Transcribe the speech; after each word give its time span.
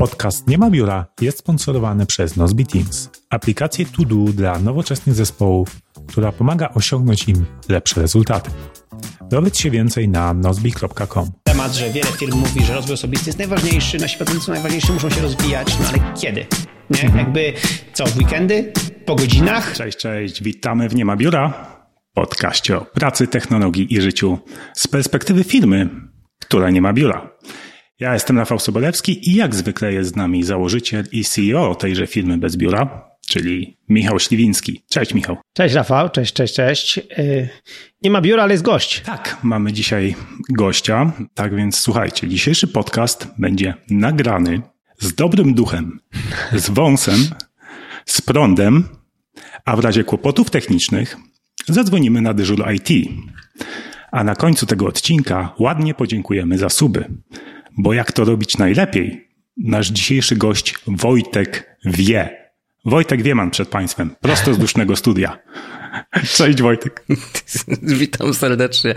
Podcast 0.00 0.48
Nie 0.48 0.58
ma 0.58 0.70
biura 0.70 1.06
jest 1.20 1.38
sponsorowany 1.38 2.06
przez 2.06 2.36
Nozbi 2.36 2.66
Teams, 2.66 3.10
aplikację 3.30 3.86
to 3.86 4.04
do 4.04 4.32
dla 4.32 4.58
nowoczesnych 4.58 5.14
zespołów, 5.14 5.80
która 6.06 6.32
pomaga 6.32 6.68
osiągnąć 6.74 7.28
im 7.28 7.46
lepsze 7.68 8.00
rezultaty. 8.00 8.50
Dowiedz 9.30 9.58
się 9.58 9.70
więcej 9.70 10.08
na 10.08 10.34
nozbi.com. 10.34 11.30
Temat, 11.44 11.74
że 11.74 11.90
wiele 11.90 12.06
firm 12.06 12.38
mówi, 12.38 12.64
że 12.64 12.74
rozwój 12.74 12.94
osobisty 12.94 13.28
jest 13.28 13.38
najważniejszy, 13.38 13.98
nasi 13.98 14.16
pracownicy 14.16 14.50
najważniejsi 14.50 14.92
muszą 14.92 15.10
się 15.10 15.20
rozwijać, 15.20 15.78
no 15.78 15.88
ale 15.88 16.14
kiedy? 16.20 16.46
Nie? 16.90 17.02
Mhm. 17.02 17.18
Jakby 17.18 17.52
co, 17.92 18.06
w 18.06 18.16
weekendy? 18.16 18.72
Po 19.06 19.16
godzinach? 19.16 19.72
Cześć, 19.72 19.98
cześć, 19.98 20.42
witamy 20.42 20.88
w 20.88 20.94
Nie 20.94 21.04
ma 21.04 21.16
biura. 21.16 21.66
Podcaście 22.14 22.76
o 22.76 22.80
pracy, 22.80 23.26
technologii 23.26 23.94
i 23.94 24.00
życiu 24.00 24.38
z 24.74 24.88
perspektywy 24.88 25.44
firmy, 25.44 25.88
która 26.38 26.70
nie 26.70 26.80
ma 26.80 26.92
biura. 26.92 27.30
Ja 28.00 28.14
jestem 28.14 28.38
Rafał 28.38 28.58
Sobolewski 28.58 29.30
i 29.30 29.34
jak 29.34 29.54
zwykle 29.54 29.92
jest 29.92 30.10
z 30.10 30.16
nami 30.16 30.42
założyciel 30.42 31.04
i 31.12 31.24
CEO 31.24 31.74
tejże 31.74 32.06
firmy 32.06 32.38
bez 32.38 32.56
biura, 32.56 33.10
czyli 33.28 33.76
Michał 33.88 34.18
Śliwiński. 34.18 34.82
Cześć 34.88 35.14
Michał. 35.14 35.36
Cześć 35.52 35.74
Rafał, 35.74 36.08
cześć, 36.08 36.34
cześć, 36.34 36.54
cześć. 36.54 36.96
Yy, 36.96 37.48
nie 38.02 38.10
ma 38.10 38.20
biura, 38.20 38.42
ale 38.42 38.54
jest 38.54 38.64
gość. 38.64 39.00
Tak, 39.00 39.36
mamy 39.42 39.72
dzisiaj 39.72 40.14
gościa, 40.48 41.12
tak 41.34 41.54
więc 41.54 41.78
słuchajcie, 41.78 42.28
dzisiejszy 42.28 42.68
podcast 42.68 43.28
będzie 43.38 43.74
nagrany 43.90 44.60
z 44.98 45.14
dobrym 45.14 45.54
duchem, 45.54 46.00
z 46.52 46.70
wąsem, 46.70 47.20
z 48.06 48.20
prądem, 48.20 48.88
a 49.64 49.76
w 49.76 49.80
razie 49.80 50.04
kłopotów 50.04 50.50
technicznych 50.50 51.16
zadzwonimy 51.68 52.20
na 52.20 52.34
dyżur 52.34 52.64
IT. 52.72 53.08
A 54.12 54.24
na 54.24 54.34
końcu 54.34 54.66
tego 54.66 54.86
odcinka 54.86 55.54
ładnie 55.58 55.94
podziękujemy 55.94 56.58
za 56.58 56.68
suby, 56.68 57.04
bo 57.82 57.92
jak 57.92 58.12
to 58.12 58.24
robić 58.24 58.58
najlepiej, 58.58 59.28
nasz 59.56 59.88
dzisiejszy 59.88 60.36
gość 60.36 60.74
Wojtek 60.86 61.76
wie. 61.84 62.40
Wojtek 62.84 63.22
Wieman 63.22 63.50
przed 63.50 63.68
Państwem, 63.68 64.10
prosto 64.20 64.54
z 64.54 64.58
dusznego 64.58 64.96
studia. 64.96 65.38
Cześć 66.36 66.62
Wojtek. 66.62 67.06
Witam 67.82 68.34
serdecznie. 68.34 68.94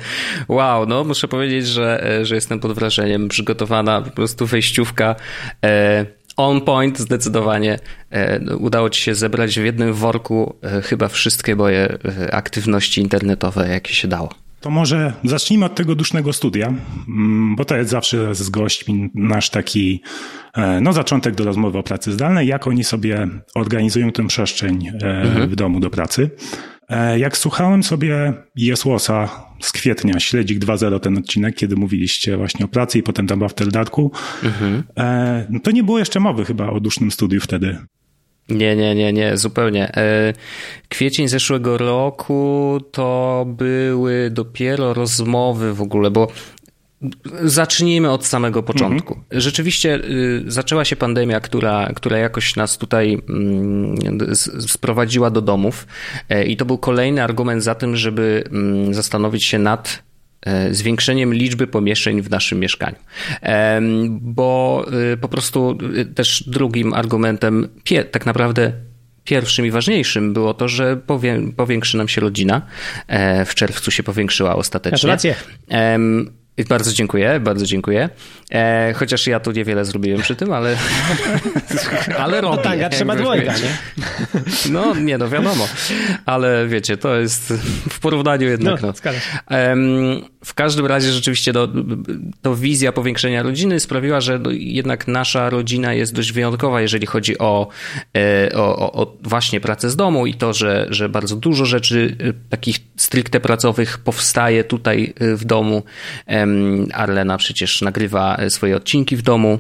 Wow, 0.48 0.86
no 0.86 1.04
muszę 1.04 1.28
powiedzieć, 1.28 1.68
że, 1.68 2.20
że 2.24 2.36
jestem 2.36 2.60
pod 2.60 2.72
wrażeniem. 2.72 3.28
Przygotowana 3.28 4.02
po 4.02 4.12
prostu 4.12 4.46
wejściówka. 4.46 5.16
E, 5.66 6.06
on 6.38 6.62
point 6.62 7.00
zdecydowanie. 7.00 7.80
E, 8.12 8.56
udało 8.56 8.90
ci 8.90 9.02
się 9.02 9.16
zebrać 9.16 9.60
w 9.60 9.64
jednym 9.64 9.94
worku 9.94 10.56
e, 10.62 10.82
chyba 10.82 11.08
wszystkie 11.08 11.56
moje 11.56 11.98
e, 12.20 12.34
aktywności 12.34 13.02
internetowe, 13.02 13.70
jakie 13.70 13.94
się 13.94 14.08
dało. 14.08 14.43
To 14.64 14.70
może 14.70 15.14
zacznijmy 15.24 15.66
od 15.66 15.76
tego 15.76 15.96
dusznego 15.96 16.34
studia, 16.34 16.74
mm, 17.08 17.56
bo 17.56 17.66
to 17.66 17.76
jest 17.76 17.90
zawsze 17.90 18.36
z 18.36 18.50
gośćmi 18.50 19.10
nasz 19.16 19.50
taki 19.50 20.02
e, 20.54 20.82
no, 20.82 20.94
zaczątek 20.94 21.36
do 21.36 21.44
rozmowy 21.44 21.78
o 21.78 21.84
pracy 21.84 22.12
zdalnej, 22.12 22.48
jak 22.48 22.68
oni 22.68 22.84
sobie 22.84 23.28
organizują 23.56 24.12
tę 24.12 24.28
przestrzeń 24.28 24.88
e, 24.88 25.22
mhm. 25.22 25.50
w 25.50 25.56
domu 25.56 25.80
do 25.80 25.90
pracy. 25.90 26.30
E, 26.90 27.20
jak 27.20 27.38
słuchałem 27.38 27.84
sobie 27.84 28.34
Jesłosa 28.56 29.30
z 29.62 29.72
kwietnia, 29.72 30.20
Śledzik 30.20 30.60
2.0 30.60 31.00
ten 31.00 31.18
odcinek, 31.18 31.56
kiedy 31.56 31.76
mówiliście 31.76 32.38
właśnie 32.38 32.66
o 32.66 32.68
pracy 32.68 33.00
i 33.00 33.04
potem 33.04 33.28
tam 33.28 33.40
w 33.40 33.44
After 33.44 33.68
Darku, 33.68 34.12
mhm. 34.44 34.84
no 35.50 35.60
to 35.60 35.72
nie 35.72 35.84
było 35.84 36.00
jeszcze 36.00 36.20
mowy 36.20 36.46
chyba 36.46 36.70
o 36.70 36.80
dusznym 36.80 37.12
studiu 37.12 37.40
wtedy. 37.42 37.78
Nie, 38.50 38.76
nie, 38.76 38.96
nie, 38.96 39.14
nie, 39.14 39.38
zupełnie. 39.38 39.92
Kwiecień 40.90 41.28
zeszłego 41.28 41.78
roku 41.78 42.80
to 42.92 43.46
były 43.48 44.30
dopiero 44.32 44.94
rozmowy 44.94 45.74
w 45.74 45.82
ogóle, 45.82 46.12
bo 46.12 46.28
zacznijmy 47.42 48.12
od 48.12 48.26
samego 48.26 48.64
początku. 48.64 49.14
Mhm. 49.14 49.42
Rzeczywiście 49.42 50.00
zaczęła 50.48 50.86
się 50.86 50.96
pandemia, 50.96 51.40
która, 51.40 51.90
która 51.96 52.18
jakoś 52.18 52.56
nas 52.56 52.78
tutaj 52.78 53.18
sprowadziła 54.68 55.30
do 55.30 55.42
domów 55.42 55.88
i 56.48 56.58
to 56.58 56.66
był 56.66 56.78
kolejny 56.78 57.24
argument 57.24 57.64
za 57.64 57.76
tym, 57.76 57.96
żeby 57.96 58.44
zastanowić 58.92 59.46
się 59.46 59.60
nad 59.60 60.04
zwiększeniem 60.72 61.34
liczby 61.34 61.68
pomieszczeń 61.68 62.22
w 62.22 62.30
naszym 62.30 62.60
mieszkaniu. 62.60 62.98
Bo 64.10 64.86
po 65.22 65.28
prostu 65.28 65.78
też 66.16 66.44
drugim 66.48 66.94
argumentem, 66.94 67.70
tak 68.12 68.26
naprawdę 68.26 68.72
pierwszym 69.24 69.66
i 69.66 69.72
ważniejszym 69.72 70.34
było 70.34 70.54
to, 70.54 70.68
że 70.68 70.98
powiększy 71.56 71.98
nam 71.98 72.08
się 72.08 72.22
rodzina. 72.22 72.62
W 73.46 73.56
czerwcu 73.56 73.92
się 73.92 74.04
powiększyła 74.04 74.56
ostatecznie. 74.56 75.08
Gratulacje. 75.10 75.36
Bardzo 76.70 76.94
dziękuję, 76.94 77.40
bardzo 77.40 77.66
dziękuję. 77.66 78.10
E, 78.52 78.94
chociaż 78.96 79.28
ja 79.28 79.40
tu 79.40 79.52
niewiele 79.52 79.86
zrobiłem 79.86 80.22
przy 80.22 80.36
tym, 80.36 80.54
ale, 80.54 80.78
ale 82.24 82.42
robię. 82.42 82.58
No 82.58 82.64
tanga 82.64 82.90
trzeba 82.90 83.16
dwojga, 83.16 83.54
nie? 83.54 83.78
No 84.72 84.96
nie, 84.96 85.18
no 85.18 85.30
wiadomo. 85.30 85.68
Ale 86.26 86.68
wiecie, 86.68 86.98
to 86.98 87.16
jest 87.16 87.54
w 87.90 88.00
porównaniu 88.00 88.50
jednak. 88.50 88.82
No, 88.82 88.88
no. 88.88 88.94
w 90.46 90.54
każdym 90.54 90.86
razie 90.86 91.12
rzeczywiście 91.12 91.54
to, 91.54 91.68
to 92.42 92.56
wizja 92.56 92.92
powiększenia 92.92 93.44
rodziny 93.44 93.80
sprawiła, 93.80 94.22
że 94.22 94.40
jednak 94.50 95.08
nasza 95.08 95.50
rodzina 95.50 95.94
jest 95.94 96.14
dość 96.14 96.32
wyjątkowa, 96.32 96.82
jeżeli 96.82 97.06
chodzi 97.06 97.38
o, 97.38 97.68
o, 98.56 98.94
o 98.94 99.18
właśnie 99.22 99.60
pracę 99.60 99.90
z 99.90 99.96
domu 99.96 100.26
i 100.26 100.34
to, 100.34 100.54
że, 100.54 100.88
że 100.90 101.10
bardzo 101.10 101.36
dużo 101.36 101.66
rzeczy 101.66 102.18
takich 102.50 102.78
stricte 102.98 103.40
pracowych 103.40 103.98
powstaje 103.98 104.64
tutaj 104.64 105.14
w 105.20 105.46
domu. 105.46 105.84
Arlena 106.94 107.38
przecież 107.38 107.82
nagrywa 107.82 108.38
swoje 108.50 108.76
odcinki 108.76 109.16
w 109.16 109.22
domu. 109.22 109.60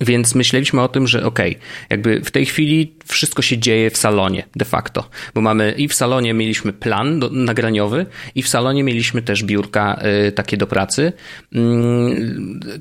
Więc 0.00 0.34
myśleliśmy 0.34 0.82
o 0.82 0.88
tym, 0.88 1.06
że 1.06 1.26
okej, 1.26 1.50
okay, 1.50 1.62
jakby 1.90 2.20
w 2.20 2.30
tej 2.30 2.46
chwili 2.46 2.94
wszystko 3.04 3.42
się 3.42 3.58
dzieje 3.58 3.90
w 3.90 3.96
salonie 3.96 4.46
de 4.56 4.64
facto, 4.64 5.08
bo 5.34 5.40
mamy 5.40 5.74
i 5.76 5.88
w 5.88 5.94
salonie 5.94 6.34
mieliśmy 6.34 6.72
plan 6.72 7.20
do, 7.20 7.30
nagraniowy 7.30 8.06
i 8.34 8.42
w 8.42 8.48
salonie 8.48 8.84
mieliśmy 8.84 9.22
też 9.22 9.44
biurka 9.44 10.00
y, 10.28 10.32
takie 10.32 10.56
do 10.56 10.66
pracy, 10.66 11.12
y, 11.56 11.58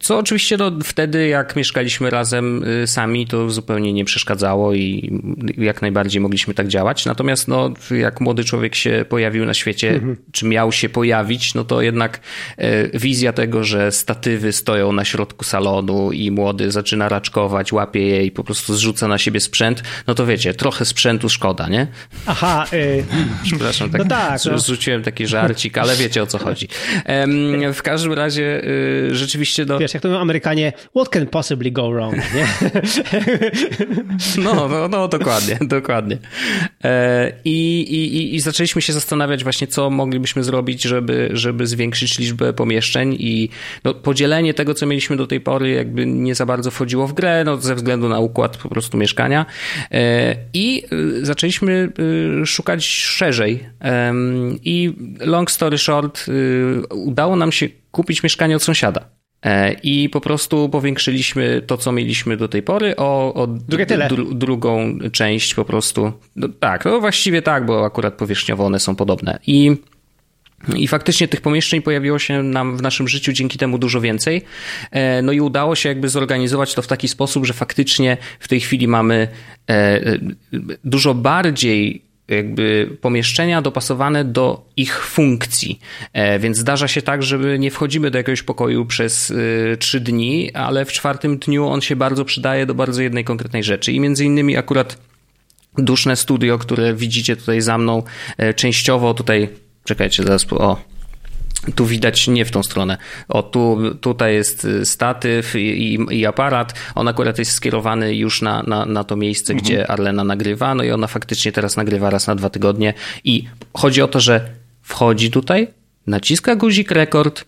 co 0.01 0.17
oczywiście 0.17 0.57
no, 0.57 0.71
wtedy 0.83 1.27
jak 1.27 1.55
mieszkaliśmy 1.55 2.09
razem 2.09 2.63
y, 2.63 2.87
sami 2.87 3.27
to 3.27 3.49
zupełnie 3.49 3.93
nie 3.93 4.05
przeszkadzało 4.05 4.73
i 4.73 5.11
jak 5.57 5.81
najbardziej 5.81 6.21
mogliśmy 6.21 6.53
tak 6.53 6.67
działać, 6.67 7.05
natomiast 7.05 7.47
no, 7.47 7.73
jak 7.91 8.21
młody 8.21 8.43
człowiek 8.43 8.75
się 8.75 9.05
pojawił 9.09 9.45
na 9.45 9.53
świecie, 9.53 9.89
mhm. 9.89 10.15
czy 10.31 10.45
miał 10.45 10.71
się 10.71 10.89
pojawić, 10.89 11.53
no 11.53 11.63
to 11.63 11.81
jednak 11.81 12.19
y, 12.59 12.91
wizja 12.93 13.33
tego, 13.33 13.63
że 13.63 13.91
statywy 13.91 14.53
stoją 14.53 14.91
na 14.91 15.05
środku 15.05 15.45
salonu 15.45 16.11
i 16.11 16.31
młody 16.31 16.71
zaczyna 16.71 17.09
raczkować, 17.09 17.73
łapie 17.73 18.01
je 18.01 18.25
i 18.25 18.31
po 18.31 18.43
prostu 18.43 18.75
zrzuca 18.75 19.07
na 19.07 19.17
siebie 19.17 19.39
sprzęt, 19.39 19.83
no 20.07 20.12
to 20.15 20.25
wiecie, 20.25 20.53
trochę 20.53 20.85
sprzętu 20.85 21.29
szkoda, 21.29 21.67
nie? 21.67 21.87
Aha. 22.25 22.65
Y... 22.73 23.03
Przepraszam, 23.43 23.89
tak, 23.89 24.01
no 24.01 24.07
tak 24.07 24.39
no. 24.45 24.57
rzuciłem 24.59 25.03
taki 25.03 25.27
żarcik, 25.27 25.77
ale 25.77 25.95
wiecie 25.95 26.23
o 26.23 26.27
co 26.27 26.37
chodzi. 26.37 26.67
w 27.73 27.81
każdym 27.83 28.13
razie 28.13 28.63
y, 28.63 29.15
rzeczywiście... 29.15 29.65
Do... 29.65 29.79
Wiesz, 29.79 29.93
jak 29.93 30.03
to 30.03 30.09
mówią 30.09 30.21
Amerykanie, 30.21 30.73
what 30.95 31.09
can 31.09 31.27
possibly 31.27 31.71
go 31.71 31.91
wrong, 31.91 32.15
nie? 32.15 32.47
no, 34.43 34.67
no, 34.67 34.87
no, 34.87 35.07
dokładnie, 35.07 35.57
dokładnie. 35.61 36.17
E, 36.83 37.31
I, 37.45 37.81
i, 37.81 38.35
I 38.35 38.39
zaczęliśmy 38.39 38.81
się 38.81 38.93
zastanawiać 38.93 39.43
właśnie, 39.43 39.67
co 39.67 39.89
moglibyśmy 39.89 40.43
zrobić, 40.43 40.83
żeby, 40.83 41.29
żeby 41.33 41.67
zwiększyć 41.67 42.19
liczbę 42.19 42.53
pomieszczeń 42.53 43.15
i 43.19 43.49
no, 43.83 43.93
podzielenie 43.93 44.53
tego, 44.53 44.73
co 44.73 44.85
mieliśmy 44.85 45.17
do 45.17 45.27
tej 45.27 45.41
pory, 45.41 45.69
jakby 45.69 46.05
nie 46.05 46.35
za 46.35 46.45
bardzo 46.45 46.71
wchodziło 46.71 46.93
wchodziło 46.93 47.07
w 47.07 47.13
grę, 47.13 47.43
no, 47.45 47.57
ze 47.57 47.75
względu 47.75 48.09
na 48.09 48.19
układ 48.19 48.57
po 48.57 48.69
prostu 48.69 48.97
mieszkania. 48.97 49.45
I 50.53 50.83
zaczęliśmy 51.21 51.91
szukać 52.45 52.85
szerzej. 52.85 53.63
I 54.63 54.93
long 55.19 55.51
story 55.51 55.77
short, 55.77 56.25
udało 56.89 57.35
nam 57.35 57.51
się 57.51 57.67
kupić 57.91 58.23
mieszkanie 58.23 58.55
od 58.55 58.63
sąsiada. 58.63 59.09
E, 59.43 59.73
I 59.73 60.09
po 60.09 60.21
prostu 60.21 60.69
powiększyliśmy 60.69 61.61
to, 61.67 61.77
co 61.77 61.91
mieliśmy 61.91 62.37
do 62.37 62.47
tej 62.47 62.63
pory, 62.63 62.95
o, 62.95 63.33
o 63.33 63.47
dru, 63.47 64.33
drugą 64.33 64.99
część 65.11 65.55
po 65.55 65.65
prostu. 65.65 66.11
No, 66.35 66.47
tak, 66.59 66.85
no 66.85 66.99
właściwie 66.99 67.41
tak, 67.41 67.65
bo 67.65 67.85
akurat 67.85 68.13
powierzchniowo 68.13 68.65
one 68.65 68.79
są 68.79 68.95
podobne. 68.95 69.39
I 69.47 69.77
i 70.75 70.87
faktycznie 70.87 71.27
tych 71.27 71.41
pomieszczeń 71.41 71.81
pojawiło 71.81 72.19
się 72.19 72.43
nam 72.43 72.77
w 72.77 72.81
naszym 72.81 73.07
życiu 73.07 73.33
dzięki 73.33 73.57
temu 73.57 73.77
dużo 73.77 74.01
więcej. 74.01 74.41
E, 74.91 75.21
no 75.21 75.31
i 75.31 75.41
udało 75.41 75.75
się 75.75 75.89
jakby 75.89 76.09
zorganizować 76.09 76.73
to 76.73 76.81
w 76.81 76.87
taki 76.87 77.07
sposób, 77.07 77.45
że 77.45 77.53
faktycznie 77.53 78.17
w 78.39 78.47
tej 78.47 78.59
chwili 78.59 78.87
mamy 78.87 79.27
e, 79.69 80.01
dużo 80.83 81.13
bardziej 81.13 82.01
jakby 82.27 82.97
pomieszczenia 83.01 83.61
dopasowane 83.61 84.25
do 84.25 84.65
ich 84.77 84.99
funkcji. 84.99 85.79
E, 86.13 86.39
więc 86.39 86.57
zdarza 86.57 86.87
się 86.87 87.01
tak, 87.01 87.23
że 87.23 87.59
nie 87.59 87.71
wchodzimy 87.71 88.11
do 88.11 88.17
jakiegoś 88.17 88.43
pokoju 88.43 88.85
przez 88.85 89.31
e, 89.31 89.77
trzy 89.77 89.99
dni, 89.99 90.53
ale 90.53 90.85
w 90.85 90.91
czwartym 90.91 91.37
dniu 91.37 91.67
on 91.67 91.81
się 91.81 91.95
bardzo 91.95 92.25
przydaje 92.25 92.65
do 92.65 92.73
bardzo 92.73 93.01
jednej 93.01 93.23
konkretnej 93.23 93.63
rzeczy. 93.63 93.91
I 93.91 93.99
między 93.99 94.25
innymi 94.25 94.57
akurat 94.57 94.97
duszne 95.77 96.15
studio, 96.15 96.57
które 96.57 96.93
widzicie 96.93 97.35
tutaj 97.35 97.61
za 97.61 97.77
mną, 97.77 98.03
e, 98.37 98.53
częściowo 98.53 99.13
tutaj, 99.13 99.49
czekajcie, 99.83 100.23
zaraz, 100.23 100.45
o, 100.51 100.77
tu 101.75 101.85
widać 101.85 102.27
nie 102.27 102.45
w 102.45 102.51
tą 102.51 102.63
stronę. 102.63 102.97
O, 103.27 103.43
tu, 103.43 103.77
tutaj 104.01 104.33
jest 104.33 104.65
y, 104.65 104.85
statyw 104.85 105.55
i, 105.55 105.59
i, 105.59 106.19
i 106.19 106.25
aparat. 106.25 106.73
On 106.95 107.07
akurat 107.07 107.39
jest 107.39 107.51
skierowany 107.51 108.15
już 108.15 108.41
na, 108.41 108.63
na, 108.63 108.85
na 108.85 109.03
to 109.03 109.15
miejsce, 109.15 109.53
mhm. 109.53 109.65
gdzie 109.65 109.91
Arlena 109.91 110.23
nagrywa. 110.23 110.75
No 110.75 110.83
i 110.83 110.91
ona 110.91 111.07
faktycznie 111.07 111.51
teraz 111.51 111.77
nagrywa 111.77 112.09
raz 112.09 112.27
na 112.27 112.35
dwa 112.35 112.49
tygodnie. 112.49 112.93
I 113.23 113.45
chodzi 113.73 114.01
o 114.01 114.07
to, 114.07 114.19
że 114.19 114.49
wchodzi 114.81 115.31
tutaj, 115.31 115.67
naciska 116.07 116.55
guzik 116.55 116.91
rekord 116.91 117.45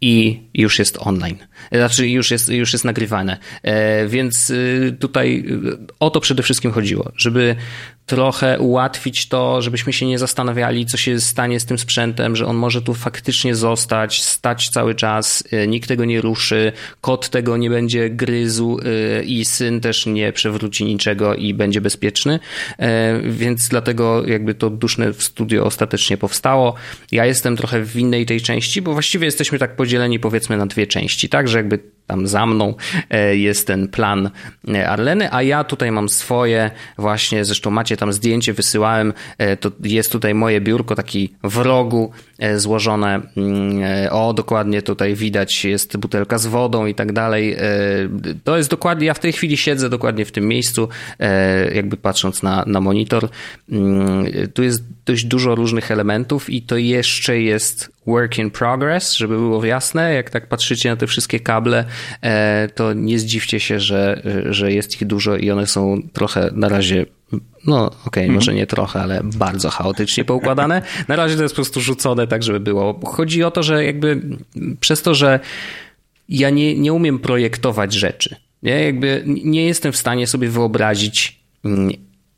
i 0.00 0.42
już 0.54 0.78
jest 0.78 0.98
online. 1.00 1.36
Znaczy, 1.72 2.08
już 2.08 2.30
jest, 2.30 2.48
już 2.48 2.72
jest 2.72 2.84
nagrywane. 2.84 3.38
E, 3.62 4.06
więc 4.08 4.50
y, 4.50 4.96
tutaj 5.00 5.44
y, 5.48 5.94
o 6.00 6.10
to 6.10 6.20
przede 6.20 6.42
wszystkim 6.42 6.72
chodziło, 6.72 7.12
żeby 7.16 7.56
trochę 8.06 8.60
ułatwić 8.60 9.28
to, 9.28 9.62
żebyśmy 9.62 9.92
się 9.92 10.06
nie 10.06 10.18
zastanawiali, 10.18 10.86
co 10.86 10.96
się 10.96 11.20
stanie 11.20 11.60
z 11.60 11.64
tym 11.64 11.78
sprzętem, 11.78 12.36
że 12.36 12.46
on 12.46 12.56
może 12.56 12.82
tu 12.82 12.94
faktycznie 12.94 13.54
zostać, 13.54 14.22
stać 14.22 14.68
cały 14.68 14.94
czas, 14.94 15.44
e, 15.50 15.66
nikt 15.66 15.88
tego 15.88 16.04
nie 16.04 16.20
ruszy, 16.20 16.72
kot 17.00 17.28
tego 17.28 17.56
nie 17.56 17.70
będzie 17.70 18.10
gryzł 18.10 18.80
e, 19.18 19.22
i 19.22 19.44
syn 19.44 19.80
też 19.80 20.06
nie 20.06 20.32
przewróci 20.32 20.84
niczego 20.84 21.34
i 21.34 21.54
będzie 21.54 21.80
bezpieczny. 21.80 22.40
E, 22.78 23.20
więc 23.20 23.68
dlatego 23.68 24.26
jakby 24.26 24.54
to 24.54 24.70
duszne 24.70 25.12
studio 25.12 25.64
ostatecznie 25.64 26.16
powstało. 26.16 26.74
Ja 27.12 27.26
jestem 27.26 27.56
trochę 27.56 27.84
w 27.84 27.96
innej 27.96 28.26
tej 28.26 28.40
części, 28.40 28.82
bo 28.82 28.92
właściwie 28.92 29.24
jesteśmy 29.24 29.58
tak 29.58 29.76
podzieleni 29.76 30.18
powiedzmy 30.18 30.56
na 30.56 30.66
dwie 30.66 30.86
części, 30.86 31.28
tak, 31.28 31.48
że 31.48 31.58
jakby 31.58 31.93
tam 32.06 32.26
za 32.26 32.46
mną 32.46 32.74
e, 33.10 33.36
jest 33.36 33.66
ten 33.66 33.88
plan 33.88 34.30
e, 34.68 34.88
Arleny, 34.88 35.32
a 35.32 35.42
ja 35.42 35.64
tutaj 35.64 35.92
mam 35.92 36.08
swoje 36.08 36.70
właśnie, 36.98 37.44
zresztą 37.44 37.70
macie 37.70 37.96
tam 37.96 38.12
zdjęcie, 38.12 38.52
wysyłałem, 38.52 39.12
e, 39.38 39.56
to 39.56 39.70
jest 39.84 40.12
tutaj 40.12 40.34
moje 40.34 40.60
biurko, 40.60 40.94
taki 40.94 41.34
w 41.42 41.56
rogu 41.56 42.10
złożone, 42.56 43.20
mm, 43.36 43.82
o 44.10 44.32
dokładnie 44.32 44.82
tutaj 44.82 45.14
widać 45.14 45.64
jest 45.64 45.96
butelka 45.96 46.38
z 46.38 46.46
wodą 46.46 46.86
i 46.86 46.94
tak 46.94 47.12
dalej. 47.12 47.56
To 48.44 48.56
jest 48.56 48.70
dokładnie, 48.70 49.06
ja 49.06 49.14
w 49.14 49.18
tej 49.18 49.32
chwili 49.32 49.56
siedzę 49.56 49.90
dokładnie 49.90 50.24
w 50.24 50.32
tym 50.32 50.48
miejscu, 50.48 50.88
jakby 51.74 51.96
patrząc 51.96 52.42
na, 52.42 52.64
na 52.66 52.80
monitor. 52.80 53.28
Mm, 53.70 54.26
tu 54.54 54.62
jest 54.62 54.84
dość 55.06 55.24
dużo 55.24 55.54
różnych 55.54 55.90
elementów 55.90 56.50
i 56.50 56.62
to 56.62 56.76
jeszcze 56.76 57.40
jest 57.40 57.93
work 58.06 58.38
in 58.38 58.50
progress, 58.50 59.14
żeby 59.14 59.36
było 59.36 59.64
jasne. 59.64 60.14
Jak 60.14 60.30
tak 60.30 60.48
patrzycie 60.48 60.90
na 60.90 60.96
te 60.96 61.06
wszystkie 61.06 61.40
kable, 61.40 61.84
e, 62.22 62.68
to 62.74 62.92
nie 62.92 63.18
zdziwcie 63.18 63.60
się, 63.60 63.80
że, 63.80 64.22
że 64.50 64.72
jest 64.72 64.94
ich 64.94 65.06
dużo 65.06 65.36
i 65.36 65.50
one 65.50 65.66
są 65.66 66.02
trochę 66.12 66.50
na 66.52 66.68
razie 66.68 67.06
no 67.66 67.86
okej, 67.86 67.98
okay, 68.06 68.22
mm. 68.24 68.34
może 68.34 68.54
nie 68.54 68.66
trochę, 68.66 69.00
ale 69.00 69.20
bardzo 69.24 69.70
chaotycznie 69.70 70.24
poukładane. 70.24 70.82
Na 71.08 71.16
razie 71.16 71.36
to 71.36 71.42
jest 71.42 71.54
po 71.54 71.56
prostu 71.56 71.80
rzucone 71.80 72.26
tak, 72.26 72.42
żeby 72.42 72.60
było. 72.60 73.00
Chodzi 73.04 73.44
o 73.44 73.50
to, 73.50 73.62
że 73.62 73.84
jakby 73.84 74.22
przez 74.80 75.02
to, 75.02 75.14
że 75.14 75.40
ja 76.28 76.50
nie, 76.50 76.78
nie 76.78 76.92
umiem 76.92 77.18
projektować 77.18 77.92
rzeczy, 77.92 78.36
nie? 78.62 78.84
Jakby 78.84 79.22
nie 79.26 79.66
jestem 79.66 79.92
w 79.92 79.96
stanie 79.96 80.26
sobie 80.26 80.48
wyobrazić 80.48 81.40
mm, 81.64 81.90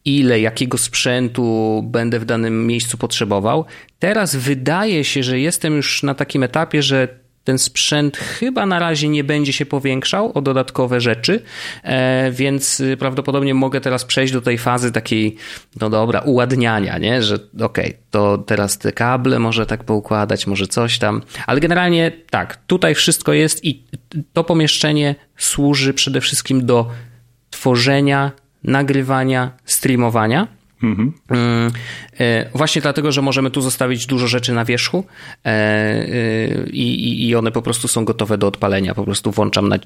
ile, 0.07 0.41
jakiego 0.41 0.79
sprzętu 0.79 1.83
będę 1.87 2.21
w 2.21 2.25
danym 2.25 2.67
miejscu 2.67 2.99
potrzebował. 2.99 3.65
Teraz 3.99 4.37
wydaje 4.37 5.05
się, 5.05 5.23
że 5.23 5.41
jestem 5.41 5.77
już 5.77 6.03
na 6.03 6.15
takim 6.15 6.43
etapie, 6.43 6.83
że 6.83 7.09
ten 7.47 7.59
sprzęt 7.59 8.17
chyba 8.17 8.67
na 8.67 8.79
razie 8.79 9.09
nie 9.09 9.25
będzie 9.25 9.53
się 9.53 9.67
powiększał 9.67 10.33
o 10.35 10.43
dodatkowe 10.43 11.01
rzeczy, 11.01 11.43
e, 11.83 12.31
więc 12.31 12.83
prawdopodobnie 12.99 13.55
mogę 13.55 13.81
teraz 13.81 14.05
przejść 14.05 14.33
do 14.33 14.41
tej 14.41 14.59
fazy 14.59 14.93
takiej, 14.93 15.37
no 15.81 15.91
dobra, 15.91 16.21
uładniania, 16.21 16.99
nie? 16.99 17.23
że 17.23 17.35
okej, 17.35 17.65
okay, 17.65 17.95
to 18.11 18.39
teraz 18.39 18.79
te 18.79 18.93
kable 18.93 19.39
może 19.39 19.67
tak 19.67 19.85
poukładać, 19.85 20.47
może 20.47 20.67
coś 20.67 20.99
tam, 20.99 21.23
ale 21.47 21.61
generalnie 21.61 22.13
tak, 22.31 22.57
tutaj 22.67 22.95
wszystko 22.95 23.33
jest 23.33 23.65
i 23.65 23.85
to 24.33 24.45
pomieszczenie 24.45 25.15
służy 25.37 25.95
przede 25.95 26.21
wszystkim 26.21 26.67
do 26.67 26.91
tworzenia 27.51 28.33
nagrywania, 28.67 29.51
streamowania. 29.65 30.49
Mhm. 30.83 31.13
Mm, 31.31 31.73
e, 32.21 32.51
właśnie 32.55 32.83
dlatego, 32.83 33.13
że 33.13 33.23
możemy 33.23 33.51
tu 33.51 33.61
zostawić 33.61 34.07
dużo 34.07 34.27
rzeczy 34.27 34.53
na 34.53 34.65
wierzchu 34.65 35.05
e, 35.45 35.49
e, 35.49 36.07
i, 36.71 37.29
i 37.29 37.35
one 37.35 37.53
po 37.53 37.63
prostu 37.63 37.89
są 37.89 38.05
gotowe 38.05 38.39
do 38.39 38.47
odpalenia. 38.47 38.95
Po 38.95 39.05
prostu 39.05 39.31
włączam 39.31 39.69
na 39.69 39.79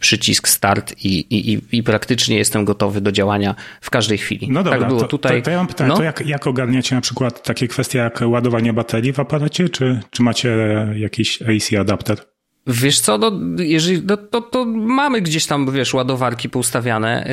przycisk 0.00 0.48
start 0.48 0.94
i, 1.04 1.18
i, 1.30 1.60
i 1.72 1.82
praktycznie 1.82 2.36
jestem 2.36 2.64
gotowy 2.64 3.00
do 3.00 3.12
działania 3.12 3.54
w 3.80 3.90
każdej 3.90 4.18
chwili. 4.18 4.48
No 4.50 4.62
dobra, 4.62 4.78
tak 4.78 4.88
było 4.88 5.00
to, 5.00 5.08
tutaj. 5.08 5.42
To, 5.42 5.44
to 5.44 5.50
ja 5.50 5.56
mam 5.56 5.66
pytanie, 5.66 5.88
no? 5.88 5.96
to 5.96 6.02
jak, 6.02 6.26
jak 6.26 6.46
ogarniacie 6.46 6.94
na 6.94 7.00
przykład 7.00 7.42
takie 7.42 7.68
kwestie 7.68 7.98
jak 7.98 8.20
ładowanie 8.26 8.72
baterii 8.72 9.12
w 9.12 9.20
aparacie, 9.20 9.68
czy, 9.68 10.00
czy 10.10 10.22
macie 10.22 10.56
jakiś 10.96 11.42
AC 11.42 11.72
adapter? 11.80 12.33
Wiesz 12.66 13.00
co, 13.00 13.18
no, 13.18 13.30
jeżeli, 13.58 14.02
no, 14.06 14.16
to, 14.16 14.40
to 14.40 14.64
mamy 14.64 15.20
gdzieś 15.20 15.46
tam, 15.46 15.72
wiesz, 15.72 15.94
ładowarki 15.94 16.48
poustawiane, 16.48 17.28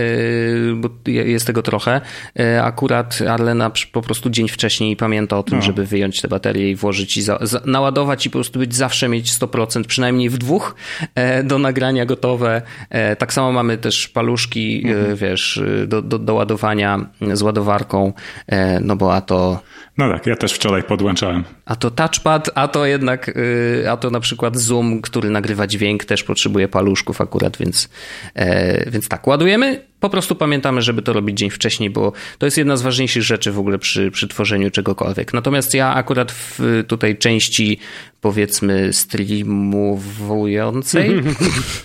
yy, 0.65 0.75
bo 0.75 0.89
jest 1.07 1.47
tego 1.47 1.61
trochę. 1.61 2.01
Yy, 2.35 2.63
akurat 2.63 3.19
Arlena 3.29 3.71
po 3.91 4.01
prostu 4.01 4.29
dzień 4.29 4.47
wcześniej 4.47 4.95
pamięta 4.95 5.37
o 5.37 5.43
tym, 5.43 5.57
no. 5.57 5.61
żeby 5.61 5.85
wyjąć 5.85 6.21
te 6.21 6.27
baterie 6.27 6.71
i 6.71 6.75
włożyć 6.75 7.17
i 7.17 7.21
za, 7.21 7.37
za, 7.41 7.61
naładować 7.65 8.25
i 8.25 8.29
po 8.29 8.33
prostu 8.33 8.59
być 8.59 8.75
zawsze 8.75 9.09
mieć 9.09 9.31
100%, 9.31 9.83
przynajmniej 9.83 10.29
w 10.29 10.37
dwóch 10.37 10.75
yy, 11.01 11.43
do 11.43 11.59
nagrania 11.59 12.05
gotowe. 12.05 12.61
E, 12.89 13.15
tak 13.15 13.33
samo 13.33 13.51
mamy 13.51 13.77
też 13.77 14.07
paluszki, 14.07 14.83
e, 14.85 14.89
mhm. 14.89 15.15
wiesz, 15.15 15.61
do, 15.87 16.01
do, 16.01 16.19
do 16.19 16.33
ładowania 16.33 17.05
z 17.33 17.41
ładowarką, 17.41 18.13
e, 18.47 18.79
no 18.79 18.95
bo 18.95 19.15
a 19.15 19.21
to 19.21 19.59
no 19.97 20.09
tak, 20.09 20.25
ja 20.25 20.35
też 20.35 20.53
wczoraj 20.53 20.83
podłączałem. 20.83 21.43
A 21.65 21.75
to 21.75 21.91
touchpad, 21.91 22.49
a 22.55 22.67
to 22.67 22.85
jednak, 22.85 23.29
y, 23.29 23.85
a 23.91 23.97
to 23.97 24.09
na 24.09 24.19
przykład 24.19 24.57
Zoom, 24.57 25.01
który 25.01 25.29
nagrywa 25.29 25.67
dźwięk, 25.67 26.05
też 26.05 26.23
potrzebuje 26.23 26.67
paluszków 26.67 27.21
akurat, 27.21 27.57
więc, 27.57 27.89
e, 28.35 28.91
więc 28.91 29.07
tak, 29.07 29.27
ładujemy. 29.27 29.90
Po 30.01 30.09
prostu 30.09 30.35
pamiętamy, 30.35 30.81
żeby 30.81 31.01
to 31.01 31.13
robić 31.13 31.37
dzień 31.37 31.49
wcześniej, 31.49 31.89
bo 31.89 32.11
to 32.37 32.45
jest 32.45 32.57
jedna 32.57 32.77
z 32.77 32.81
ważniejszych 32.81 33.23
rzeczy 33.23 33.51
w 33.51 33.59
ogóle 33.59 33.79
przy, 33.79 34.11
przy 34.11 34.27
tworzeniu 34.27 34.71
czegokolwiek. 34.71 35.33
Natomiast 35.33 35.73
ja 35.73 35.93
akurat 35.93 36.31
w 36.31 36.59
tutaj 36.87 37.17
części 37.17 37.79
powiedzmy 38.21 38.93
streamowującej, 38.93 41.21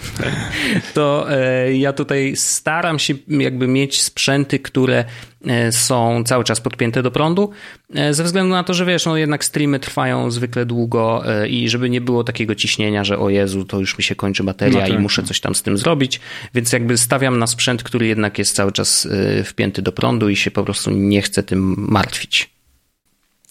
to 0.94 1.26
e, 1.30 1.76
ja 1.76 1.92
tutaj 1.92 2.32
staram 2.36 2.98
się 2.98 3.14
jakby 3.28 3.68
mieć 3.68 4.02
sprzęty, 4.02 4.58
które 4.58 5.04
e, 5.46 5.72
są 5.72 6.24
cały 6.24 6.44
czas 6.44 6.60
podpięte 6.60 7.02
do 7.02 7.10
prądu, 7.10 7.50
e, 7.94 8.14
ze 8.14 8.24
względu 8.24 8.50
na 8.50 8.64
to, 8.64 8.74
że 8.74 8.84
wiesz, 8.84 9.06
no 9.06 9.16
jednak 9.16 9.44
streamy 9.44 9.80
trwają 9.80 10.30
zwykle 10.30 10.66
długo 10.66 11.22
i 11.48 11.68
żeby 11.68 11.90
nie 11.90 12.00
było 12.00 12.24
takiego 12.24 12.54
ciśnienia, 12.54 13.04
że 13.04 13.18
o 13.18 13.30
Jezu, 13.30 13.64
to 13.64 13.80
już 13.80 13.98
mi 13.98 14.04
się 14.04 14.14
kończy 14.14 14.44
bateria 14.44 14.80
no 14.80 14.86
tak. 14.86 14.96
i 14.96 14.98
muszę 14.98 15.22
coś 15.22 15.40
tam 15.40 15.54
z 15.54 15.62
tym 15.62 15.78
zrobić, 15.78 16.20
więc 16.54 16.72
jakby 16.72 16.98
stawiam 16.98 17.38
na 17.38 17.46
sprzęt, 17.46 17.82
który 17.82 18.05
jednak 18.06 18.38
jest 18.38 18.56
cały 18.56 18.72
czas 18.72 19.08
wpięty 19.44 19.82
do 19.82 19.92
prądu 19.92 20.28
i 20.28 20.36
się 20.36 20.50
po 20.50 20.64
prostu 20.64 20.90
nie 20.90 21.22
chcę 21.22 21.42
tym 21.42 21.74
martwić. 21.88 22.56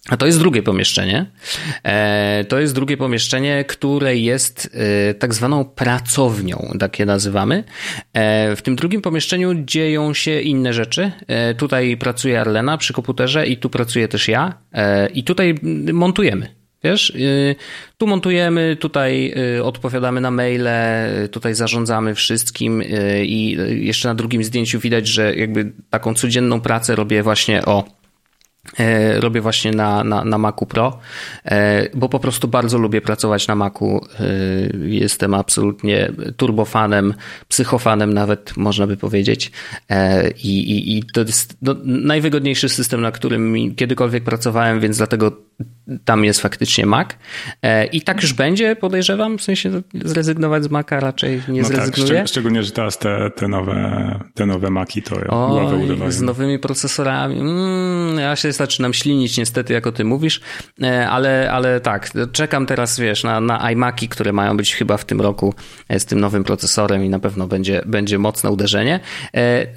A 0.09 0.17
to 0.17 0.25
jest 0.25 0.39
drugie 0.39 0.63
pomieszczenie. 0.63 1.25
E, 1.83 2.45
to 2.50 2.59
jest 2.59 2.75
drugie 2.75 2.97
pomieszczenie, 2.97 3.65
które 3.67 4.17
jest 4.17 4.69
e, 5.09 5.13
tak 5.13 5.33
zwaną 5.33 5.65
pracownią, 5.65 6.71
tak 6.79 7.00
je 7.00 7.05
nazywamy. 7.05 7.63
E, 8.13 8.55
w 8.55 8.62
tym 8.62 8.75
drugim 8.75 9.01
pomieszczeniu 9.01 9.53
dzieją 9.53 10.13
się 10.13 10.41
inne 10.41 10.74
rzeczy. 10.74 11.12
Tutaj 11.57 11.97
pracuje 11.97 12.41
Arlena 12.41 12.77
przy 12.77 12.93
komputerze 12.93 13.47
i 13.47 13.57
tu 13.57 13.69
pracuję 13.69 14.07
też 14.07 14.27
ja. 14.27 14.53
I 15.13 15.24
tutaj 15.24 15.55
montujemy. 15.93 16.64
Wiesz, 16.85 17.13
tu 17.97 18.07
montujemy, 18.07 18.77
tutaj 18.79 19.35
odpowiadamy 19.63 20.21
na 20.21 20.31
maile, 20.31 20.69
tutaj 21.31 21.53
zarządzamy 21.53 22.15
wszystkim 22.15 22.83
i 23.23 23.57
jeszcze 23.69 24.07
na 24.07 24.15
drugim 24.15 24.43
zdjęciu 24.43 24.79
widać, 24.79 25.07
że 25.07 25.35
jakby 25.35 25.71
taką 25.89 26.13
codzienną 26.13 26.61
pracę 26.61 26.95
robię 26.95 27.23
właśnie 27.23 27.65
o 27.65 27.83
robię 29.19 29.41
właśnie 29.41 29.72
na, 29.72 30.03
na, 30.03 30.25
na 30.25 30.38
Macu 30.38 30.65
Pro, 30.65 31.00
e, 31.45 31.89
bo 31.93 32.10
po 32.10 32.19
prostu 32.19 32.48
bardzo 32.48 32.77
lubię 32.77 33.01
pracować 33.01 33.48
na 33.48 33.55
Macu. 33.55 34.01
E, 34.19 34.25
jestem 34.88 35.34
absolutnie 35.34 36.12
turbofanem, 36.38 37.13
psychofanem 37.48 38.13
nawet, 38.13 38.57
można 38.57 38.88
by 38.88 38.98
powiedzieć. 38.98 39.51
I, 40.43 40.60
i, 40.60 40.98
i 40.98 41.03
to 41.13 41.22
jest 41.22 41.57
no, 41.62 41.75
najwygodniejszy 41.86 42.69
system, 42.69 43.01
na 43.01 43.12
którym 43.12 43.75
kiedykolwiek 43.75 44.24
pracowałem, 44.24 44.79
więc 44.79 44.98
dlatego 44.98 45.31
tam 46.05 46.25
jest 46.25 46.41
faktycznie 46.41 46.86
Mac. 46.86 47.07
I 47.91 48.01
tak 48.01 48.22
już 48.22 48.34
będzie, 48.34 48.75
podejrzewam, 48.75 49.38
w 49.38 49.41
sensie 49.41 49.81
zrezygnować 49.93 50.63
z 50.63 50.69
Maca 50.69 51.00
raczej 51.00 51.41
nie 51.48 51.62
no 51.62 51.67
tak, 51.67 51.77
zrezygnuję. 51.77 52.19
Tak, 52.19 52.27
szczególnie, 52.27 52.63
że 52.63 52.72
teraz 52.72 52.98
te, 52.98 53.31
te, 53.36 53.48
nowe, 53.48 54.19
te 54.34 54.45
nowe 54.45 54.69
Maki 54.69 55.01
to 55.01 55.15
o, 55.27 55.72
Z 56.10 56.22
nowymi 56.22 56.60
procesorami. 56.60 57.39
Mm, 57.39 58.19
ja 58.19 58.36
się 58.36 58.53
zaczynam 58.55 58.93
ślinić 58.93 59.38
niestety, 59.38 59.74
jak 59.74 59.88
o 59.88 59.91
tym 59.91 60.07
mówisz, 60.07 60.41
e, 60.81 61.09
ale, 61.09 61.51
ale 61.51 61.81
tak, 61.81 62.12
czekam 62.31 62.65
teraz, 62.65 63.00
wiesz, 63.00 63.24
na, 63.24 63.41
na 63.41 63.71
iMaki, 63.71 64.09
które 64.09 64.33
mają 64.33 64.57
być 64.57 64.75
chyba 64.75 64.97
w 64.97 65.05
tym 65.05 65.21
roku 65.21 65.53
e, 65.89 66.00
z 66.00 66.05
tym 66.05 66.19
nowym 66.19 66.43
procesorem 66.43 67.05
i 67.05 67.09
na 67.09 67.19
pewno 67.19 67.47
będzie, 67.47 67.81
będzie 67.85 68.17
mocne 68.17 68.51
uderzenie. 68.51 69.00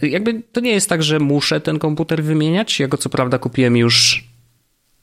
Jakby 0.02 0.42
to 0.52 0.60
nie 0.60 0.72
jest 0.72 0.88
tak, 0.88 1.02
że 1.02 1.18
muszę 1.18 1.60
ten 1.60 1.78
komputer 1.78 2.22
wymieniać. 2.22 2.80
Ja 2.80 2.88
go 2.88 2.96
co 2.96 3.08
prawda 3.08 3.38
kupiłem 3.38 3.76
już 3.76 4.27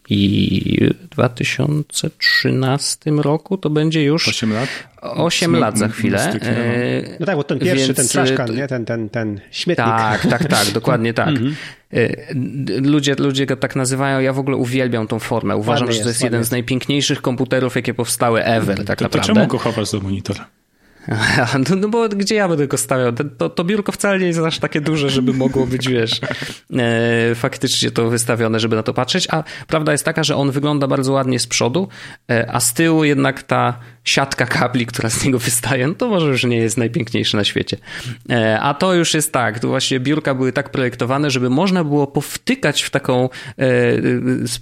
i 0.09 0.89
w 1.01 1.09
2013 1.09 3.11
roku 3.11 3.57
to 3.57 3.69
będzie 3.69 4.03
już 4.03 4.27
8 4.27 4.53
lat? 4.53 4.69
8 5.01 5.55
lat 5.55 5.77
za 5.77 5.87
chwilę. 5.87 6.33
E, 6.41 7.17
no 7.19 7.25
tak, 7.25 7.35
bo 7.35 7.43
ten 7.43 7.59
pierwszy, 7.59 7.85
Więc, 7.85 7.97
ten 7.97 8.07
traszkan, 8.07 8.55
nie? 8.55 8.67
Ten, 8.67 8.85
ten, 8.85 9.09
ten 9.09 9.39
śmietnik. 9.51 9.87
Tak, 9.87 10.27
tak, 10.27 10.47
tak, 10.47 10.71
dokładnie 10.71 11.13
tak. 11.23 11.27
Mhm. 11.27 11.55
E, 11.93 12.09
ludzie, 12.81 13.15
ludzie 13.15 13.45
go 13.45 13.55
tak 13.55 13.75
nazywają, 13.75 14.19
ja 14.19 14.33
w 14.33 14.39
ogóle 14.39 14.57
uwielbiam 14.57 15.07
tą 15.07 15.19
formę. 15.19 15.55
Uważam, 15.55 15.91
że 15.91 15.99
to 15.99 16.07
jest 16.07 16.23
jeden 16.23 16.43
z 16.43 16.51
najpiękniejszych 16.51 17.21
komputerów, 17.21 17.75
jakie 17.75 17.93
powstały 17.93 18.43
ever, 18.43 18.85
tak 18.85 18.99
to, 18.99 19.05
naprawdę. 19.05 19.27
To 19.27 19.33
czemu 19.33 19.47
go 19.47 19.57
chowasz 19.57 19.91
do 19.91 19.99
monitora? 19.99 20.47
No, 21.69 21.75
no, 21.75 21.89
bo 21.89 22.09
gdzie 22.09 22.35
ja 22.35 22.47
będę 22.47 22.67
go 22.67 22.77
stawiał? 22.77 23.13
To, 23.37 23.49
to 23.49 23.63
biurko 23.63 23.91
wcale 23.91 24.19
nie 24.19 24.27
jest 24.27 24.39
aż 24.39 24.59
takie 24.59 24.81
duże, 24.81 25.09
żeby 25.09 25.33
mogło 25.33 25.67
być, 25.67 25.89
wiesz, 25.89 26.21
e, 26.77 27.35
faktycznie 27.35 27.91
to 27.91 28.09
wystawione, 28.09 28.59
żeby 28.59 28.75
na 28.75 28.83
to 28.83 28.93
patrzeć, 28.93 29.27
a 29.31 29.43
prawda 29.67 29.91
jest 29.91 30.05
taka, 30.05 30.23
że 30.23 30.35
on 30.35 30.51
wygląda 30.51 30.87
bardzo 30.87 31.11
ładnie 31.11 31.39
z 31.39 31.47
przodu, 31.47 31.87
e, 32.29 32.51
a 32.51 32.59
z 32.59 32.73
tyłu 32.73 33.03
jednak 33.03 33.43
ta 33.43 33.79
siatka 34.03 34.45
kabli, 34.45 34.85
która 34.85 35.09
z 35.09 35.25
niego 35.25 35.39
wystaje, 35.39 35.87
no 35.87 35.93
to 35.93 36.07
może 36.07 36.27
już 36.27 36.43
nie 36.43 36.57
jest 36.57 36.77
najpiękniejsze 36.77 37.37
na 37.37 37.43
świecie. 37.43 37.77
E, 38.29 38.59
a 38.59 38.73
to 38.73 38.93
już 38.93 39.13
jest 39.13 39.33
tak, 39.33 39.59
tu 39.59 39.67
właśnie 39.67 39.99
biurka 39.99 40.35
były 40.35 40.51
tak 40.51 40.69
projektowane, 40.69 41.31
żeby 41.31 41.49
można 41.49 41.83
było 41.83 42.07
powtykać 42.07 42.81
w 42.81 42.89
taką 42.89 43.29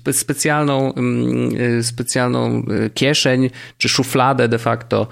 e, 0.08 0.14
specjalną, 0.14 0.94
mm, 0.94 1.84
specjalną 1.84 2.66
kieszeń, 2.94 3.50
czy 3.78 3.90
szufladę 3.90 4.48
de 4.48 4.60
facto, 4.60 5.08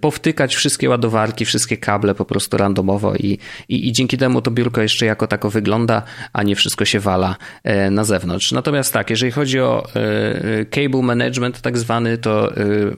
powtykać 0.00 0.27
wtykać 0.28 0.54
wszystkie 0.54 0.88
ładowarki, 0.88 1.44
wszystkie 1.44 1.76
kable 1.76 2.14
po 2.14 2.24
prostu 2.24 2.56
randomowo 2.56 3.14
i, 3.14 3.38
i, 3.68 3.88
i 3.88 3.92
dzięki 3.92 4.18
temu 4.18 4.42
to 4.42 4.50
biurko 4.50 4.82
jeszcze 4.82 5.06
jako 5.06 5.26
tako 5.26 5.50
wygląda, 5.50 6.02
a 6.32 6.42
nie 6.42 6.56
wszystko 6.56 6.84
się 6.84 7.00
wala 7.00 7.36
e, 7.64 7.90
na 7.90 8.04
zewnątrz. 8.04 8.52
Natomiast 8.52 8.92
tak, 8.92 9.10
jeżeli 9.10 9.32
chodzi 9.32 9.60
o 9.60 9.86
e, 9.96 10.00
e, 10.60 10.64
cable 10.64 11.02
management 11.02 11.60
tak 11.60 11.78
zwany, 11.78 12.18
to 12.18 12.52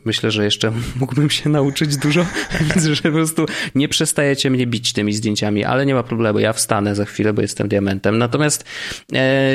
myślę, 0.04 0.30
że 0.30 0.44
jeszcze 0.44 0.72
mógłbym 1.00 1.30
się 1.30 1.50
nauczyć 1.50 1.96
dużo, 1.96 2.26
więc 2.74 2.84
że 2.84 3.02
po 3.02 3.10
prostu 3.10 3.46
nie 3.74 3.88
przestajecie 3.88 4.50
mnie 4.50 4.66
bić 4.66 4.92
tymi 4.92 5.12
zdjęciami, 5.12 5.64
ale 5.64 5.86
nie 5.86 5.94
ma 5.94 6.02
problemu, 6.02 6.38
ja 6.38 6.52
wstanę 6.52 6.94
za 6.94 7.04
chwilę, 7.04 7.32
bo 7.32 7.42
jestem 7.42 7.68
diamentem. 7.68 8.18
Natomiast 8.18 8.64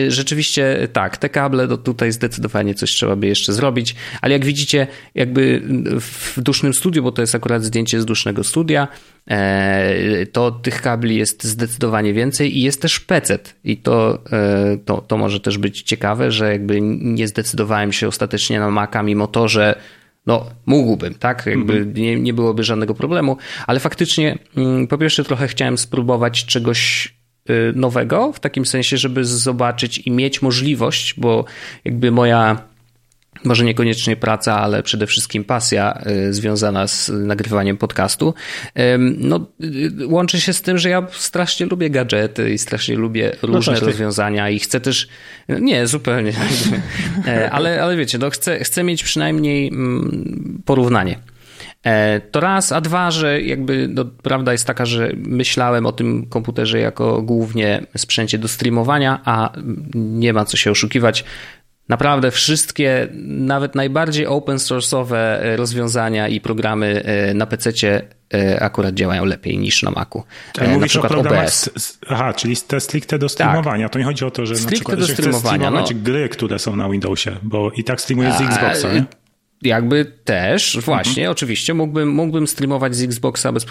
rzeczywiście 0.08 0.88
tak, 0.94 1.18
te 1.18 1.30
kable, 1.30 1.68
to 1.68 1.78
tutaj 1.78 2.12
zdecydowanie 2.12 2.74
coś 2.76 2.92
trzeba 2.92 3.16
by 3.16 3.28
jeszcze 3.28 3.54
zrobić, 3.54 3.96
ale 4.22 4.34
jak 4.34 4.46
widzicie, 4.46 4.88
jakby 5.16 5.62
w 6.00 6.42
dusznym 6.42 6.74
studiu, 6.74 7.04
bo 7.04 7.12
to 7.12 7.22
jest 7.22 7.36
akurat 7.36 7.65
zdjęcie 7.66 8.02
z 8.02 8.06
dłuższego 8.06 8.44
studia, 8.44 8.88
e, 9.28 10.26
to 10.26 10.52
tych 10.52 10.82
kabli 10.82 11.16
jest 11.16 11.44
zdecydowanie 11.44 12.14
więcej 12.14 12.58
i 12.58 12.62
jest 12.62 12.82
też 12.82 13.00
PC. 13.00 13.40
I 13.64 13.78
to, 13.78 14.24
e, 14.32 14.78
to, 14.86 15.02
to 15.02 15.18
może 15.18 15.40
też 15.40 15.58
być 15.58 15.82
ciekawe, 15.82 16.32
że 16.32 16.52
jakby 16.52 16.82
nie 16.82 17.28
zdecydowałem 17.28 17.94
się 17.94 18.08
ostatecznie 18.08 18.60
na 18.60 18.72
Maca, 18.72 19.04
mimo 19.04 19.28
to, 19.28 19.48
że 19.48 19.80
no, 20.26 20.46
mógłbym, 20.66 21.14
tak? 21.14 21.46
Jakby 21.46 21.86
-hmm. 21.86 21.98
nie, 21.98 22.20
nie 22.20 22.34
byłoby 22.34 22.64
żadnego 22.64 22.94
problemu, 22.94 23.38
ale 23.68 23.80
faktycznie 23.80 24.38
mm, 24.58 24.88
po 24.88 24.98
pierwsze 24.98 25.24
trochę 25.24 25.48
chciałem 25.48 25.78
spróbować 25.78 26.46
czegoś 26.46 27.08
y, 27.50 27.74
nowego, 27.76 28.34
w 28.34 28.40
takim 28.40 28.66
sensie, 28.66 28.98
żeby 28.98 29.26
zobaczyć 29.26 29.98
i 29.98 30.12
mieć 30.12 30.42
możliwość, 30.42 31.14
bo 31.18 31.46
jakby 31.86 32.12
moja 32.12 32.75
może 33.46 33.66
niekoniecznie 33.66 34.16
praca, 34.16 34.60
ale 34.60 34.84
przede 34.84 35.08
wszystkim 35.08 35.44
pasja 35.44 36.02
y, 36.08 36.34
związana 36.34 36.88
z 36.88 37.10
nagrywaniem 37.10 37.78
podcastu, 37.78 38.34
no, 39.18 39.48
y, 39.64 40.08
łączy 40.08 40.42
się 40.42 40.54
z 40.54 40.62
tym, 40.62 40.78
że 40.78 40.90
ja 40.90 41.08
strasznie 41.12 41.66
lubię 41.66 41.90
gadżety 41.90 42.54
i 42.54 42.58
strasznie 42.58 42.96
lubię 42.96 43.36
no 43.44 43.48
różne 43.48 43.74
no 43.74 43.80
rozwiązania 43.80 44.50
i 44.50 44.60
chcę 44.60 44.80
też, 44.80 45.08
nie, 45.50 45.88
zupełnie, 45.88 46.34
e, 47.28 47.52
ale, 47.52 47.84
ale 47.84 47.98
wiecie, 47.98 48.18
no 48.18 48.30
chcę, 48.30 48.60
chcę 48.60 48.84
mieć 48.84 49.04
przynajmniej 49.04 49.68
mm, 49.68 50.62
porównanie. 50.66 51.20
E, 51.86 52.20
to 52.20 52.40
raz, 52.40 52.72
a 52.72 52.82
dwa, 52.82 53.12
że 53.12 53.42
jakby 53.42 53.88
no, 53.88 54.06
prawda 54.06 54.52
jest 54.52 54.68
taka, 54.68 54.86
że 54.86 55.12
myślałem 55.16 55.86
o 55.86 55.92
tym 55.92 56.26
komputerze 56.26 56.80
jako 56.80 57.22
głównie 57.22 57.86
sprzęcie 57.98 58.38
do 58.38 58.48
streamowania, 58.48 59.22
a 59.26 59.52
nie 59.96 60.34
ma 60.34 60.46
co 60.46 60.58
się 60.58 60.72
oszukiwać. 60.72 61.24
Naprawdę 61.90 62.32
wszystkie, 62.32 63.08
nawet 63.28 63.76
najbardziej 63.76 64.28
open 64.28 64.58
source'owe 64.58 65.16
e, 65.16 65.58
rozwiązania 65.58 66.28
i 66.28 66.42
programy 66.42 67.04
e, 67.06 67.34
na 67.34 67.46
PC 67.46 67.72
e, 68.34 68.64
akurat 68.64 68.96
działają 68.96 69.26
lepiej 69.26 69.58
niż 69.58 69.84
na 69.84 69.92
Macu. 69.92 70.24
Ale 70.60 70.78
na 70.78 70.88
przykład 70.88 71.12
o 71.12 71.20
OBS. 71.20 71.70
Z, 71.78 72.00
aha, 72.08 72.34
czyli 72.34 72.58
te 72.58 72.80
stricte 72.80 73.20
do 73.20 73.30
streamowania. 73.30 73.86
Tak. 73.86 73.94
To 73.94 74.00
nie 74.00 74.06
chodzi 74.06 74.26
o 74.26 74.32
to, 74.32 74.46
że 74.46 74.56
stricte 74.56 74.72
na 74.72 74.76
przykład, 74.76 75.00
do 75.00 75.08
streamowania, 75.08 75.72
no. 75.72 75.86
gry, 75.96 76.30
które 76.30 76.60
są 76.60 76.76
na 76.76 76.90
Windowsie, 76.90 77.32
bo 77.44 77.72
i 77.72 77.84
tak 77.84 78.02
streamuje 78.02 78.32
z 78.32 78.42
Xboxa, 78.42 78.94
nie? 78.94 79.06
Jakby 79.66 80.06
też, 80.06 80.80
właśnie, 80.86 81.24
mhm. 81.24 81.32
oczywiście, 81.32 81.74
mógłbym, 81.74 82.10
mógłbym 82.10 82.48
streamować 82.48 82.96
z 82.96 83.04
Xboxa 83.04 83.52
bez, 83.52 83.66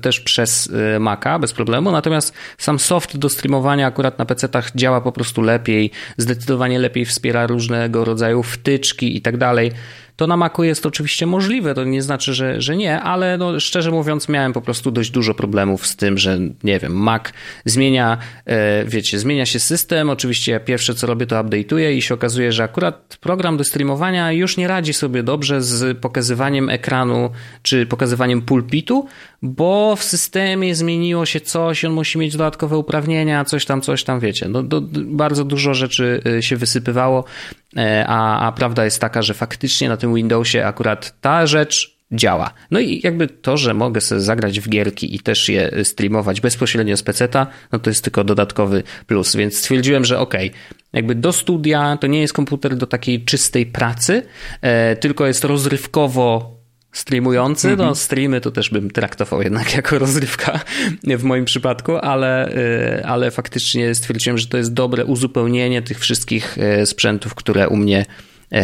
też 0.00 0.20
przez 0.20 0.70
e, 0.94 0.98
Maca 0.98 1.38
bez 1.38 1.52
problemu, 1.52 1.90
natomiast 1.92 2.34
sam 2.58 2.78
soft 2.78 3.16
do 3.16 3.28
streamowania 3.28 3.86
akurat 3.86 4.18
na 4.18 4.24
PC-tach 4.24 4.70
działa 4.74 5.00
po 5.00 5.12
prostu 5.12 5.42
lepiej, 5.42 5.90
zdecydowanie 6.16 6.78
lepiej 6.78 7.04
wspiera 7.04 7.46
różnego 7.46 8.04
rodzaju 8.04 8.42
wtyczki 8.42 9.16
i 9.16 9.22
tak 9.22 9.36
dalej. 9.36 9.72
To 10.18 10.26
na 10.26 10.36
Macu 10.36 10.64
jest 10.64 10.86
oczywiście 10.86 11.26
możliwe, 11.26 11.74
to 11.74 11.84
nie 11.84 12.02
znaczy, 12.02 12.34
że, 12.34 12.60
że 12.62 12.76
nie, 12.76 13.00
ale 13.00 13.38
no, 13.38 13.60
szczerze 13.60 13.90
mówiąc 13.90 14.28
miałem 14.28 14.52
po 14.52 14.60
prostu 14.60 14.90
dość 14.90 15.10
dużo 15.10 15.34
problemów 15.34 15.86
z 15.86 15.96
tym, 15.96 16.18
że 16.18 16.38
nie 16.64 16.78
wiem, 16.78 16.92
Mac 16.92 17.22
zmienia, 17.64 18.18
e, 18.46 18.84
wiecie, 18.84 19.18
zmienia 19.18 19.46
się 19.46 19.60
system, 19.60 20.10
oczywiście 20.10 20.52
ja 20.52 20.60
pierwsze 20.60 20.94
co 20.94 21.06
robię 21.06 21.26
to 21.26 21.36
update'uję 21.36 21.92
i 21.92 22.02
się 22.02 22.14
okazuje, 22.14 22.52
że 22.52 22.64
akurat 22.64 23.18
program 23.20 23.56
do 23.56 23.64
streamowania 23.64 24.32
już 24.32 24.56
nie 24.56 24.68
radzi 24.68 24.92
sobie 24.92 25.22
dobrze 25.22 25.62
z 25.62 25.98
pokazywaniem 25.98 26.70
ekranu 26.70 27.30
czy 27.62 27.86
pokazywaniem 27.86 28.42
pulpitu, 28.42 29.06
bo 29.42 29.96
w 29.96 30.02
systemie 30.02 30.74
zmieniło 30.74 31.26
się 31.26 31.40
coś, 31.40 31.84
on 31.84 31.92
musi 31.92 32.18
mieć 32.18 32.32
dodatkowe 32.32 32.78
uprawnienia, 32.78 33.44
coś 33.44 33.64
tam, 33.64 33.80
coś 33.80 34.04
tam, 34.04 34.20
wiecie. 34.20 34.48
No, 34.48 34.62
do, 34.62 34.80
bardzo 35.06 35.44
dużo 35.44 35.74
rzeczy 35.74 36.22
y, 36.38 36.42
się 36.42 36.56
wysypywało, 36.56 37.24
e, 37.67 37.67
a, 38.06 38.46
a 38.46 38.52
prawda 38.52 38.84
jest 38.84 39.00
taka, 39.00 39.22
że 39.22 39.34
faktycznie 39.34 39.88
na 39.88 39.96
tym 39.96 40.14
Windowsie 40.14 40.66
akurat 40.66 41.20
ta 41.20 41.46
rzecz 41.46 41.98
działa. 42.12 42.50
No 42.70 42.80
i 42.80 43.00
jakby 43.04 43.26
to, 43.26 43.56
że 43.56 43.74
mogę 43.74 44.00
sobie 44.00 44.20
zagrać 44.20 44.60
w 44.60 44.68
gierki 44.68 45.14
i 45.14 45.20
też 45.20 45.48
je 45.48 45.84
streamować 45.84 46.40
bezpośrednio 46.40 46.96
z 46.96 47.02
PC-ta, 47.02 47.46
no 47.72 47.78
to 47.78 47.90
jest 47.90 48.04
tylko 48.04 48.24
dodatkowy 48.24 48.82
plus, 49.06 49.36
więc 49.36 49.58
stwierdziłem, 49.58 50.04
że 50.04 50.18
okej, 50.18 50.50
okay, 50.50 50.60
jakby 50.92 51.14
do 51.14 51.32
studia 51.32 51.96
to 52.00 52.06
nie 52.06 52.20
jest 52.20 52.32
komputer 52.32 52.76
do 52.76 52.86
takiej 52.86 53.24
czystej 53.24 53.66
pracy, 53.66 54.22
e, 54.60 54.96
tylko 54.96 55.26
jest 55.26 55.44
rozrywkowo 55.44 56.57
streamujący. 56.92 57.66
No, 57.68 57.72
mhm. 57.72 57.94
streamy 57.94 58.40
to 58.40 58.50
też 58.50 58.70
bym 58.70 58.90
traktował 58.90 59.42
jednak 59.42 59.74
jako 59.74 59.98
rozrywka 59.98 60.60
w 61.04 61.24
moim 61.24 61.44
przypadku, 61.44 61.96
ale, 61.96 62.56
y, 62.98 63.06
ale 63.06 63.30
faktycznie 63.30 63.94
stwierdziłem, 63.94 64.38
że 64.38 64.46
to 64.46 64.56
jest 64.56 64.72
dobre 64.72 65.04
uzupełnienie 65.04 65.82
tych 65.82 65.98
wszystkich 65.98 66.58
y, 66.58 66.86
sprzętów, 66.86 67.34
które 67.34 67.68
u 67.68 67.76
mnie 67.76 68.06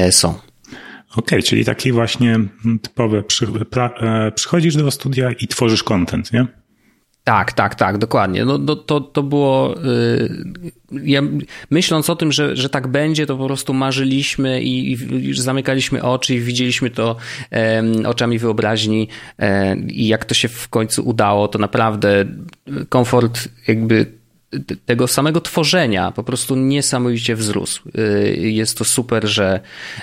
y, 0.08 0.12
są. 0.12 0.28
Okej, 0.28 1.38
okay, 1.38 1.42
czyli 1.42 1.64
taki 1.64 1.92
właśnie 1.92 2.40
typowy, 2.82 3.22
przy, 3.22 3.46
pra, 3.46 3.90
e, 4.00 4.32
przychodzisz 4.32 4.76
do 4.76 4.90
studia 4.90 5.30
i 5.30 5.48
tworzysz 5.48 5.82
content, 5.82 6.32
nie? 6.32 6.46
Tak, 7.24 7.52
tak, 7.52 7.74
tak, 7.74 7.98
dokładnie. 7.98 8.44
No, 8.44 8.58
no 8.58 8.76
to, 8.76 9.00
to 9.00 9.22
było. 9.22 9.74
Yy, 10.92 11.02
ja, 11.04 11.22
myśląc 11.70 12.10
o 12.10 12.16
tym, 12.16 12.32
że, 12.32 12.56
że 12.56 12.68
tak 12.68 12.88
będzie, 12.88 13.26
to 13.26 13.36
po 13.36 13.46
prostu 13.46 13.74
marzyliśmy 13.74 14.62
i, 14.62 14.92
i 14.92 15.34
zamykaliśmy 15.34 16.02
oczy 16.02 16.34
i 16.34 16.40
widzieliśmy 16.40 16.90
to 16.90 17.16
yy, 17.50 18.08
oczami 18.08 18.38
wyobraźni. 18.38 19.08
Yy, 19.38 19.46
I 19.88 20.08
jak 20.08 20.24
to 20.24 20.34
się 20.34 20.48
w 20.48 20.68
końcu 20.68 21.08
udało, 21.08 21.48
to 21.48 21.58
naprawdę 21.58 22.24
komfort 22.88 23.48
jakby 23.68 24.06
tego 24.86 25.08
samego 25.08 25.40
tworzenia 25.40 26.10
po 26.10 26.24
prostu 26.24 26.56
niesamowicie 26.56 27.36
wzrósł. 27.36 27.82
Y, 27.98 28.36
jest 28.36 28.78
to 28.78 28.84
super, 28.84 29.26
że, 29.26 29.60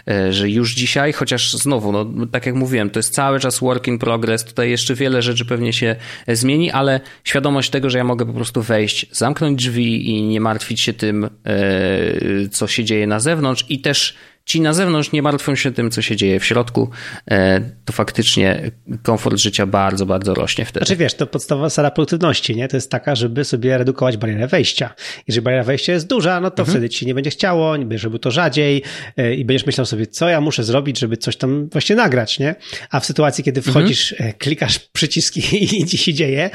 y, 0.09 0.33
że 0.33 0.49
już 0.49 0.75
dzisiaj, 0.75 1.13
chociaż 1.13 1.53
znowu, 1.53 1.91
no, 1.91 2.05
tak 2.31 2.45
jak 2.45 2.55
mówiłem, 2.55 2.89
to 2.89 2.99
jest 2.99 3.13
cały 3.13 3.39
czas 3.39 3.59
work 3.59 3.87
in 3.87 3.99
progress, 3.99 4.43
tutaj 4.43 4.69
jeszcze 4.69 4.95
wiele 4.95 5.21
rzeczy 5.21 5.45
pewnie 5.45 5.73
się 5.73 5.95
zmieni, 6.27 6.71
ale 6.71 6.99
świadomość 7.23 7.69
tego, 7.69 7.89
że 7.89 7.97
ja 7.97 8.03
mogę 8.03 8.25
po 8.25 8.33
prostu 8.33 8.61
wejść, 8.61 9.05
zamknąć 9.11 9.63
drzwi 9.63 10.09
i 10.09 10.23
nie 10.23 10.41
martwić 10.41 10.81
się 10.81 10.93
tym, 10.93 11.23
y, 11.23 12.49
co 12.51 12.67
się 12.67 12.83
dzieje 12.83 13.07
na 13.07 13.19
zewnątrz 13.19 13.65
i 13.69 13.81
też 13.81 14.15
ci 14.51 14.61
na 14.61 14.73
zewnątrz 14.73 15.11
nie 15.11 15.21
martwią 15.21 15.55
się 15.55 15.71
tym, 15.71 15.91
co 15.91 16.01
się 16.01 16.15
dzieje 16.15 16.39
w 16.39 16.45
środku, 16.45 16.89
e, 17.31 17.61
to 17.85 17.93
faktycznie 17.93 18.71
komfort 19.03 19.37
życia 19.37 19.65
bardzo, 19.65 20.05
bardzo 20.05 20.33
rośnie 20.33 20.65
wtedy. 20.65 20.85
Znaczy 20.85 20.95
wiesz, 20.99 21.13
to 21.13 21.27
podstawowa 21.27 21.69
sala 21.69 21.91
produktywności, 21.91 22.55
nie? 22.55 22.67
To 22.67 22.77
jest 22.77 22.91
taka, 22.91 23.15
żeby 23.15 23.45
sobie 23.45 23.77
redukować 23.77 24.17
barierę 24.17 24.47
wejścia. 24.47 24.93
Jeżeli 25.27 25.43
bariera 25.43 25.63
wejścia 25.63 25.93
jest 25.93 26.07
duża, 26.07 26.39
no 26.39 26.51
to 26.51 26.61
mhm. 26.61 26.73
wtedy 26.73 26.89
ci 26.89 27.05
nie 27.05 27.13
będzie 27.13 27.29
chciało, 27.29 27.75
robił 28.03 28.19
to 28.19 28.31
rzadziej 28.31 28.83
e, 29.17 29.35
i 29.35 29.45
będziesz 29.45 29.65
myślał 29.65 29.85
sobie, 29.85 30.07
co 30.07 30.29
ja 30.29 30.41
muszę 30.41 30.63
zrobić, 30.63 30.99
żeby 30.99 31.17
coś 31.17 31.35
tam 31.35 31.69
właśnie 31.69 31.95
nagrać, 31.95 32.39
nie? 32.39 32.55
A 32.89 32.99
w 32.99 33.05
sytuacji, 33.05 33.43
kiedy 33.43 33.59
mhm. 33.59 33.73
wchodzisz, 33.73 34.11
mhm. 34.11 34.33
klikasz 34.37 34.79
przyciski 34.79 35.41
i 35.81 35.85
ci 35.85 35.97
się 35.97 36.13
dzieje, 36.13 36.49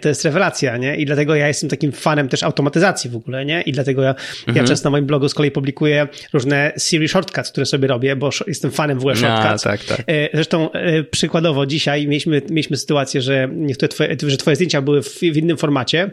to 0.00 0.08
jest 0.08 0.24
rewelacja, 0.24 0.76
nie? 0.76 0.96
I 0.96 1.06
dlatego 1.06 1.34
ja 1.34 1.48
jestem 1.48 1.70
takim 1.70 1.92
fanem 1.92 2.28
też 2.28 2.42
automatyzacji 2.42 3.10
w 3.10 3.16
ogóle, 3.16 3.44
nie? 3.44 3.62
I 3.62 3.72
dlatego 3.72 4.02
ja, 4.02 4.10
mhm. 4.10 4.56
ja 4.56 4.64
często 4.64 4.86
na 4.86 4.90
moim 4.90 5.06
blogu 5.06 5.28
z 5.28 5.34
kolei 5.34 5.50
publikuję 5.50 6.08
różne 6.32 6.72
Siri 6.78 7.08
shortcuts, 7.30 7.50
które 7.50 7.66
sobie 7.66 7.88
robię, 7.88 8.16
bo 8.16 8.30
jestem 8.46 8.70
fanem 8.70 8.98
w 8.98 9.00
ogóle 9.00 9.16
shortcuts. 9.16 9.66
A, 9.66 9.70
tak, 9.70 9.84
tak. 9.84 10.04
Zresztą 10.34 10.68
przykładowo 11.10 11.66
dzisiaj 11.66 12.08
mieliśmy, 12.08 12.42
mieliśmy 12.50 12.76
sytuację, 12.76 13.22
że 13.22 13.48
niektóre 13.52 13.88
twoje, 13.88 14.16
że 14.26 14.36
twoje 14.36 14.56
zdjęcia 14.56 14.82
były 14.82 15.02
w, 15.02 15.22
innym 15.22 15.56
formacie 15.56 16.10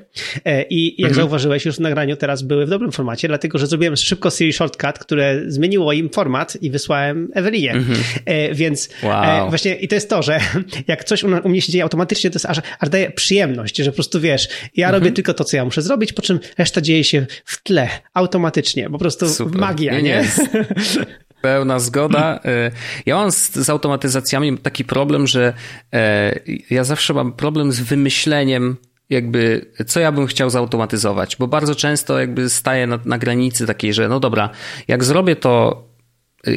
i 0.69 1.01
jak 1.01 1.09
mhm. 1.09 1.15
zauważyłeś 1.15 1.65
już 1.65 1.75
w 1.75 1.79
nagraniu 1.79 2.15
teraz 2.15 2.41
były 2.41 2.65
w 2.65 2.69
dobrym 2.69 2.91
formacie, 2.91 3.27
dlatego, 3.27 3.57
że 3.57 3.67
zrobiłem 3.67 3.95
szybko 3.95 4.29
Siri 4.29 4.53
shortcut, 4.53 4.99
które 4.99 5.41
zmieniło 5.47 5.93
im 5.93 6.09
format 6.09 6.57
i 6.61 6.71
wysłałem 6.71 7.31
Ewelinie. 7.33 7.71
Mhm. 7.71 7.99
Więc 8.53 8.89
wow. 9.03 9.49
właśnie 9.49 9.75
i 9.75 9.87
to 9.87 9.95
jest 9.95 10.09
to, 10.09 10.23
że 10.23 10.39
jak 10.87 11.03
coś 11.03 11.23
u, 11.23 11.49
mnie 11.49 11.61
się 11.61 11.71
dzieje 11.71 11.83
automatycznie, 11.83 12.29
to 12.29 12.35
jest 12.35 12.45
aż, 12.45 12.57
aż 12.79 12.89
daje 12.89 13.11
przyjemność, 13.11 13.77
że 13.77 13.91
po 13.91 13.95
prostu 13.95 14.19
wiesz, 14.19 14.47
ja 14.75 14.87
mhm. 14.87 15.03
robię 15.03 15.15
tylko 15.15 15.33
to, 15.33 15.43
co 15.43 15.57
ja 15.57 15.65
muszę 15.65 15.81
zrobić, 15.81 16.13
po 16.13 16.21
czym 16.21 16.39
reszta 16.57 16.81
dzieje 16.81 17.03
się 17.03 17.25
w 17.45 17.63
tle, 17.63 17.89
automatycznie, 18.13 18.89
po 18.89 18.97
prostu 18.97 19.29
Super. 19.29 19.61
magia, 19.61 19.93
nie? 19.93 20.01
nie? 20.01 20.23
Pełna 21.41 21.79
zgoda. 21.79 22.39
E, 22.45 22.71
ja 23.05 23.15
mam 23.15 23.31
z, 23.31 23.55
z, 23.55 23.69
automatyzacjami 23.69 24.57
taki 24.57 24.85
problem, 24.85 25.27
że 25.27 25.53
e, 25.93 26.39
ja 26.69 26.83
zawsze 26.83 27.13
mam 27.13 27.33
problem 27.33 27.71
z 27.71 27.79
wymyśleniem 27.79 28.75
jakby, 29.09 29.71
co 29.87 29.99
ja 29.99 30.11
bym 30.11 30.27
chciał 30.27 30.49
zautomatyzować, 30.49 31.35
bo 31.35 31.47
bardzo 31.47 31.75
często 31.75 32.19
jakby 32.19 32.49
staję 32.49 32.87
na, 32.87 32.99
na 33.05 33.17
granicy 33.17 33.67
takiej, 33.67 33.93
że 33.93 34.09
no 34.09 34.19
dobra, 34.19 34.49
jak 34.87 35.03
zrobię 35.03 35.35
to 35.35 35.83
e, 36.47 36.51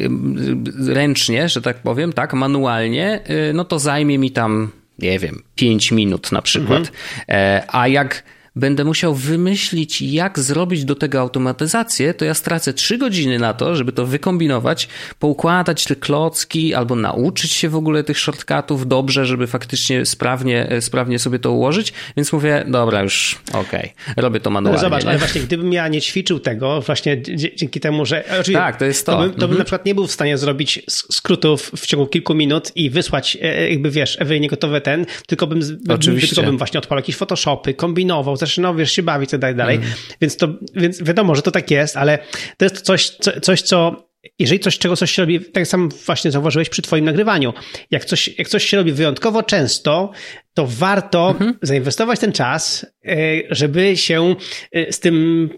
ręcznie, 0.93 1.49
że 1.49 1.61
tak 1.61 1.81
powiem, 1.81 2.13
tak, 2.13 2.33
manualnie, 2.33 3.23
no 3.53 3.65
to 3.65 3.79
zajmie 3.79 4.17
mi 4.17 4.31
tam, 4.31 4.71
nie 4.99 5.19
wiem, 5.19 5.43
5 5.55 5.91
minut 5.91 6.31
na 6.31 6.41
przykład. 6.41 6.91
Mhm. 7.27 7.63
A 7.67 7.87
jak 7.87 8.23
będę 8.55 8.83
musiał 8.83 9.15
wymyślić, 9.15 10.01
jak 10.01 10.39
zrobić 10.39 10.85
do 10.85 10.95
tego 10.95 11.19
automatyzację, 11.19 12.13
to 12.13 12.25
ja 12.25 12.33
stracę 12.33 12.73
trzy 12.73 12.97
godziny 12.97 13.39
na 13.39 13.53
to, 13.53 13.75
żeby 13.75 13.91
to 13.91 14.05
wykombinować, 14.05 14.87
poukładać 15.19 15.85
te 15.85 15.95
klocki 15.95 16.73
albo 16.73 16.95
nauczyć 16.95 17.51
się 17.51 17.69
w 17.69 17.75
ogóle 17.75 18.03
tych 18.03 18.19
shortcutów 18.19 18.87
dobrze, 18.87 19.25
żeby 19.25 19.47
faktycznie 19.47 20.05
sprawnie, 20.05 20.69
sprawnie 20.79 21.19
sobie 21.19 21.39
to 21.39 21.51
ułożyć. 21.51 21.93
Więc 22.17 22.33
mówię, 22.33 22.65
dobra, 22.67 23.01
już 23.03 23.39
okej, 23.49 23.93
okay, 24.11 24.23
robię 24.23 24.39
to 24.39 24.49
manualnie. 24.49 24.77
No 24.77 24.81
zobacz, 24.81 25.03
nie? 25.03 25.09
ale 25.09 25.17
właśnie 25.17 25.41
gdybym 25.41 25.73
ja 25.73 25.87
nie 25.87 26.01
ćwiczył 26.01 26.39
tego, 26.39 26.81
właśnie 26.81 27.21
dzięki 27.55 27.79
temu, 27.79 28.05
że. 28.05 28.23
Tak, 28.53 28.77
to 28.77 28.85
jest 28.85 29.05
to. 29.05 29.11
To 29.11 29.19
bym, 29.19 29.31
to 29.31 29.37
bym 29.37 29.43
mhm. 29.43 29.57
na 29.57 29.65
przykład 29.65 29.85
nie 29.85 29.95
był 29.95 30.07
w 30.07 30.11
stanie 30.11 30.37
zrobić 30.37 30.83
skrótów 30.87 31.71
w 31.75 31.85
ciągu 31.85 32.07
kilku 32.07 32.33
minut 32.33 32.71
i 32.75 32.89
wysłać, 32.89 33.37
e, 33.41 33.69
jakby 33.69 33.91
wiesz, 33.91 34.17
Ewelinie 34.21 34.47
gotowe 34.47 34.81
ten, 34.81 35.05
tylko 35.27 35.47
bym, 35.47 35.59
Oczywiście. 35.89 36.35
tylko 36.35 36.49
bym 36.49 36.57
właśnie 36.57 36.79
odpalał 36.79 36.99
jakieś 36.99 37.15
Photoshopy, 37.15 37.73
kombinował, 37.73 38.37
zaczynał, 38.45 38.75
wiesz, 38.75 38.91
się 38.91 39.03
bawić 39.03 39.33
i 39.33 39.39
tak 39.39 39.55
dalej. 39.55 39.75
Mm. 39.75 39.89
Więc 40.21 40.37
to, 40.37 40.47
więc 40.75 41.03
wiadomo, 41.03 41.35
że 41.35 41.41
to 41.41 41.51
tak 41.51 41.71
jest, 41.71 41.97
ale 41.97 42.19
to 42.57 42.65
jest 42.65 42.81
coś, 42.81 43.09
co, 43.09 43.39
coś, 43.41 43.61
co 43.61 44.11
jeżeli 44.39 44.59
coś, 44.59 44.77
czego 44.77 44.95
coś 44.95 45.11
się 45.11 45.21
robi, 45.21 45.39
tak 45.39 45.67
sam 45.67 45.89
właśnie 46.05 46.31
zauważyłeś 46.31 46.69
przy 46.69 46.81
twoim 46.81 47.05
nagrywaniu, 47.05 47.53
jak 47.91 48.05
coś, 48.05 48.37
jak 48.37 48.47
coś 48.47 48.65
się 48.65 48.77
robi 48.77 48.91
wyjątkowo 48.91 49.43
często, 49.43 50.11
to 50.53 50.67
warto 50.67 51.29
mhm. 51.29 51.53
zainwestować 51.61 52.19
ten 52.19 52.31
czas, 52.31 52.85
e, 53.05 53.15
żeby 53.49 53.97
się 53.97 54.35
e, 54.71 54.91
z 54.93 54.99
tym 54.99 55.49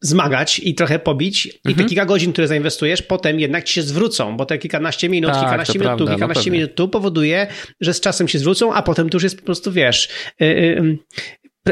zmagać 0.00 0.58
i 0.58 0.74
trochę 0.74 0.98
pobić. 0.98 1.46
Mhm. 1.46 1.60
I 1.64 1.68
te 1.68 1.70
mhm. 1.70 1.88
kilka 1.88 2.04
godzin, 2.04 2.32
które 2.32 2.48
zainwestujesz, 2.48 3.02
potem 3.02 3.40
jednak 3.40 3.64
ci 3.64 3.74
się 3.74 3.82
zwrócą, 3.82 4.36
bo 4.36 4.46
te 4.46 4.58
kilkanaście 4.58 5.08
minut, 5.08 5.30
tak, 5.30 5.40
kilkanaście 5.40 5.78
minut 5.78 5.86
prawda, 5.86 6.04
tu, 6.04 6.10
no 6.10 6.16
kilkanaście 6.16 6.50
no 6.50 6.54
minut 6.56 6.74
tu 6.74 6.88
powoduje, 6.88 7.46
że 7.80 7.94
z 7.94 8.00
czasem 8.00 8.28
się 8.28 8.38
zwrócą, 8.38 8.74
a 8.74 8.82
potem 8.82 9.08
to 9.08 9.16
już 9.16 9.22
jest 9.22 9.38
po 9.38 9.46
prostu, 9.46 9.72
wiesz, 9.72 10.08
e, 10.40 10.46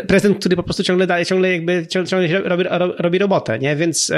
prezydent, 0.09 0.39
który 0.39 0.57
po 0.57 0.63
prostu 0.63 0.83
ciągle 0.83 1.07
daje, 1.07 1.27
ciągle 1.27 1.53
jakby 1.53 1.87
ciągle 1.87 2.29
robi, 2.43 2.65
robi 2.99 3.19
robotę, 3.19 3.59
nie? 3.59 3.77
Więc 3.77 4.13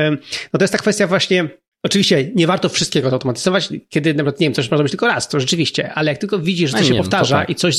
no 0.52 0.58
to 0.58 0.64
jest 0.64 0.72
ta 0.72 0.78
kwestia 0.78 1.06
właśnie 1.06 1.48
Oczywiście 1.86 2.30
nie 2.34 2.46
warto 2.46 2.68
wszystkiego 2.68 3.10
automatyzować, 3.10 3.68
kiedy 3.88 4.14
nawet, 4.14 4.40
nie 4.40 4.46
wiem, 4.46 4.54
coś 4.54 4.64
można 4.64 4.76
robić 4.76 4.90
tylko 4.90 5.06
raz, 5.06 5.28
to 5.28 5.40
rzeczywiście, 5.40 5.92
ale 5.92 6.10
jak 6.10 6.18
tylko 6.18 6.38
widzisz, 6.38 6.70
że 6.70 6.76
to 6.76 6.84
się 6.84 6.92
wiem, 6.92 7.02
powtarza 7.02 7.38
tak. 7.38 7.50
i 7.50 7.54
coś, 7.54 7.76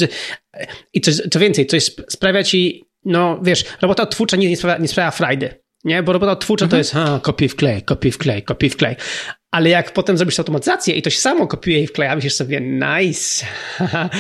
i 0.93 1.01
coś, 1.01 1.15
co 1.31 1.39
więcej, 1.39 1.65
coś 1.65 1.91
sprawia 2.10 2.43
ci, 2.43 2.83
no 3.05 3.39
wiesz, 3.43 3.65
robota 3.81 4.05
twórcza 4.05 4.38
nie, 4.38 4.49
nie 4.49 4.57
sprawia, 4.57 4.77
nie 4.77 4.88
sprawia 4.88 5.12
frajdy, 5.12 5.49
nie? 5.83 6.03
Bo 6.03 6.13
robota 6.13 6.36
twórcza 6.36 6.65
mhm. 6.65 6.69
to 6.71 6.77
jest, 6.77 6.95
a, 6.95 7.19
kopiuj 7.23 7.49
w 7.49 7.55
klej, 7.55 7.81
kopiuj 7.81 8.12
w 8.12 8.17
klej, 8.17 8.43
kopiuj 8.43 8.69
w 8.69 8.77
klej. 8.77 8.95
Ale 9.51 9.69
jak 9.69 9.93
potem 9.93 10.17
zrobisz 10.17 10.39
automatyzację 10.39 10.95
i 10.95 11.01
to 11.01 11.10
się 11.10 11.19
samo 11.19 11.47
kopiuje 11.47 11.83
i 11.83 11.88
wkleja, 11.88 12.15
myślisz 12.15 12.33
sobie, 12.33 12.62
nice, 12.62 13.45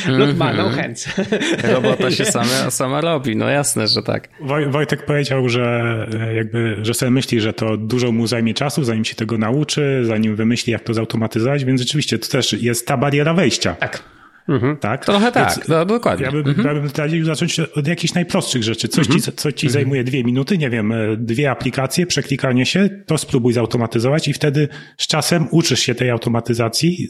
look 0.07 0.29
mm 0.29 0.37
-hmm. 0.37 0.57
no 0.57 0.69
hands. 0.69 1.07
Robota 1.73 2.11
się 2.11 2.25
sama, 2.25 2.71
sama 2.71 3.01
robi, 3.01 3.35
no 3.35 3.49
jasne, 3.49 3.87
że 3.87 4.03
tak. 4.03 4.29
Woj, 4.41 4.69
Wojtek 4.69 5.05
powiedział, 5.05 5.49
że 5.49 6.07
e, 6.21 6.35
jakby, 6.35 6.77
że 6.81 6.93
sobie 6.93 7.11
myśli, 7.11 7.41
że 7.41 7.53
to 7.53 7.77
dużo 7.77 8.11
mu 8.11 8.27
zajmie 8.27 8.53
czasu, 8.53 8.83
zanim 8.83 9.05
się 9.05 9.15
tego 9.15 9.37
nauczy, 9.37 10.01
zanim 10.05 10.35
wymyśli, 10.35 10.73
jak 10.73 10.83
to 10.83 10.93
zautomatyzować, 10.93 11.65
więc 11.65 11.81
rzeczywiście 11.81 12.19
to 12.19 12.27
też 12.27 12.53
jest 12.53 12.87
ta 12.87 12.97
bariera 12.97 13.33
wejścia. 13.33 13.75
Tak. 13.75 14.16
Mhm. 14.47 14.77
Tak? 14.77 15.05
Trochę 15.05 15.31
tak, 15.31 15.55
Więc 15.55 15.67
no, 15.67 15.85
dokładnie. 15.85 16.25
Ja 16.25 16.31
bym, 16.31 16.47
mhm. 16.47 16.67
ja 16.67 16.81
bym 16.81 16.91
radził 16.97 17.25
zacząć 17.25 17.59
od 17.59 17.87
jakichś 17.87 18.13
najprostszych 18.13 18.63
rzeczy. 18.63 18.87
Coś 18.87 19.05
mhm. 19.07 19.21
ci, 19.21 19.31
co 19.31 19.51
ci 19.51 19.67
mhm. 19.67 19.73
zajmuje 19.73 20.03
dwie 20.03 20.23
minuty, 20.23 20.57
nie 20.57 20.69
wiem, 20.69 20.91
e, 20.91 21.17
dwie 21.17 21.51
aplikacje, 21.51 22.05
przeklikanie 22.05 22.65
się, 22.65 22.89
to 23.05 23.17
spróbuj 23.17 23.53
zautomatyzować 23.53 24.27
i 24.27 24.33
wtedy 24.33 24.67
z 24.97 25.07
czasem 25.07 25.47
uczysz 25.51 25.79
się 25.79 25.95
tej 25.95 26.09
automatyzacji 26.09 27.07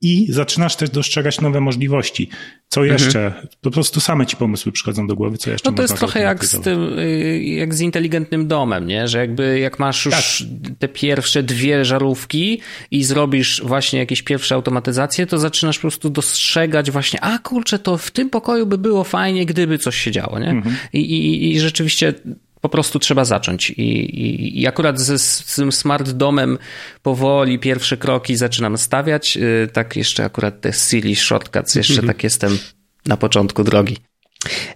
i 0.00 0.26
zaczynasz 0.32 0.76
też 0.76 0.90
dostrzegać 0.90 1.40
nowe 1.40 1.60
możliwości. 1.60 2.28
Co 2.68 2.80
mhm. 2.80 3.00
jeszcze? 3.00 3.32
Po 3.60 3.70
prostu 3.70 4.00
same 4.00 4.26
ci 4.26 4.36
pomysły 4.36 4.72
przychodzą 4.72 5.06
do 5.06 5.16
głowy, 5.16 5.38
co 5.38 5.50
jeszcze 5.50 5.70
No 5.70 5.76
to 5.76 5.82
jest 5.82 5.96
trochę 5.96 6.20
jak 6.20 6.44
z 6.44 6.60
tym, 6.60 6.98
y, 6.98 7.42
jak 7.44 7.74
z 7.74 7.80
inteligentnym 7.80 8.48
domem, 8.48 8.86
nie? 8.86 9.08
Że 9.08 9.18
jakby 9.18 9.58
jak 9.58 9.78
masz 9.78 10.04
już 10.04 10.14
tak. 10.14 10.76
te 10.78 10.88
pierwsze 10.88 11.42
dwie 11.42 11.84
żarówki 11.84 12.60
i 12.90 13.04
zrobisz 13.04 13.62
właśnie 13.64 13.98
jakieś 13.98 14.22
pierwsze 14.22 14.54
automatyzacje, 14.54 15.26
to 15.26 15.38
zaczynasz 15.38 15.78
po 15.78 15.80
prostu 15.80 16.10
dostrzegać 16.10 16.73
właśnie, 16.82 17.20
a 17.20 17.38
kurczę, 17.38 17.78
to 17.78 17.98
w 17.98 18.10
tym 18.10 18.30
pokoju 18.30 18.66
by 18.66 18.78
było 18.78 19.04
fajnie, 19.04 19.46
gdyby 19.46 19.78
coś 19.78 19.96
się 19.96 20.10
działo, 20.10 20.38
nie? 20.38 20.50
Mhm. 20.50 20.76
I, 20.92 20.98
i, 20.98 21.52
I 21.52 21.60
rzeczywiście 21.60 22.14
po 22.60 22.68
prostu 22.68 22.98
trzeba 22.98 23.24
zacząć. 23.24 23.70
I, 23.70 23.82
i, 23.82 24.60
i 24.60 24.66
akurat 24.66 25.00
ze, 25.00 25.18
z 25.18 25.54
tym 25.56 25.72
smart 25.72 26.10
domem 26.10 26.58
powoli 27.02 27.58
pierwsze 27.58 27.96
kroki 27.96 28.36
zaczynam 28.36 28.78
stawiać. 28.78 29.36
Y, 29.36 29.68
tak 29.72 29.96
jeszcze 29.96 30.24
akurat 30.24 30.60
te 30.60 30.72
silly 30.72 31.16
shortcuts, 31.16 31.74
jeszcze 31.74 32.02
-hmm. 32.02 32.06
tak 32.06 32.24
jestem 32.24 32.58
na 33.06 33.16
początku 33.16 33.64
drogi. 33.64 33.96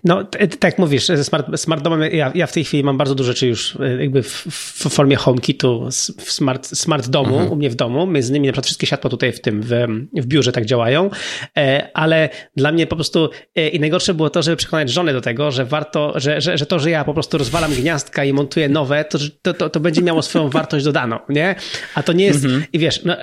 No, 0.04 0.24
tak 0.24 0.64
jak 0.64 0.78
mówisz, 0.78 1.06
ze 1.06 1.24
smart, 1.24 1.46
smart 1.56 1.82
domem, 1.82 2.12
ja, 2.12 2.32
ja 2.34 2.46
w 2.46 2.52
tej 2.52 2.64
chwili 2.64 2.84
mam 2.84 2.98
bardzo 2.98 3.14
dużo 3.14 3.26
rzeczy 3.32 3.46
już 3.46 3.76
e, 3.80 4.00
jakby 4.00 4.22
w, 4.22 4.46
w 4.50 4.88
formie 4.88 5.16
HomeKitu 5.16 5.88
w 6.18 6.32
smart, 6.32 6.66
smart 6.66 7.08
domu, 7.08 7.34
mhm. 7.34 7.52
u 7.52 7.56
mnie 7.56 7.70
w 7.70 7.74
domu. 7.74 8.06
Między 8.06 8.30
innymi 8.30 8.46
na 8.46 8.52
przykład 8.52 8.66
wszystkie 8.66 8.86
światła 8.86 9.10
tutaj 9.10 9.32
w 9.32 9.40
tym, 9.40 9.62
w, 9.62 9.70
w 10.12 10.26
biurze 10.26 10.52
tak 10.52 10.66
działają, 10.66 11.10
e, 11.56 11.88
ale 11.94 12.28
dla 12.56 12.72
mnie 12.72 12.86
po 12.86 12.96
prostu 12.96 13.30
e, 13.54 13.68
i 13.68 13.80
najgorsze 13.80 14.14
było 14.14 14.30
to, 14.30 14.42
żeby 14.42 14.56
przekonać 14.56 14.90
żonę 14.90 15.12
do 15.12 15.20
tego, 15.20 15.50
że 15.50 15.64
warto, 15.64 16.12
że, 16.16 16.40
że, 16.40 16.58
że 16.58 16.66
to, 16.66 16.78
że 16.78 16.90
ja 16.90 17.04
po 17.04 17.14
prostu 17.14 17.38
rozwalam 17.38 17.74
gniazdka 17.74 18.24
i 18.24 18.32
montuję 18.32 18.68
nowe, 18.68 19.04
to, 19.04 19.18
to, 19.42 19.54
to, 19.54 19.70
to 19.70 19.80
będzie 19.80 20.02
miało 20.02 20.22
swoją 20.22 20.50
wartość 20.50 20.84
dodaną, 20.84 21.18
nie? 21.28 21.54
A 21.94 22.02
to 22.02 22.12
nie 22.12 22.24
jest, 22.24 22.44
mhm. 22.44 22.64
i 22.72 22.78
wiesz, 22.78 23.04
no, 23.04 23.16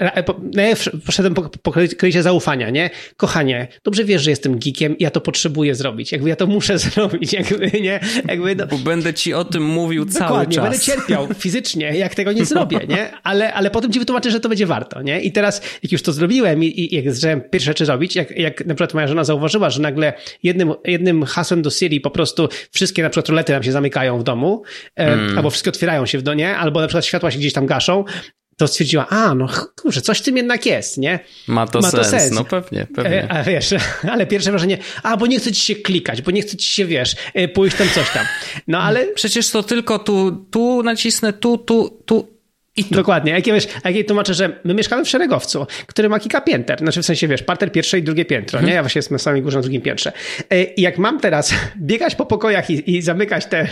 no 0.54 0.62
ja 0.62 0.76
poszedłem 1.06 1.34
po, 1.34 1.50
po 1.62 1.72
kredycie 1.72 2.24
zaufania, 2.24 2.70
nie? 2.70 2.90
Kochanie, 3.18 3.68
dobrze 3.84 4.04
wiesz, 4.04 4.22
że 4.22 4.30
jestem 4.30 4.60
geekiem 4.60 4.98
i 4.98 5.04
ja 5.04 5.12
to 5.12 5.22
potrzebuję 5.22 5.76
zrobić. 5.76 6.12
Jakby 6.12 6.30
ja 6.30 6.35
to 6.36 6.48
muszę 6.48 6.80
zrobić, 6.86 7.34
jakby, 7.34 7.82
nie? 7.82 8.00
Jakby, 8.28 8.56
no. 8.56 8.68
Bo 8.68 8.78
będę 8.78 9.14
ci 9.14 9.34
o 9.34 9.46
tym 9.46 9.66
mówił 9.66 10.06
cały 10.06 10.30
Dokładnie, 10.30 10.56
czas. 10.56 10.64
będę 10.64 10.80
cierpiał 10.80 11.28
fizycznie, 11.44 11.98
jak 11.98 12.16
tego 12.16 12.32
nie 12.32 12.46
zrobię, 12.46 12.80
nie? 12.90 13.12
Ale, 13.24 13.54
ale 13.54 13.72
potem 13.72 13.94
ci 13.94 14.00
wytłumaczę, 14.00 14.32
że 14.32 14.40
to 14.40 14.50
będzie 14.50 14.66
warto, 14.66 15.02
nie? 15.02 15.22
I 15.22 15.32
teraz, 15.32 15.62
jak 15.84 15.92
już 15.92 16.02
to 16.02 16.14
zrobiłem 16.14 16.64
i, 16.64 16.68
i 16.68 16.96
jak 16.96 17.16
zacząłem 17.16 17.42
pierwsze 17.42 17.70
rzeczy 17.70 17.86
robić, 17.86 18.16
jak, 18.16 18.32
jak 18.32 18.66
na 18.66 18.76
przykład 18.76 18.94
moja 18.94 19.08
żona 19.08 19.24
zauważyła, 19.24 19.70
że 19.70 19.82
nagle 19.82 20.14
jednym, 20.44 20.74
jednym 20.86 21.24
hasłem 21.24 21.62
do 21.62 21.70
Siri 21.70 22.02
po 22.02 22.12
prostu 22.12 22.50
wszystkie 22.72 23.04
na 23.04 23.10
przykład 23.10 23.30
rolety 23.30 23.54
nam 23.54 23.64
się 23.64 23.72
zamykają 23.72 24.20
w 24.20 24.24
domu, 24.24 24.64
mm. 24.96 25.38
albo 25.38 25.50
wszystkie 25.50 25.70
otwierają 25.70 26.06
się 26.06 26.18
w 26.18 26.22
donie, 26.22 26.58
albo 26.58 26.82
na 26.82 26.88
przykład 26.88 27.06
światła 27.06 27.32
się 27.32 27.40
gdzieś 27.40 27.54
tam 27.54 27.66
gaszą, 27.66 28.04
to 28.58 28.68
stwierdziła, 28.68 29.08
a 29.10 29.36
no 29.36 29.48
kurczę, 29.82 30.02
coś 30.02 30.20
w 30.20 30.22
tym 30.22 30.38
jednak 30.38 30.66
jest, 30.66 30.98
nie? 30.98 31.20
Ma 31.48 31.68
to, 31.68 31.80
Ma 31.80 31.92
to 31.92 32.04
sens. 32.04 32.24
sens. 32.24 32.32
no 32.32 32.46
pewnie, 32.46 32.88
pewnie. 32.96 33.24
E, 33.24 33.32
a 33.32 33.44
wiesz, 33.44 33.70
ale 34.12 34.28
pierwsze 34.28 34.52
wrażenie, 34.52 34.78
a 35.04 35.18
bo 35.18 35.28
nie 35.28 35.40
chce 35.40 35.52
ci 35.52 35.62
się 35.62 35.76
klikać, 35.76 36.22
bo 36.22 36.32
nie 36.32 36.42
chce 36.42 36.58
ci 36.58 36.72
się, 36.72 36.86
wiesz, 36.86 37.16
e, 37.34 37.48
pójść 37.48 37.78
tam 37.78 37.90
coś 37.90 38.10
tam. 38.10 38.26
No 38.68 38.80
ale... 38.80 39.08
Przecież 39.08 39.50
to 39.50 39.64
tylko 39.64 40.00
tu, 40.00 40.46
tu 40.52 40.84
nacisnę, 40.84 41.34
tu, 41.34 41.58
tu, 41.58 42.02
tu 42.06 42.35
I 42.78 42.84
tu. 42.84 42.96
Dokładnie. 42.96 43.32
Jak, 43.32 43.46
wiesz, 43.46 43.68
jak 43.86 43.96
jej 43.96 44.06
tłumaczę, 44.06 44.34
że 44.34 44.60
my 44.64 44.74
mieszkamy 44.74 45.06
w 45.06 45.10
szeregowcu, 45.10 45.68
który 45.88 46.10
ma 46.10 46.20
kilka 46.20 46.42
pięter. 46.42 46.80
Znaczy 46.80 47.02
w 47.02 47.06
sensie, 47.06 47.28
wiesz, 47.28 47.44
parter 47.44 47.72
pierwsze 47.72 48.00
i 48.00 48.04
drugie 48.04 48.26
piętro, 48.26 48.62
nie? 48.62 48.74
Ja 48.74 48.84
właśnie 48.84 49.00
jestem 49.00 49.16
na 49.16 49.20
samej 49.20 49.42
górze 49.42 49.58
na 49.58 49.62
drugim 49.62 49.82
piętrze. 49.82 50.12
E, 50.50 50.64
I 50.64 50.82
jak 50.82 50.98
mam 50.98 51.20
teraz 51.20 51.54
biegać 51.78 52.16
po 52.16 52.26
pokojach 52.26 52.70
i, 52.70 52.96
i 52.96 53.02
zamykać 53.02 53.46
te 53.46 53.68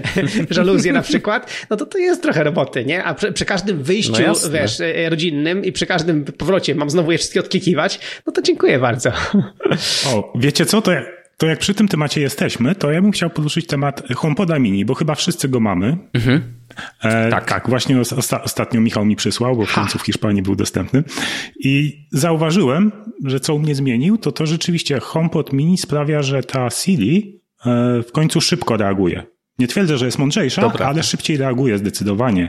żaluzje 0.50 0.92
na 0.92 1.02
przykład, 1.02 1.66
no 1.70 1.76
to 1.76 1.86
to 1.86 1.98
jest 1.98 2.22
trochę 2.22 2.44
roboty, 2.44 2.84
nie? 2.84 3.04
A 3.04 3.14
przy, 3.14 3.32
przy 3.32 3.44
każdym 3.44 3.82
wyjściu, 3.82 4.22
no 4.26 4.50
wiesz, 4.52 4.80
e, 4.80 5.10
rodzinnym 5.10 5.64
i 5.64 5.72
przy 5.72 5.86
każdym 5.86 6.24
powrocie 6.24 6.74
mam 6.74 6.90
znowu 6.90 7.12
je 7.12 7.18
wszystkie 7.18 7.40
odklikiwać, 7.40 8.00
no 8.26 8.32
to 8.32 8.42
dziękuję 8.42 8.78
bardzo. 8.78 9.12
O, 10.06 10.32
wiecie 10.38 10.66
co, 10.66 10.82
to 10.82 10.92
to 11.36 11.46
jak 11.46 11.58
przy 11.58 11.74
tym 11.74 11.88
temacie 11.88 12.20
jesteśmy, 12.20 12.74
to 12.74 12.90
ja 12.90 13.02
bym 13.02 13.12
chciał 13.12 13.30
poruszyć 13.30 13.66
temat 13.66 14.02
HomePoda 14.16 14.58
Mini, 14.58 14.84
bo 14.84 14.94
chyba 14.94 15.14
wszyscy 15.14 15.48
go 15.48 15.60
mamy. 15.60 15.96
Mhm. 16.14 16.57
E, 17.02 17.30
tak. 17.30 17.44
tak, 17.44 17.68
właśnie 17.68 18.00
osta 18.00 18.42
ostatnio 18.42 18.80
Michał 18.80 19.04
mi 19.04 19.16
przysłał, 19.16 19.56
bo 19.56 19.66
w 19.66 19.74
końcu 19.74 19.98
w 19.98 20.02
Hiszpanii 20.02 20.42
był 20.42 20.56
dostępny. 20.56 21.04
I 21.58 22.06
zauważyłem, 22.12 22.92
że 23.24 23.40
co 23.40 23.54
u 23.54 23.58
mnie 23.58 23.74
zmienił, 23.74 24.18
to 24.18 24.32
to 24.32 24.46
rzeczywiście 24.46 25.00
HomePod 25.00 25.52
Mini 25.52 25.78
sprawia, 25.78 26.22
że 26.22 26.42
ta 26.42 26.70
Siri 26.70 27.42
e, 27.66 28.02
w 28.02 28.12
końcu 28.12 28.40
szybko 28.40 28.76
reaguje. 28.76 29.26
Nie 29.58 29.68
twierdzę, 29.68 29.98
że 29.98 30.06
jest 30.06 30.18
mądrzejsza, 30.18 30.62
Dobra. 30.62 30.86
ale 30.86 31.02
szybciej 31.02 31.36
reaguje 31.36 31.78
zdecydowanie. 31.78 32.48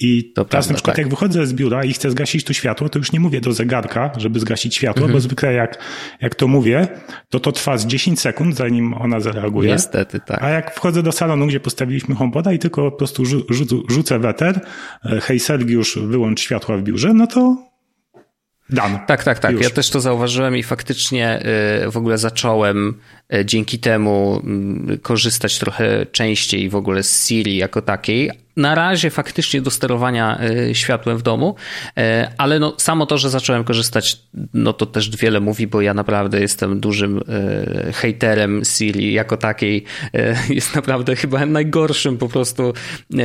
I 0.00 0.32
to 0.32 0.44
teraz 0.44 0.48
prawda, 0.50 0.72
na 0.72 0.74
przykład 0.74 0.96
tak. 0.96 1.04
jak 1.04 1.10
wychodzę 1.10 1.46
z 1.46 1.54
biura 1.54 1.84
i 1.84 1.92
chcę 1.92 2.10
zgasić 2.10 2.44
tu 2.44 2.54
światło, 2.54 2.88
to 2.88 2.98
już 2.98 3.12
nie 3.12 3.20
mówię 3.20 3.40
do 3.40 3.52
zegarka, 3.52 4.12
żeby 4.16 4.40
zgasić 4.40 4.74
światło, 4.74 5.02
mhm. 5.02 5.12
bo 5.12 5.20
zwykle 5.20 5.52
jak, 5.52 5.78
jak 6.20 6.34
to 6.34 6.48
mówię, 6.48 6.88
to 7.28 7.40
to 7.40 7.52
trwa 7.52 7.78
z 7.78 7.86
10 7.86 8.20
sekund, 8.20 8.56
zanim 8.56 8.94
ona 8.94 9.20
zareaguje. 9.20 9.72
Niestety, 9.72 10.20
tak. 10.20 10.42
A 10.42 10.48
jak 10.48 10.74
wchodzę 10.74 11.02
do 11.02 11.12
salonu, 11.12 11.46
gdzie 11.46 11.60
postawiliśmy 11.60 12.14
HomePoda 12.14 12.52
i 12.52 12.58
tylko 12.58 12.90
po 12.90 12.96
prostu 12.96 13.24
rzu 13.24 13.46
rzucę 13.88 14.18
weter, 14.18 14.60
e, 15.04 15.20
hej 15.20 15.40
Sergiusz, 15.40 15.98
wyłącz 15.98 16.40
światła 16.40 16.76
w 16.76 16.82
biurze, 16.82 17.14
no 17.14 17.26
to 17.26 17.68
Dan. 18.70 18.98
Tak, 19.06 19.24
tak, 19.24 19.38
tak. 19.38 19.52
Już. 19.52 19.62
Ja 19.62 19.70
też 19.70 19.90
to 19.90 20.00
zauważyłem 20.00 20.56
i 20.56 20.62
faktycznie 20.62 21.42
y, 21.86 21.90
w 21.90 21.96
ogóle 21.96 22.18
zacząłem 22.18 22.94
y, 23.34 23.44
dzięki 23.44 23.78
temu 23.78 24.42
korzystać 25.02 25.58
trochę 25.58 26.06
częściej 26.06 26.68
w 26.68 26.76
ogóle 26.76 27.02
z 27.02 27.26
Siri 27.26 27.56
jako 27.56 27.82
takiej, 27.82 28.30
na 28.58 28.74
razie 28.74 29.10
faktycznie 29.10 29.62
do 29.62 29.70
sterowania 29.70 30.38
e, 30.40 30.74
światłem 30.74 31.18
w 31.18 31.22
domu, 31.22 31.54
e, 31.96 32.32
ale 32.38 32.58
no, 32.58 32.74
samo 32.76 33.06
to, 33.06 33.18
że 33.18 33.30
zacząłem 33.30 33.64
korzystać, 33.64 34.22
no 34.54 34.72
to 34.72 34.86
też 34.86 35.16
wiele 35.16 35.40
mówi, 35.40 35.66
bo 35.66 35.80
ja 35.80 35.94
naprawdę 35.94 36.40
jestem 36.40 36.80
dużym 36.80 37.20
e, 37.28 37.92
hejterem 37.92 38.62
Siri 38.64 39.12
jako 39.12 39.36
takiej. 39.36 39.84
Jest 40.48 40.74
naprawdę 40.74 41.16
chyba 41.16 41.46
najgorszym 41.46 42.18
po 42.18 42.28
prostu, 42.28 42.72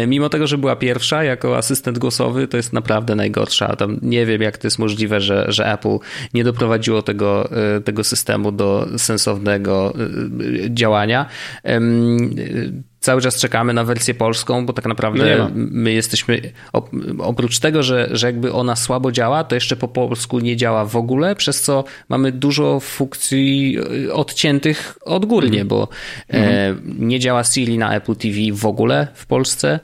mimo 0.08 0.30
tego, 0.30 0.48
że 0.48 0.58
była 0.58 0.76
pierwsza 0.76 1.24
jako 1.24 1.58
asystent 1.58 2.00
głosowy, 2.00 2.48
to 2.48 2.58
jest 2.58 2.74
naprawdę 2.74 3.16
najgorsza. 3.16 3.76
Tam 3.76 4.00
nie 4.02 4.26
wiem, 4.26 4.42
jak 4.42 4.58
to 4.58 4.68
jest 4.68 4.80
możliwe, 4.80 5.22
że, 5.22 5.46
że 5.48 5.74
Apple 5.74 5.98
nie 6.34 6.44
doprowadziło 6.44 7.02
tego, 7.02 7.50
tego 7.86 8.04
systemu 8.04 8.52
do 8.52 8.88
sensownego 8.98 9.94
działania 10.70 11.26
cały 13.04 13.22
czas 13.22 13.40
czekamy 13.40 13.74
na 13.74 13.84
wersję 13.84 14.14
polską, 14.14 14.66
bo 14.66 14.74
tak 14.74 14.86
naprawdę 14.86 15.38
no 15.38 15.50
my 15.56 15.92
jesteśmy, 15.92 16.42
oprócz 17.20 17.60
tego, 17.60 17.84
że, 17.84 18.10
że 18.12 18.28
jakby 18.28 18.54
ona 18.54 18.76
słabo 18.76 19.12
działa, 19.12 19.44
to 19.44 19.56
jeszcze 19.56 19.76
po 19.76 19.88
polsku 19.88 20.40
nie 20.40 20.58
działa 20.58 20.86
w 20.86 20.96
ogóle, 20.96 21.36
przez 21.36 21.62
co 21.62 21.84
mamy 22.10 22.32
dużo 22.32 22.80
funkcji 22.80 23.78
e, 24.08 24.14
odciętych 24.14 24.98
odgórnie, 25.02 25.62
mm. 25.62 25.68
bo 25.68 25.88
mm. 26.28 26.82
nie 27.00 27.20
działa 27.20 27.44
Siri 27.44 27.78
na 27.78 27.96
Apple 27.96 28.16
TV 28.16 28.38
w 28.54 28.66
ogóle 28.66 29.08
w 29.14 29.26
Polsce, 29.26 29.80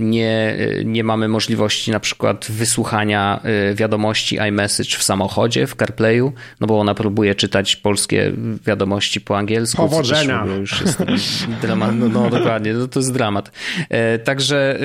nie, 0.00 0.56
nie 0.84 1.04
mamy 1.04 1.28
możliwości 1.28 1.90
na 1.90 2.00
przykład 2.00 2.46
wysłuchania 2.50 3.40
e, 3.42 3.74
wiadomości 3.74 4.38
iMessage 4.38 4.96
w 4.98 5.02
samochodzie, 5.02 5.66
w 5.66 5.76
CarPlayu, 5.76 6.32
no 6.60 6.66
bo 6.66 6.80
ona 6.80 6.94
próbuje 6.94 7.34
czytać 7.34 7.76
polskie 7.76 8.32
wiadomości 8.66 9.20
po 9.20 9.38
angielsku. 9.38 9.76
Powodzenia! 9.76 10.44
Już 10.60 10.80
jest 10.80 11.02
dramat 11.62 11.97
no, 11.98 12.08
no 12.08 12.30
dokładnie, 12.30 12.72
no, 12.72 12.88
to 12.88 13.00
jest 13.00 13.12
dramat. 13.12 13.52
E, 13.90 14.18
także, 14.18 14.78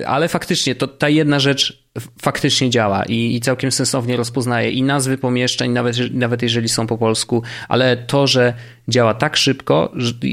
e, 0.00 0.08
ale 0.08 0.28
faktycznie 0.28 0.74
to 0.74 0.88
ta 0.88 1.08
jedna 1.08 1.40
rzecz 1.40 1.82
faktycznie 2.22 2.70
działa 2.70 3.04
i, 3.04 3.34
i 3.34 3.40
całkiem 3.40 3.72
sensownie 3.72 4.16
rozpoznaje 4.16 4.70
i 4.70 4.82
nazwy 4.82 5.18
pomieszczeń, 5.18 5.72
nawet, 5.72 6.14
nawet 6.14 6.42
jeżeli 6.42 6.68
są 6.68 6.86
po 6.86 6.98
polsku, 6.98 7.42
ale 7.68 7.96
to, 7.96 8.26
że 8.26 8.54
działa 8.88 9.14
tak 9.14 9.36
szybko, 9.36 9.92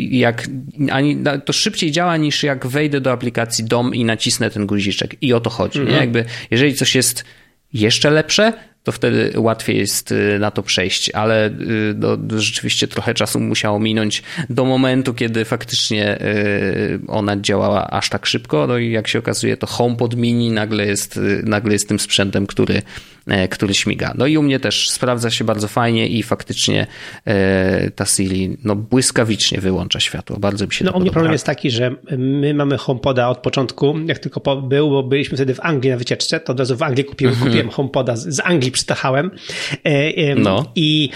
jak, 0.09 0.47
ani, 0.91 1.17
to 1.45 1.53
szybciej 1.53 1.91
działa 1.91 2.17
niż 2.17 2.43
jak 2.43 2.67
wejdę 2.67 3.01
do 3.01 3.11
aplikacji 3.11 3.65
DOM 3.65 3.95
i 3.95 4.05
nacisnę 4.05 4.49
ten 4.49 4.67
guziczek. 4.67 5.15
I 5.21 5.33
o 5.33 5.39
to 5.39 5.49
chodzi. 5.49 5.79
Mhm. 5.79 5.95
Nie? 5.95 6.01
Jakby, 6.01 6.25
jeżeli 6.51 6.73
coś 6.73 6.95
jest 6.95 7.23
jeszcze 7.73 8.09
lepsze, 8.09 8.53
to 8.89 8.93
wtedy 8.93 9.33
łatwiej 9.37 9.77
jest 9.77 10.11
y, 10.11 10.39
na 10.39 10.51
to 10.51 10.63
przejść, 10.63 11.11
ale 11.11 11.47
y, 11.47 11.51
no, 11.97 12.17
rzeczywiście 12.39 12.87
trochę 12.87 13.13
czasu 13.13 13.39
musiało 13.39 13.79
minąć 13.79 14.23
do 14.49 14.65
momentu, 14.65 15.13
kiedy 15.13 15.45
faktycznie 15.45 16.21
y, 16.21 16.99
ona 17.07 17.37
działała 17.41 17.89
aż 17.89 18.09
tak 18.09 18.25
szybko. 18.25 18.67
No 18.67 18.77
i 18.77 18.91
jak 18.91 19.07
się 19.07 19.19
okazuje, 19.19 19.57
to 19.57 19.67
HomePod 19.67 20.15
Mini 20.15 20.51
nagle 20.51 20.85
jest, 20.85 21.19
nagle 21.43 21.73
jest 21.73 21.87
tym 21.87 21.99
sprzętem, 21.99 22.47
który 22.47 22.81
E, 23.29 23.47
który 23.47 23.73
śmiga. 23.73 24.13
No 24.17 24.27
i 24.27 24.37
u 24.37 24.41
mnie 24.41 24.59
też 24.59 24.89
sprawdza 24.89 25.29
się 25.29 25.43
bardzo 25.43 25.67
fajnie 25.67 26.07
i 26.07 26.23
faktycznie 26.23 26.87
e, 27.25 27.91
ta 27.91 28.05
Siri 28.05 28.57
no, 28.63 28.75
błyskawicznie 28.75 29.61
wyłącza 29.61 29.99
światło. 29.99 30.37
Bardzo 30.39 30.65
mi 30.65 30.73
się 30.73 30.85
No 30.85 30.91
u 30.91 30.99
mnie 30.99 31.11
problem 31.11 31.31
jest 31.31 31.45
taki, 31.45 31.71
że 31.71 31.95
my 32.17 32.53
mamy 32.53 32.77
HomePoda 32.77 33.29
od 33.29 33.37
początku, 33.37 33.95
jak 34.05 34.19
tylko 34.19 34.61
był, 34.61 34.89
bo 34.89 35.03
byliśmy 35.03 35.37
wtedy 35.37 35.53
w 35.53 35.59
Anglii 35.59 35.91
na 35.91 35.97
wycieczce, 35.97 36.39
to 36.39 36.53
od 36.53 36.59
razu 36.59 36.75
w 36.77 36.83
Anglii 36.83 37.05
kupiłem, 37.05 37.33
mhm. 37.33 37.51
kupiłem 37.51 37.69
HomePoda, 37.69 38.15
z 38.15 38.39
Anglii 38.43 38.71
przytachałem. 38.79 39.31
E, 39.83 40.35
no. 40.35 40.71
i, 40.75 41.09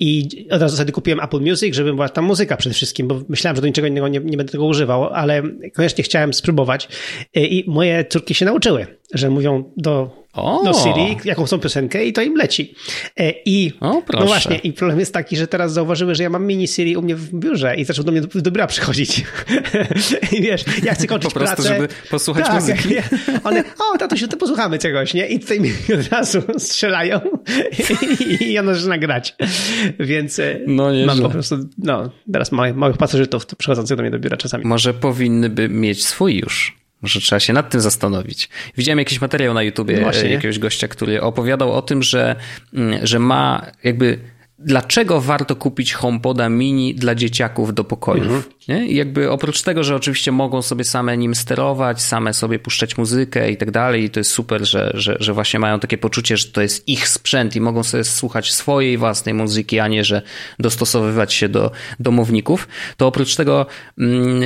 i 0.00 0.28
od 0.50 0.62
razu 0.62 0.76
wtedy 0.76 0.92
kupiłem 0.92 1.20
Apple 1.20 1.40
Music, 1.40 1.74
żeby 1.74 1.94
była 1.94 2.08
tam 2.08 2.24
muzyka 2.24 2.56
przede 2.56 2.74
wszystkim, 2.74 3.08
bo 3.08 3.20
myślałem, 3.28 3.56
że 3.56 3.62
do 3.62 3.68
niczego 3.68 3.88
innego 3.88 4.08
nie, 4.08 4.20
nie 4.20 4.36
będę 4.36 4.52
tego 4.52 4.64
używał, 4.64 5.04
ale 5.04 5.42
koniecznie 5.74 6.04
chciałem 6.04 6.34
spróbować. 6.34 6.88
I 7.34 7.64
moje 7.66 8.04
córki 8.04 8.34
się 8.34 8.44
nauczyły, 8.44 8.86
że 9.14 9.30
mówią 9.30 9.72
do 9.76 10.26
o. 10.36 10.62
do 10.64 10.72
Siri, 10.72 11.16
jaką 11.24 11.46
są 11.46 11.60
piosenkę 11.60 12.04
i 12.04 12.12
to 12.12 12.22
im 12.22 12.36
leci. 12.36 12.74
E, 13.16 13.32
I 13.44 13.72
o, 13.80 14.02
no 14.12 14.26
właśnie, 14.26 14.56
i 14.56 14.72
problem 14.72 14.98
jest 14.98 15.14
taki, 15.14 15.36
że 15.36 15.46
teraz 15.46 15.72
zauważyły, 15.72 16.14
że 16.14 16.22
ja 16.22 16.30
mam 16.30 16.46
mini 16.46 16.68
Siri 16.68 16.96
u 16.96 17.02
mnie 17.02 17.16
w 17.16 17.34
biurze 17.34 17.76
i 17.76 17.84
zaczęły 17.84 18.04
do 18.04 18.12
mnie 18.12 18.20
do, 18.20 18.40
do 18.40 18.50
biura 18.50 18.66
przychodzić. 18.66 19.24
I 20.38 20.42
wiesz, 20.42 20.64
ja 20.82 20.94
chcę 20.94 21.06
kończyć 21.06 21.32
po 21.32 21.40
prostu, 21.40 21.56
pracę. 21.56 21.68
żeby 21.68 21.88
posłuchać 22.10 22.46
tak, 22.46 22.54
muzyki. 22.54 22.94
Ja, 22.94 23.02
one, 23.44 23.64
o 23.94 23.98
tatusiu, 23.98 24.28
to 24.28 24.36
posłuchamy 24.36 24.78
czegoś, 24.78 25.14
nie? 25.14 25.26
I 25.26 25.40
tutaj 25.40 25.60
mi 25.60 25.70
od 26.00 26.08
razu 26.08 26.42
strzelają 26.58 27.20
i, 28.40 28.52
i 28.52 28.58
ona 28.58 28.74
zaczyna 28.74 28.98
grać. 28.98 29.36
Więc 30.00 30.38
e, 30.38 30.60
no, 30.66 30.90
mam 31.06 31.22
po 31.22 31.30
prostu, 31.30 31.56
no, 31.78 32.10
teraz 32.32 32.52
małych, 32.52 32.76
małych 32.76 32.96
pasożytów 32.96 33.46
przychodzących 33.46 33.96
do 33.96 34.02
mnie 34.02 34.10
do 34.10 34.18
biura 34.18 34.36
czasami. 34.36 34.64
Może 34.64 34.94
powinny 34.94 35.50
by 35.50 35.68
mieć 35.68 36.06
swój 36.06 36.36
już. 36.36 36.85
Może 37.06 37.20
trzeba 37.20 37.40
się 37.40 37.52
nad 37.52 37.70
tym 37.70 37.80
zastanowić. 37.80 38.48
Widziałem 38.76 38.98
jakiś 38.98 39.20
materiał 39.20 39.54
na 39.54 39.62
YouTubie 39.62 40.00
no 40.00 40.28
jakiegoś 40.28 40.58
gościa, 40.58 40.88
który 40.88 41.20
opowiadał 41.20 41.72
o 41.72 41.82
tym, 41.82 42.02
że, 42.02 42.36
mm, 42.74 43.06
że 43.06 43.18
ma 43.18 43.66
jakby 43.84 44.18
dlaczego 44.58 45.20
warto 45.20 45.56
kupić 45.56 45.94
HomePoda 45.94 46.48
mini 46.48 46.94
dla 46.94 47.14
dzieciaków 47.14 47.74
do 47.74 47.84
pokojów. 47.84 48.24
Mhm. 48.24 48.42
Nie? 48.68 48.86
I 48.86 48.96
jakby 48.96 49.30
oprócz 49.30 49.62
tego, 49.62 49.84
że 49.84 49.96
oczywiście 49.96 50.32
mogą 50.32 50.62
sobie 50.62 50.84
same 50.84 51.16
nim 51.16 51.34
sterować, 51.34 52.02
same 52.02 52.34
sobie 52.34 52.58
puszczać 52.58 52.98
muzykę 52.98 53.50
i 53.50 53.56
tak 53.56 53.70
dalej, 53.70 54.04
i 54.04 54.10
to 54.10 54.20
jest 54.20 54.30
super, 54.30 54.66
że, 54.66 54.90
że, 54.94 55.16
że 55.20 55.32
właśnie 55.32 55.60
mają 55.60 55.80
takie 55.80 55.98
poczucie, 55.98 56.36
że 56.36 56.48
to 56.48 56.62
jest 56.62 56.88
ich 56.88 57.08
sprzęt 57.08 57.56
i 57.56 57.60
mogą 57.60 57.82
sobie 57.82 58.04
słuchać 58.04 58.52
swojej 58.52 58.98
własnej 58.98 59.34
muzyki, 59.34 59.80
a 59.80 59.88
nie, 59.88 60.04
że 60.04 60.22
dostosowywać 60.58 61.32
się 61.32 61.48
do 61.48 61.70
domowników, 62.00 62.68
to 62.96 63.06
oprócz 63.06 63.36
tego 63.36 63.66
mm, 63.98 64.42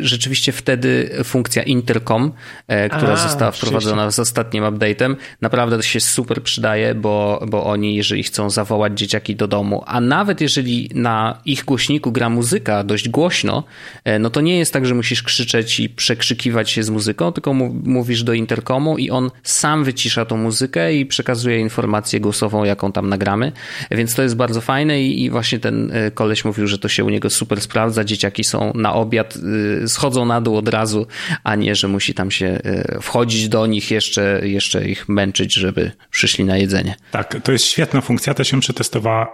rzeczywiście 0.00 0.52
wtedy 0.52 1.10
funkcja 1.24 1.62
Intercom, 1.62 2.32
e, 2.68 2.88
która 2.88 3.12
a, 3.12 3.16
została 3.16 3.50
wprowadzona 3.50 4.10
z 4.10 4.18
ostatnim 4.18 4.64
update'em, 4.64 5.16
naprawdę 5.40 5.82
się 5.82 6.00
super 6.00 6.42
przydaje, 6.42 6.94
bo, 6.94 7.44
bo 7.48 7.64
oni, 7.64 7.94
jeżeli 7.94 8.22
chcą 8.22 8.50
zawołać 8.50 8.98
dzieciaki 8.98 9.36
do 9.36 9.43
domu, 9.46 9.82
a 9.86 10.00
nawet 10.00 10.40
jeżeli 10.40 10.90
na 10.94 11.40
ich 11.44 11.64
głośniku 11.64 12.12
gra 12.12 12.30
muzyka 12.30 12.84
dość 12.84 13.08
głośno, 13.08 13.64
E, 14.04 14.18
no 14.18 14.30
to 14.30 14.40
nie 14.40 14.58
jest 14.58 14.72
tak, 14.72 14.86
że 14.86 14.94
musisz 14.94 15.22
krzyczeć 15.22 15.80
i 15.80 15.88
przekrzykiwać 15.88 16.70
się 16.70 16.82
z 16.82 16.90
muzyką, 16.90 17.32
tylko 17.32 17.54
mówisz 17.84 18.22
do 18.22 18.32
interkomu 18.32 18.98
i 18.98 19.10
on 19.10 19.30
sam 19.42 19.84
wycisza 19.84 20.24
tą 20.24 20.36
muzykę 20.36 20.94
i 20.94 21.06
przekazuje 21.06 21.60
informację 21.60 22.20
głosową, 22.20 22.64
jaką 22.64 22.92
tam 22.92 23.08
nagramy. 23.08 23.52
Więc 23.90 24.14
to 24.14 24.22
jest 24.22 24.36
bardzo 24.36 24.60
fajne 24.60 25.02
i, 25.02 25.30
właśnie 25.30 25.58
ten 25.58 25.90
e, 25.92 26.10
koleś 26.10 26.44
mówił, 26.44 26.66
że 26.66 26.78
to 26.78 26.88
się 26.88 27.04
u 27.04 27.10
niego 27.10 27.30
super 27.30 27.60
sprawdza. 27.60 28.04
Dzieciaki 28.04 28.44
są 28.44 28.72
na 28.74 28.94
obiad, 28.94 29.38
e, 29.82 29.88
schodzą 29.88 30.24
na 30.24 30.40
dół 30.40 30.56
od 30.56 30.68
razu, 30.68 31.06
a 31.44 31.54
nie, 31.54 31.74
że 31.74 31.88
musi 31.88 32.14
tam 32.14 32.30
się 32.30 32.60
wchodzić 33.02 33.48
do 33.48 33.66
nich, 33.66 33.90
jeszcze, 33.90 34.40
jeszcze 34.42 34.88
ich 34.88 35.08
męczyć, 35.08 35.54
żeby 35.54 35.90
przyszli 36.10 36.44
na 36.44 36.56
jedzenie. 36.56 36.94
Tak, 37.10 37.36
to 37.42 37.52
jest 37.52 37.64
świetna 37.64 38.00
funkcja, 38.00 38.34
też 38.34 38.52
ją 38.52 38.60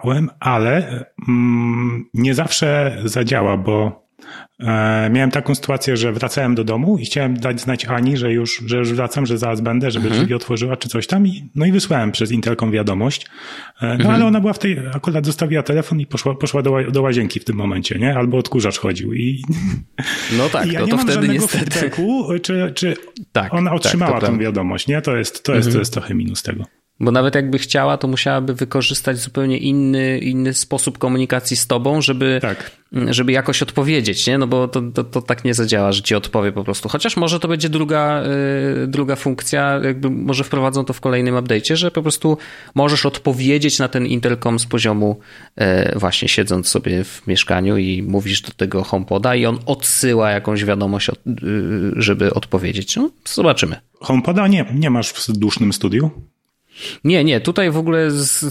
przetestowałem, 0.00 0.30
ale 0.40 1.04
mm, 1.28 2.04
nie 2.14 2.34
zawsze 2.34 2.96
zadziała, 3.04 3.56
bo 3.56 4.00
E, 4.60 5.10
miałem 5.10 5.30
taką 5.30 5.54
sytuację, 5.54 5.96
że 5.96 6.12
wracałem 6.12 6.54
do 6.54 6.64
domu 6.64 6.98
i 6.98 7.04
chciałem 7.04 7.36
dać 7.36 7.60
znać 7.60 7.84
Ani, 7.84 8.16
że 8.16 8.32
już, 8.32 8.62
że 8.66 8.76
już 8.76 8.92
wracam, 8.92 9.26
że 9.26 9.38
zaraz 9.38 9.60
będę, 9.60 9.90
żeby 9.90 10.06
mhm. 10.06 10.22
drzwi 10.22 10.34
otworzyła 10.34 10.76
czy 10.76 10.88
coś 10.88 11.06
tam. 11.06 11.26
I, 11.26 11.50
no 11.54 11.66
i 11.66 11.72
wysłałem 11.72 12.12
przez 12.12 12.32
Intelkom 12.32 12.70
wiadomość. 12.70 13.26
E, 13.80 13.86
no 13.86 13.92
mhm. 13.92 14.14
ale 14.14 14.26
ona 14.26 14.40
była 14.40 14.52
w 14.52 14.58
tej, 14.58 14.78
akurat 14.94 15.26
zostawiła 15.26 15.62
telefon 15.62 16.00
i 16.00 16.06
poszła, 16.06 16.34
poszła 16.34 16.62
do, 16.62 16.90
do 16.90 17.02
łazienki 17.02 17.40
w 17.40 17.44
tym 17.44 17.56
momencie, 17.56 17.98
nie? 17.98 18.16
Albo 18.16 18.38
odkurzacz 18.38 18.78
chodził. 18.78 19.14
I, 19.14 19.42
no 20.38 20.48
tak, 20.48 20.66
i 20.66 20.72
ja 20.72 20.80
no 20.80 20.86
nie 20.86 20.92
to 20.92 20.98
wtedy 20.98 21.28
niestety. 21.28 21.70
Feedbacku, 21.70 22.28
czy, 22.42 22.72
czy 22.74 22.96
tak, 23.32 23.54
ona 23.54 23.70
tak, 23.70 23.76
otrzymała 23.76 24.20
tak, 24.20 24.30
tą 24.30 24.38
wiadomość, 24.38 24.86
nie? 24.86 25.02
To 25.02 25.16
jest, 25.16 25.44
to 25.44 25.54
jest, 25.54 25.66
mhm. 25.66 25.74
to 25.74 25.78
jest 25.78 25.92
trochę 25.92 26.14
minus 26.14 26.42
tego. 26.42 26.64
Bo 27.00 27.10
nawet 27.10 27.34
jakby 27.34 27.58
chciała, 27.58 27.96
to 27.96 28.08
musiałaby 28.08 28.54
wykorzystać 28.54 29.18
zupełnie 29.18 29.58
inny, 29.58 30.18
inny 30.18 30.54
sposób 30.54 30.98
komunikacji 30.98 31.56
z 31.56 31.66
tobą, 31.66 32.00
żeby, 32.00 32.38
tak. 32.42 32.70
żeby 33.10 33.32
jakoś 33.32 33.62
odpowiedzieć, 33.62 34.26
nie? 34.26 34.38
No 34.38 34.46
bo 34.46 34.68
to, 34.68 34.82
to, 34.82 35.04
to, 35.04 35.22
tak 35.22 35.44
nie 35.44 35.54
zadziała, 35.54 35.92
że 35.92 36.02
ci 36.02 36.14
odpowie 36.14 36.52
po 36.52 36.64
prostu. 36.64 36.88
Chociaż 36.88 37.16
może 37.16 37.40
to 37.40 37.48
będzie 37.48 37.68
druga, 37.68 38.22
yy, 38.78 38.86
druga 38.86 39.16
funkcja, 39.16 39.80
jakby 39.84 40.10
może 40.10 40.44
wprowadzą 40.44 40.84
to 40.84 40.92
w 40.92 41.00
kolejnym 41.00 41.34
update'cie, 41.34 41.76
że 41.76 41.90
po 41.90 42.02
prostu 42.02 42.38
możesz 42.74 43.06
odpowiedzieć 43.06 43.78
na 43.78 43.88
ten 43.88 44.06
intercom 44.06 44.58
z 44.58 44.66
poziomu 44.66 45.18
yy, 45.56 45.66
właśnie 45.96 46.28
siedząc 46.28 46.68
sobie 46.68 47.04
w 47.04 47.26
mieszkaniu 47.26 47.76
i 47.76 48.02
mówisz 48.02 48.42
do 48.42 48.52
tego 48.52 48.84
HomePoda 48.84 49.34
i 49.34 49.46
on 49.46 49.58
odsyła 49.66 50.30
jakąś 50.30 50.64
wiadomość, 50.64 51.08
yy, 51.26 51.92
żeby 51.96 52.34
odpowiedzieć. 52.34 52.96
No, 52.96 53.10
zobaczymy. 53.24 53.76
HomePoda 54.00 54.48
nie, 54.48 54.66
nie 54.74 54.90
masz 54.90 55.12
w 55.12 55.32
dusznym 55.32 55.72
studiu? 55.72 56.10
Nie, 57.04 57.24
nie, 57.24 57.40
tutaj 57.40 57.70
w 57.70 57.76
ogóle 57.76 58.10
z, 58.10 58.44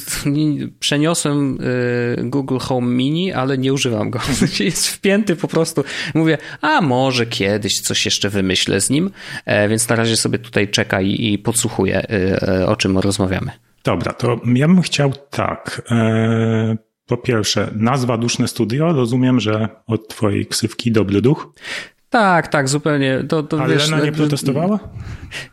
przeniosłem 0.79 1.57
y, 1.61 2.29
Google 2.29 2.57
Home 2.57 2.87
Mini, 2.87 3.33
ale 3.33 3.57
nie 3.57 3.73
używam 3.73 4.09
go. 4.09 4.19
Jest 4.59 4.87
wpięty 4.87 5.35
po 5.35 5.47
prostu. 5.47 5.83
Mówię, 6.13 6.37
a 6.61 6.81
może 6.81 7.25
kiedyś 7.25 7.81
coś 7.81 8.05
jeszcze 8.05 8.29
wymyślę 8.29 8.81
z 8.81 8.89
nim, 8.89 9.11
e, 9.45 9.69
więc 9.69 9.89
na 9.89 9.95
razie 9.95 10.17
sobie 10.17 10.39
tutaj 10.39 10.67
czeka 10.67 11.01
i, 11.01 11.33
i 11.33 11.37
podsłuchuję, 11.37 12.03
y, 12.11 12.39
e, 12.41 12.67
o 12.67 12.75
czym 12.75 12.97
rozmawiamy. 12.97 13.51
Dobra, 13.83 14.13
to 14.13 14.39
ja 14.55 14.67
bym 14.67 14.81
chciał 14.81 15.13
tak. 15.29 15.81
E, 15.91 16.77
po 17.05 17.17
pierwsze, 17.17 17.71
nazwa 17.75 18.17
Duszne 18.17 18.47
Studio. 18.47 18.93
Rozumiem, 18.93 19.39
że 19.39 19.69
od 19.87 20.07
twojej 20.07 20.45
ksywki 20.45 20.91
Dobry 20.91 21.21
Duch. 21.21 21.53
Tak, 22.09 22.47
tak, 22.47 22.69
zupełnie. 22.69 23.23
To, 23.29 23.43
to, 23.43 23.61
Ale 23.61 23.73
wiesz, 23.73 23.89
Lena 23.89 24.03
nie 24.03 24.11
protestowała? 24.11 24.79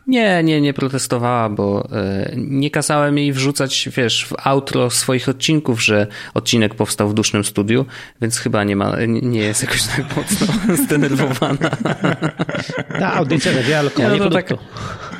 Nie, 0.06 0.42
nie, 0.42 0.60
nie 0.60 0.74
protestowała, 0.74 1.48
bo 1.48 1.88
e, 1.92 2.32
nie 2.36 2.70
kazałem 2.70 3.18
jej 3.18 3.32
wrzucać, 3.32 3.88
wiesz, 3.96 4.26
w 4.26 4.46
outro 4.46 4.90
swoich 4.90 5.28
odcinków, 5.28 5.84
że 5.84 6.06
odcinek 6.34 6.74
powstał 6.74 7.08
w 7.08 7.14
dusznym 7.14 7.44
studiu, 7.44 7.86
więc 8.20 8.38
chyba 8.38 8.64
nie 8.64 8.76
ma, 8.76 8.96
nie 9.06 9.40
jest 9.40 9.62
jakoś 9.62 9.82
tak 9.82 10.16
mocno 10.16 10.46
zdenerwowana. 10.84 11.70
Ta 12.98 13.14
audycja 13.14 13.52
radia 13.52 13.82
lokalnie 13.82 14.18
no 14.18 14.30
tak, 14.30 14.48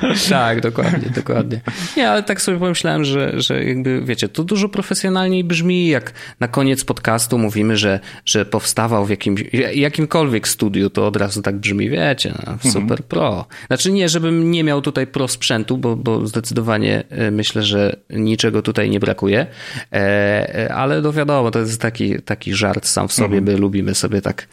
tak, 0.29 0.61
dokładnie, 0.61 1.09
dokładnie. 1.15 1.61
Nie, 1.97 2.09
ale 2.09 2.23
tak 2.23 2.41
sobie 2.41 2.59
pomyślałem, 2.59 3.05
że, 3.05 3.41
że 3.41 3.63
jakby, 3.63 4.01
wiecie, 4.01 4.29
to 4.29 4.43
dużo 4.43 4.69
profesjonalniej 4.69 5.43
brzmi, 5.43 5.87
jak 5.87 6.13
na 6.39 6.47
koniec 6.47 6.83
podcastu 6.83 7.37
mówimy, 7.37 7.77
że, 7.77 7.99
że 8.25 8.45
powstawał 8.45 9.05
w 9.05 9.09
jakimś, 9.09 9.43
jakimkolwiek 9.75 10.47
studiu, 10.47 10.89
to 10.89 11.07
od 11.07 11.15
razu 11.15 11.41
tak 11.41 11.55
brzmi, 11.55 11.89
wiecie, 11.89 12.33
no, 12.45 12.51
mhm. 12.51 12.73
super 12.73 13.03
pro. 13.03 13.45
Znaczy 13.67 13.91
nie, 13.91 14.09
żebym 14.09 14.51
nie 14.51 14.63
miał 14.63 14.81
tutaj 14.81 15.07
pro 15.07 15.27
sprzętu, 15.27 15.77
bo, 15.77 15.95
bo 15.95 16.27
zdecydowanie 16.27 17.03
e, 17.09 17.31
myślę, 17.31 17.63
że 17.63 17.95
niczego 18.09 18.61
tutaj 18.61 18.89
nie 18.89 18.99
brakuje, 18.99 19.47
e, 19.91 19.95
e, 20.55 20.73
ale 20.73 21.01
no 21.01 21.13
wiadomo, 21.13 21.51
to 21.51 21.59
jest 21.59 21.81
taki, 21.81 22.21
taki 22.21 22.53
żart 22.53 22.85
sam 22.85 23.07
w 23.07 23.13
sobie, 23.13 23.37
mhm. 23.37 23.43
my 23.43 23.57
lubimy 23.57 23.95
sobie 23.95 24.21
tak 24.21 24.47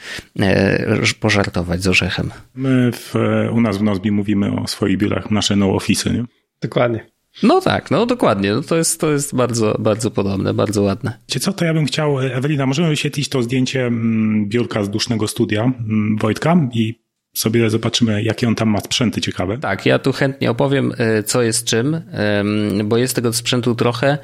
pożartować 1.21 1.83
z 1.83 1.89
orzechem. 1.89 2.31
My 2.55 2.93
w, 2.93 3.15
u 3.53 3.61
nas 3.61 3.79
w 3.79 3.83
Nozbi 3.83 4.11
mówimy 4.11 4.61
o 4.61 4.67
swoich 4.67 4.99
biurach 4.99 5.31
nasze 5.35 5.57
no 5.57 5.75
office, 5.75 6.11
nie? 6.11 6.25
Dokładnie. 6.61 7.15
No 7.43 7.61
tak, 7.61 7.91
no 7.91 8.07
dokładnie. 8.07 8.53
No 8.53 8.63
to, 8.63 8.77
jest, 8.77 9.01
to 9.01 9.13
jest 9.13 9.37
bardzo, 9.37 9.77
bardzo 9.79 10.11
podobne, 10.11 10.55
bardzo 10.55 10.83
ładne. 10.83 11.19
Wiecie 11.29 11.41
co, 11.41 11.53
to 11.53 11.65
ja 11.65 11.75
bym 11.75 11.87
chciał, 11.87 12.21
Ewelina, 12.21 12.67
możemy 12.67 12.89
wyświetlić 12.89 13.29
to 13.29 13.43
zdjęcie 13.43 13.87
mm, 13.87 14.49
biurka 14.49 14.85
z 14.85 14.91
dusznego 14.91 15.29
studia 15.29 15.63
mm, 15.63 16.17
Wojtka 16.21 16.69
i 16.73 17.05
sobie 17.35 17.71
zobaczymy, 17.71 18.23
jakie 18.23 18.49
on 18.49 18.55
tam 18.55 18.69
ma 18.69 18.81
sprzęty 18.81 19.21
ciekawe. 19.21 19.59
Tak, 19.59 19.87
ja 19.87 19.99
tu 19.99 20.13
chętnie 20.13 20.51
opowiem, 20.51 20.93
e, 20.99 21.23
co 21.23 21.43
jest 21.43 21.67
czym, 21.67 22.01
bo 22.85 22.97
jest 22.97 23.17
tego 23.17 23.33
sprzętu 23.33 23.75
trochę. 23.75 24.19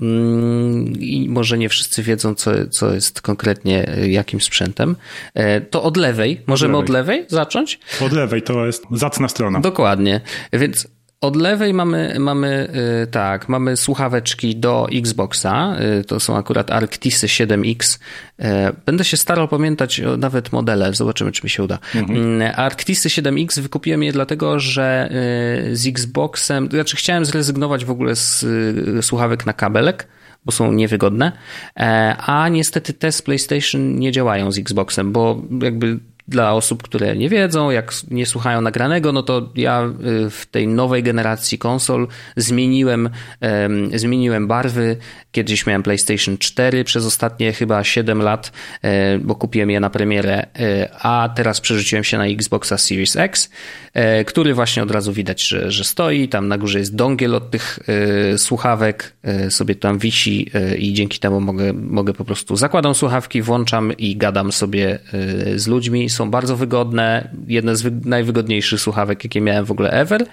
Mm, 0.00 0.92
I 1.00 1.26
może 1.28 1.58
nie 1.58 1.68
wszyscy 1.68 2.02
wiedzą, 2.02 2.34
co, 2.34 2.50
co 2.70 2.94
jest 2.94 3.20
konkretnie 3.20 3.88
e, 3.88 4.08
jakim 4.08 4.40
sprzętem. 4.40 4.96
E, 5.34 5.60
to 5.60 5.82
od 5.82 5.96
lewej. 5.96 6.40
Możemy 6.46 6.76
od 6.76 6.88
lewej, 6.88 7.16
od 7.16 7.22
lewej 7.22 7.30
zacząć? 7.30 7.80
Od 8.00 8.12
lewej 8.12 8.42
to 8.42 8.66
jest 8.66 8.84
zacna 8.90 9.28
strona. 9.28 9.60
Dokładnie. 9.60 10.20
Więc 10.52 10.88
od 11.22 11.36
lewej 11.36 11.74
mamy, 11.74 12.16
mamy 12.18 12.68
y, 13.02 13.06
tak, 13.06 13.48
mamy 13.48 13.76
słuchaweczki 13.76 14.56
do 14.56 14.86
Xboxa. 14.92 15.76
Y, 16.00 16.04
to 16.04 16.20
są 16.20 16.36
akurat 16.36 16.70
Arctisy 16.70 17.26
7X. 17.26 17.98
Y, 18.38 18.44
będę 18.86 19.04
się 19.04 19.16
starał 19.16 19.48
pamiętać 19.48 20.02
nawet 20.18 20.52
modele, 20.52 20.94
zobaczymy, 20.94 21.32
czy 21.32 21.40
mi 21.44 21.50
się 21.50 21.62
uda. 21.62 21.78
Mhm. 21.94 22.18
Mm, 22.18 22.52
Arctisy 22.56 23.08
7X 23.08 23.60
wykupiłem 23.60 24.02
je 24.02 24.12
dlatego, 24.12 24.60
że 24.60 25.10
z 25.72 25.86
Xboxem, 25.86 26.68
znaczy 26.70 26.96
chciałem 26.96 27.24
zrezygnować 27.24 27.84
w 27.84 27.90
ogóle 27.90 28.16
z 28.16 28.44
słuchawek 29.04 29.46
na 29.46 29.52
kabelek 29.52 30.08
bo 30.44 30.52
są 30.52 30.72
niewygodne, 30.72 31.32
e, 31.76 32.16
a 32.16 32.48
niestety 32.48 32.92
te 32.94 33.12
z 33.12 33.22
PlayStation 33.22 33.98
nie 33.98 34.12
działają 34.12 34.52
z 34.52 34.58
Xboxem, 34.58 35.12
bo 35.12 35.42
jakby 35.62 35.98
dla 36.28 36.52
osób, 36.52 36.82
które 36.82 37.16
nie 37.16 37.28
wiedzą, 37.28 37.70
jak 37.70 37.92
nie 38.10 38.26
słuchają 38.26 38.60
nagranego, 38.60 39.12
no 39.12 39.22
to 39.22 39.52
ja 39.54 39.82
y, 39.84 40.30
w 40.30 40.46
tej 40.46 40.68
nowej 40.68 41.02
generacji 41.02 41.58
konsol 41.58 42.08
zmieniłem, 42.36 43.10
zmieniłem 43.94 44.48
barwy. 44.48 44.96
Kiedyś 45.32 45.66
miałem 45.66 45.82
PlayStation 45.82 46.38
4 46.38 46.84
przez 46.84 47.06
ostatnie 47.06 47.52
chyba 47.52 47.84
7 47.84 48.22
lat, 48.22 48.52
e, 48.82 49.18
bo 49.18 49.34
kupiłem 49.34 49.70
je 49.70 49.80
na 49.80 49.90
premierę, 49.90 50.46
e, 50.58 50.88
a 51.00 51.28
teraz 51.36 51.60
przerzuciłem 51.60 52.04
się 52.04 52.18
na 52.18 52.26
Xboxa 52.26 52.78
Series 52.78 53.16
X, 53.16 53.50
e, 53.92 54.24
który 54.24 54.54
właśnie 54.54 54.82
od 54.82 54.90
razu 54.90 55.12
widać, 55.12 55.42
że, 55.42 55.70
że 55.70 55.84
stoi. 55.84 56.28
Tam 56.28 56.48
na 56.48 56.58
górze 56.58 56.78
jest 56.78 56.94
dongiel 56.94 57.34
od 57.34 57.50
tych 57.50 57.78
słuchawek, 58.36 59.12
sobie 59.50 59.74
tam 59.74 59.98
wisi 59.98 60.50
i 60.78 60.92
dzięki 60.92 61.18
temu 61.18 61.40
mogę, 61.40 61.72
mogę 61.72 62.12
po 62.12 62.24
prostu 62.24 62.56
zakładam 62.56 62.94
słuchawki, 62.94 63.42
włączam 63.42 63.92
i 63.92 64.16
gadam 64.16 64.52
sobie 64.52 64.98
z 65.56 65.66
ludźmi 65.66 66.10
są 66.12 66.30
bardzo 66.30 66.56
wygodne, 66.56 67.28
jedne 67.48 67.76
z 67.76 68.06
najwygodniejszych 68.06 68.80
słuchawek, 68.80 69.24
jakie 69.24 69.40
miałem 69.40 69.64
w 69.64 69.70
ogóle 69.70 69.90
ever. 69.90 70.26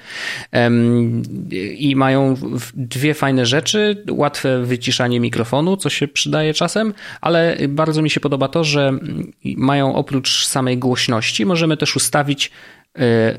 I 1.78 1.96
mają 1.96 2.36
dwie 2.74 3.14
fajne 3.14 3.46
rzeczy, 3.46 4.04
łatwe 4.10 4.66
wyciszanie 4.66 5.20
mikrofonu, 5.20 5.78
co 5.78 5.90
się 5.90 6.08
przydaje 6.08 6.54
czasem, 6.54 6.94
ale 7.22 7.58
bardzo 7.70 8.02
mi 8.02 8.10
się 8.10 8.20
podoba 8.20 8.48
to, 8.48 8.64
że 8.64 8.94
mają 9.44 9.96
oprócz 9.96 10.46
samej 10.46 10.78
głośności, 10.78 11.46
możemy 11.46 11.78
też 11.78 11.96
ustawić 11.96 12.52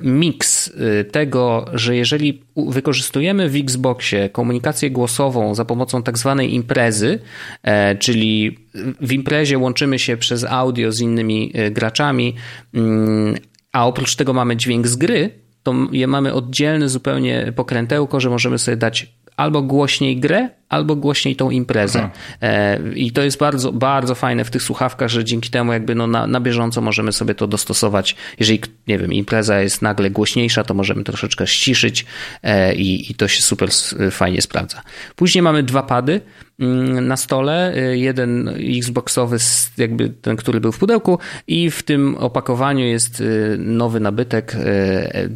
miks 0.03 0.73
e, 1.01 1.05
tego, 1.05 1.65
że 1.73 1.97
jeżeli 1.97 2.43
wykorzystujemy 2.57 3.49
w 3.49 3.57
Xboxie 3.57 4.29
komunikację 4.29 4.91
głosową 4.91 5.55
za 5.55 5.65
pomocą 5.65 6.03
tak 6.03 6.19
zwanej 6.19 6.55
imprezy, 6.55 7.19
e, 7.63 7.97
czyli 7.97 8.59
w 9.01 9.13
imprezie 9.13 9.59
łączymy 9.59 9.99
się 9.99 10.17
przez 10.17 10.45
audio 10.45 10.93
z 10.93 11.01
innymi 11.01 11.53
graczami, 11.71 12.35
mm, 12.75 13.35
a 13.73 13.87
oprócz 13.87 14.17
tego 14.17 14.33
mamy 14.33 14.57
dźwięk 14.57 14.87
z 14.87 14.97
gry, 14.97 15.31
to 15.63 15.73
mamy 16.07 16.35
oddzielne 16.35 16.89
zupełnie 16.89 17.53
pokrętełko, 17.57 18.21
że 18.21 18.31
możemy 18.31 18.59
sobie 18.59 18.77
dać 18.77 19.13
albo 19.41 19.63
głośniej 19.63 20.21
grę, 20.21 20.49
albo 20.69 20.97
głośniej 20.97 21.37
tą 21.37 21.51
imprezę. 21.51 22.11
E, 22.43 22.79
I 22.95 23.13
to 23.13 23.23
jest 23.23 23.39
bardzo, 23.39 23.73
bardzo 23.73 24.15
fajne 24.15 24.45
w 24.45 24.51
tych 24.51 24.63
słuchawkach, 24.63 25.09
że 25.09 25.25
dzięki 25.25 25.51
temu 25.51 25.73
jakby 25.73 25.95
no 25.95 26.07
na, 26.07 26.27
na 26.27 26.41
bieżąco 26.41 26.81
możemy 26.81 27.13
sobie 27.13 27.35
to 27.35 27.47
dostosować. 27.47 28.17
Jeżeli, 28.39 28.61
nie 28.89 28.99
wiem, 28.99 29.13
impreza 29.13 29.61
jest 29.61 29.83
nagle 29.83 30.11
głośniejsza, 30.11 30.65
to 30.65 30.75
możemy 30.75 31.05
troszeczkę 31.05 31.47
ściszyć 31.47 32.07
e, 32.43 32.75
i, 32.75 33.11
i 33.11 33.15
to 33.15 33.29
się 33.29 33.43
super 33.43 33.69
fajnie 34.11 34.43
sprawdza. 34.43 34.83
Później 35.17 35.43
mamy 35.43 35.63
dwa 35.63 35.83
pady 35.83 36.21
mm, 36.59 37.07
na 37.07 37.17
stole, 37.17 37.75
e, 37.75 37.97
jeden 37.97 38.49
Xboxowy, 38.79 39.37
jakby 39.79 40.09
ten, 40.09 40.37
który 40.37 40.61
był 40.61 40.73
w 40.73 40.79
pudełku 40.79 41.19
i 41.47 41.71
w 41.71 41.83
tym 41.83 42.17
opakowaniu 42.17 42.85
jest 42.85 43.23
nowy 43.59 44.01
nabytek, 44.01 44.57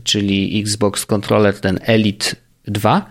czyli 0.05 0.61
Xbox 0.61 1.07
Controller, 1.07 1.61
ten 1.61 1.79
Elite 1.83 2.44
2, 2.65 3.07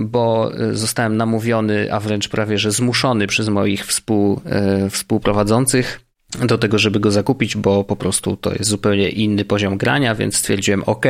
bo 0.00 0.52
zostałem 0.72 1.16
namówiony, 1.16 1.92
a 1.92 2.00
wręcz 2.00 2.28
prawie 2.28 2.58
że 2.58 2.72
zmuszony 2.72 3.26
przez 3.26 3.48
moich 3.48 3.86
współ, 3.86 4.40
e, 4.44 4.90
współprowadzących 4.90 6.00
do 6.44 6.58
tego, 6.58 6.78
żeby 6.78 7.00
go 7.00 7.10
zakupić, 7.10 7.56
bo 7.56 7.84
po 7.84 7.96
prostu 7.96 8.36
to 8.36 8.52
jest 8.52 8.64
zupełnie 8.64 9.08
inny 9.08 9.44
poziom 9.44 9.76
grania, 9.76 10.14
więc 10.14 10.36
stwierdziłem, 10.36 10.82
ok, 10.86 11.06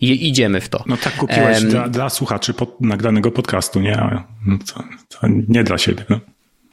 i 0.00 0.28
idziemy 0.28 0.60
w 0.60 0.68
to. 0.68 0.84
No 0.86 0.96
tak 0.96 1.16
kupiłeś 1.16 1.60
um, 1.60 1.70
dla, 1.70 1.88
dla, 1.88 2.10
słuchaczy 2.10 2.54
pod, 2.54 2.80
nagranego 2.80 3.30
podcastu, 3.30 3.80
nie? 3.80 4.24
No 4.46 4.58
to, 4.74 4.84
to 5.08 5.26
nie 5.48 5.64
dla 5.64 5.78
siebie. 5.78 6.04
No. 6.08 6.20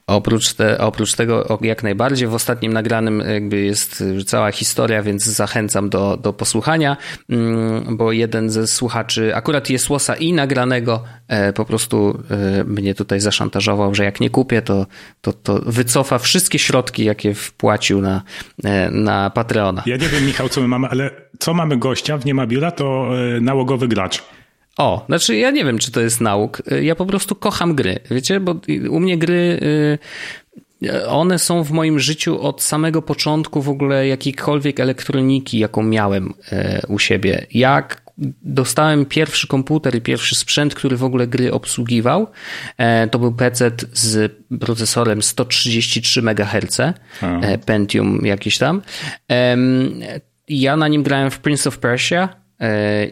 Oprócz, 0.07 0.53
te, 0.53 0.77
oprócz 0.77 1.13
tego 1.13 1.59
jak 1.61 1.83
najbardziej 1.83 2.27
w 2.27 2.33
ostatnim 2.33 2.73
nagranym 2.73 3.23
jakby 3.33 3.61
jest 3.61 4.03
cała 4.25 4.51
historia, 4.51 5.03
więc 5.03 5.23
zachęcam 5.23 5.89
do, 5.89 6.17
do 6.17 6.33
posłuchania, 6.33 6.97
mm, 7.29 7.97
bo 7.97 8.11
jeden 8.11 8.49
ze 8.49 8.67
słuchaczy 8.67 9.35
akurat 9.35 9.69
jest 9.69 9.89
łosa 9.89 10.15
i 10.15 10.33
nagranego 10.33 11.03
e, 11.27 11.53
po 11.53 11.65
prostu 11.65 12.23
e, 12.59 12.63
mnie 12.63 12.95
tutaj 12.95 13.19
zaszantażował, 13.19 13.95
że 13.95 14.03
jak 14.03 14.19
nie 14.19 14.29
kupię, 14.29 14.61
to, 14.61 14.85
to, 15.21 15.33
to 15.33 15.59
wycofa 15.65 16.19
wszystkie 16.19 16.59
środki, 16.59 17.05
jakie 17.05 17.33
wpłacił 17.33 18.01
na, 18.01 18.21
e, 18.63 18.91
na 18.91 19.29
Patreona. 19.29 19.83
Ja 19.85 19.97
nie 19.97 20.09
wiem, 20.09 20.25
Michał, 20.25 20.49
co 20.49 20.61
my 20.61 20.67
mamy, 20.67 20.87
ale 20.87 21.11
co 21.39 21.53
mamy 21.53 21.77
gościa 21.77 22.17
w 22.17 22.25
Nie 22.25 22.33
ma 22.33 22.47
biura, 22.47 22.71
to 22.71 23.09
nałogowy 23.41 23.87
gracz. 23.87 24.23
O, 24.77 25.05
znaczy 25.05 25.35
ja 25.35 25.51
nie 25.51 25.65
wiem, 25.65 25.79
czy 25.79 25.91
to 25.91 26.01
jest 26.01 26.21
nauk. 26.21 26.61
Ja 26.81 26.95
po 26.95 27.05
prostu 27.05 27.35
kocham 27.35 27.75
gry, 27.75 27.99
wiecie, 28.11 28.39
bo 28.39 28.55
u 28.89 28.99
mnie 28.99 29.17
gry 29.17 29.59
y, 30.83 31.07
one 31.07 31.39
są 31.39 31.63
w 31.63 31.71
moim 31.71 31.99
życiu 31.99 32.41
od 32.41 32.61
samego 32.61 33.01
początku 33.01 33.61
w 33.61 33.69
ogóle 33.69 34.07
jakiejkolwiek 34.07 34.79
elektroniki, 34.79 35.59
jaką 35.59 35.83
miałem 35.83 36.33
y, 36.51 36.81
u 36.87 36.99
siebie. 36.99 37.45
Jak 37.51 38.03
dostałem 38.43 39.05
pierwszy 39.05 39.47
komputer 39.47 39.95
i 39.95 40.01
pierwszy 40.01 40.35
sprzęt, 40.35 40.75
który 40.75 40.97
w 40.97 41.03
ogóle 41.03 41.27
gry 41.27 41.53
obsługiwał, 41.53 42.27
e, 42.77 43.07
to 43.07 43.19
był 43.19 43.33
PC 43.33 43.71
z 43.93 44.35
procesorem 44.59 45.21
133 45.21 46.21
MHz, 46.21 46.79
e, 46.79 46.93
Pentium 47.57 48.25
jakiś 48.25 48.57
tam. 48.57 48.81
Ja 50.47 50.77
na 50.77 50.87
nim 50.87 51.03
grałem 51.03 51.31
w 51.31 51.39
Prince 51.39 51.67
of 51.67 51.77
Persia, 51.77 52.42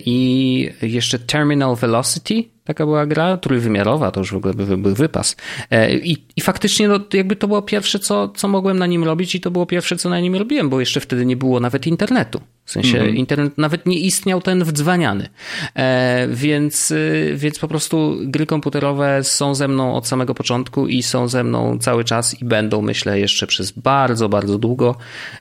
I 0.05 0.69
jeszcze 0.81 1.19
Terminal 1.19 1.75
Velocity, 1.75 2.43
taka 2.63 2.85
była 2.85 3.05
gra, 3.05 3.37
trójwymiarowa, 3.37 4.11
to 4.11 4.19
już 4.19 4.31
w 4.31 4.35
ogóle 4.35 4.53
był 4.53 4.77
by 4.77 4.95
wypas. 4.95 5.35
E, 5.71 5.95
I, 5.95 6.17
i 6.35 6.41
faktycznie 6.41 6.87
no, 6.87 6.99
jakby 7.13 7.35
to 7.35 7.47
było 7.47 7.61
pierwsze, 7.61 7.99
co, 7.99 8.29
co 8.29 8.47
mogłem 8.47 8.79
na 8.79 8.85
nim 8.85 9.03
robić 9.03 9.35
i 9.35 9.39
to 9.39 9.51
było 9.51 9.65
pierwsze, 9.65 9.95
co 9.95 10.09
na 10.09 10.19
nim 10.19 10.35
robiłem, 10.35 10.69
bo 10.69 10.79
jeszcze 10.79 10.99
wtedy 10.99 11.25
nie 11.25 11.35
było 11.35 11.59
nawet 11.59 11.87
internetu. 11.87 12.41
W 12.65 12.71
sensie 12.71 12.99
mm 12.99 13.11
-hmm. 13.11 13.17
internet 13.17 13.57
nawet 13.57 13.85
nie 13.85 13.99
istniał 13.99 14.41
ten 14.41 14.63
wdzwaniany. 14.63 15.29
E, 15.75 16.27
więc, 16.31 16.93
więc 17.35 17.59
po 17.59 17.67
prostu 17.67 18.17
gry 18.21 18.45
komputerowe 18.45 19.23
są 19.23 19.55
ze 19.55 19.67
mną 19.67 19.95
od 19.95 20.07
samego 20.07 20.33
początku 20.33 20.87
i 20.87 21.03
są 21.03 21.27
ze 21.27 21.43
mną 21.43 21.77
cały 21.79 22.03
czas 22.03 22.41
i 22.41 22.45
będą, 22.45 22.81
myślę, 22.81 23.19
jeszcze 23.19 23.47
przez 23.47 23.71
bardzo, 23.71 24.29
bardzo 24.29 24.57
długo, 24.57 24.95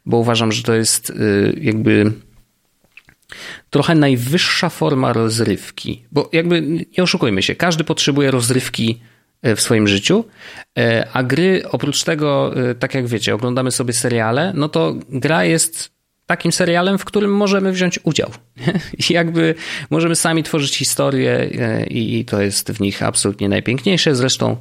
bo 0.07 0.17
uważam, 0.17 0.53
że 0.53 0.63
to 0.63 0.75
jest 0.75 1.13
jakby 1.61 2.13
trochę 3.71 3.95
najwyższa 3.95 4.69
forma 4.69 5.13
rozrywki, 5.13 6.05
bo 6.13 6.29
jakby 6.33 6.63
nie 6.63 7.03
oszukujmy 7.03 7.43
się, 7.43 7.55
każdy 7.55 7.85
potrzebuje 7.85 8.31
rozrywki 8.31 9.01
e, 9.43 9.57
w 9.57 9.61
swoim 9.61 9.89
życiu, 9.89 10.25
e, 10.79 11.09
a 11.13 11.23
gry 11.23 11.63
oprócz 11.71 12.05
tego, 12.05 12.55
e, 12.71 12.75
tak 12.75 12.95
jak 12.95 13.07
wiecie, 13.07 13.35
oglądamy 13.35 13.71
sobie 13.71 13.93
seriale, 13.93 14.53
no 14.55 14.69
to 14.69 14.95
gra 15.09 15.45
jest 15.45 15.91
takim 16.27 16.53
serialem, 16.53 16.99
w 16.99 17.05
którym 17.05 17.37
możemy 17.37 17.73
wziąć 17.73 17.99
udział. 18.03 18.31
I 19.09 19.13
jakby 19.13 19.55
możemy 19.91 20.17
sami 20.17 20.43
tworzyć 20.43 20.77
historię 20.77 21.51
i 21.91 22.25
to 22.25 22.43
jest 22.43 22.73
w 22.73 22.81
nich 22.81 23.03
absolutnie 23.03 23.49
najpiękniejsze. 23.49 24.15
Zresztą 24.15 24.57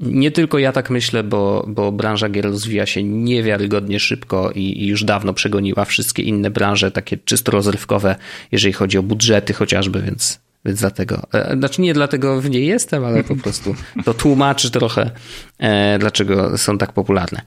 nie 0.00 0.30
tylko 0.30 0.58
ja 0.58 0.72
tak 0.72 0.90
myślę, 0.90 1.22
bo, 1.22 1.64
bo 1.68 1.92
branża 1.92 2.28
gier 2.28 2.44
rozwija 2.44 2.86
się 2.86 3.02
niewiarygodnie 3.02 4.00
szybko 4.00 4.50
i, 4.50 4.60
i, 4.60 4.86
już 4.86 5.04
dawno 5.04 5.34
przegoniła 5.34 5.84
wszystkie 5.84 6.22
inne 6.22 6.50
branże, 6.50 6.90
takie 6.90 7.16
czysto 7.16 7.52
rozrywkowe, 7.52 8.16
jeżeli 8.52 8.72
chodzi 8.72 8.98
o 8.98 9.02
budżety 9.02 9.52
chociażby, 9.52 10.02
więc, 10.02 10.40
więc 10.64 10.80
dlatego, 10.80 11.22
e, 11.34 11.56
znaczy 11.56 11.82
nie 11.82 11.94
dlatego 11.94 12.40
w 12.40 12.50
niej 12.50 12.66
jestem, 12.66 13.04
ale 13.04 13.24
po 13.24 13.36
prostu 13.42 13.74
to 14.04 14.14
tłumaczy 14.14 14.70
trochę, 14.70 15.10
e, 15.58 15.98
dlaczego 15.98 16.58
są 16.58 16.78
tak 16.78 16.92
popularne. 16.92 17.42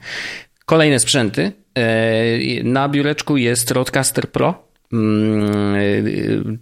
Kolejne 0.66 0.98
sprzęty. 0.98 1.52
E, 1.74 2.64
na 2.64 2.88
biureczku 2.88 3.36
jest 3.36 3.70
Roadcaster 3.70 4.30
Pro, 4.30 4.67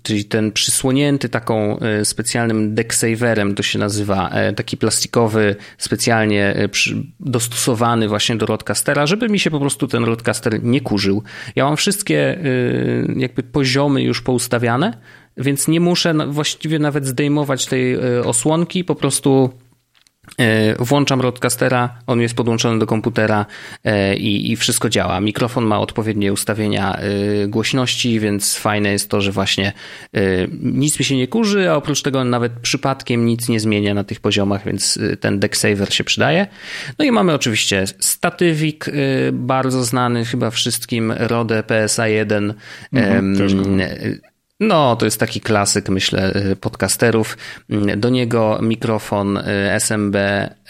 czyli 0.02 0.24
ten 0.24 0.52
przysłonięty 0.52 1.28
taką 1.28 1.78
y, 2.00 2.04
specjalnym 2.04 2.74
decksaverem, 2.74 3.54
to 3.54 3.62
się 3.62 3.78
nazywa, 3.78 4.30
e, 4.30 4.52
taki 4.52 4.76
plastikowy, 4.76 5.56
specjalnie 5.78 6.44
e, 6.44 6.68
dostosowany 7.20 8.08
właśnie 8.08 8.36
do 8.36 8.46
roadcastera, 8.46 9.06
żeby 9.06 9.28
mi 9.28 9.38
się 9.38 9.50
po 9.50 9.60
prostu 9.60 9.88
ten 9.88 10.04
roadcaster 10.04 10.62
nie 10.62 10.80
kurzył. 10.80 11.22
Ja 11.56 11.64
mam 11.64 11.76
wszystkie 11.76 12.38
y, 12.46 13.14
jakby 13.16 13.42
poziomy 13.42 14.02
już 14.02 14.22
poustawiane, 14.22 14.98
więc 15.36 15.68
nie 15.68 15.80
muszę 15.80 16.14
właściwie 16.28 16.78
nawet 16.78 17.06
zdejmować 17.06 17.66
tej 17.66 17.98
osłonki, 18.24 18.84
po 18.84 18.94
prostu 18.94 19.50
E, 19.65 19.65
włączam 20.78 21.20
roadcastera, 21.20 21.98
on 22.06 22.20
jest 22.20 22.34
podłączony 22.34 22.78
do 22.78 22.86
komputera 22.86 23.46
e, 23.84 24.16
i, 24.16 24.52
i, 24.52 24.56
wszystko 24.56 24.88
działa. 24.88 25.20
Mikrofon 25.20 25.64
ma 25.64 25.80
odpowiednie 25.80 26.32
ustawienia 26.32 26.96
e, 26.96 27.48
głośności, 27.48 28.20
więc 28.20 28.56
fajne 28.56 28.88
jest 28.88 29.10
to, 29.10 29.20
że 29.20 29.32
właśnie 29.32 29.72
nic 30.62 30.98
mi 30.98 31.04
się 31.04 31.16
nie 31.16 31.28
kurzy, 31.28 31.70
a 31.70 31.74
oprócz 31.74 32.02
tego 32.02 32.24
nawet 32.24 32.52
przypadkiem 32.52 33.26
nic 33.26 33.48
nie 33.48 33.60
zmienia 33.60 33.94
na 33.94 34.04
tych 34.04 34.20
poziomach, 34.20 34.64
więc 34.64 34.98
ten 35.20 35.38
deck 35.38 35.56
saver 35.56 35.94
się 35.94 36.04
przydaje. 36.04 36.46
No 36.98 37.04
i 37.04 37.12
mamy 37.12 37.34
oczywiście 37.34 37.84
statywik, 38.00 38.86
bardzo 39.32 39.84
znany 39.84 40.24
chyba 40.24 40.50
wszystkim, 40.50 41.12
Rode 41.12 41.62
PSA 41.62 42.08
1. 42.08 42.54
Mhm, 42.92 43.36
no, 44.60 44.96
to 44.96 45.04
jest 45.04 45.20
taki 45.20 45.40
klasyk, 45.40 45.88
myślę, 45.88 46.36
y, 46.52 46.56
podcasterów. 46.56 47.38
Mm, 47.70 48.00
do 48.00 48.10
niego 48.10 48.58
mikrofon 48.62 49.36
y, 49.36 49.42
SMB, 49.78 50.16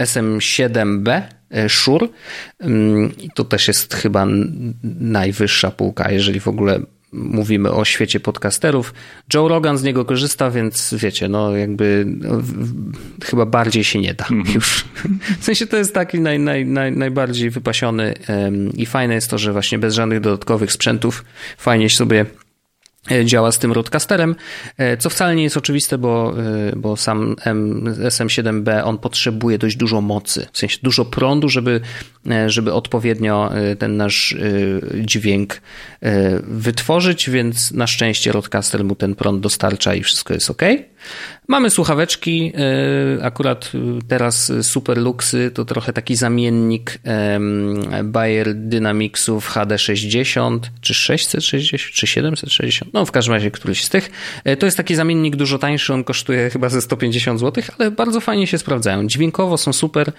SM7B 0.00 1.22
y, 1.56 1.68
Shure. 1.68 2.08
Mm, 2.60 3.12
to 3.34 3.44
też 3.44 3.68
jest 3.68 3.94
chyba 3.94 4.26
najwyższa 5.00 5.70
półka, 5.70 6.10
jeżeli 6.10 6.40
w 6.40 6.48
ogóle 6.48 6.80
mówimy 7.12 7.72
o 7.72 7.84
świecie 7.84 8.20
podcasterów. 8.20 8.94
Joe 9.34 9.48
Rogan 9.48 9.78
z 9.78 9.82
niego 9.82 10.04
korzysta, 10.04 10.50
więc 10.50 10.94
wiecie, 10.98 11.28
no 11.28 11.56
jakby 11.56 12.04
no, 12.06 12.42
chyba 13.24 13.46
bardziej 13.46 13.84
się 13.84 13.98
nie 13.98 14.14
da 14.14 14.26
mm. 14.30 14.46
już. 14.54 14.84
W 15.40 15.44
sensie 15.44 15.66
to 15.66 15.76
jest 15.76 15.94
taki 15.94 16.20
naj, 16.20 16.38
naj, 16.38 16.66
naj, 16.66 16.92
najbardziej 16.92 17.50
wypasiony 17.50 18.14
i 18.74 18.86
fajne 18.86 19.14
jest 19.14 19.30
to, 19.30 19.38
że 19.38 19.52
właśnie 19.52 19.78
bez 19.78 19.94
żadnych 19.94 20.20
dodatkowych 20.20 20.72
sprzętów 20.72 21.24
fajnie 21.58 21.90
sobie 21.90 22.24
E, 22.24 22.45
działa 23.24 23.52
z 23.52 23.58
tym 23.58 23.72
roadcasterem, 23.72 24.36
e, 24.78 24.96
co 24.96 25.10
wcale 25.10 25.36
nie 25.36 25.42
jest 25.42 25.56
oczywiste, 25.56 25.98
bo, 25.98 26.34
e, 26.72 26.76
bo 26.76 26.96
sam 26.96 27.36
SM7B 27.98 28.84
on 28.84 28.98
potrzebuje 28.98 29.58
dość 29.58 29.76
dużo 29.76 30.00
mocy, 30.00 30.46
w 30.52 30.58
sensie 30.58 30.78
dużo 30.82 31.04
prądu, 31.04 31.48
żeby, 31.48 31.80
żeby 32.46 32.72
odpowiednio 32.72 33.50
ten 33.78 33.96
nasz 33.96 34.36
dźwięk 34.94 35.60
wytworzyć, 36.42 37.30
więc 37.30 37.72
na 37.72 37.86
szczęście 37.86 38.32
roadcaster 38.32 38.84
mu 38.84 38.94
ten 38.94 39.14
prąd 39.14 39.40
dostarcza 39.40 39.94
i 39.94 40.02
wszystko 40.02 40.34
jest 40.34 40.50
ok. 40.50 40.62
Mamy 41.48 41.70
słuchaweczki, 41.70 42.52
e, 43.18 43.24
akurat 43.24 43.72
teraz 44.08 44.52
Super 44.62 44.98
Luxy 44.98 45.50
to 45.50 45.64
trochę 45.64 45.92
taki 45.92 46.16
zamiennik 46.16 46.98
Bayer 48.04 48.54
Dynamicsów 48.54 49.50
HD60 49.50 50.58
czy 50.80 50.94
660 50.94 51.92
czy 51.92 52.06
760, 52.06 52.92
no 52.94 53.06
w 53.06 53.10
każdym 53.10 53.34
razie 53.34 53.50
któryś 53.50 53.84
z 53.84 53.88
tych. 53.88 54.10
E, 54.44 54.56
to 54.56 54.66
jest 54.66 54.76
taki 54.76 54.94
zamiennik 54.94 55.36
dużo 55.36 55.58
tańszy, 55.58 55.94
on 55.94 56.04
kosztuje 56.04 56.50
chyba 56.50 56.68
ze 56.68 56.82
150 56.82 57.40
zł, 57.40 57.64
ale 57.78 57.90
bardzo 57.90 58.20
fajnie 58.20 58.46
się 58.46 58.58
sprawdzają. 58.58 59.06
Dźwiękowo 59.06 59.58
są 59.58 59.72
super 59.72 60.12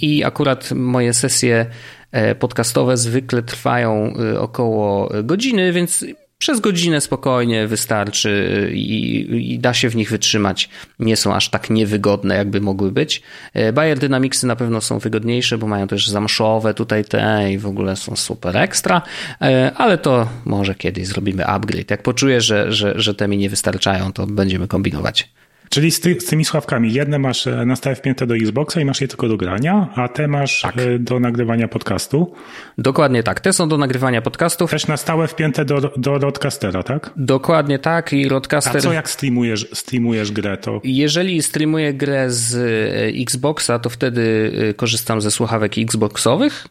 i 0.00 0.24
akurat 0.24 0.72
moje 0.72 1.14
sesje 1.14 1.66
e, 2.12 2.34
podcastowe 2.34 2.96
zwykle 2.96 3.42
trwają 3.42 4.14
około 4.38 5.10
godziny, 5.24 5.72
więc 5.72 6.04
przez 6.38 6.60
godzinę 6.60 7.00
spokojnie 7.00 7.66
wystarczy 7.66 8.70
i, 8.74 9.54
i, 9.54 9.58
da 9.58 9.74
się 9.74 9.88
w 9.88 9.96
nich 9.96 10.10
wytrzymać. 10.10 10.68
Nie 10.98 11.16
są 11.16 11.34
aż 11.34 11.50
tak 11.50 11.70
niewygodne, 11.70 12.36
jakby 12.36 12.60
mogły 12.60 12.92
być. 12.92 13.22
E, 13.54 13.72
Bayer 13.72 13.98
Dynamicsy 13.98 14.46
na 14.46 14.56
pewno 14.56 14.80
są 14.80 14.98
wygodniejsze, 14.98 15.58
bo 15.58 15.66
mają 15.66 15.88
też 15.88 16.08
zamszowe 16.08 16.74
tutaj 16.74 17.04
te 17.04 17.52
i 17.52 17.58
w 17.58 17.66
ogóle 17.66 17.96
są 17.96 18.16
super 18.16 18.56
ekstra, 18.56 19.02
e, 19.42 19.72
ale 19.76 19.98
to 19.98 20.28
może 20.44 20.74
kiedyś 20.74 21.06
zrobimy 21.06 21.46
upgrade. 21.46 21.90
Jak 21.90 22.02
poczuję, 22.02 22.40
że, 22.40 22.72
że, 22.72 22.94
że 22.96 23.14
te 23.14 23.28
mi 23.28 23.38
nie 23.38 23.50
wystarczają, 23.50 24.12
to 24.12 24.26
będziemy 24.26 24.68
kombinować. 24.68 25.28
Czyli 25.68 25.90
z, 25.90 26.00
ty, 26.00 26.20
z, 26.20 26.24
tymi 26.24 26.44
słuchawkami, 26.44 26.92
jedne 26.92 27.18
masz 27.18 27.46
e, 27.46 27.66
na 27.66 27.76
stałe 27.76 27.96
wpięte 27.96 28.26
do 28.26 28.36
Xboxa 28.36 28.80
i 28.80 28.84
masz 28.84 29.00
je 29.00 29.08
tylko 29.08 29.28
do 29.28 29.36
grania, 29.36 29.88
a 29.94 30.08
te 30.08 30.28
masz 30.28 30.60
tak. 30.60 30.78
E, 30.78 30.98
do 30.98 31.20
nagrywania 31.20 31.68
podcastu? 31.68 32.34
Dokładnie 32.78 33.22
tak, 33.22 33.40
te 33.40 33.52
są 33.52 33.68
do 33.68 33.78
nagrywania 33.78 34.22
podcastów. 34.22 34.70
Też 34.70 34.86
na 34.86 34.96
stałe 34.96 35.28
wpięte 35.28 35.64
do, 35.64 35.80
do 35.96 36.18
Rodcastera, 36.18 36.82
tak? 36.82 37.10
Dokładnie 37.16 37.78
tak 37.78 38.12
i 38.12 38.28
Rodcaster... 38.28 38.76
A 38.76 38.80
co 38.80 38.92
jak 38.92 39.10
streamujesz, 39.10 39.68
streamujesz 39.72 40.32
grę, 40.32 40.56
to... 40.56 40.80
Jeżeli 40.84 41.42
streamuję 41.42 41.94
grę 41.94 42.30
z 42.30 42.54
e, 42.54 43.22
Xboxa, 43.22 43.78
to 43.78 43.90
wtedy 43.90 44.52
korzystam 44.76 45.20
ze 45.20 45.30
słuchawek 45.30 45.78
Xboxowych, 45.78 46.66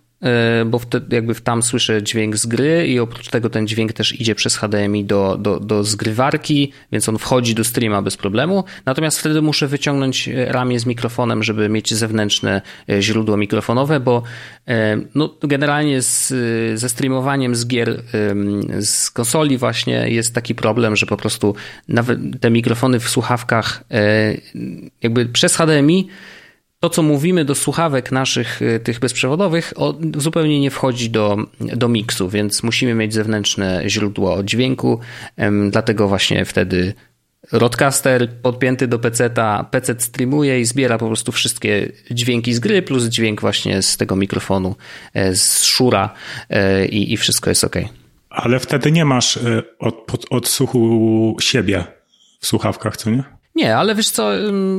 bo 0.65 0.79
wtedy 0.79 1.15
jakby 1.15 1.35
tam 1.35 1.63
słyszę 1.63 2.03
dźwięk 2.03 2.37
z 2.37 2.45
gry 2.45 2.87
i 2.87 2.99
oprócz 2.99 3.29
tego 3.29 3.49
ten 3.49 3.67
dźwięk 3.67 3.93
też 3.93 4.21
idzie 4.21 4.35
przez 4.35 4.57
HDMI 4.57 5.05
do, 5.05 5.37
do, 5.37 5.59
do 5.59 5.83
zgrywarki, 5.83 6.71
więc 6.91 7.09
on 7.09 7.17
wchodzi 7.17 7.55
do 7.55 7.63
streama 7.63 8.01
bez 8.01 8.17
problemu. 8.17 8.63
Natomiast 8.85 9.19
wtedy 9.19 9.41
muszę 9.41 9.67
wyciągnąć 9.67 10.29
ramię 10.47 10.79
z 10.79 10.85
mikrofonem, 10.85 11.43
żeby 11.43 11.69
mieć 11.69 11.93
zewnętrzne 11.93 12.61
e, 12.89 13.01
źródło 13.01 13.37
mikrofonowe, 13.37 13.99
bo 13.99 14.23
e, 14.67 14.97
no, 15.15 15.35
generalnie 15.41 16.01
z, 16.01 16.33
ze 16.79 16.89
streamowaniem 16.89 17.55
z 17.55 17.67
gier 17.67 18.03
z 18.79 19.11
konsoli 19.11 19.57
właśnie 19.57 20.09
jest 20.09 20.35
taki 20.35 20.55
problem, 20.55 20.95
że 20.95 21.05
po 21.05 21.17
prostu 21.17 21.55
nawet 21.87 22.19
te 22.41 22.49
mikrofony 22.49 22.99
w 22.99 23.09
słuchawkach 23.09 23.83
jakby 25.01 25.25
przez 25.25 25.55
HDMI 25.55 26.07
to, 26.85 26.89
co 26.89 27.03
mówimy 27.03 27.45
do 27.45 27.55
słuchawek 27.55 28.11
naszych, 28.11 28.61
y, 28.61 28.79
tych 28.79 28.99
bezprzewodowych, 28.99 29.73
zupełnie 30.17 30.59
nie 30.59 30.71
wchodzi 30.71 31.09
do, 31.09 31.37
do 31.59 31.87
miksu, 31.87 32.29
więc 32.29 32.63
musimy 32.63 32.93
mieć 32.93 33.13
zewnętrzne 33.13 33.83
źródło 33.87 34.43
dźwięku, 34.43 34.99
dlatego 35.71 36.07
właśnie 36.07 36.45
wtedy 36.45 36.93
Rodcaster 37.51 38.29
podpięty 38.41 38.87
do 38.87 38.99
PC-a, 38.99 39.63
PC 39.63 39.95
streamuje 39.99 40.59
i 40.59 40.65
zbiera 40.65 40.97
po 40.97 41.07
prostu 41.07 41.31
wszystkie 41.31 41.91
dźwięki 42.11 42.53
z 42.53 42.59
gry, 42.59 42.81
plus 42.81 43.03
dźwięk 43.03 43.41
właśnie 43.41 43.81
z 43.81 43.97
tego 43.97 44.15
mikrofonu, 44.15 44.75
e, 45.13 45.35
z 45.35 45.63
szura 45.63 46.13
e, 46.49 46.85
i, 46.85 47.13
i 47.13 47.17
wszystko 47.17 47.49
jest 47.49 47.63
ok. 47.63 47.75
Ale 48.29 48.59
wtedy 48.59 48.91
nie 48.91 49.05
masz 49.05 49.37
e, 49.37 49.63
od, 49.79 50.25
odsłuchu 50.29 51.37
siebie 51.41 51.83
w 52.39 52.47
słuchawkach, 52.47 52.97
co 52.97 53.09
nie? 53.09 53.34
Nie, 53.55 53.77
ale 53.77 53.95
wiesz 53.95 54.09
co, 54.09 54.31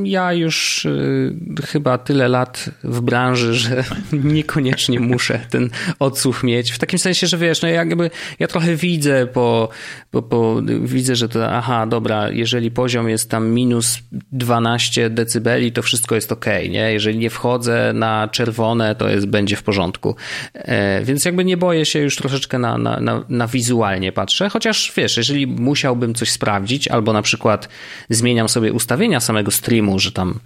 ja 0.03 0.33
już 0.33 0.85
y, 0.85 1.35
chyba 1.67 1.97
tyle 1.97 2.27
lat 2.27 2.69
w 2.83 3.01
branży, 3.01 3.53
że 3.53 3.83
niekoniecznie 4.11 4.99
muszę 4.99 5.39
ten 5.49 5.69
odsłuch 5.99 6.43
mieć. 6.43 6.71
W 6.71 6.79
takim 6.79 6.99
sensie, 6.99 7.27
że 7.27 7.37
wiesz, 7.37 7.61
no 7.61 7.67
jakby 7.67 8.09
ja 8.39 8.47
trochę 8.47 8.75
widzę, 8.75 9.27
po, 9.27 9.69
po, 10.11 10.61
widzę, 10.81 11.15
że 11.15 11.29
to 11.29 11.51
aha, 11.51 11.85
dobra, 11.87 12.29
jeżeli 12.29 12.71
poziom 12.71 13.09
jest 13.09 13.29
tam 13.29 13.49
minus 13.49 13.99
12 14.31 15.09
decybeli, 15.09 15.71
to 15.71 15.81
wszystko 15.81 16.15
jest 16.15 16.31
ok, 16.31 16.45
nie? 16.69 16.93
Jeżeli 16.93 17.17
nie 17.17 17.29
wchodzę 17.29 17.91
na 17.95 18.27
czerwone, 18.31 18.95
to 18.95 19.09
jest, 19.09 19.25
będzie 19.25 19.55
w 19.55 19.63
porządku. 19.63 20.15
E, 20.53 21.03
więc 21.03 21.25
jakby 21.25 21.45
nie 21.45 21.57
boję 21.57 21.85
się 21.85 21.99
już 21.99 22.15
troszeczkę 22.15 22.59
na, 22.59 22.77
na, 22.77 22.99
na, 22.99 23.23
na 23.29 23.47
wizualnie 23.47 24.11
patrzę, 24.11 24.49
chociaż 24.49 24.93
wiesz, 24.95 25.17
jeżeli 25.17 25.47
musiałbym 25.47 26.13
coś 26.13 26.31
sprawdzić, 26.31 26.87
albo 26.87 27.13
na 27.13 27.21
przykład 27.21 27.69
zmieniam 28.09 28.49
sobie 28.49 28.66
sobie 28.67 28.73
ustawienia 28.73 29.19
samego 29.19 29.51
streamu, 29.51 29.99
że 29.99 30.11
tam 30.11 30.39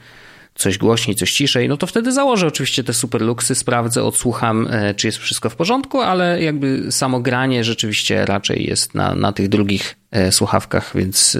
coś 0.56 0.78
głośniej, 0.78 1.16
coś 1.16 1.34
ciszej, 1.34 1.70
no 1.70 1.78
to 1.78 1.88
wtedy 1.88 2.12
założę 2.12 2.48
oczywiście 2.48 2.84
te 2.84 2.94
super 2.94 3.22
luksy, 3.22 3.56
sprawdzę, 3.56 4.04
odsłucham, 4.04 4.68
e, 4.72 4.94
czy 4.94 5.08
jest 5.08 5.18
wszystko 5.18 5.50
w 5.50 5.56
porządku, 5.56 6.02
ale 6.02 6.42
jakby 6.42 6.92
samo 6.92 7.20
granie 7.20 7.64
rzeczywiście 7.64 8.26
raczej 8.26 8.66
jest 8.66 8.96
na, 8.96 9.16
na 9.16 9.32
tych 9.32 9.50
drugich 9.50 9.96
słuchawkach, 10.32 10.92
więc, 10.96 11.38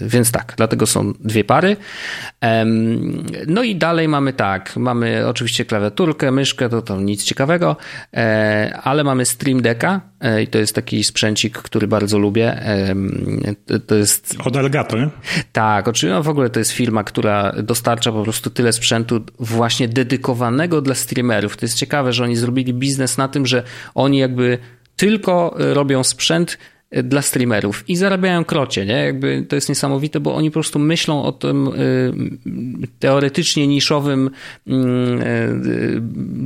e, 0.00 0.06
więc 0.06 0.32
tak, 0.32 0.54
dlatego 0.56 0.86
są 0.86 1.12
dwie 1.12 1.44
pary. 1.44 1.76
No 3.46 3.62
i 3.62 3.76
dalej 3.76 4.08
mamy 4.08 4.32
tak, 4.32 4.76
mamy 4.76 5.26
oczywiście 5.26 5.64
klawiaturkę, 5.64 6.30
myszkę, 6.30 6.68
to, 6.68 6.82
to 6.82 7.00
nic 7.00 7.24
ciekawego, 7.24 7.76
e, 8.14 8.78
ale 8.82 9.04
mamy 9.04 9.26
Stream 9.26 9.62
Decka 9.62 10.00
i 10.42 10.46
to 10.46 10.58
jest 10.58 10.74
taki 10.74 11.04
sprzęcik, 11.04 11.58
który 11.58 11.88
bardzo 11.88 12.18
lubię. 12.18 12.62
To 13.86 13.94
jest... 13.94 14.36
Od 14.44 14.56
Elgato, 14.56 14.98
nie? 14.98 15.08
Tak, 15.52 15.88
oczywiście 15.88 16.14
no 16.14 16.22
w 16.22 16.28
ogóle 16.28 16.50
to 16.50 16.58
jest 16.58 16.70
firma, 16.70 17.04
która 17.04 17.52
dostarcza 17.62 18.12
po 18.12 18.22
prostu 18.22 18.50
tyle 18.50 18.72
sprzętu 18.72 19.20
właśnie 19.38 19.88
dedykowanego 19.88 20.82
dla 20.82 20.94
streamerów. 20.94 21.56
To 21.56 21.64
jest 21.64 21.76
ciekawe, 21.76 22.12
że 22.12 22.24
oni 22.24 22.36
zrobili 22.36 22.74
biznes 22.74 23.18
na 23.18 23.28
tym, 23.28 23.46
że 23.46 23.62
oni 23.94 24.18
jakby 24.18 24.58
tylko 24.96 25.54
robią 25.58 26.04
sprzęt, 26.04 26.58
dla 26.92 27.22
streamerów 27.22 27.84
i 27.88 27.96
zarabiają 27.96 28.44
krocie, 28.44 28.86
nie? 28.86 29.04
Jakby 29.04 29.46
to 29.48 29.56
jest 29.56 29.68
niesamowite, 29.68 30.20
bo 30.20 30.34
oni 30.34 30.50
po 30.50 30.54
prostu 30.54 30.78
myślą 30.78 31.22
o 31.22 31.32
tym 31.32 31.68
y, 31.68 32.88
teoretycznie 32.98 33.66
niszowym 33.66 34.30
mm, 34.66 35.22
y, 35.22 36.00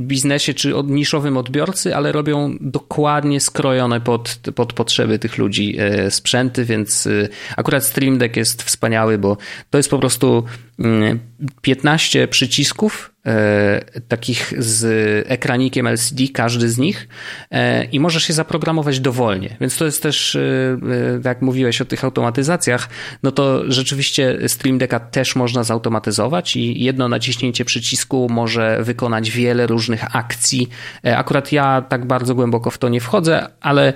biznesie 0.07 0.53
czy 0.53 0.75
od 0.75 0.89
niszowym 0.89 1.37
odbiorcy, 1.37 1.95
ale 1.95 2.11
robią 2.11 2.57
dokładnie 2.61 3.39
skrojone 3.39 4.01
pod, 4.01 4.39
pod 4.55 4.73
potrzeby 4.73 5.19
tych 5.19 5.37
ludzi 5.37 5.77
y, 6.07 6.11
sprzęty, 6.11 6.65
więc 6.65 7.07
akurat 7.57 7.85
Stream 7.85 8.17
Deck 8.17 8.35
jest 8.35 8.63
wspaniały, 8.63 9.17
bo 9.17 9.37
to 9.69 9.77
jest 9.77 9.89
po 9.89 9.99
prostu 9.99 10.43
15 11.61 12.19
mm, 12.19 12.29
przycisków, 12.29 13.13
e, 13.25 14.01
takich 14.07 14.53
z 14.57 14.85
ekranikiem 15.27 15.87
LCD, 15.87 16.23
każdy 16.33 16.69
z 16.69 16.77
nich, 16.77 17.07
e, 17.51 17.85
i 17.85 17.99
możesz 17.99 18.23
się 18.23 18.33
zaprogramować 18.33 18.99
dowolnie. 18.99 19.57
Więc 19.61 19.77
to 19.77 19.85
jest 19.85 20.03
też, 20.03 20.35
e, 20.35 20.39
jak 21.23 21.41
mówiłeś 21.41 21.81
o 21.81 21.85
tych 21.85 22.03
automatyzacjach, 22.03 22.89
no 23.23 23.31
to 23.31 23.71
rzeczywiście 23.71 24.37
Stream 24.47 24.77
Decka 24.77 24.99
też 24.99 25.35
można 25.35 25.63
zautomatyzować 25.63 26.55
i 26.55 26.83
jedno 26.83 27.07
naciśnięcie 27.07 27.65
przycisku 27.65 28.27
może 28.29 28.83
wykonać 28.83 29.31
wiele 29.31 29.67
różnych 29.67 30.15
akcji. 30.15 30.69
Akurat 31.03 31.51
ja 31.51 31.81
tak 31.81 32.05
bardzo 32.05 32.35
głęboko 32.35 32.71
w 32.71 32.77
to 32.77 32.89
nie 32.89 33.01
wchodzę, 33.01 33.47
ale 33.61 33.93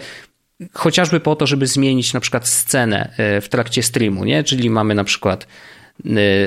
chociażby 0.73 1.19
po 1.19 1.35
to, 1.35 1.47
żeby 1.47 1.67
zmienić 1.67 2.13
na 2.13 2.19
przykład 2.19 2.47
scenę 2.47 3.13
w 3.17 3.47
trakcie 3.49 3.83
streamu, 3.83 4.25
nie? 4.25 4.43
Czyli 4.43 4.69
mamy 4.69 4.95
na 4.95 5.03
przykład 5.03 5.47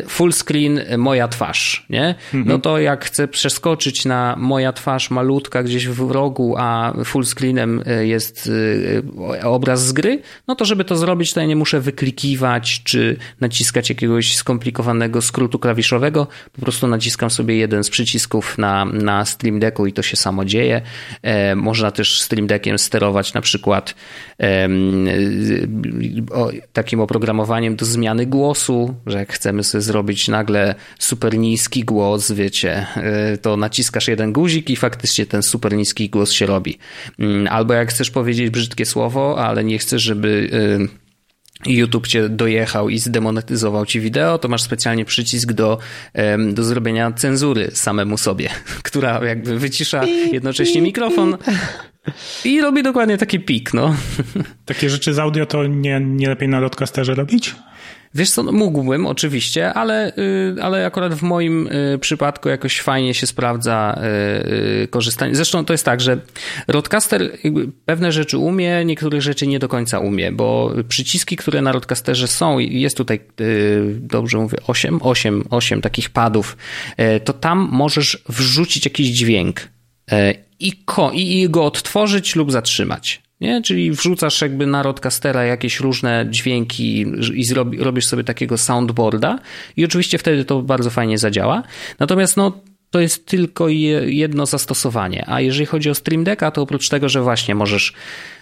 full 0.08 0.32
screen 0.32 0.78
y, 0.78 0.98
moja 0.98 1.28
twarz, 1.28 1.86
nie? 1.90 2.14
Mhm. 2.34 2.44
No 2.44 2.58
to 2.58 2.78
jak 2.78 3.04
chcę 3.04 3.28
przeskoczyć 3.28 4.04
na 4.04 4.36
moja 4.38 4.72
twarz 4.72 5.10
malutka 5.10 5.62
gdzieś 5.62 5.88
w 5.88 6.10
rogu, 6.10 6.54
a 6.58 6.94
full 7.04 7.24
screenem 7.24 7.82
y, 8.00 8.06
jest 8.06 8.50
obraz 9.42 9.86
z 9.86 9.92
gry, 9.92 10.22
no 10.48 10.54
to 10.54 10.64
żeby 10.64 10.84
to 10.84 10.96
zrobić, 10.96 11.32
to 11.32 11.40
ja 11.40 11.46
nie 11.46 11.56
muszę 11.56 11.80
wyklikiwać 11.80 12.82
czy 12.84 13.16
naciskać 13.40 13.88
jakiegoś 13.88 14.36
skomplikowanego 14.36 15.22
skrótu 15.22 15.58
klawiszowego, 15.58 16.26
po 16.52 16.60
prostu 16.60 16.86
naciskam 16.86 17.30
sobie 17.30 17.56
jeden 17.56 17.84
z 17.84 17.90
przycisków 17.90 18.58
na, 18.58 18.84
na 18.84 19.24
Stream 19.24 19.60
Decku 19.60 19.86
i 19.86 19.92
to 19.92 20.02
się 20.02 20.16
samo 20.16 20.44
dzieje. 20.44 20.82
E, 21.22 21.54
można 21.54 21.90
też 21.90 22.20
Stream 22.20 22.46
Deckiem 22.46 22.78
sterować 22.78 23.34
na 23.34 23.40
przykład 23.40 23.94
takim 26.72 27.00
oprogramowaniem 27.00 27.76
do 27.76 27.84
zmiany 27.84 28.26
głosu, 28.26 28.94
że 29.06 29.18
jak 29.18 29.32
chcemy 29.42 29.64
sobie 29.64 29.82
zrobić 29.82 30.28
nagle 30.28 30.74
super 30.98 31.38
niski 31.38 31.84
głos, 31.84 32.32
wiecie, 32.32 32.86
y, 33.34 33.38
to 33.38 33.56
naciskasz 33.56 34.08
jeden 34.08 34.32
guzik 34.32 34.70
i 34.70 34.76
faktycznie 34.76 35.26
ten 35.26 35.42
super 35.42 35.72
niski 35.72 36.10
głos 36.10 36.32
się 36.32 36.46
robi. 36.46 36.78
Mm, 37.18 37.48
albo 37.50 37.74
jak 37.74 37.90
chcesz 37.90 38.10
powiedzieć 38.10 38.50
brzydkie 38.50 38.86
słowo, 38.86 39.46
ale 39.46 39.64
nie 39.64 39.78
chcesz, 39.78 40.02
żeby 40.02 40.28
y, 40.28 41.72
YouTube 41.72 42.06
cię 42.06 42.28
dojechał 42.28 42.88
i 42.88 42.98
zdemonetyzował 42.98 43.86
ci 43.86 44.00
wideo, 44.00 44.38
to 44.38 44.48
masz 44.48 44.62
specjalnie 44.62 45.04
przycisk 45.04 45.52
do, 45.52 45.78
do 46.52 46.64
zrobienia 46.64 47.12
cenzury 47.12 47.70
samemu 47.74 48.18
sobie, 48.18 48.48
która 48.88 49.24
jakby 49.24 49.58
wycisza 49.58 50.04
jednocześnie 50.32 50.82
mikrofon. 50.82 51.36
I 52.44 52.60
robi 52.60 52.82
dokładnie 52.82 53.18
taki 53.18 53.40
pik, 53.40 53.74
no. 53.74 53.94
Takie 54.64 54.90
rzeczy 54.90 55.14
z 55.14 55.18
audio 55.18 55.46
to 55.46 55.66
nie, 55.66 56.00
nie 56.00 56.28
lepiej 56.28 56.48
na 56.48 56.60
Lotcasterze 56.60 57.14
robić? 57.14 57.54
Wiesz 58.14 58.30
co, 58.30 58.42
no 58.42 58.52
mógłbym 58.52 59.06
oczywiście, 59.06 59.74
ale, 59.74 60.12
y, 60.16 60.62
ale 60.62 60.86
akurat 60.86 61.14
w 61.14 61.22
moim 61.22 61.66
y, 61.66 61.98
przypadku 61.98 62.48
jakoś 62.48 62.80
fajnie 62.80 63.14
się 63.14 63.26
sprawdza 63.26 64.02
y, 64.84 64.88
korzystanie. 64.88 65.34
Zresztą 65.34 65.64
to 65.64 65.72
jest 65.74 65.84
tak, 65.84 66.00
że 66.00 66.20
Roadcaster 66.68 67.38
pewne 67.86 68.12
rzeczy 68.12 68.38
umie, 68.38 68.84
niektórych 68.84 69.22
rzeczy 69.22 69.46
nie 69.46 69.58
do 69.58 69.68
końca 69.68 69.98
umie, 69.98 70.32
bo 70.32 70.74
przyciski, 70.88 71.36
które 71.36 71.62
na 71.62 71.72
Roadcasterze 71.72 72.28
są, 72.28 72.58
jest 72.58 72.96
tutaj, 72.96 73.20
dobrze 74.00 74.38
mówię, 74.38 74.58
8, 74.66 74.98
8, 75.02 75.44
8 75.50 75.80
takich 75.80 76.10
padów, 76.10 76.56
to 77.24 77.32
tam 77.32 77.68
możesz 77.72 78.22
wrzucić 78.28 78.84
jakiś 78.84 79.08
dźwięk 79.08 79.68
i, 80.60 80.72
ko, 80.84 81.10
i 81.14 81.46
go 81.50 81.64
odtworzyć 81.64 82.36
lub 82.36 82.52
zatrzymać. 82.52 83.21
Nie? 83.42 83.62
Czyli 83.62 83.90
wrzucasz 83.90 84.40
jakby 84.40 84.66
na 84.66 84.82
roadcastera 84.82 85.44
jakieś 85.44 85.80
różne 85.80 86.26
dźwięki 86.30 87.06
i 87.34 87.44
zrobi, 87.44 87.78
robisz 87.78 88.06
sobie 88.06 88.24
takiego 88.24 88.58
soundboarda 88.58 89.38
i 89.76 89.84
oczywiście 89.84 90.18
wtedy 90.18 90.44
to 90.44 90.62
bardzo 90.62 90.90
fajnie 90.90 91.18
zadziała. 91.18 91.62
Natomiast 91.98 92.36
no, 92.36 92.52
to 92.90 93.00
jest 93.00 93.26
tylko 93.26 93.68
jedno 94.06 94.46
zastosowanie. 94.46 95.24
A 95.26 95.40
jeżeli 95.40 95.66
chodzi 95.66 95.90
o 95.90 95.94
Stream 95.94 96.24
Decka, 96.24 96.50
to 96.50 96.62
oprócz 96.62 96.88
tego, 96.88 97.08
że 97.08 97.22
właśnie 97.22 97.54
możesz 97.54 97.92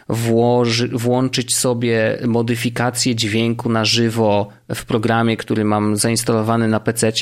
włoży, 0.09 0.89
włączyć 0.89 1.55
sobie 1.55 2.19
modyfikację 2.27 3.15
dźwięku 3.15 3.69
na 3.69 3.85
żywo 3.85 4.49
w 4.75 4.85
programie, 4.85 5.37
który 5.37 5.65
mam 5.65 5.97
zainstalowany 5.97 6.69
na 6.69 6.81
PC, 6.81 7.13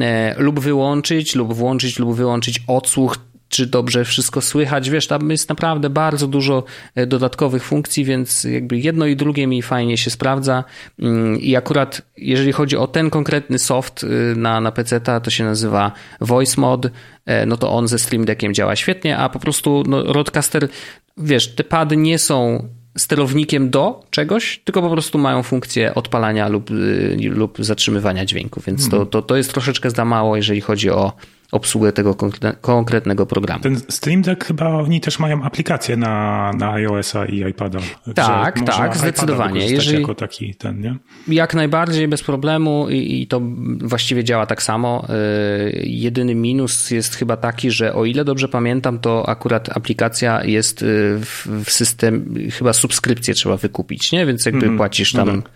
e, 0.00 0.34
lub 0.38 0.60
wyłączyć, 0.60 1.34
lub 1.34 1.54
włączyć, 1.54 1.98
lub 1.98 2.16
wyłączyć 2.16 2.60
odsłuch 2.66 3.16
czy 3.54 3.66
dobrze 3.66 4.04
wszystko 4.04 4.40
słychać. 4.40 4.90
Wiesz, 4.90 5.06
tam 5.06 5.30
jest 5.30 5.48
naprawdę 5.48 5.90
bardzo 5.90 6.26
dużo 6.26 6.64
e, 6.94 7.06
dodatkowych 7.06 7.64
funkcji, 7.64 8.04
więc 8.04 8.44
jakby 8.44 8.78
jedno 8.78 9.06
i 9.06 9.16
drugie 9.16 9.46
mi 9.46 9.62
fajnie 9.62 9.98
się 9.98 10.10
sprawdza. 10.10 10.64
Mm, 10.98 11.40
I 11.40 11.56
akurat 11.56 12.02
jeżeli 12.16 12.52
chodzi 12.52 12.76
o 12.76 12.86
ten 12.86 13.10
konkretny 13.10 13.58
soft 13.58 14.04
y, 14.04 14.08
na, 14.36 14.60
na 14.60 14.72
PC, 14.72 15.00
to 15.00 15.30
się 15.30 15.44
nazywa 15.44 15.92
Voice 16.20 16.60
Mod, 16.60 16.86
e, 17.26 17.46
no 17.46 17.56
to 17.56 17.70
on 17.70 17.88
ze 17.88 17.98
Stream 17.98 18.24
Deckiem 18.24 18.54
działa 18.54 18.76
świetnie, 18.76 19.18
a 19.18 19.28
po 19.28 19.38
prostu 19.38 19.82
no, 19.86 20.12
Roadcaster, 20.12 20.68
wiesz, 21.16 21.54
te 21.54 21.64
pady 21.64 21.96
nie 21.96 22.18
są 22.18 22.68
sterownikiem 22.98 23.70
do 23.70 24.04
czegoś, 24.10 24.60
tylko 24.64 24.82
po 24.82 24.90
prostu 24.90 25.18
mają 25.18 25.42
funkcję 25.42 25.94
odpalania 25.94 26.48
lub, 26.48 26.70
y, 26.70 27.16
lub 27.30 27.58
zatrzymywania 27.58 28.24
dźwięku, 28.24 28.60
więc 28.66 28.88
to, 28.88 28.96
mhm. 28.96 29.10
to, 29.10 29.22
to 29.22 29.36
jest 29.36 29.52
troszeczkę 29.52 29.90
za 29.90 30.04
mało, 30.04 30.36
jeżeli 30.36 30.60
chodzi 30.60 30.90
o 30.90 31.12
obsługę 31.52 31.92
tego 31.92 32.16
konkretnego 32.60 33.26
programu. 33.26 33.62
Ten 33.62 33.76
Stream 33.88 34.22
Deck 34.22 34.44
chyba 34.44 34.68
oni 34.68 35.00
też 35.00 35.18
mają 35.18 35.42
aplikację 35.42 35.96
na, 35.96 36.50
na 36.58 36.72
iOS-a 36.72 37.24
i 37.24 37.50
iPada. 37.50 37.78
Tak, 38.14 38.60
tak, 38.60 38.96
zdecydowanie. 38.96 39.66
Jeżeli, 39.66 40.00
jako 40.00 40.14
taki 40.14 40.54
ten, 40.54 40.80
nie? 40.80 40.96
Jak 41.28 41.54
najbardziej 41.54 42.08
bez 42.08 42.22
problemu 42.22 42.86
i, 42.90 43.22
i 43.22 43.26
to 43.26 43.40
właściwie 43.80 44.24
działa 44.24 44.46
tak 44.46 44.62
samo. 44.62 45.06
Yy, 45.08 45.82
jedyny 45.84 46.34
minus 46.34 46.90
jest 46.90 47.14
chyba 47.14 47.36
taki, 47.36 47.70
że 47.70 47.94
o 47.94 48.04
ile 48.04 48.24
dobrze 48.24 48.48
pamiętam, 48.48 48.98
to 48.98 49.28
akurat 49.28 49.76
aplikacja 49.76 50.44
jest 50.44 50.82
y, 50.82 51.18
w, 51.20 51.46
w 51.64 51.70
system, 51.70 52.34
chyba 52.52 52.72
subskrypcję 52.72 53.34
trzeba 53.34 53.56
wykupić, 53.56 54.12
nie? 54.12 54.26
Więc 54.26 54.46
jakby 54.46 54.66
mm, 54.66 54.76
płacisz 54.76 55.12
tam 55.12 55.28
no 55.28 55.42
tak. 55.42 55.50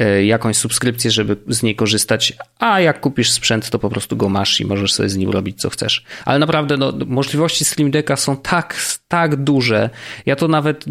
Y, 0.00 0.24
jakąś 0.24 0.56
subskrypcję, 0.56 1.10
żeby 1.10 1.36
z 1.48 1.62
niej 1.62 1.76
korzystać, 1.76 2.32
a 2.58 2.80
jak 2.80 3.00
kupisz 3.00 3.30
sprzęt, 3.30 3.70
to 3.70 3.78
po 3.78 3.90
prostu 3.90 4.16
go 4.16 4.28
masz 4.28 4.60
i 4.60 4.66
możesz 4.66 4.92
sobie 4.92 5.08
z 5.08 5.16
nim 5.16 5.30
robić 5.30 5.60
co 5.60 5.70
chcesz. 5.70 6.04
Ale 6.24 6.38
naprawdę 6.38 6.76
no, 6.76 6.92
możliwości 7.06 7.64
Stream 7.64 7.90
Decka 7.90 8.16
są 8.16 8.36
tak, 8.36 8.76
tak 9.08 9.36
duże. 9.36 9.90
Ja 10.26 10.36
to 10.36 10.48
nawet 10.48 10.84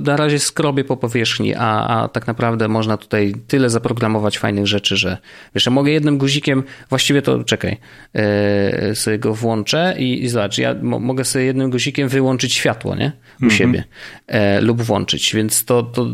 na 0.00 0.16
razie 0.16 0.38
skrobię 0.38 0.84
po 0.84 0.96
powierzchni, 0.96 1.54
a, 1.54 1.86
a 1.86 2.08
tak 2.08 2.26
naprawdę 2.26 2.68
można 2.68 2.96
tutaj 2.96 3.34
tyle 3.46 3.70
zaprogramować 3.70 4.38
fajnych 4.38 4.66
rzeczy, 4.66 4.96
że 4.96 5.18
wiesz, 5.54 5.66
ja 5.66 5.72
mogę 5.72 5.92
jednym 5.92 6.18
guzikiem, 6.18 6.62
właściwie 6.88 7.22
to 7.22 7.44
czekaj, 7.44 7.76
yy, 8.14 8.94
sobie 8.94 9.18
go 9.18 9.34
włączę 9.34 9.94
i, 9.98 10.24
i 10.24 10.28
zobacz, 10.28 10.58
ja 10.58 10.74
mogę 10.82 11.24
sobie 11.24 11.44
jednym 11.44 11.70
guzikiem 11.70 12.08
wyłączyć 12.08 12.52
światło, 12.54 12.94
nie? 12.94 13.12
U 13.40 13.44
mm 13.44 13.54
-hmm. 13.54 13.58
siebie 13.58 13.84
e, 14.26 14.60
lub 14.60 14.82
włączyć, 14.82 15.34
więc 15.34 15.64
to, 15.64 15.82
to, 15.82 16.06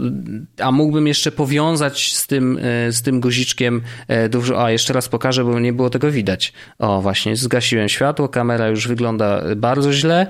a 0.59 0.72
mógłbym 0.72 1.07
jeszcze 1.07 1.33
powiązać 1.33 2.16
z 2.23 2.27
tym, 2.27 2.59
e, 2.62 2.93
z 2.93 3.03
tym 3.03 3.20
guziczkiem 3.20 3.83
e, 4.09 4.29
dużo, 4.29 4.64
a 4.64 4.70
jeszcze 4.70 4.93
raz 4.93 5.09
pokażę, 5.09 5.45
bo 5.45 5.61
nie 5.61 5.73
było 5.73 5.91
tego 5.91 6.11
widać. 6.11 6.53
O, 6.79 7.03
właśnie, 7.03 7.37
zgasiłem 7.37 7.62
zgasiłem 7.62 7.89
światło, 7.89 8.29
kamera 8.29 8.68
już 8.68 8.89
wygląda 8.89 9.43
bardzo 9.57 9.93
źle, 9.93 10.27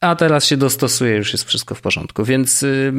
a 0.00 0.16
teraz 0.16 0.44
się 0.44 0.56
dostosuje, 0.56 1.16
już 1.16 1.32
jest 1.32 1.44
wszystko 1.44 1.74
w 1.74 1.80
porządku, 1.80 2.24
więc 2.24 2.62
y, 2.62 2.92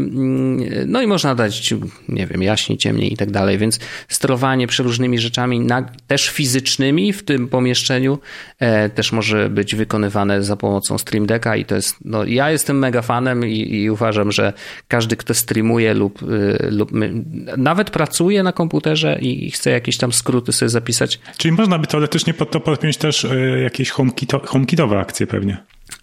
no 0.88 1.02
i 1.02 1.08
można 1.08 1.36
dać, 1.36 1.74
nie 2.10 2.28
wiem, 2.28 2.44
jaśniej, 2.44 2.78
ciemniej 2.78 3.14
i 3.14 3.18
tak 3.18 3.32
dalej, 3.32 3.58
więc 3.58 3.80
sterowanie 4.08 4.68
przeróżnymi 4.68 5.20
rzeczami, 5.20 5.60
na, 5.60 5.90
też 6.08 6.30
fizycznymi 6.30 7.14
w 7.14 7.24
tym 7.24 7.48
pomieszczeniu, 7.48 8.20
e, 8.60 8.90
też 8.90 9.12
może 9.12 9.50
być 9.50 9.76
wykonywane 9.76 10.44
za 10.44 10.56
pomocą 10.56 10.98
Stream 10.98 11.26
Decka 11.26 11.56
i 11.56 11.66
to 11.66 11.76
jest, 11.76 11.96
no 12.06 12.26
ja 12.26 12.52
jestem 12.52 12.80
mega 12.80 13.02
fanem 13.02 13.46
i, 13.46 13.76
i 13.76 13.90
uważam, 13.90 14.32
że 14.32 14.54
każdy, 14.88 15.16
kto 15.16 15.34
streamuje 15.34 15.94
lub, 15.94 16.24
y, 16.24 16.68
lub 16.72 16.92
nawet 17.58 17.90
pracuje 17.90 18.44
na 18.44 18.54
komputerze 18.54 19.18
i, 19.22 19.48
i 19.48 19.52
chce 19.52 19.72
jakieś 19.72 19.98
tam 19.98 20.14
skróty 20.14 20.54
sobie 20.54 20.70
zapisać. 20.70 21.20
Czyli 21.38 21.52
można 21.52 21.80
by 21.80 21.88
teoretycznie 21.88 22.34
pod 22.34 22.52
to 22.52 22.60
podpiąć 22.60 22.98
też 22.98 23.24
y, 23.24 23.60
jakieś 23.64 23.90
HomeKitowe 24.46 25.00
akcje 25.00 25.28
pewnie. 25.28 25.58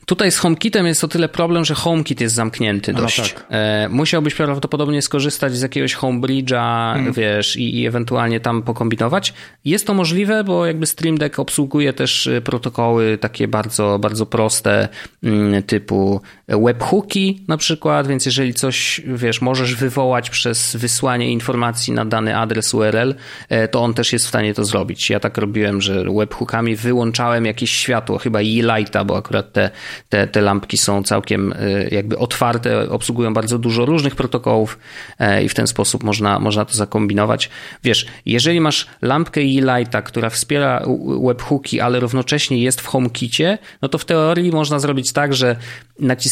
Tutaj 0.07 0.33
z 0.33 0.39
HomeKitem 0.39 0.87
jest 0.87 1.05
o 1.05 1.09
tyle 1.09 1.29
problem, 1.29 1.65
że 1.65 1.75
HomeKit 1.75 2.21
jest 2.21 2.35
zamknięty 2.35 2.93
no 2.93 3.01
dość. 3.01 3.33
Tak. 3.33 3.47
E, 3.51 3.89
musiałbyś 3.89 4.35
prawdopodobnie 4.35 5.03
skorzystać 5.03 5.57
z 5.57 5.63
jakiegoś 5.63 5.97
HomeBridge'a, 5.97 6.97
mm. 6.97 7.13
wiesz, 7.13 7.57
i, 7.57 7.81
i, 7.81 7.87
ewentualnie 7.87 8.41
tam 8.41 8.63
pokombinować. 8.63 9.35
Jest 9.65 9.87
to 9.87 9.95
możliwe, 9.95 10.45
bo 10.45 10.67
jakby 10.67 10.87
Stream 10.87 11.19
Deck 11.19 11.39
obsługuje 11.39 11.93
też 11.93 12.27
e, 12.27 12.41
protokoły 12.41 13.19
takie 13.19 13.49
bardzo, 13.49 13.99
bardzo 13.99 14.27
proste, 14.27 14.89
mm, 15.23 15.63
typu 15.63 16.21
webhooki 16.49 17.45
na 17.49 17.57
przykład, 17.57 18.07
więc 18.07 18.27
jeżeli 18.27 18.55
coś, 18.55 19.01
wiesz, 19.07 19.41
możesz 19.41 19.75
wywołać 19.75 20.31
przez 20.31 20.77
wysłanie 20.77 21.31
informacji 21.31 21.93
na 21.93 22.05
dany 22.05 22.37
adres 22.37 22.75
URL, 22.75 23.15
e, 23.49 23.69
to 23.69 23.83
on 23.83 23.95
też 23.95 24.13
jest 24.13 24.25
w 24.25 24.29
stanie 24.29 24.55
to 24.55 24.65
zrobić. 24.65 25.11
Ja 25.11 25.21
tak 25.21 25.39
robiłem, 25.39 25.81
że 25.81 26.05
webhookami 26.05 26.77
wyłączałem 26.77 27.47
jakieś 27.47 27.71
światło, 27.71 28.19
chyba 28.19 28.41
e-lighta, 28.41 29.05
bo 29.05 29.17
akurat 29.17 29.53
te 29.53 29.71
te, 30.09 30.27
te 30.27 30.41
lampki 30.41 30.79
są 30.79 31.03
całkiem 31.03 31.53
y, 31.53 31.89
jakby 31.91 32.19
otwarte, 32.19 32.91
obsługują 32.91 33.35
bardzo 33.35 33.59
dużo 33.59 33.87
różnych 33.87 34.17
protokołów 34.17 34.79
e, 35.19 35.45
i 35.45 35.49
w 35.49 35.55
ten 35.55 35.67
sposób 35.67 36.05
można, 36.05 36.39
można 36.39 36.65
to 36.65 36.75
zakombinować. 36.75 37.51
Wiesz, 37.85 38.07
jeżeli 38.27 38.61
masz 38.61 38.87
lampkę 39.03 39.41
e-lighta, 39.41 40.03
która 40.03 40.31
wspiera 40.31 40.83
webhooki, 41.27 41.81
ale 41.81 42.01
równocześnie 42.01 42.59
jest 42.63 42.81
w 42.81 42.87
HomeKicie, 42.87 43.59
no 43.83 43.89
to 43.89 43.99
w 43.99 44.05
teorii 44.05 44.53
można 44.53 44.79
zrobić 44.79 45.13
tak, 45.13 45.35
że 45.35 45.57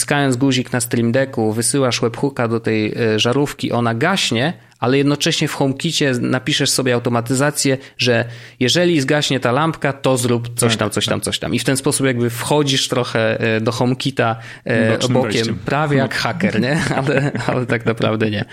naciskając 0.02 0.36
guzik 0.36 0.72
na 0.72 0.80
Stream 0.80 1.12
Decku 1.12 1.52
wysyłasz 1.52 2.00
webhooka 2.00 2.48
do 2.48 2.60
tej 2.60 2.94
e, 2.94 3.18
żarówki, 3.18 3.72
ona 3.72 3.94
gaśnie, 3.94 4.52
ale 4.82 4.98
jednocześnie 4.98 5.48
w 5.48 5.54
HomeKicie 5.54 6.12
napiszesz 6.20 6.70
sobie 6.70 6.94
automatyzację, 6.94 7.78
że 7.98 8.24
jeżeli 8.60 9.00
zgaśnie 9.00 9.40
ta 9.40 9.52
lampka, 9.52 9.92
to 9.92 10.16
zrób 10.16 10.58
coś 10.58 10.76
tam, 10.76 10.90
coś 10.90 11.06
tam, 11.06 11.20
coś 11.20 11.38
tam. 11.38 11.54
I 11.54 11.58
w 11.58 11.64
ten 11.64 11.76
sposób 11.76 12.06
jakby 12.06 12.30
wchodzisz 12.30 12.88
trochę 12.88 13.40
e, 13.40 13.60
do 13.60 13.72
HomeKita 13.72 14.36
e, 14.64 14.98
bokiem, 14.98 15.22
wejściem. 15.22 15.58
prawie 15.64 15.96
jak 15.96 16.14
haker, 16.14 16.60
nie? 16.60 16.80
Ale, 16.96 17.32
ale 17.46 17.66
tak 17.66 17.86
naprawdę 17.86 18.30
nie. 18.30 18.44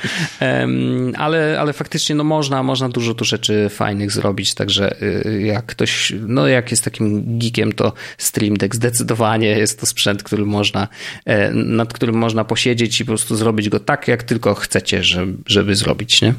Ale, 1.17 1.59
ale 1.59 1.73
faktycznie 1.73 2.15
no 2.15 2.23
można, 2.23 2.63
można 2.63 2.89
dużo 2.89 3.13
tu 3.13 3.25
rzeczy 3.25 3.69
fajnych 3.69 4.11
zrobić, 4.11 4.53
także 4.53 4.95
e, 5.25 5.41
jak 5.41 5.65
ktoś, 5.65 6.13
no 6.27 6.47
jak 6.47 6.71
jest 6.71 6.83
takim 6.83 7.39
geekiem, 7.39 7.71
to 7.71 7.93
Stream 8.17 8.57
Deck 8.57 8.75
zdecydowanie 8.75 9.47
jest 9.47 9.79
to 9.79 9.85
sprzęt, 9.85 10.23
który 10.23 10.45
można, 10.45 10.87
nad 11.53 11.93
którym 11.93 12.15
można 12.15 12.45
posiedzieć 12.45 13.01
i 13.01 13.05
po 13.05 13.09
prostu 13.09 13.35
zrobić 13.35 13.69
go 13.69 13.79
tak, 13.79 14.07
jak 14.07 14.23
tylko 14.23 14.55
chcecie, 14.55 15.03
żeby, 15.03 15.37
żeby 15.45 15.75
zrobić 15.75 16.18
nie? 16.21 16.33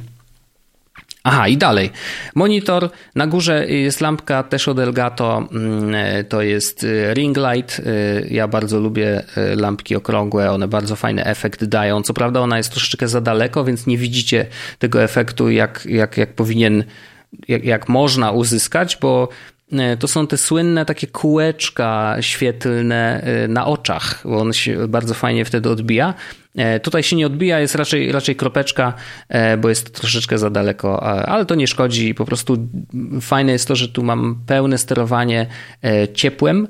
Aha, 1.25 1.49
i 1.49 1.57
dalej. 1.57 1.91
Monitor, 2.35 2.91
na 3.15 3.27
górze 3.27 3.69
jest 3.69 4.01
lampka 4.01 4.43
też 4.43 4.69
od 4.69 4.79
Elgato, 4.79 5.49
mm, 5.53 5.95
to 6.29 6.43
jest 6.43 6.85
y, 6.85 7.15
ring 7.15 7.37
light. 7.37 7.79
Y, 7.79 8.29
ja 8.31 8.49
bardzo 8.49 8.81
lubię 8.81 9.23
lampki 9.57 9.97
okrągłe, 9.97 10.51
one 10.51 10.69
bardzo 10.69 10.97
fajny 10.97 11.25
efekt 11.25 11.65
dają. 11.65 12.03
Co 12.03 12.15
prawda 12.15 12.41
ona 12.41 12.57
jest 12.57 12.71
troszeczkę 12.71 13.09
za 13.09 13.21
daleko, 13.21 13.65
więc 13.65 13.87
nie 13.87 13.99
widzicie 13.99 14.47
tego 14.79 15.03
efektu 15.03 15.51
jak, 15.51 15.87
jak, 15.87 16.17
jak 16.17 16.35
powinien, 16.35 16.85
jak, 17.49 17.65
jak 17.65 17.89
można 17.89 18.31
uzyskać, 18.31 18.99
bo 19.01 19.29
to 19.99 20.09
są 20.09 20.27
te 20.27 20.37
słynne 20.37 20.85
takie 20.85 21.07
kółeczka 21.07 22.17
świetlne 22.21 23.27
na 23.49 23.67
oczach, 23.67 24.21
bo 24.25 24.39
on 24.39 24.53
się 24.53 24.89
bardzo 24.89 25.15
fajnie 25.15 25.45
wtedy 25.45 25.71
odbija. 25.71 26.15
E, 26.57 26.81
tutaj 26.81 27.03
się 27.03 27.17
nie 27.17 27.27
odbija, 27.27 27.61
jest 27.61 27.75
raczej, 27.75 28.13
raczej 28.13 28.37
kropeczka, 28.37 28.93
e, 29.29 29.57
bo 29.57 29.69
jest 29.69 29.95
troszeczkę 29.95 30.39
za 30.39 30.51
daleko, 30.51 31.03
ale 31.03 31.47
to 31.47 31.55
nie 31.55 31.67
szkodzi. 31.67 32.15
Po 32.15 32.25
prostu 32.25 32.69
fajne 33.21 33.53
jest 33.53 33.69
to, 33.69 33.77
że 33.77 33.89
tu 33.89 34.03
mam 34.03 34.43
pełne 34.47 34.79
sterowanie 34.79 35.47
e, 35.85 36.09
ciepłem 36.09 36.69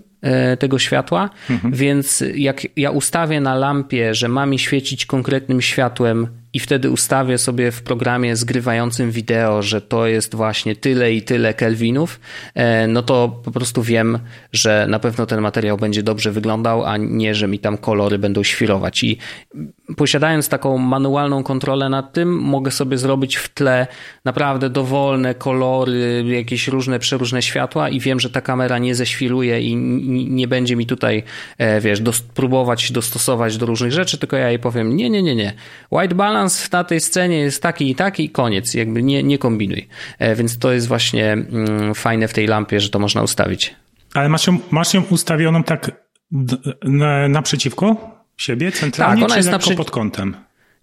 tego 0.59 0.78
światła, 0.78 1.31
mhm. 1.51 1.74
więc 1.74 2.24
jak 2.35 2.66
ja 2.76 2.91
ustawię 2.91 3.41
na 3.41 3.55
lampie, 3.55 4.14
że 4.14 4.28
ma 4.28 4.47
mi 4.47 4.59
świecić 4.59 5.07
konkretnym 5.07 5.62
światłem 5.62 6.39
i 6.53 6.61
wtedy 6.61 6.90
ustawię 6.90 7.38
sobie 7.38 7.72
w 7.72 7.82
programie 7.82 8.36
zgrywającym 8.36 9.11
wideo, 9.11 9.62
że 9.62 9.80
to 9.80 10.07
jest 10.07 10.34
właśnie 10.34 10.76
tyle 10.76 11.12
i 11.12 11.22
tyle 11.22 11.55
kelwinów, 11.55 12.20
e, 12.55 12.86
no 12.86 13.03
to 13.03 13.40
po 13.44 13.51
prostu 13.51 13.82
wiem, 13.82 14.18
że 14.53 14.86
na 14.88 14.98
pewno 14.98 15.26
ten 15.26 15.40
materiał 15.40 15.76
będzie 15.76 16.03
dobrze 16.03 16.32
wyglądał, 16.32 16.84
a 16.84 16.96
nie, 16.96 17.34
że 17.34 17.48
mi 17.48 17.59
tam 17.59 17.78
kolory 17.78 18.18
będą 18.18 18.42
świrować. 18.42 19.05
I 19.05 19.18
posiadając 19.96 20.48
taką 20.48 20.78
manualną 20.78 21.42
kontrolę 21.42 21.88
nad 21.88 22.12
tym, 22.12 22.38
mogę 22.38 22.70
sobie 22.70 22.98
zrobić 22.98 23.36
w 23.36 23.48
tle 23.48 23.86
naprawdę 24.24 24.70
dowolne 24.70 25.34
kolory, 25.34 26.24
jakieś 26.26 26.68
różne, 26.68 26.98
przeróżne 26.98 27.42
światła 27.42 27.88
i 27.88 28.01
wiem, 28.01 28.20
że 28.20 28.30
ta 28.30 28.40
kamera 28.40 28.78
nie 28.78 28.94
zeświruje 28.94 29.61
i 29.61 29.76
nie 30.30 30.48
będzie 30.48 30.76
mi 30.76 30.86
tutaj, 30.86 31.22
e, 31.59 31.80
wiesz, 31.80 32.01
próbować 32.34 32.92
dostosować 32.92 33.57
do 33.57 33.66
różnych 33.66 33.92
rzeczy, 33.92 34.18
tylko 34.18 34.36
ja 34.36 34.48
jej 34.48 34.59
powiem, 34.59 34.96
nie, 34.96 35.11
nie, 35.11 35.22
nie, 35.22 35.36
nie. 35.36 35.53
White 35.90 36.14
balance 36.14 36.39
balans 36.41 36.72
na 36.72 36.84
tej 36.84 37.01
scenie 37.01 37.38
jest 37.38 37.62
taki 37.62 37.91
i 37.91 37.95
taki 37.95 38.24
i 38.24 38.30
koniec, 38.30 38.74
jakby 38.74 39.03
nie, 39.03 39.22
nie 39.22 39.38
kombinuj. 39.38 39.88
E, 40.18 40.36
więc 40.36 40.59
to 40.59 40.72
jest 40.72 40.88
właśnie 40.88 41.32
mm, 41.32 41.95
fajne 41.95 42.28
w 42.28 42.32
tej 42.32 42.47
lampie, 42.47 42.80
że 42.80 42.88
to 42.88 42.99
można 42.99 43.22
ustawić. 43.22 43.76
Ale 44.14 44.28
masz 44.28 44.47
ją, 44.47 44.59
masz 44.70 44.95
ją 44.95 45.03
ustawioną 45.11 45.62
tak 45.62 45.91
naprzeciwko 47.28 47.97
siebie 48.36 48.72
centralnie, 48.72 49.22
tak, 49.22 49.30
ona 49.30 49.36
jest 49.36 49.51
naprzeciw... 49.51 49.76
pod 49.76 49.91
kątem? 49.91 50.36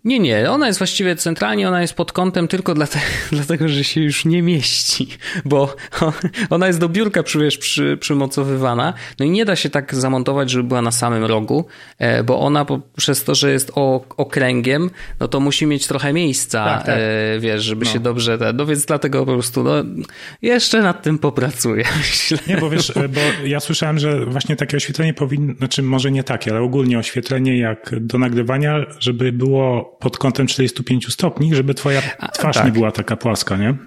Nie, 0.07 0.19
nie, 0.19 0.51
ona 0.51 0.67
jest 0.67 0.79
właściwie 0.79 1.15
centralnie, 1.15 1.67
ona 1.67 1.81
jest 1.81 1.93
pod 1.93 2.11
kątem 2.11 2.47
tylko 2.47 2.73
dlatego, 2.73 3.05
dlatego 3.31 3.67
że 3.67 3.83
się 3.83 4.01
już 4.01 4.25
nie 4.25 4.41
mieści, 4.41 5.07
bo 5.45 5.75
ona 6.49 6.67
jest 6.67 6.79
do 6.79 6.89
biurka 6.89 7.23
wiesz, 7.39 7.57
przy, 7.57 7.97
przymocowywana, 8.01 8.93
no 9.19 9.25
i 9.25 9.29
nie 9.29 9.45
da 9.45 9.55
się 9.55 9.69
tak 9.69 9.95
zamontować, 9.95 10.49
żeby 10.49 10.63
była 10.63 10.81
na 10.81 10.91
samym 10.91 11.25
rogu, 11.25 11.65
e, 11.97 12.23
bo 12.23 12.39
ona 12.39 12.65
przez 12.97 13.23
to, 13.23 13.35
że 13.35 13.51
jest 13.51 13.71
okręgiem, 14.17 14.89
no 15.19 15.27
to 15.27 15.39
musi 15.39 15.65
mieć 15.65 15.87
trochę 15.87 16.13
miejsca, 16.13 16.65
tak, 16.65 16.85
tak. 16.85 16.95
E, 16.99 17.39
wiesz, 17.39 17.63
żeby 17.63 17.85
no. 17.85 17.91
się 17.91 17.99
dobrze, 17.99 18.37
no 18.53 18.65
więc 18.65 18.85
dlatego 18.85 19.25
po 19.25 19.33
prostu, 19.33 19.63
no 19.63 19.71
jeszcze 20.41 20.81
nad 20.81 21.03
tym 21.03 21.19
popracuję, 21.19 21.83
myślę. 21.97 22.37
Nie, 22.47 22.57
bo 22.57 22.69
wiesz, 22.69 22.91
bo 22.95 23.21
ja 23.45 23.59
słyszałem, 23.59 23.99
że 23.99 24.25
właśnie 24.25 24.55
takie 24.55 24.77
oświetlenie 24.77 25.13
powinno, 25.13 25.53
znaczy 25.53 25.83
może 25.83 26.11
nie 26.11 26.23
takie, 26.23 26.51
ale 26.51 26.61
ogólnie 26.61 26.99
oświetlenie 26.99 27.57
jak 27.57 27.95
do 27.99 28.17
nagrywania, 28.17 28.85
żeby 28.99 29.31
było 29.31 29.96
pod 29.99 30.17
kątem 30.17 30.47
45 30.47 31.13
stopni, 31.13 31.55
żeby 31.55 31.73
twoja 31.73 32.01
twarz 32.33 32.57
A, 32.57 32.59
tak. 32.59 32.65
nie 32.65 32.71
była 32.71 32.91
taka 32.91 33.15
płaska, 33.17 33.57
nie? 33.57 33.77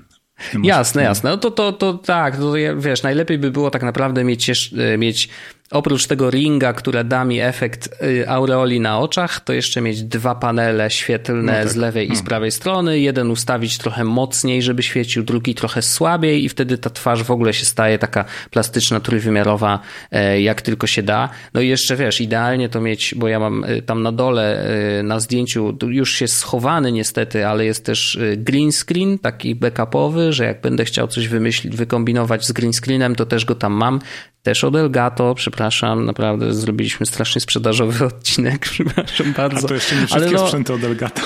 Jasne, 0.63 1.03
jasne. 1.03 1.31
No 1.31 1.37
to, 1.37 1.51
to, 1.51 1.73
to 1.73 1.95
tak, 1.95 2.37
to, 2.37 2.53
wiesz, 2.77 3.03
najlepiej 3.03 3.39
by 3.39 3.51
było 3.51 3.71
tak 3.71 3.83
naprawdę 3.83 4.25
mieć, 4.25 4.73
mieć 4.99 5.29
Oprócz 5.71 6.07
tego 6.07 6.31
ringa, 6.31 6.73
które 6.73 7.05
da 7.05 7.25
mi 7.25 7.41
efekt 7.41 8.03
y, 8.03 8.29
aureoli 8.29 8.81
na 8.81 8.99
oczach, 8.99 9.41
to 9.41 9.53
jeszcze 9.53 9.81
mieć 9.81 10.03
dwa 10.03 10.35
panele 10.35 10.91
świetlne 10.91 11.53
no 11.53 11.59
tak. 11.59 11.69
z 11.69 11.77
lewej 11.77 12.09
no. 12.09 12.15
i 12.15 12.17
z 12.17 12.21
no. 12.21 12.27
prawej 12.27 12.51
strony. 12.51 13.01
Jeden 13.01 13.31
ustawić 13.31 13.79
trochę 13.79 14.05
mocniej, 14.05 14.63
żeby 14.63 14.83
świecił, 14.83 15.23
drugi 15.23 15.55
trochę 15.55 15.83
słabiej 15.83 16.45
i 16.45 16.49
wtedy 16.49 16.79
ta 16.79 16.91
twarz 16.91 17.23
w 17.23 17.31
ogóle 17.31 17.55
się 17.55 17.65
staje 17.65 17.99
taka 17.99 18.25
plastyczna, 18.51 19.01
trójwymiarowa, 19.01 19.79
e, 20.11 20.41
jak 20.41 20.63
tylko 20.63 20.87
się 20.87 21.03
da. 21.03 21.29
No 21.55 21.61
i 21.61 21.69
jeszcze 21.69 21.97
wiesz, 21.97 22.21
idealnie 22.21 22.69
to 22.69 22.81
mieć, 22.81 23.15
bo 23.17 23.29
ja 23.29 23.39
mam 23.39 23.65
y, 23.65 23.83
tam 23.83 24.03
na 24.03 24.13
dole 24.13 24.67
y, 25.01 25.03
na 25.03 25.21
zdjęciu, 25.21 25.77
już 25.89 26.21
jest 26.21 26.37
schowany 26.37 26.93
niestety, 26.93 27.47
ale 27.47 27.65
jest 27.65 27.85
też 27.85 28.19
green 28.37 28.73
screen, 28.73 29.19
taki 29.19 29.55
backupowy, 29.55 30.33
że 30.33 30.45
jak 30.45 30.61
będę 30.61 30.85
chciał 30.85 31.09
coś 31.09 31.29
wymyślić, 31.29 31.77
wykombinować 31.77 32.47
z 32.47 32.53
green 32.53 32.73
screenem, 32.73 33.17
to 33.17 33.27
też 33.27 33.45
go 33.45 33.55
tam 33.55 33.73
mam 33.73 34.01
też 34.43 34.65
od 34.65 34.77
Elgato, 34.77 35.35
przepraszam, 35.35 36.07
naprawdę 36.07 36.55
zrobiliśmy 36.55 37.07
strasznie 37.07 37.41
sprzedażowy 37.41 38.05
odcinek, 38.15 38.59
przepraszam 38.59 39.33
bardzo. 39.33 39.67
A 39.67 39.69
to 39.69 39.75
jeszcze 39.75 39.97
nie 39.97 40.07
wszystkie 40.07 40.33
no, 40.33 40.47
sprzęty 40.47 40.75
od 40.75 40.85
Elgato. 40.85 41.23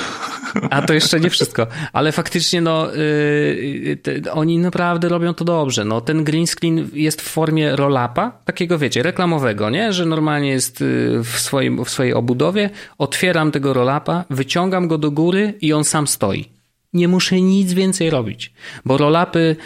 A 0.71 0.83
to 0.83 0.95
jeszcze 0.95 1.21
nie 1.21 1.31
wszystko, 1.37 1.67
ale 1.93 2.12
faktycznie 2.12 2.61
no, 2.61 2.89
yy, 2.93 4.33
oni 4.33 4.59
naprawdę 4.59 5.09
robią 5.09 5.35
to 5.35 5.45
dobrze. 5.45 5.85
No, 5.85 6.01
ten 6.01 6.25
green 6.25 6.47
screen 6.47 6.89
jest 6.93 7.23
w 7.23 7.29
formie 7.29 7.77
roll-upa, 7.77 8.33
takiego 8.45 8.79
wiecie, 8.79 9.03
reklamowego, 9.03 9.71
nie? 9.71 9.93
że 9.93 10.07
normalnie 10.07 10.51
jest 10.51 10.81
y, 10.81 11.21
w, 11.25 11.39
swoim, 11.39 11.85
w 11.85 11.91
swojej 11.91 12.15
obudowie, 12.15 12.71
otwieram 12.99 13.51
tego 13.51 13.73
roll-upa, 13.73 14.25
wyciągam 14.31 14.89
go 14.89 14.99
do 14.99 15.11
góry 15.11 15.55
i 15.61 15.73
on 15.73 15.85
sam 15.85 16.07
stoi 16.07 16.53
nie 16.95 17.09
muszę 17.09 17.40
nic 17.40 17.72
więcej 17.72 18.11
robić, 18.11 18.53
bo 18.84 18.99
rolapy 18.99 19.57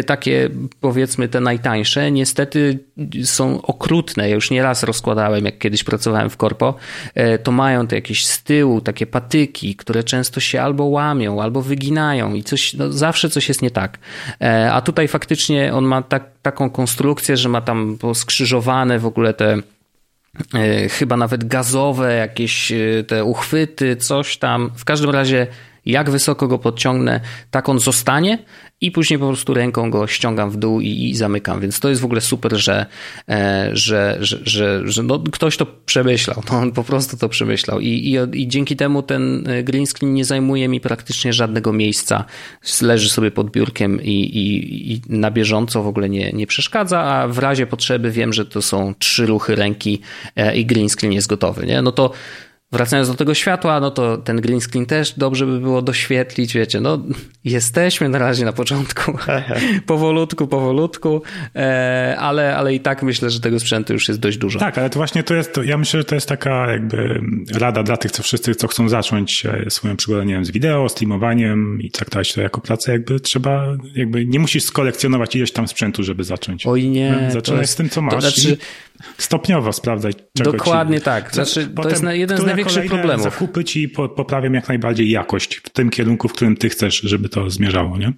y, 0.00 0.04
takie 0.04 0.48
powiedzmy 0.80 1.28
te 1.28 1.40
najtańsze 1.40 2.10
niestety 2.10 2.78
są 3.24 3.62
okrutne. 3.62 4.28
Ja 4.28 4.34
już 4.34 4.50
nieraz 4.50 4.82
rozkładałem, 4.82 5.44
jak 5.44 5.58
kiedyś 5.58 5.84
pracowałem 5.84 6.30
w 6.30 6.36
korpo, 6.36 6.74
y, 7.16 7.38
to 7.38 7.52
mają 7.52 7.86
te 7.86 7.96
jakieś 7.96 8.26
z 8.26 8.42
tyłu 8.42 8.80
takie 8.80 9.06
patyki, 9.06 9.76
które 9.76 10.04
często 10.04 10.40
się 10.40 10.62
albo 10.62 10.84
łamią, 10.84 11.42
albo 11.42 11.62
wyginają 11.62 12.34
i 12.34 12.42
coś, 12.42 12.74
no 12.74 12.92
zawsze 12.92 13.30
coś 13.30 13.48
jest 13.48 13.62
nie 13.62 13.70
tak. 13.70 13.98
E, 14.40 14.72
a 14.72 14.80
tutaj 14.80 15.08
faktycznie 15.08 15.74
on 15.74 15.84
ma 15.84 16.02
tak, 16.02 16.24
taką 16.42 16.70
konstrukcję, 16.70 17.36
że 17.36 17.48
ma 17.48 17.60
tam 17.60 17.98
skrzyżowane 18.14 18.98
w 18.98 19.06
ogóle 19.06 19.34
te 19.34 19.58
e, 20.54 20.88
chyba 20.88 21.16
nawet 21.16 21.44
gazowe 21.44 22.14
jakieś 22.14 22.72
e, 22.72 23.04
te 23.06 23.24
uchwyty, 23.24 23.96
coś 23.96 24.36
tam. 24.36 24.70
W 24.76 24.84
każdym 24.84 25.10
razie 25.10 25.46
jak 25.86 26.10
wysoko 26.10 26.48
go 26.48 26.58
podciągnę, 26.58 27.20
tak 27.50 27.68
on 27.68 27.78
zostanie 27.78 28.38
i 28.80 28.90
później 28.90 29.18
po 29.18 29.26
prostu 29.26 29.54
ręką 29.54 29.90
go 29.90 30.06
ściągam 30.06 30.50
w 30.50 30.56
dół 30.56 30.80
i, 30.80 30.88
i 30.88 31.14
zamykam. 31.14 31.60
Więc 31.60 31.80
to 31.80 31.88
jest 31.88 32.00
w 32.00 32.04
ogóle 32.04 32.20
super, 32.20 32.56
że, 32.56 32.86
e, 33.28 33.70
że, 33.72 34.16
że, 34.20 34.38
że, 34.44 34.82
że 34.84 35.02
no, 35.02 35.18
ktoś 35.32 35.56
to 35.56 35.66
przemyślał. 35.66 36.42
No, 36.50 36.58
on 36.58 36.72
po 36.72 36.84
prostu 36.84 37.16
to 37.16 37.28
przemyślał. 37.28 37.80
I, 37.80 37.88
i, 37.88 38.40
I 38.42 38.48
dzięki 38.48 38.76
temu 38.76 39.02
ten 39.02 39.48
e, 39.48 39.62
green 39.62 39.86
screen 39.86 40.14
nie 40.14 40.24
zajmuje 40.24 40.68
mi 40.68 40.80
praktycznie 40.80 41.32
żadnego 41.32 41.72
miejsca. 41.72 42.24
Leży 42.82 43.08
sobie 43.08 43.30
pod 43.30 43.50
biurkiem 43.50 44.02
i, 44.02 44.10
i, 44.10 44.92
i 44.92 45.02
na 45.08 45.30
bieżąco 45.30 45.82
w 45.82 45.86
ogóle 45.86 46.08
nie, 46.08 46.32
nie 46.32 46.46
przeszkadza, 46.46 47.00
a 47.02 47.28
w 47.28 47.38
razie 47.38 47.66
potrzeby 47.66 48.10
wiem, 48.10 48.32
że 48.32 48.46
to 48.46 48.62
są 48.62 48.94
trzy 48.98 49.26
ruchy 49.26 49.54
ręki 49.54 50.00
e, 50.36 50.56
i 50.56 50.66
green 50.66 50.88
screen 50.88 51.12
jest 51.12 51.28
gotowy. 51.28 51.66
Nie? 51.66 51.82
No 51.82 51.92
to 51.92 52.10
Wracając 52.72 53.08
do 53.08 53.14
tego 53.14 53.34
światła, 53.34 53.80
no 53.80 53.90
to 53.90 54.18
ten 54.18 54.40
green 54.40 54.60
screen 54.60 54.86
też 54.86 55.12
dobrze 55.12 55.46
by 55.46 55.60
było 55.60 55.82
doświetlić, 55.82 56.54
wiecie, 56.54 56.80
no 56.80 57.04
jesteśmy 57.44 58.08
na 58.08 58.18
razie 58.18 58.44
na 58.44 58.52
początku, 58.52 59.18
powolutku, 59.86 60.46
powolutku, 60.46 61.22
e, 61.56 62.16
ale, 62.18 62.56
ale 62.56 62.74
i 62.74 62.80
tak 62.80 63.02
myślę, 63.02 63.30
że 63.30 63.40
tego 63.40 63.60
sprzętu 63.60 63.92
już 63.92 64.08
jest 64.08 64.20
dość 64.20 64.38
dużo. 64.38 64.58
Tak, 64.58 64.78
ale 64.78 64.90
to 64.90 64.98
właśnie 64.98 65.22
to 65.22 65.34
jest, 65.34 65.52
to, 65.52 65.62
ja 65.62 65.78
myślę, 65.78 66.00
że 66.00 66.04
to 66.04 66.14
jest 66.14 66.28
taka 66.28 66.70
jakby 66.72 67.20
rada 67.54 67.82
dla 67.82 67.96
tych, 67.96 68.10
co 68.10 68.22
wszyscy, 68.22 68.54
co 68.54 68.68
chcą 68.68 68.88
zacząć 68.88 69.46
e, 69.46 69.70
swoją 69.70 69.96
przygodę, 69.96 70.26
nie 70.26 70.34
wiem, 70.34 70.44
z 70.44 70.50
wideo, 70.50 70.88
streamowaniem 70.88 71.78
i 71.82 71.90
traktować 71.90 72.32
to 72.32 72.40
jako 72.40 72.60
pracę, 72.60 72.92
jakby 72.92 73.20
trzeba, 73.20 73.76
jakby 73.94 74.26
nie 74.26 74.38
musisz 74.38 74.62
skolekcjonować 74.62 75.36
ileś 75.36 75.52
tam 75.52 75.68
sprzętu, 75.68 76.02
żeby 76.02 76.24
zacząć. 76.24 76.66
Oj 76.66 76.88
nie. 76.88 77.28
Zaczynaj 77.32 77.66
z 77.66 77.74
tym, 77.74 77.90
co 77.90 78.02
masz. 78.02 78.14
To 78.14 78.20
znaczy, 78.20 78.56
stopniowo 79.18 79.72
sprawdzaj, 79.72 80.12
czego 80.36 80.52
Dokładnie 80.52 80.98
ci... 80.98 81.04
tak. 81.04 81.34
Znaczy, 81.34 81.68
to 81.82 81.88
jest 81.88 82.04
jeden 82.10 82.38
z 82.38 82.44
największych 82.44 82.86
problemów. 82.86 83.24
zakupy 83.24 83.64
ci 83.64 83.88
poprawiam 83.88 84.54
jak 84.54 84.68
najbardziej 84.68 85.10
jakość 85.10 85.56
w 85.56 85.70
tym 85.70 85.90
kierunku, 85.90 86.28
w 86.28 86.32
którym 86.32 86.56
ty 86.56 86.68
chcesz, 86.68 87.00
żeby 87.00 87.28
to 87.28 87.50
zmierzało, 87.50 87.98
nie? 87.98 88.12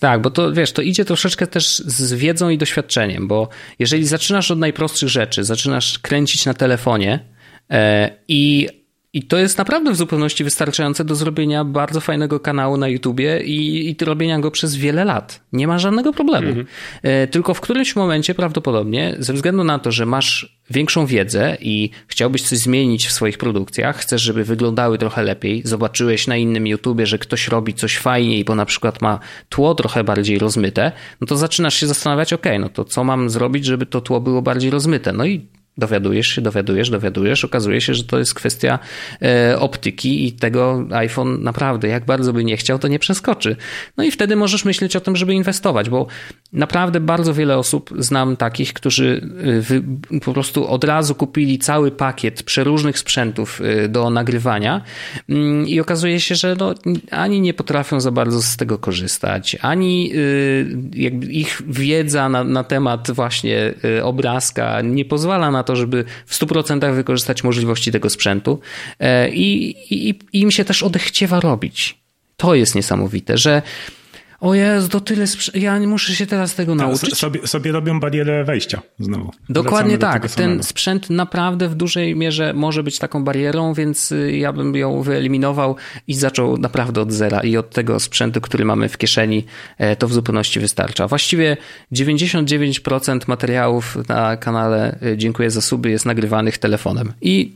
Tak, 0.00 0.22
bo 0.22 0.30
to 0.30 0.52
wiesz, 0.52 0.72
to 0.72 0.82
idzie 0.82 1.04
troszeczkę 1.04 1.46
też 1.46 1.78
z 1.78 2.12
wiedzą 2.12 2.48
i 2.48 2.58
doświadczeniem, 2.58 3.28
bo 3.28 3.48
jeżeli 3.78 4.06
zaczynasz 4.06 4.50
od 4.50 4.58
najprostszych 4.58 5.08
rzeczy, 5.08 5.44
zaczynasz 5.44 5.98
kręcić 5.98 6.46
na 6.46 6.54
telefonie 6.54 7.24
e, 7.70 8.10
i 8.28 8.68
i 9.12 9.22
to 9.22 9.38
jest 9.38 9.58
naprawdę 9.58 9.92
w 9.92 9.96
zupełności 9.96 10.44
wystarczające 10.44 11.04
do 11.04 11.14
zrobienia 11.14 11.64
bardzo 11.64 12.00
fajnego 12.00 12.40
kanału 12.40 12.76
na 12.76 12.88
YouTubie 12.88 13.40
i, 13.44 13.88
i 13.90 14.04
robienia 14.04 14.38
go 14.38 14.50
przez 14.50 14.76
wiele 14.76 15.04
lat. 15.04 15.40
Nie 15.52 15.66
ma 15.66 15.78
żadnego 15.78 16.12
problemu. 16.12 16.48
Mhm. 16.48 16.66
E, 17.02 17.26
tylko 17.26 17.54
w 17.54 17.60
którymś 17.60 17.96
momencie 17.96 18.34
prawdopodobnie, 18.34 19.16
ze 19.18 19.32
względu 19.32 19.64
na 19.64 19.78
to, 19.78 19.92
że 19.92 20.06
masz 20.06 20.60
większą 20.70 21.06
wiedzę 21.06 21.56
i 21.60 21.90
chciałbyś 22.06 22.42
coś 22.42 22.58
zmienić 22.58 23.06
w 23.06 23.12
swoich 23.12 23.38
produkcjach, 23.38 23.96
chcesz, 23.96 24.22
żeby 24.22 24.44
wyglądały 24.44 24.98
trochę 24.98 25.22
lepiej, 25.22 25.62
zobaczyłeś 25.64 26.26
na 26.26 26.36
innym 26.36 26.66
YouTubie, 26.66 27.06
że 27.06 27.18
ktoś 27.18 27.48
robi 27.48 27.74
coś 27.74 27.98
fajniej, 27.98 28.44
bo 28.44 28.54
na 28.54 28.66
przykład 28.66 29.02
ma 29.02 29.18
tło 29.48 29.74
trochę 29.74 30.04
bardziej 30.04 30.38
rozmyte, 30.38 30.92
no 31.20 31.26
to 31.26 31.36
zaczynasz 31.36 31.74
się 31.74 31.86
zastanawiać, 31.86 32.32
ok, 32.32 32.46
no 32.60 32.68
to 32.68 32.84
co 32.84 33.04
mam 33.04 33.30
zrobić, 33.30 33.64
żeby 33.64 33.86
to 33.86 34.00
tło 34.00 34.20
było 34.20 34.42
bardziej 34.42 34.70
rozmyte? 34.70 35.12
No 35.12 35.24
i 35.24 35.46
Dowiadujesz 35.78 36.26
się, 36.26 36.42
dowiadujesz, 36.42 36.90
dowiadujesz, 36.90 37.44
okazuje 37.44 37.80
się, 37.80 37.94
że 37.94 38.04
to 38.04 38.18
jest 38.18 38.34
kwestia 38.34 38.78
e, 39.22 39.58
optyki 39.58 40.26
i 40.26 40.32
tego 40.32 40.86
iPhone 40.90 41.42
naprawdę, 41.42 41.88
jak 41.88 42.04
bardzo 42.04 42.32
by 42.32 42.44
nie 42.44 42.56
chciał, 42.56 42.78
to 42.78 42.88
nie 42.88 42.98
przeskoczy. 42.98 43.56
No 43.96 44.04
i 44.04 44.10
wtedy 44.10 44.36
możesz 44.36 44.64
myśleć 44.64 44.96
o 44.96 45.00
tym, 45.00 45.16
żeby 45.16 45.34
inwestować, 45.34 45.90
bo 45.90 46.06
naprawdę 46.52 47.00
bardzo 47.00 47.34
wiele 47.34 47.58
osób 47.58 47.90
znam 47.98 48.36
takich, 48.36 48.72
którzy 48.72 49.30
e, 50.12 50.20
po 50.20 50.32
prostu 50.32 50.68
od 50.68 50.84
razu 50.84 51.14
kupili 51.14 51.58
cały 51.58 51.90
pakiet 51.90 52.42
przeróżnych 52.42 52.98
sprzętów 52.98 53.60
e, 53.60 53.88
do 53.88 54.10
nagrywania 54.10 54.80
mm, 55.28 55.68
i 55.68 55.80
okazuje 55.80 56.20
się, 56.20 56.34
że 56.34 56.56
no, 56.58 56.74
ani 57.10 57.40
nie 57.40 57.54
potrafią 57.54 58.00
za 58.00 58.10
bardzo 58.10 58.42
z 58.42 58.56
tego 58.56 58.78
korzystać, 58.78 59.56
ani 59.60 60.12
ich 61.30 61.62
wiedza 61.66 62.28
na, 62.28 62.44
na 62.44 62.64
temat 62.64 63.10
właśnie 63.10 63.74
obrazka 64.02 64.80
nie 64.80 65.04
pozwala 65.04 65.50
na 65.50 65.59
to, 65.62 65.70
to, 65.70 65.76
żeby 65.76 66.04
w 66.26 66.38
100% 66.38 66.94
wykorzystać 66.94 67.44
możliwości 67.44 67.92
tego 67.92 68.10
sprzętu 68.10 68.60
e, 69.00 69.30
i, 69.30 69.70
i, 69.94 70.08
i 70.32 70.40
im 70.40 70.50
się 70.50 70.64
też 70.64 70.82
odechciewa 70.82 71.40
robić. 71.40 71.98
To 72.36 72.54
jest 72.54 72.74
niesamowite, 72.74 73.38
że 73.38 73.62
o 74.40 74.54
Jezu, 74.54 74.88
to 74.88 75.00
tyle, 75.00 75.24
ja 75.54 75.80
muszę 75.80 76.14
się 76.14 76.26
teraz 76.26 76.54
tego 76.54 76.72
tak, 76.72 76.86
nauczyć. 76.86 77.18
Sobie, 77.18 77.46
sobie 77.46 77.72
robią 77.72 78.00
barierę 78.00 78.44
wejścia 78.44 78.82
znowu. 78.98 79.32
Dokładnie 79.48 79.98
tak. 79.98 80.30
Ten 80.30 80.62
sprzęt 80.62 81.10
naprawdę 81.10 81.68
w 81.68 81.74
dużej 81.74 82.16
mierze 82.16 82.52
może 82.54 82.82
być 82.82 82.98
taką 82.98 83.24
barierą, 83.24 83.74
więc 83.74 84.12
y, 84.12 84.36
ja 84.36 84.52
bym 84.52 84.74
ją 84.74 85.02
wyeliminował 85.02 85.76
i 86.08 86.14
zaczął 86.14 86.58
naprawdę 86.58 87.00
od 87.00 87.12
zera 87.12 87.40
i 87.40 87.56
od 87.56 87.70
tego 87.70 88.00
sprzętu, 88.00 88.40
który 88.40 88.64
mamy 88.64 88.88
w 88.88 88.98
kieszeni, 88.98 89.44
e, 89.78 89.96
to 89.96 90.08
w 90.08 90.12
zupełności 90.12 90.60
wystarcza. 90.60 91.08
Właściwie 91.08 91.56
99% 91.92 93.28
materiałów 93.28 93.98
na 94.08 94.36
kanale 94.36 94.98
y, 95.02 95.16
Dziękuję 95.16 95.50
za 95.50 95.60
suby 95.60 95.90
jest 95.90 96.06
nagrywanych 96.06 96.58
telefonem. 96.58 97.12
I 97.20 97.52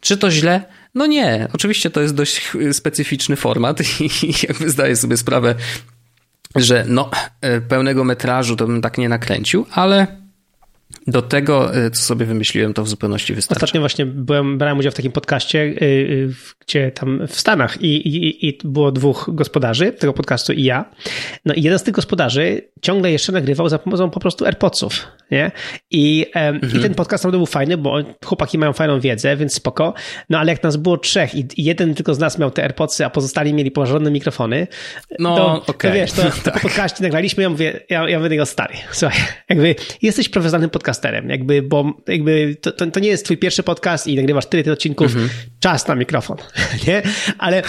czy 0.00 0.16
to 0.16 0.30
źle? 0.30 0.62
No 0.94 1.06
nie, 1.06 1.48
oczywiście 1.52 1.90
to 1.90 2.00
jest 2.00 2.14
dość 2.14 2.52
specyficzny 2.72 3.36
format 3.36 3.80
i 4.00 4.10
jakby 4.48 4.70
zdaję 4.70 4.96
sobie 4.96 5.16
sprawę, 5.16 5.54
że 6.56 6.84
no, 6.88 7.10
e, 7.40 7.60
pełnego 7.60 8.04
metrażu 8.04 8.56
to 8.56 8.66
bym 8.66 8.80
tak 8.80 8.98
nie 8.98 9.08
nakręcił, 9.08 9.66
ale 9.70 10.06
do 11.06 11.22
tego, 11.22 11.76
y, 11.76 11.90
co 11.90 12.02
sobie 12.02 12.26
wymyśliłem, 12.26 12.74
to 12.74 12.84
w 12.84 12.88
zupełności 12.88 13.34
wystarczy. 13.34 13.64
Ostatnio 13.64 13.80
właśnie 13.80 14.06
byłem, 14.06 14.58
brałem 14.58 14.78
udział 14.78 14.92
w 14.92 14.94
takim 14.94 15.12
podcaście, 15.12 15.58
y, 15.58 16.34
gdzie 16.60 16.90
tam 16.90 17.26
w 17.26 17.40
Stanach 17.40 17.82
i, 17.82 18.08
i, 18.08 18.48
i 18.48 18.58
było 18.64 18.92
dwóch 18.92 19.30
gospodarzy 19.32 19.92
tego 19.92 20.12
podcastu 20.12 20.52
i 20.52 20.62
ja. 20.62 20.84
No 21.44 21.54
i 21.54 21.62
jeden 21.62 21.78
z 21.78 21.82
tych 21.82 21.94
gospodarzy 21.94 22.68
ciągle 22.82 23.12
jeszcze 23.12 23.32
nagrywał 23.32 23.68
za 23.68 23.78
pomocą 23.78 24.10
po 24.10 24.20
prostu 24.20 24.44
AirPodsów, 24.44 25.06
nie? 25.30 25.50
I, 25.90 26.26
mhm. 26.34 26.78
i 26.78 26.82
ten 26.82 26.94
podcast 26.94 27.24
naprawdę 27.24 27.38
był 27.38 27.46
fajny, 27.46 27.76
bo 27.76 27.98
chłopaki 28.24 28.58
mają 28.58 28.72
fajną 28.72 29.00
wiedzę, 29.00 29.36
więc 29.36 29.54
spoko. 29.54 29.94
No 30.30 30.38
ale 30.38 30.52
jak 30.52 30.62
nas 30.62 30.76
było 30.76 30.98
trzech 30.98 31.34
i 31.34 31.46
jeden 31.56 31.94
tylko 31.94 32.14
z 32.14 32.18
nas 32.18 32.38
miał 32.38 32.50
te 32.50 32.62
AirPodsy, 32.62 33.04
a 33.04 33.10
pozostali 33.10 33.54
mieli 33.54 33.70
porządne 33.70 34.10
mikrofony, 34.10 34.66
no, 35.18 35.36
to, 35.36 35.72
okay. 35.72 35.90
to 35.90 35.94
wiesz, 35.96 36.12
to, 36.12 36.22
tak. 36.44 36.54
po 36.54 36.60
podcaście 36.60 37.02
nagraliśmy, 37.02 37.42
ja 37.42 37.50
mówię, 37.50 37.80
ja, 37.88 38.08
ja 38.08 38.18
mówię 38.18 38.30
tego 38.30 38.46
stary, 38.46 38.74
słuchaj, 38.92 39.20
jakby 39.48 39.74
jesteś 40.02 40.28
profesjonalnym 40.28 40.70
podcasterem, 40.70 41.30
jakby, 41.30 41.62
bo 41.62 41.92
jakby 42.08 42.56
to, 42.60 42.72
to, 42.72 42.86
to 42.86 43.00
nie 43.00 43.08
jest 43.08 43.24
twój 43.24 43.36
pierwszy 43.36 43.62
podcast 43.62 44.06
i 44.06 44.16
nagrywasz 44.16 44.46
tyle 44.46 44.62
tych 44.62 44.72
odcinków, 44.72 45.06
mhm. 45.06 45.28
czas 45.60 45.88
na 45.88 45.94
mikrofon, 45.94 46.36
nie? 46.86 47.02
Ale 47.38 47.62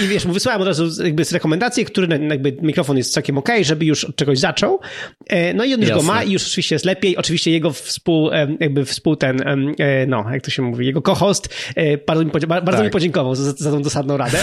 i, 0.00 0.02
i 0.02 0.08
wiesz, 0.08 0.26
wysłałem 0.26 0.60
od 0.60 0.68
razu 0.68 1.04
jakby 1.04 1.24
rekomendacje, 1.32 1.84
które 1.84 2.18
jakby 2.28 2.56
mikrofon 2.62 2.96
jest 2.96 3.12
całkiem 3.12 3.38
ok, 3.38 3.48
żeby 3.62 3.84
już 3.84 4.04
od 4.04 4.16
czegoś 4.16 4.38
zaczął. 4.38 4.80
E, 5.26 5.54
no 5.54 5.64
i 5.64 5.74
on 5.74 5.80
już 5.80 5.88
Jasne. 5.88 6.02
go 6.02 6.12
ma 6.12 6.22
i 6.22 6.32
już 6.32 6.46
oczywiście 6.46 6.74
jest 6.74 6.84
lepiej. 6.84 6.99
Oczywiście 7.16 7.50
jego 7.50 7.70
współ, 7.70 8.30
jakby 8.60 8.84
współ 8.84 9.16
ten, 9.16 9.40
e, 9.78 10.06
no, 10.06 10.24
jak 10.32 10.42
to 10.42 10.50
się 10.50 10.62
mówi, 10.62 10.86
jego 10.86 11.02
co-host 11.02 11.54
e, 11.76 11.98
bardzo, 11.98 12.24
mi, 12.24 12.30
bardzo 12.46 12.72
tak. 12.72 12.84
mi 12.84 12.90
podziękował 12.90 13.34
za, 13.34 13.52
za 13.52 13.70
tą 13.70 13.82
dosadną 13.82 14.16
radę. 14.16 14.38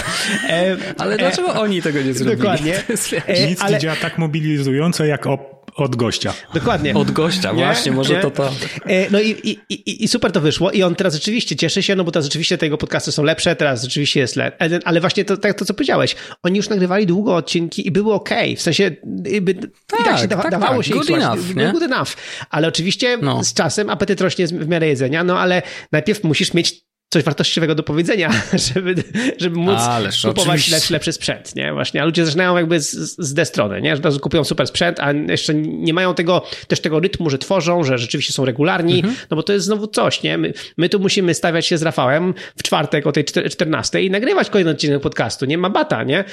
Ale 0.98 1.16
dlaczego 1.16 1.54
oni 1.54 1.82
tego 1.82 2.02
nie 2.02 2.14
zrobili? 2.14 2.36
Dokładnie. 2.36 2.82
Nic 3.48 3.62
ale... 3.62 3.72
nie 3.72 3.78
działa 3.78 3.96
tak 3.96 4.18
mobilizująco 4.18 5.04
jak 5.04 5.26
o 5.26 5.57
od 5.78 5.96
gościa. 5.96 6.34
Dokładnie. 6.54 6.94
Od 6.94 7.10
gościa, 7.10 7.52
nie? 7.52 7.64
właśnie, 7.64 7.92
może 7.92 8.14
nie? 8.14 8.20
to 8.20 8.30
to. 8.30 8.50
E, 8.86 9.10
no 9.10 9.20
i, 9.20 9.30
i, 9.30 9.58
i, 9.68 10.04
i, 10.04 10.08
super 10.08 10.32
to 10.32 10.40
wyszło 10.40 10.70
i 10.70 10.82
on 10.82 10.94
teraz 10.94 11.14
rzeczywiście 11.14 11.56
cieszy 11.56 11.82
się, 11.82 11.96
no 11.96 12.04
bo 12.04 12.10
teraz 12.10 12.24
rzeczywiście 12.24 12.58
tego 12.58 12.78
podcasty 12.78 13.12
są 13.12 13.22
lepsze, 13.22 13.56
teraz 13.56 13.82
rzeczywiście 13.82 14.20
jest 14.20 14.36
lepsze, 14.36 14.80
ale 14.84 15.00
właśnie 15.00 15.24
to, 15.24 15.36
tak 15.36 15.58
to, 15.58 15.64
co 15.64 15.74
powiedziałeś, 15.74 16.16
oni 16.42 16.56
już 16.56 16.68
nagrywali 16.68 17.06
długo 17.06 17.36
odcinki 17.36 17.86
i 17.86 17.90
były 17.90 18.14
ok, 18.14 18.30
w 18.56 18.62
sensie 18.62 18.90
jakby, 19.24 19.54
tak, 19.54 20.00
i 20.00 20.04
tak 20.04 20.18
się 20.18 20.28
tak, 20.28 20.50
dawało 20.50 20.76
tak. 20.76 20.86
się 20.86 20.94
good 20.94 21.10
ich 21.10 21.16
enough, 21.16 21.38
słuchać, 21.38 21.56
nie? 21.56 21.72
good 21.72 21.82
enough, 21.82 22.08
ale 22.50 22.68
oczywiście 22.68 23.18
no. 23.22 23.44
z 23.44 23.54
czasem 23.54 23.90
apetyt 23.90 24.20
rośnie 24.20 24.46
w 24.46 24.68
miarę 24.68 24.88
jedzenia, 24.88 25.24
no 25.24 25.38
ale 25.38 25.62
najpierw 25.92 26.24
musisz 26.24 26.54
mieć 26.54 26.87
coś 27.10 27.24
wartościowego 27.24 27.74
do 27.74 27.82
powiedzenia, 27.82 28.30
żeby, 28.74 28.94
żeby 29.38 29.56
móc 29.56 29.78
Ależ, 29.78 30.22
kupować 30.22 30.68
lepszy, 30.68 30.92
lepszy 30.92 31.12
sprzęt, 31.12 31.56
nie? 31.56 31.72
Właśnie, 31.72 32.02
a 32.02 32.04
ludzie 32.04 32.26
zaczynają 32.26 32.56
jakby 32.56 32.80
z, 32.80 32.92
z 33.18 33.34
D 33.34 33.44
strony, 33.44 33.80
nie? 33.80 33.96
Że 33.96 34.02
kupują 34.20 34.44
super 34.44 34.66
sprzęt, 34.66 35.00
a 35.00 35.12
jeszcze 35.12 35.54
nie 35.54 35.94
mają 35.94 36.14
tego, 36.14 36.42
też 36.68 36.80
tego 36.80 37.00
rytmu, 37.00 37.30
że 37.30 37.38
tworzą, 37.38 37.84
że 37.84 37.98
rzeczywiście 37.98 38.32
są 38.32 38.44
regularni, 38.44 38.96
mhm. 38.96 39.14
no 39.30 39.36
bo 39.36 39.42
to 39.42 39.52
jest 39.52 39.66
znowu 39.66 39.86
coś, 39.86 40.22
nie? 40.22 40.38
My, 40.38 40.52
my 40.76 40.88
tu 40.88 41.00
musimy 41.00 41.34
stawiać 41.34 41.66
się 41.66 41.78
z 41.78 41.82
Rafałem 41.82 42.34
w 42.56 42.62
czwartek 42.62 43.06
o 43.06 43.12
tej 43.12 43.24
14 43.24 44.02
i 44.02 44.10
nagrywać 44.10 44.50
kolejny 44.50 44.70
odcinek 44.70 45.02
podcastu, 45.02 45.46
nie? 45.46 45.58
Ma 45.58 45.70
bata, 45.70 46.04
nie? 46.04 46.24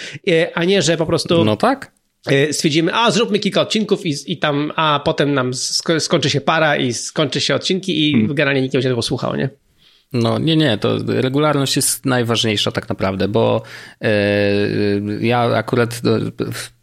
A 0.53 0.63
nie, 0.63 0.81
że 0.81 0.97
po 0.97 1.05
prostu... 1.05 1.45
No 1.45 1.57
tak 1.57 1.91
e, 2.27 2.53
stwierdzimy, 2.53 2.93
a 2.93 3.11
zróbmy 3.11 3.39
kilka 3.39 3.61
odcinków 3.61 4.05
i, 4.05 4.15
i 4.27 4.37
tam, 4.37 4.71
a 4.75 5.01
potem 5.05 5.33
nam 5.33 5.53
skończy 5.99 6.29
się 6.29 6.41
para 6.41 6.77
i 6.77 6.93
skończy 6.93 7.41
się 7.41 7.55
odcinki 7.55 8.09
i 8.09 8.11
hmm. 8.11 8.35
generalnie 8.35 8.61
nikt 8.61 8.73
nie 8.73 8.77
będzie 8.77 8.89
tego 8.89 9.01
słuchał, 9.01 9.35
nie? 9.35 9.49
No 10.13 10.39
nie, 10.39 10.55
nie, 10.57 10.77
to 10.77 10.97
regularność 11.07 11.75
jest 11.75 12.05
najważniejsza 12.05 12.71
tak 12.71 12.89
naprawdę, 12.89 13.27
bo 13.27 13.63
yy, 14.01 15.19
ja 15.21 15.39
akurat 15.39 16.01
no, 16.03 16.11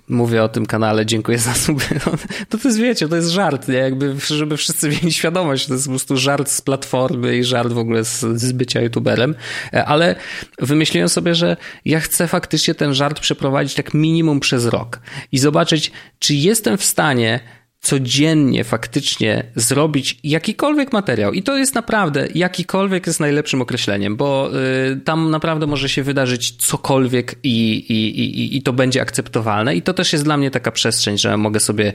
mówię 0.09 0.43
o 0.43 0.49
tym 0.49 0.66
kanale, 0.66 1.07
dziękuję 1.07 1.39
za 1.39 1.55
suby. 1.55 1.85
To, 2.05 2.11
to 2.59 2.68
jest, 2.68 2.79
wiecie, 2.79 3.09
to 3.09 3.16
jest 3.16 3.29
żart, 3.29 3.68
nie? 3.68 3.75
Jakby, 3.75 4.14
żeby 4.27 4.57
wszyscy 4.57 4.89
mieli 4.89 5.12
świadomość, 5.12 5.66
to 5.66 5.75
jest 5.75 5.85
po 5.85 5.91
prostu 5.91 6.16
żart 6.16 6.51
z 6.51 6.61
platformy 6.61 7.37
i 7.37 7.45
żart 7.45 7.73
w 7.73 7.79
ogóle 7.79 8.05
z, 8.05 8.20
z 8.20 8.53
bycia 8.53 8.81
youtuberem, 8.81 9.35
e, 9.73 9.85
ale 9.85 10.16
wymyśliłem 10.59 11.09
sobie, 11.09 11.35
że 11.35 11.57
ja 11.85 12.01
chcę 12.01 12.29
faktycznie 12.29 12.75
ten 12.75 12.95
żart 12.95 13.20
przeprowadzić 13.20 13.75
tak 13.75 13.95
minimum 13.95 14.41
przez 14.41 14.66
rok 14.66 15.01
i 15.33 15.39
zobaczyć, 15.39 15.93
czy 16.18 16.35
jestem 16.35 16.79
w 16.79 16.85
stanie 16.85 17.41
codziennie 17.83 18.64
faktycznie 18.64 19.45
zrobić 19.55 20.18
jakikolwiek 20.24 20.93
materiał. 20.93 21.33
I 21.33 21.43
to 21.43 21.57
jest 21.57 21.74
naprawdę, 21.74 22.28
jakikolwiek 22.35 23.07
jest 23.07 23.20
najlepszym 23.20 23.62
określeniem, 23.62 24.16
bo 24.16 24.51
y, 24.93 25.01
tam 25.01 25.30
naprawdę 25.30 25.66
może 25.66 25.89
się 25.89 26.03
wydarzyć 26.03 26.57
cokolwiek 26.57 27.35
i, 27.43 27.74
i, 27.74 28.20
i, 28.20 28.57
i 28.57 28.62
to 28.62 28.72
będzie 28.72 29.03
akceptowalne. 29.03 29.76
I 29.76 29.83
to 29.83 29.95
też 29.95 30.12
jest 30.12 30.24
dla 30.24 30.37
mnie 30.37 30.51
taka 30.51 30.70
przestrzeń, 30.70 31.18
że 31.18 31.37
mogę 31.37 31.61
sobie, 31.61 31.93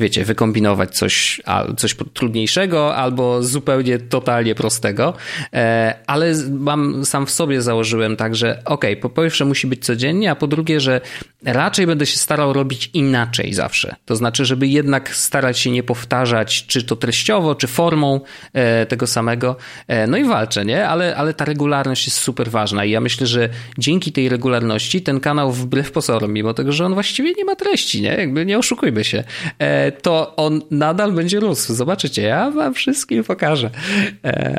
wiecie, 0.00 0.24
wykombinować 0.24 0.96
coś, 0.96 1.40
coś 1.76 1.96
trudniejszego 2.14 2.96
albo 2.96 3.42
zupełnie 3.42 3.98
totalnie 3.98 4.54
prostego. 4.54 5.14
E, 5.52 5.94
ale 6.06 6.34
mam 6.50 7.04
sam 7.04 7.26
w 7.26 7.30
sobie 7.30 7.62
założyłem 7.62 8.16
tak, 8.16 8.36
że 8.36 8.62
ok, 8.64 8.84
po 9.00 9.08
pierwsze 9.08 9.44
musi 9.44 9.66
być 9.66 9.84
codziennie, 9.84 10.30
a 10.30 10.36
po 10.36 10.46
drugie, 10.46 10.80
że 10.80 11.00
raczej 11.44 11.86
będę 11.86 12.06
się 12.06 12.18
starał 12.18 12.52
robić 12.52 12.90
inaczej 12.94 13.54
zawsze. 13.54 13.96
To 14.04 14.16
znaczy, 14.16 14.44
żeby 14.44 14.68
jednak 14.68 15.14
starać 15.30 15.58
się 15.58 15.70
nie 15.70 15.82
powtarzać, 15.82 16.66
czy 16.66 16.82
to 16.82 16.96
treściowo, 16.96 17.54
czy 17.54 17.66
formą 17.66 18.20
e, 18.52 18.86
tego 18.86 19.06
samego. 19.06 19.56
E, 19.88 20.06
no 20.06 20.16
i 20.16 20.24
walczę, 20.24 20.64
nie? 20.64 20.88
Ale, 20.88 21.16
ale 21.16 21.34
ta 21.34 21.44
regularność 21.44 22.06
jest 22.06 22.18
super 22.18 22.50
ważna 22.50 22.84
i 22.84 22.90
ja 22.90 23.00
myślę, 23.00 23.26
że 23.26 23.48
dzięki 23.78 24.12
tej 24.12 24.28
regularności 24.28 25.02
ten 25.02 25.20
kanał 25.20 25.52
wbrew 25.52 25.92
pozorom, 25.92 26.32
mimo 26.32 26.54
tego, 26.54 26.72
że 26.72 26.86
on 26.86 26.94
właściwie 26.94 27.32
nie 27.32 27.44
ma 27.44 27.56
treści, 27.56 28.02
nie? 28.02 28.08
Jakby 28.08 28.46
nie 28.46 28.58
oszukujmy 28.58 29.04
się, 29.04 29.24
e, 29.58 29.92
to 29.92 30.36
on 30.36 30.62
nadal 30.70 31.12
będzie 31.12 31.40
rósł. 31.40 31.74
Zobaczycie, 31.74 32.22
ja 32.22 32.50
wam 32.50 32.74
wszystkim 32.74 33.24
pokażę. 33.24 33.70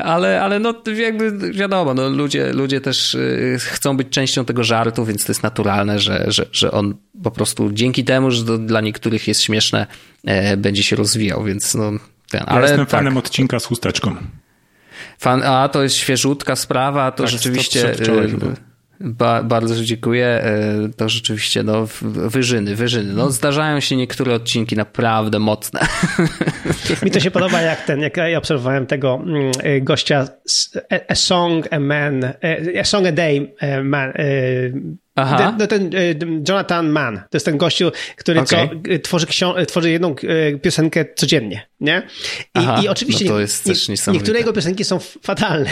Ale, 0.03 0.41
ale 0.41 0.59
no 0.59 0.73
jakby 0.97 1.53
wiadomo, 1.53 1.93
no 1.93 2.09
ludzie, 2.09 2.53
ludzie 2.53 2.81
też 2.81 3.17
chcą 3.59 3.97
być 3.97 4.09
częścią 4.09 4.45
tego 4.45 4.63
żartu, 4.63 5.05
więc 5.05 5.25
to 5.25 5.31
jest 5.31 5.43
naturalne, 5.43 5.99
że, 5.99 6.25
że, 6.27 6.45
że 6.51 6.71
on 6.71 6.93
po 7.23 7.31
prostu 7.31 7.71
dzięki 7.71 8.03
temu, 8.03 8.31
że 8.31 8.45
to 8.45 8.57
dla 8.57 8.81
niektórych 8.81 9.27
jest 9.27 9.41
śmieszne, 9.41 9.87
będzie 10.57 10.83
się 10.83 10.95
rozwijał, 10.95 11.43
więc 11.43 11.75
no 11.75 11.91
ten. 12.29 12.43
Ale 12.45 12.61
ja 12.61 12.61
jestem 12.61 12.85
tak. 12.85 12.89
fanem 12.89 13.17
odcinka 13.17 13.59
z 13.59 13.65
chusteczką. 13.65 14.15
Fan, 15.19 15.43
a 15.43 15.69
to 15.69 15.83
jest 15.83 15.95
świeżutka 15.95 16.55
sprawa, 16.55 17.11
to 17.11 17.23
tak, 17.23 17.31
rzeczywiście. 17.31 17.93
Wczoraj, 17.93 18.27
Ba, 19.03 19.43
bardzo 19.43 19.83
dziękuję. 19.83 20.25
E, 20.25 20.89
to 20.97 21.09
rzeczywiście, 21.09 21.63
no, 21.63 21.87
wyżyny, 22.01 22.75
wyżyny. 22.75 23.13
No, 23.13 23.31
zdarzają 23.31 23.79
się 23.79 23.95
niektóre 23.95 24.33
odcinki 24.33 24.75
naprawdę 24.75 25.39
mocne. 25.39 25.79
Mi 27.03 27.11
to 27.11 27.19
się 27.19 27.31
podoba, 27.31 27.61
jak 27.61 27.85
ten, 27.85 27.99
jak 27.99 28.17
ja 28.17 28.37
obserwowałem 28.37 28.85
tego 28.85 29.21
mm, 29.23 29.51
e, 29.63 29.81
gościa 29.81 30.27
A 31.07 31.15
Song 31.15 31.67
a 31.71 31.79
Man, 31.79 32.33
A 32.79 32.83
Song 32.83 33.07
a 33.07 33.11
Day 33.11 33.55
Man, 33.83 34.13
Aha. 35.15 35.37
Ten, 35.37 35.57
no 35.57 35.67
ten 35.67 35.91
Jonathan 36.49 36.89
Mann, 36.89 37.17
to 37.17 37.35
jest 37.37 37.45
ten 37.45 37.57
gościu, 37.57 37.91
który 38.17 38.39
okay. 38.39 38.69
co, 38.93 38.99
tworzy, 38.99 39.27
tworzy 39.67 39.91
jedną 39.91 40.15
piosenkę 40.61 41.05
codziennie, 41.15 41.67
nie? 41.79 42.07
I, 42.45 42.49
Aha, 42.53 42.81
i 42.83 42.87
oczywiście 42.87 43.25
no 43.25 43.31
to 43.31 43.39
jest 43.39 43.65
nie, 43.65 43.73
też 43.73 44.07
niektóre 44.07 44.39
jego 44.39 44.53
piosenki 44.53 44.83
są 44.83 44.99
fatalne, 45.23 45.69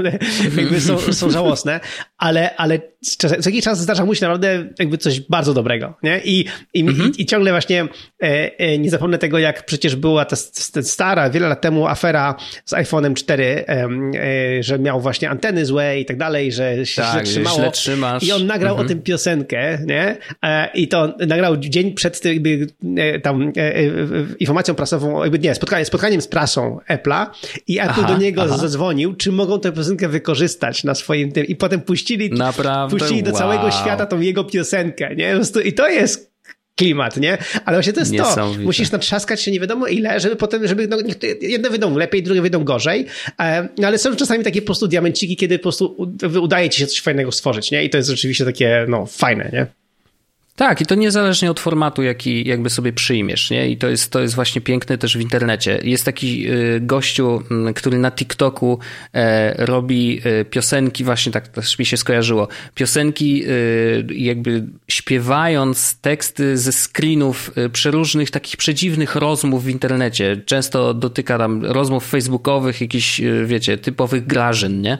jakby 0.56 0.80
są, 0.80 0.98
są 0.98 1.30
żałosne, 1.30 1.80
ale, 2.18 2.56
ale 2.56 2.80
co 3.00 3.28
jakiś 3.28 3.64
czas 3.64 3.80
zdarza 3.80 4.04
mu 4.04 4.14
się 4.14 4.26
naprawdę 4.26 4.68
jakby 4.78 4.98
coś 4.98 5.20
bardzo 5.20 5.54
dobrego, 5.54 5.94
nie? 6.02 6.20
I, 6.24 6.44
i, 6.74 6.80
mhm. 6.80 7.12
i, 7.16 7.22
i 7.22 7.26
ciągle 7.26 7.50
właśnie 7.50 7.88
e, 8.22 8.58
e, 8.58 8.78
nie 8.78 8.90
zapomnę 8.90 9.18
tego, 9.18 9.38
jak 9.38 9.66
przecież 9.66 9.96
była 9.96 10.24
ta, 10.24 10.36
ta 10.72 10.82
stara, 10.82 11.30
wiele 11.30 11.48
lat 11.48 11.60
temu 11.60 11.86
afera 11.86 12.34
z 12.64 12.72
iPhone'em 12.72 13.14
4, 13.14 13.64
e, 13.68 14.62
że 14.62 14.78
miał 14.78 15.00
właśnie 15.00 15.30
anteny 15.30 15.66
złe 15.66 16.00
i 16.00 16.04
tak 16.04 16.16
dalej, 16.16 16.52
że 16.52 16.86
się 16.86 17.02
tak, 17.02 17.12
źle 17.12 17.22
trzymało. 17.22 17.56
Źle 17.56 17.70
trzymasz. 17.70 18.22
I 18.22 18.32
on 18.32 18.46
nagrał 18.46 18.72
mhm. 18.72 18.86
o 18.86 18.88
tym 18.88 19.02
piosenkę, 19.02 19.78
nie? 19.86 20.16
E, 20.44 20.70
I 20.74 20.88
to 20.88 21.14
nagrał 21.26 21.56
dzień 21.56 21.94
przed 21.94 22.20
tym, 22.20 22.32
jakby, 22.32 22.66
e, 22.96 23.20
tam 23.20 23.52
e, 23.56 23.72
informacją 24.38 24.74
prasową, 24.74 25.22
jakby 25.22 25.38
nie, 25.38 25.54
spotkanie, 25.54 25.84
spotkaniem 25.84 26.20
z 26.20 26.28
prasą 26.28 26.78
Apple'a 26.90 27.26
i 27.66 27.78
Apple 27.78 27.90
aha, 27.90 28.08
do 28.08 28.16
niego 28.16 28.42
aha. 28.42 28.58
zadzwonił, 28.58 29.14
czy 29.14 29.32
mogą 29.32 29.60
tę 29.60 29.72
piosenkę 29.72 30.08
wykorzystać 30.08 30.84
na 30.84 30.94
swoim 30.94 31.32
tym 31.32 31.46
i 31.46 31.56
potem 31.56 31.80
puścili, 31.80 32.30
puścili 32.88 33.22
do 33.22 33.30
wow. 33.30 33.38
całego 33.38 33.70
świata 33.70 34.06
tą 34.06 34.20
jego 34.20 34.44
piosenkę, 34.44 35.16
nie? 35.16 35.40
I 35.64 35.72
to 35.72 35.88
jest 35.88 36.28
klimat, 36.76 37.16
nie? 37.16 37.38
Ale 37.64 37.76
właśnie 37.76 37.92
to 37.92 38.00
jest 38.00 38.16
to. 38.16 38.54
Musisz 38.64 38.90
natrzaskać 38.90 39.42
się 39.42 39.50
nie 39.50 39.60
wiadomo 39.60 39.86
ile, 39.86 40.20
żeby 40.20 40.36
potem, 40.36 40.66
żeby 40.66 40.88
no, 40.88 40.96
jedne 41.40 41.70
wyjdą 41.70 41.96
lepiej, 41.96 42.22
drugie 42.22 42.42
wyjdą 42.42 42.64
gorzej, 42.64 43.06
no, 43.78 43.86
ale 43.86 43.98
są 43.98 44.16
czasami 44.16 44.44
takie 44.44 44.62
po 44.62 44.66
prostu 44.66 44.88
diamenciki, 44.88 45.36
kiedy 45.36 45.58
po 45.58 45.62
prostu 45.62 45.96
udaje 46.42 46.70
ci 46.70 46.80
się 46.80 46.86
coś 46.86 47.00
fajnego 47.00 47.32
stworzyć, 47.32 47.70
nie? 47.70 47.84
I 47.84 47.90
to 47.90 47.96
jest 47.96 48.10
rzeczywiście 48.10 48.44
takie, 48.44 48.86
no, 48.88 49.06
fajne, 49.06 49.50
nie? 49.52 49.66
Tak, 50.58 50.80
i 50.80 50.86
to 50.86 50.94
niezależnie 50.94 51.50
od 51.50 51.60
formatu, 51.60 52.02
jaki 52.02 52.48
jakby 52.48 52.70
sobie 52.70 52.92
przyjmiesz, 52.92 53.50
nie? 53.50 53.68
I 53.68 53.76
to 53.76 53.88
jest, 53.88 54.12
to 54.12 54.20
jest 54.20 54.34
właśnie 54.34 54.60
piękne 54.60 54.98
też 54.98 55.18
w 55.18 55.20
internecie. 55.20 55.80
Jest 55.82 56.04
taki 56.04 56.50
y, 56.50 56.80
gościu, 56.80 57.42
mm, 57.50 57.74
który 57.74 57.98
na 57.98 58.10
TikToku 58.10 58.78
e, 59.14 59.66
robi 59.66 60.20
e, 60.24 60.44
piosenki, 60.44 61.04
właśnie 61.04 61.32
tak 61.32 61.48
też 61.48 61.78
mi 61.78 61.86
się 61.86 61.96
skojarzyło, 61.96 62.48
piosenki 62.74 63.44
e, 63.44 63.48
jakby 64.14 64.64
śpiewając 64.88 66.00
teksty 66.00 66.56
ze 66.56 66.72
screenów 66.72 67.50
przeróżnych 67.72 68.30
takich 68.30 68.56
przedziwnych 68.56 69.16
rozmów 69.16 69.64
w 69.64 69.68
internecie. 69.68 70.40
Często 70.46 70.94
dotyka 70.94 71.38
tam 71.38 71.64
rozmów 71.64 72.06
facebookowych, 72.06 72.80
jakichś, 72.80 73.20
wiecie, 73.44 73.78
typowych 73.78 74.26
grażyn, 74.26 74.80
nie? 74.80 74.98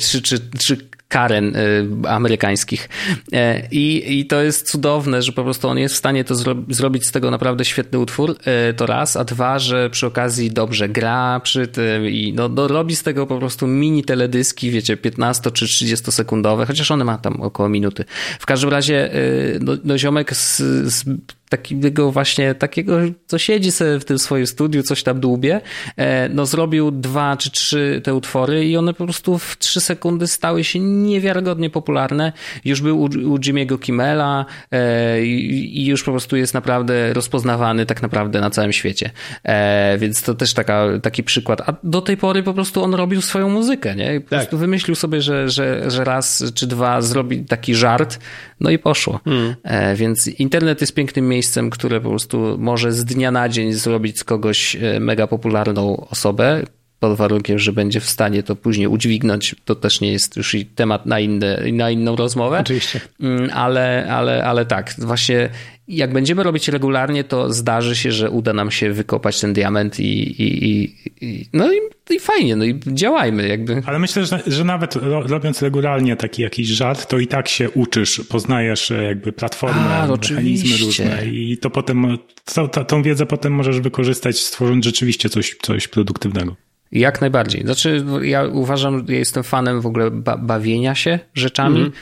Czy, 0.00 0.22
czy, 0.22 0.38
czy 0.58 0.76
Karen 1.12 1.56
y, 1.56 2.08
amerykańskich. 2.08 2.88
E, 3.32 3.68
I, 3.70 4.18
I 4.18 4.26
to 4.26 4.42
jest 4.42 4.70
cudowne, 4.70 5.22
że 5.22 5.32
po 5.32 5.44
prostu 5.44 5.68
on 5.68 5.78
jest 5.78 5.94
w 5.94 5.98
stanie 5.98 6.24
to 6.24 6.34
zro 6.34 6.54
zrobić 6.68 7.06
z 7.06 7.12
tego 7.12 7.30
naprawdę 7.30 7.64
świetny 7.64 7.98
utwór. 7.98 8.36
E, 8.44 8.74
to 8.74 8.86
raz, 8.86 9.16
a 9.16 9.24
dwa, 9.24 9.58
że 9.58 9.90
przy 9.90 10.06
okazji 10.06 10.50
dobrze 10.50 10.88
gra 10.88 11.40
przy 11.40 11.66
tym 11.66 12.08
i 12.08 12.32
no, 12.32 12.48
no 12.48 12.68
robi 12.68 12.96
z 12.96 13.02
tego 13.02 13.26
po 13.26 13.38
prostu 13.38 13.66
mini 13.66 14.04
teledyski, 14.04 14.70
wiecie, 14.70 14.96
15 14.96 15.50
czy 15.50 15.66
30 15.66 16.12
sekundowe, 16.12 16.66
chociaż 16.66 16.90
one 16.90 17.04
ma 17.04 17.18
tam 17.18 17.40
około 17.40 17.68
minuty. 17.68 18.04
W 18.38 18.46
każdym 18.46 18.70
razie 18.70 19.14
y, 19.14 19.58
no, 19.62 19.72
no 19.84 19.98
ziomek 19.98 20.36
z, 20.36 20.56
z 20.94 21.04
takiego 21.52 22.12
właśnie, 22.12 22.54
takiego, 22.54 22.98
co 23.26 23.38
siedzi 23.38 23.72
sobie 23.72 24.00
w 24.00 24.04
tym 24.04 24.18
swoim 24.18 24.46
studiu, 24.46 24.82
coś 24.82 25.02
tam 25.02 25.20
dłubie, 25.20 25.60
e, 25.96 26.28
no 26.28 26.46
zrobił 26.46 26.90
dwa 26.90 27.36
czy 27.36 27.50
trzy 27.50 28.00
te 28.04 28.14
utwory 28.14 28.64
i 28.64 28.76
one 28.76 28.94
po 28.94 29.04
prostu 29.04 29.38
w 29.38 29.58
trzy 29.58 29.80
sekundy 29.80 30.26
stały 30.26 30.64
się 30.64 30.78
niewiarygodnie 30.80 31.70
popularne. 31.70 32.32
Już 32.64 32.80
był 32.80 33.00
u, 33.00 33.04
u 33.04 33.36
Jimmy'ego 33.38 33.78
Kimmela 33.78 34.46
e, 34.70 35.24
i 35.24 35.86
już 35.86 36.02
po 36.02 36.10
prostu 36.10 36.36
jest 36.36 36.54
naprawdę 36.54 37.12
rozpoznawany 37.12 37.86
tak 37.86 38.02
naprawdę 38.02 38.40
na 38.40 38.50
całym 38.50 38.72
świecie. 38.72 39.10
E, 39.44 39.98
więc 39.98 40.22
to 40.22 40.34
też 40.34 40.54
taka, 40.54 40.86
taki 41.02 41.22
przykład. 41.22 41.60
A 41.60 41.74
do 41.82 42.00
tej 42.00 42.16
pory 42.16 42.42
po 42.42 42.54
prostu 42.54 42.82
on 42.82 42.94
robił 42.94 43.22
swoją 43.22 43.48
muzykę, 43.48 43.96
nie? 43.96 44.20
Po 44.20 44.30
tak. 44.30 44.38
prostu 44.38 44.58
wymyślił 44.58 44.94
sobie, 44.94 45.22
że, 45.22 45.48
że, 45.48 45.90
że 45.90 46.04
raz 46.04 46.44
czy 46.54 46.66
dwa 46.66 47.02
zrobi 47.02 47.44
taki 47.44 47.74
żart, 47.74 48.18
no 48.62 48.70
i 48.70 48.78
poszło. 48.78 49.20
Hmm. 49.24 49.54
Więc 49.96 50.28
internet 50.28 50.80
jest 50.80 50.94
pięknym 50.94 51.28
miejscem 51.28 51.42
miejscem, 51.42 51.70
które 51.70 52.00
po 52.00 52.08
prostu 52.08 52.56
może 52.58 52.92
z 52.92 53.04
dnia 53.04 53.30
na 53.30 53.48
dzień 53.48 53.72
zrobić 53.72 54.18
z 54.18 54.24
kogoś 54.24 54.76
e, 54.76 55.00
mega 55.00 55.26
popularną 55.26 56.06
osobę, 56.10 56.62
pod 57.02 57.16
warunkiem, 57.16 57.58
że 57.58 57.72
będzie 57.72 58.00
w 58.00 58.10
stanie 58.10 58.42
to 58.42 58.56
później 58.56 58.86
udźwignąć. 58.86 59.54
To 59.64 59.74
też 59.74 60.00
nie 60.00 60.12
jest 60.12 60.36
już 60.36 60.56
temat 60.74 61.06
na, 61.06 61.20
inne, 61.20 61.62
na 61.72 61.90
inną 61.90 62.16
rozmowę. 62.16 62.58
Oczywiście. 62.60 63.00
Mm, 63.20 63.50
ale, 63.54 64.06
ale, 64.10 64.44
ale 64.44 64.66
tak, 64.66 64.94
właśnie 64.98 65.48
jak 65.88 66.12
będziemy 66.12 66.42
robić 66.42 66.68
regularnie, 66.68 67.24
to 67.24 67.52
zdarzy 67.52 67.96
się, 67.96 68.12
że 68.12 68.30
uda 68.30 68.52
nam 68.52 68.70
się 68.70 68.92
wykopać 68.92 69.40
ten 69.40 69.52
diament 69.52 70.00
i, 70.00 70.42
i, 70.42 70.64
i, 70.64 70.94
i 71.20 71.46
no 71.52 71.72
i, 71.72 71.76
i, 72.10 72.20
fajnie, 72.20 72.56
no 72.56 72.64
i 72.64 72.80
działajmy 72.86 73.48
jakby. 73.48 73.82
Ale 73.86 73.98
myślę, 73.98 74.26
że, 74.26 74.42
że 74.46 74.64
nawet 74.64 74.96
robiąc 75.02 75.62
regularnie 75.62 76.16
taki 76.16 76.42
jakiś 76.42 76.68
żart, 76.68 77.06
to 77.06 77.18
i 77.18 77.26
tak 77.26 77.48
się 77.48 77.70
uczysz, 77.70 78.20
poznajesz 78.28 78.90
e, 78.90 79.02
jakby 79.02 79.32
platformę, 79.32 79.80
A, 79.80 80.06
mechanizmy 80.06 80.86
różne 80.86 81.26
i 81.26 81.58
to 81.58 81.70
potem, 81.70 82.18
to, 82.54 82.68
to, 82.68 82.84
tą 82.84 83.02
wiedzę 83.02 83.26
potem 83.26 83.52
możesz 83.52 83.80
wykorzystać, 83.80 84.38
stworząc 84.38 84.84
rzeczywiście 84.84 85.28
coś, 85.28 85.56
coś 85.62 85.88
produktywnego. 85.88 86.56
Jak 86.92 87.20
najbardziej. 87.20 87.62
Znaczy, 87.62 88.04
ja 88.22 88.44
uważam, 88.44 89.04
ja 89.08 89.18
jestem 89.18 89.42
fanem 89.42 89.80
w 89.80 89.86
ogóle 89.86 90.10
ba 90.10 90.36
bawienia 90.36 90.94
się 90.94 91.18
rzeczami 91.34 91.80
mm. 91.80 91.92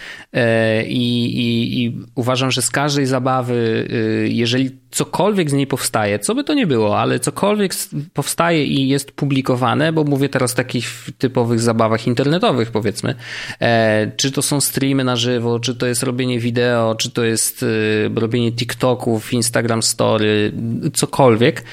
I, 0.86 1.24
i, 1.24 1.84
i, 1.84 1.98
uważam, 2.14 2.50
że 2.50 2.62
z 2.62 2.70
każdej 2.70 3.06
zabawy, 3.06 3.88
e, 3.90 4.28
jeżeli 4.28 4.70
cokolwiek 4.90 5.50
z 5.50 5.52
niej 5.52 5.66
powstaje, 5.66 6.18
co 6.18 6.34
by 6.34 6.44
to 6.44 6.54
nie 6.54 6.66
było, 6.66 6.98
ale 6.98 7.20
cokolwiek 7.20 7.72
powstaje 8.14 8.64
i 8.64 8.88
jest 8.88 9.12
publikowane, 9.12 9.92
bo 9.92 10.04
mówię 10.04 10.28
teraz 10.28 10.52
o 10.52 10.56
takich 10.56 11.08
typowych 11.18 11.60
zabawach 11.60 12.06
internetowych, 12.06 12.70
powiedzmy, 12.70 13.14
e, 13.60 14.12
czy 14.16 14.32
to 14.32 14.42
są 14.42 14.60
streamy 14.60 15.04
na 15.04 15.16
żywo, 15.16 15.60
czy 15.60 15.74
to 15.74 15.86
jest 15.86 16.02
robienie 16.02 16.40
wideo, 16.40 16.94
czy 16.94 17.10
to 17.10 17.24
jest 17.24 17.64
robienie 18.14 18.52
TikToków, 18.52 19.32
Instagram 19.32 19.82
Story, 19.82 20.52
cokolwiek 20.92 21.64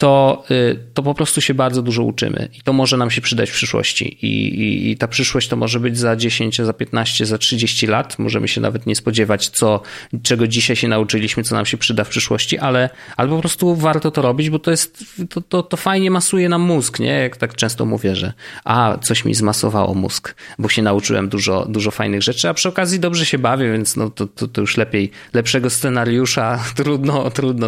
to, 0.00 0.44
y, 0.50 0.78
to 0.94 1.02
po 1.02 1.14
prostu 1.14 1.40
się 1.40 1.54
bardzo 1.54 1.82
dużo 1.82 2.02
uczymy 2.02 2.48
i 2.58 2.62
to 2.62 2.72
może 2.72 2.96
nam 2.96 3.10
się 3.10 3.20
przydać 3.20 3.50
w 3.50 3.52
przyszłości. 3.52 4.26
I, 4.26 4.48
i, 4.60 4.90
I, 4.90 4.96
ta 4.96 5.08
przyszłość 5.08 5.48
to 5.48 5.56
może 5.56 5.80
być 5.80 5.98
za 5.98 6.16
10, 6.16 6.56
za 6.56 6.72
15, 6.72 7.26
za 7.26 7.38
30 7.38 7.86
lat. 7.86 8.18
Możemy 8.18 8.48
się 8.48 8.60
nawet 8.60 8.86
nie 8.86 8.96
spodziewać, 8.96 9.48
co, 9.48 9.80
czego 10.22 10.46
dzisiaj 10.46 10.76
się 10.76 10.88
nauczyliśmy, 10.88 11.42
co 11.42 11.54
nam 11.54 11.66
się 11.66 11.76
przyda 11.76 12.04
w 12.04 12.08
przyszłości, 12.08 12.58
ale, 12.58 12.90
ale 13.16 13.30
po 13.30 13.38
prostu 13.38 13.76
warto 13.76 14.10
to 14.10 14.22
robić, 14.22 14.50
bo 14.50 14.58
to 14.58 14.70
jest, 14.70 15.04
to, 15.30 15.40
to, 15.40 15.62
to 15.62 15.76
fajnie 15.76 16.10
masuje 16.10 16.48
nam 16.48 16.62
mózg, 16.62 17.00
nie? 17.00 17.12
Jak 17.12 17.36
tak 17.36 17.54
często 17.54 17.86
mówię, 17.86 18.16
że 18.16 18.32
a, 18.64 18.98
coś 19.02 19.24
mi 19.24 19.34
zmasowało 19.34 19.94
mózg, 19.94 20.34
bo 20.58 20.68
się 20.68 20.82
nauczyłem 20.82 21.28
dużo, 21.28 21.66
dużo 21.68 21.90
fajnych 21.90 22.22
rzeczy, 22.22 22.48
a 22.48 22.54
przy 22.54 22.68
okazji 22.68 23.00
dobrze 23.00 23.26
się 23.26 23.38
bawię, 23.38 23.72
więc 23.72 23.96
no 23.96 24.10
to, 24.10 24.26
to, 24.26 24.48
to 24.48 24.60
już 24.60 24.76
lepiej, 24.76 25.10
lepszego 25.34 25.70
scenariusza 25.70 26.64
trudno, 26.76 27.30
trudno, 27.30 27.66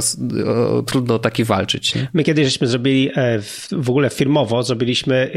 trudno 0.86 1.18
taki 1.18 1.44
walczyć, 1.44 1.94
nie? 1.94 2.08
My 2.22 2.26
kiedyś 2.26 2.46
żeśmy 2.46 2.66
zrobili 2.66 3.10
e, 3.16 3.38
w 3.72 3.90
ogóle 3.90 4.10
firmowo, 4.10 4.62
zrobiliśmy 4.62 5.30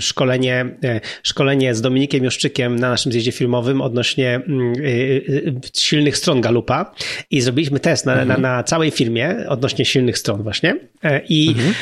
szkolenie, 0.00 0.76
e, 0.84 1.00
szkolenie 1.22 1.74
z 1.74 1.80
Dominikiem 1.80 2.24
Juszczykiem 2.24 2.76
na 2.76 2.90
naszym 2.90 3.12
zjeździe 3.12 3.32
filmowym 3.32 3.80
odnośnie 3.80 4.34
mm, 4.34 4.72
e, 4.72 5.70
silnych 5.80 6.16
stron 6.16 6.40
Galupa 6.40 6.94
i 7.30 7.40
zrobiliśmy 7.40 7.80
test 7.80 8.06
na, 8.06 8.12
mhm. 8.12 8.28
na, 8.28 8.56
na 8.56 8.62
całej 8.62 8.90
firmie 8.90 9.36
odnośnie 9.48 9.84
silnych 9.84 10.18
stron 10.18 10.42
właśnie 10.42 10.76
i, 11.28 11.48
mhm. 11.48 11.74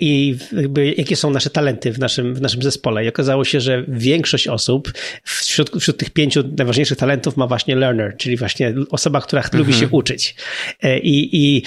i 0.00 0.36
jakby, 0.52 0.94
jakie 0.98 1.16
są 1.16 1.30
nasze 1.30 1.50
talenty 1.50 1.92
w 1.92 1.98
naszym, 1.98 2.34
w 2.34 2.40
naszym 2.40 2.62
zespole 2.62 3.04
i 3.04 3.08
okazało 3.08 3.44
się, 3.44 3.60
że 3.60 3.84
większość 3.88 4.48
osób 4.48 4.92
wśród, 5.24 5.70
wśród 5.80 5.96
tych 5.96 6.10
pięciu 6.10 6.44
najważniejszych 6.58 6.98
talentów 6.98 7.36
ma 7.36 7.46
właśnie 7.46 7.76
learner, 7.76 8.16
czyli 8.16 8.36
właśnie 8.36 8.74
osoba, 8.90 9.20
która 9.20 9.42
mhm. 9.42 9.58
lubi 9.58 9.74
się 9.74 9.88
uczyć 9.88 10.34
I, 11.02 11.28
i, 11.32 11.62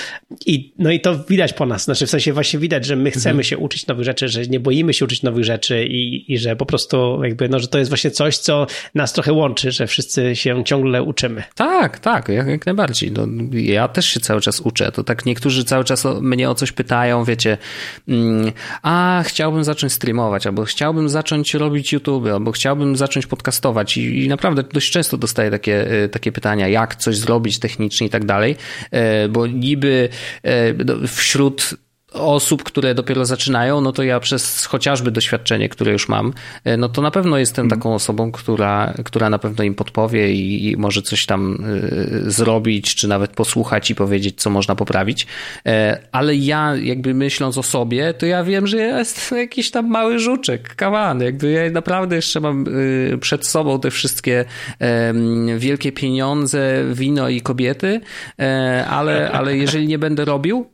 i 0.45 0.73
no 0.79 0.91
i 0.91 0.99
to 0.99 1.23
widać 1.23 1.53
po 1.53 1.65
nas, 1.65 1.83
znaczy 1.83 2.05
w 2.05 2.09
sensie 2.09 2.33
właśnie 2.39 2.59
widać, 2.59 2.85
że 2.85 2.95
my 2.95 3.11
chcemy 3.11 3.29
mhm. 3.29 3.43
się 3.43 3.57
uczyć 3.57 3.87
nowych 3.87 4.05
rzeczy, 4.05 4.29
że 4.29 4.41
nie 4.41 4.59
boimy 4.59 4.93
się 4.93 5.05
uczyć 5.05 5.23
nowych 5.23 5.43
rzeczy 5.43 5.85
i, 5.85 6.33
i 6.33 6.37
że 6.37 6.55
po 6.55 6.65
prostu 6.65 7.23
jakby, 7.23 7.49
no, 7.49 7.59
że 7.59 7.67
to 7.67 7.77
jest 7.77 7.91
właśnie 7.91 8.11
coś, 8.11 8.37
co 8.37 8.67
nas 8.95 9.13
trochę 9.13 9.33
łączy, 9.33 9.71
że 9.71 9.87
wszyscy 9.87 10.35
się 10.35 10.63
ciągle 10.63 11.03
uczymy. 11.03 11.43
Tak, 11.55 11.99
tak, 11.99 12.29
jak, 12.29 12.47
jak 12.47 12.65
najbardziej. 12.65 13.11
No, 13.11 13.27
ja 13.51 13.87
też 13.87 14.05
się 14.05 14.19
cały 14.19 14.41
czas 14.41 14.59
uczę. 14.59 14.91
To 14.91 15.03
tak 15.03 15.25
niektórzy 15.25 15.63
cały 15.63 15.83
czas 15.83 16.05
mnie 16.21 16.49
o 16.49 16.55
coś 16.55 16.71
pytają, 16.71 17.23
wiecie, 17.23 17.57
mm, 18.07 18.51
a 18.81 19.23
chciałbym 19.25 19.63
zacząć 19.63 19.93
streamować, 19.93 20.47
albo 20.47 20.65
chciałbym 20.65 21.09
zacząć 21.09 21.53
robić 21.53 21.93
YouTube, 21.93 22.27
albo 22.27 22.51
chciałbym 22.51 22.95
zacząć 22.95 23.27
podcastować 23.27 23.97
i, 23.97 24.25
i 24.25 24.27
naprawdę 24.27 24.63
dość 24.63 24.91
często 24.91 25.17
dostaję 25.17 25.51
takie, 25.51 26.03
y, 26.03 26.09
takie 26.09 26.31
pytania, 26.31 26.67
jak 26.67 26.95
coś 26.95 27.17
zrobić 27.17 27.59
technicznie 27.59 28.07
i 28.07 28.09
tak 28.09 28.25
dalej, 28.25 28.55
y, 29.25 29.29
bo 29.29 29.47
niby 29.47 30.09
no, 30.85 31.07
wśród 31.07 31.75
osób, 32.13 32.63
które 32.63 32.95
dopiero 32.95 33.25
zaczynają, 33.25 33.81
no 33.81 33.91
to 33.91 34.03
ja 34.03 34.19
przez 34.19 34.65
chociażby 34.65 35.11
doświadczenie, 35.11 35.69
które 35.69 35.91
już 35.91 36.09
mam, 36.09 36.33
e, 36.63 36.77
no 36.77 36.89
to 36.89 37.01
na 37.01 37.11
pewno 37.11 37.37
jestem 37.37 37.65
mm. 37.65 37.79
taką 37.79 37.93
osobą, 37.95 38.31
która, 38.31 38.93
która 39.05 39.29
na 39.29 39.39
pewno 39.39 39.63
im 39.63 39.75
podpowie 39.75 40.33
i, 40.33 40.71
i 40.71 40.77
może 40.77 41.01
coś 41.01 41.25
tam 41.25 41.65
y, 42.25 42.31
zrobić, 42.31 42.95
czy 42.95 43.07
nawet 43.07 43.31
posłuchać 43.31 43.91
i 43.91 43.95
powiedzieć, 43.95 44.41
co 44.41 44.49
można 44.49 44.75
poprawić. 44.75 45.27
E, 45.65 45.99
ale 46.11 46.35
ja 46.35 46.75
jakby 46.75 47.13
myśląc 47.13 47.57
o 47.57 47.63
sobie, 47.63 48.13
to 48.13 48.25
ja 48.25 48.43
wiem, 48.43 48.67
że 48.67 48.77
ja 48.77 48.99
jestem 48.99 49.37
jakiś 49.37 49.71
tam 49.71 49.87
mały 49.87 50.19
żuczek, 50.19 50.75
kawan. 50.75 51.21
Jakby 51.21 51.51
ja 51.51 51.71
naprawdę 51.71 52.15
jeszcze 52.15 52.39
mam 52.39 52.65
y, 52.67 53.17
przed 53.21 53.47
sobą 53.47 53.79
te 53.79 53.91
wszystkie 53.91 54.45
wielkie 55.57 55.91
pieniądze, 55.91 56.83
wino 56.93 57.29
i 57.29 57.41
kobiety, 57.41 58.01
ale, 58.89 59.31
ale 59.31 59.57
jeżeli 59.57 59.87
nie 59.87 59.99
będę 59.99 60.25
robił, 60.25 60.65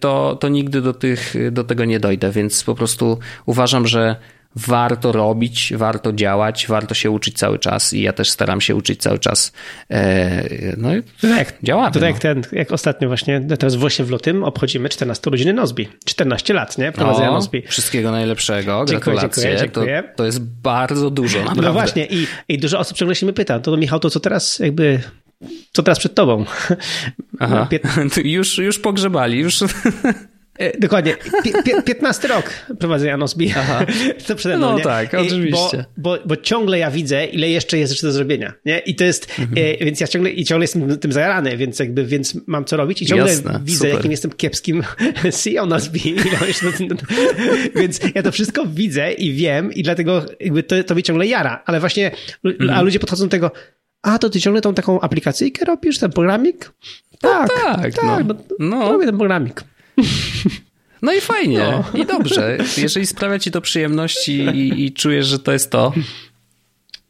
to, 0.00 0.36
to 0.40 0.48
nigdy 0.48 0.82
do, 0.84 0.94
tych, 0.94 1.34
do 1.52 1.64
tego 1.64 1.84
nie 1.84 2.00
dojdę, 2.00 2.30
więc 2.30 2.64
po 2.64 2.74
prostu 2.74 3.18
uważam, 3.46 3.86
że 3.86 4.16
warto 4.56 5.12
robić, 5.12 5.72
warto 5.76 6.12
działać, 6.12 6.66
warto 6.66 6.94
się 6.94 7.10
uczyć 7.10 7.38
cały 7.38 7.58
czas 7.58 7.92
i 7.92 8.02
ja 8.02 8.12
też 8.12 8.30
staram 8.30 8.60
się 8.60 8.74
uczyć 8.74 9.02
cały 9.02 9.18
czas. 9.18 9.52
E, 9.90 10.42
no 10.76 10.96
i 10.96 11.02
tak, 11.20 11.54
działamy. 11.62 11.92
To 11.92 12.00
tak 12.00 12.08
jak, 12.08 12.18
ten, 12.18 12.42
jak 12.52 12.72
ostatnio 12.72 13.08
właśnie, 13.08 13.40
teraz 13.58 13.74
właśnie 13.74 14.04
w 14.04 14.10
lutym 14.10 14.44
obchodzimy 14.44 14.88
14 14.88 15.30
urodziny 15.30 15.52
Nozbi. 15.52 15.88
14 16.04 16.54
lat, 16.54 16.78
nie? 16.78 16.92
Prowadzenia 16.92 17.30
Nozbi. 17.30 17.62
Wszystkiego 17.68 18.10
najlepszego, 18.10 18.84
dziękuję, 18.88 19.16
gratulacje. 19.16 19.42
Dziękuję, 19.42 19.58
dziękuję. 19.58 20.02
To, 20.02 20.16
to, 20.16 20.24
jest 20.24 20.42
bardzo 20.42 21.10
dużo, 21.10 21.38
naprawdę. 21.38 21.62
No 21.62 21.72
właśnie 21.72 22.06
i, 22.06 22.26
i 22.48 22.58
dużo 22.58 22.78
osób 22.78 22.96
ciągle 22.96 23.14
się 23.14 23.26
mnie 23.26 23.32
pyta, 23.32 23.58
to 23.60 23.76
Michał, 23.76 24.00
to 24.00 24.10
co 24.10 24.20
teraz 24.20 24.58
jakby 24.58 25.00
co 25.72 25.82
teraz 25.82 25.98
przed 25.98 26.14
tobą? 26.14 26.44
Aha, 27.40 27.68
już, 28.24 28.58
już 28.58 28.78
pogrzebali, 28.78 29.38
już 29.38 29.58
dokładnie. 30.78 31.16
P 31.64 31.82
15 31.82 32.28
rok 32.28 32.50
prowadzę 32.78 33.06
Janosbi. 33.06 33.54
To 34.26 34.36
przede 34.36 34.56
mną, 34.56 34.70
No 34.70 34.78
nie? 34.78 34.84
tak, 34.84 35.14
oczywiście. 35.14 35.84
Bo, 35.96 36.16
bo, 36.16 36.22
bo, 36.24 36.36
ciągle 36.36 36.78
ja 36.78 36.90
widzę, 36.90 37.26
ile 37.26 37.50
jeszcze 37.50 37.78
jest 37.78 37.92
rzeczy 37.92 38.06
do 38.06 38.12
zrobienia. 38.12 38.52
Nie? 38.64 38.78
I 38.78 38.94
to 38.94 39.04
jest, 39.04 39.30
mhm. 39.38 39.76
e, 39.80 39.84
więc 39.84 40.00
ja 40.00 40.06
ciągle, 40.06 40.30
i 40.30 40.44
ciągle 40.44 40.64
jestem 40.64 40.98
tym 40.98 41.12
zajarany, 41.12 41.56
więc 41.56 41.78
jakby, 41.78 42.04
więc 42.04 42.38
mam 42.46 42.64
co 42.64 42.76
robić 42.76 43.02
i 43.02 43.06
ciągle 43.06 43.28
Jasne, 43.28 43.60
widzę, 43.64 43.78
super. 43.78 43.94
jakim 43.94 44.10
jestem 44.10 44.30
kiepskim 44.30 44.82
CEO 45.42 45.66
Nozbi. 45.66 46.14
więc 47.76 48.00
ja 48.14 48.22
to 48.22 48.32
wszystko 48.32 48.66
widzę 48.66 49.12
i 49.12 49.32
wiem 49.32 49.72
i 49.72 49.82
dlatego 49.82 50.24
jakby 50.40 50.62
to, 50.62 50.84
to 50.84 50.94
mnie 50.94 51.02
ciągle 51.02 51.26
jara. 51.26 51.62
Ale 51.66 51.80
właśnie, 51.80 52.10
mhm. 52.44 52.70
a 52.70 52.82
ludzie 52.82 52.98
podchodzą 52.98 53.24
do 53.24 53.30
tego, 53.30 53.50
a 54.02 54.18
to 54.18 54.30
ty 54.30 54.40
ciągle 54.40 54.62
tą 54.62 54.74
taką 54.74 55.00
aplikacyjkę 55.00 55.64
robisz, 55.64 55.98
ten 55.98 56.12
programik? 56.12 56.70
Tak, 57.20 57.50
no 57.56 57.64
tak, 57.64 57.94
tak, 57.94 58.04
no. 58.04 58.18
no. 58.18 58.34
no. 58.58 58.92
Robię 58.92 59.06
ten 59.06 59.16
programik. 59.16 59.64
No 61.02 61.12
i 61.12 61.20
fajnie, 61.20 61.58
no. 61.58 62.00
i 62.00 62.06
dobrze. 62.06 62.58
Jeżeli 62.76 63.06
sprawia 63.06 63.38
ci 63.38 63.50
to 63.50 63.60
przyjemności 63.60 64.32
i, 64.32 64.84
i 64.84 64.92
czujesz, 64.92 65.26
że 65.26 65.38
to 65.38 65.52
jest 65.52 65.70
to, 65.70 65.92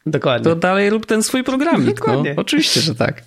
Dokładnie. 0.06 0.44
to 0.44 0.56
dalej 0.56 0.90
rób 0.90 1.06
ten 1.06 1.22
swój 1.22 1.44
programik. 1.44 1.86
No. 1.86 1.94
Dokładnie. 1.94 2.34
No, 2.34 2.42
oczywiście, 2.42 2.80
że 2.80 2.94
tak. 2.94 3.22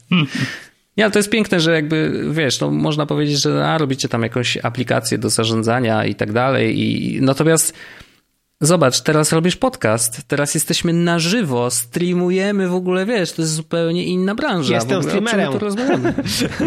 Ja, 0.97 1.10
to 1.10 1.20
jest 1.20 1.30
piękne, 1.30 1.60
że 1.60 1.74
jakby, 1.74 2.24
wiesz, 2.32 2.60
no 2.60 2.72
można 2.72 3.05
powiedzieć, 3.05 3.41
że 3.41 3.68
a, 3.68 3.78
robicie 3.78 4.10
tam 4.10 4.24
jakąś 4.24 4.58
aplikację 4.58 5.18
do 5.18 5.30
zarządzania 5.30 6.05
i 6.05 6.16
tak 6.16 6.32
dalej 6.34 6.80
i 6.80 7.22
natomiast 7.22 7.74
Zobacz, 8.62 9.01
teraz 9.01 9.32
robisz 9.32 9.55
podcast, 9.55 10.22
teraz 10.28 10.53
jesteśmy 10.53 10.93
na 10.93 11.20
żywo, 11.20 11.72
streamujemy 11.72 12.68
w 12.68 12.74
ogóle, 12.74 13.05
wiesz, 13.05 13.32
to 13.32 13.41
jest 13.41 13.53
zupełnie 13.53 14.05
inna 14.05 14.36
branża. 14.36 14.74
Jestem 14.74 15.03
streamerem. 15.03 15.53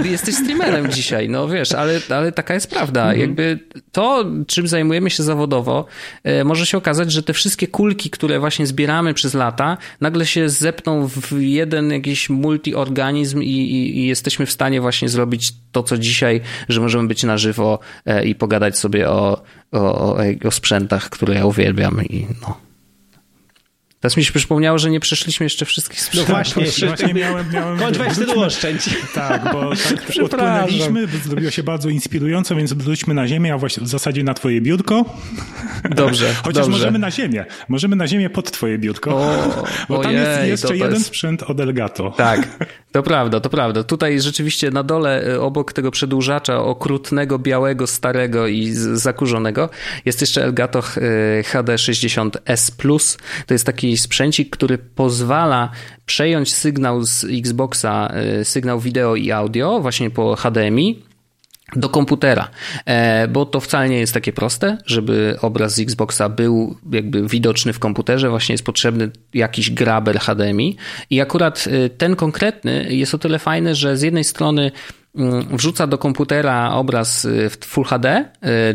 Jesteś 0.05 0.35
streamerem 0.35 0.91
dzisiaj, 0.97 1.29
no 1.29 1.49
wiesz, 1.49 1.73
ale, 1.73 2.01
ale 2.11 2.33
taka 2.33 2.55
jest 2.55 2.71
prawda. 2.71 3.01
Mhm. 3.01 3.21
Jakby 3.21 3.59
to, 3.93 4.25
czym 4.47 4.69
zajmujemy 4.69 5.11
się 5.11 5.23
zawodowo, 5.23 5.87
e, 6.25 6.45
może 6.45 6.67
się 6.67 6.79
okazać, 6.79 7.13
że 7.13 7.23
te 7.23 7.33
wszystkie 7.33 7.67
kulki, 7.67 8.11
które 8.11 8.41
właśnie 8.41 8.67
zbieramy 8.67 9.15
przez 9.15 9.35
lata, 9.35 9.77
nagle 10.01 10.27
się 10.27 10.49
zepną 10.49 11.09
w 11.09 11.33
jeden 11.41 11.91
jakiś 11.91 12.31
multiorganizm 12.31 13.43
i, 13.43 13.47
i, 13.47 13.99
i 13.99 14.07
jesteśmy 14.07 14.47
w 14.47 14.53
stanie 14.53 14.81
właśnie 14.81 15.09
zrobić 15.09 15.53
to, 15.73 15.83
co 15.83 15.99
dzisiaj, 15.99 16.41
że 16.69 16.81
możemy 16.81 17.09
być 17.09 17.25
na 17.25 17.39
żywo 17.39 17.79
e, 18.07 18.25
i 18.25 18.35
pogadać 18.35 18.79
sobie 18.79 19.09
o, 19.09 19.43
o, 19.73 20.17
o 20.45 20.51
sprzętach, 20.51 21.11
które 21.11 21.35
ja 21.35 21.47
uwielbiam 21.47 22.05
i 22.05 22.27
no. 22.43 22.71
Teraz 24.01 24.17
mi 24.17 24.25
się 24.25 24.33
przypomniało, 24.33 24.79
że 24.79 24.91
nie 24.91 25.01
przeszliśmy 25.01 25.45
jeszcze 25.45 25.65
wszystkich 25.65 25.99
no 25.99 26.05
sprzętów. 26.05 26.29
No 26.29 26.35
właśnie, 26.35 26.87
właśnie 26.87 27.15
miałem... 27.15 27.51
miałem 27.53 27.79
Kończ 27.79 27.99
wtedy 28.13 28.35
oszczędź. 28.35 28.91
Tak, 29.15 29.53
bo 29.53 29.71
tak 30.17 30.25
odpłynęliśmy, 30.25 31.07
zrobiło 31.07 31.51
się 31.51 31.63
bardzo 31.63 31.89
inspirująco, 31.89 32.57
więc 32.57 32.73
wróćmy 32.73 33.15
na 33.15 33.29
ziemię, 33.29 33.55
a 33.55 33.59
właśnie 33.59 33.85
w 33.85 33.89
zasadzie 33.89 34.25
na 34.25 34.35
twoje 34.35 34.61
biurko. 34.61 35.05
Dobrze, 35.91 36.35
Chociaż 36.45 36.55
dobrze. 36.55 36.71
możemy 36.71 36.99
na 36.99 37.11
ziemię. 37.11 37.45
Możemy 37.69 37.97
na 37.97 38.07
ziemię 38.07 38.31
pod 38.31 38.51
twoje 38.51 38.79
biurko. 38.79 39.11
O, 39.17 39.65
bo 39.89 39.99
ojej, 39.99 40.03
tam 40.03 40.15
jest 40.15 40.49
jeszcze 40.49 40.77
jeden 40.77 40.95
jest... 40.95 41.07
sprzęt 41.07 41.43
od 41.43 41.61
Elgato. 41.61 42.11
Tak, 42.11 42.49
to 42.93 43.03
prawda, 43.03 43.41
to 43.41 43.51
prawda. 43.51 43.85
Tutaj 43.85 44.21
rzeczywiście 44.21 44.71
na 44.71 44.83
dole, 44.83 45.27
y, 45.29 45.41
obok 45.41 45.73
tego 45.73 45.91
przedłużacza 45.91 46.65
okrutnego, 46.65 47.39
białego, 47.39 47.87
starego 47.87 48.47
i 48.47 48.71
zakurzonego, 48.95 49.69
jest 50.05 50.21
jeszcze 50.21 50.45
Elgato 50.45 50.79
y, 50.79 50.83
HD60S+. 51.43 53.19
To 53.47 53.55
jest 53.55 53.67
taki 53.67 53.97
sprzęcik, 53.97 54.51
który 54.51 54.79
pozwala 54.79 55.71
przejąć 56.07 56.55
sygnał 56.55 57.05
z 57.05 57.25
Xboxa, 57.25 58.13
y, 58.41 58.45
sygnał 58.45 58.81
wideo 58.81 59.17
i 59.17 59.31
audio 59.31 59.81
właśnie 59.81 60.11
po 60.11 60.37
HDMI 60.37 61.10
do 61.77 61.89
komputera, 61.89 62.49
e, 62.87 63.29
bo 63.29 63.47
to 63.47 63.61
wcale 63.61 63.89
nie 63.89 63.99
jest 63.99 64.15
takie 64.15 64.33
proste, 64.33 64.79
żeby 64.87 65.37
obraz 65.41 65.75
z 65.75 65.81
Xboxa 65.81 66.29
był 66.29 66.77
jakby 66.93 67.29
widoczny 67.29 67.73
w 67.73 67.79
komputerze, 67.79 68.31
właśnie 68.31 68.53
jest 68.53 68.65
potrzebny 68.65 69.11
jakiś 69.35 69.71
graber 69.71 70.19
HDMI 70.19 70.77
i. 71.11 71.21
Akurat 71.21 71.67
y, 71.67 71.91
ten 71.91 72.17
konkretny 72.17 72.87
jest 72.95 73.15
o 73.15 73.19
tyle 73.19 73.39
fajny, 73.39 73.75
że 73.75 73.97
z 73.97 74.03
jednej 74.03 74.25
strony 74.25 74.73
mm, 75.17 75.57
wrzuca 75.57 75.87
do 75.87 75.99
komputera 75.99 76.73
obraz 76.73 77.25
y, 77.25 77.51
w 77.51 77.67
Full 77.67 77.85
HD, 77.85 78.25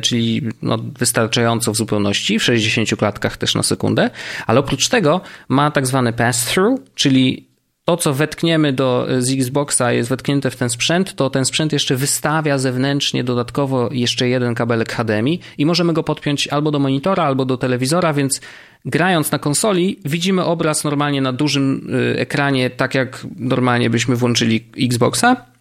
czyli 0.01 0.41
no 0.61 0.77
wystarczająco 0.99 1.71
w 1.71 1.75
zupełności, 1.75 2.39
w 2.39 2.43
60 2.43 2.89
klatkach 2.99 3.37
też 3.37 3.55
na 3.55 3.63
sekundę, 3.63 4.09
ale 4.47 4.59
oprócz 4.59 4.89
tego 4.89 5.21
ma 5.49 5.71
tak 5.71 5.87
zwany 5.87 6.13
pass-through, 6.13 6.79
czyli 6.95 7.54
to, 7.85 7.97
co 7.97 8.13
wetkniemy 8.13 8.73
do, 8.73 9.07
z 9.19 9.31
Xboxa, 9.31 9.91
jest 9.91 10.09
wetknięte 10.09 10.51
w 10.51 10.55
ten 10.55 10.69
sprzęt, 10.69 11.15
to 11.15 11.29
ten 11.29 11.45
sprzęt 11.45 11.73
jeszcze 11.73 11.95
wystawia 11.95 12.57
zewnętrznie 12.57 13.23
dodatkowo 13.23 13.89
jeszcze 13.91 14.29
jeden 14.29 14.55
kabelek 14.55 14.93
HDMI 14.93 15.39
i 15.57 15.65
możemy 15.65 15.93
go 15.93 16.03
podpiąć 16.03 16.47
albo 16.47 16.71
do 16.71 16.79
monitora, 16.79 17.23
albo 17.23 17.45
do 17.45 17.57
telewizora, 17.57 18.13
więc 18.13 18.41
grając 18.85 19.31
na 19.31 19.39
konsoli 19.39 19.99
widzimy 20.05 20.43
obraz 20.43 20.83
normalnie 20.83 21.21
na 21.21 21.33
dużym 21.33 21.89
y, 22.15 22.19
ekranie, 22.19 22.69
tak 22.69 22.95
jak 22.95 23.27
normalnie 23.35 23.89
byśmy 23.89 24.15
włączyli 24.15 24.63
Xboxa 24.77 25.54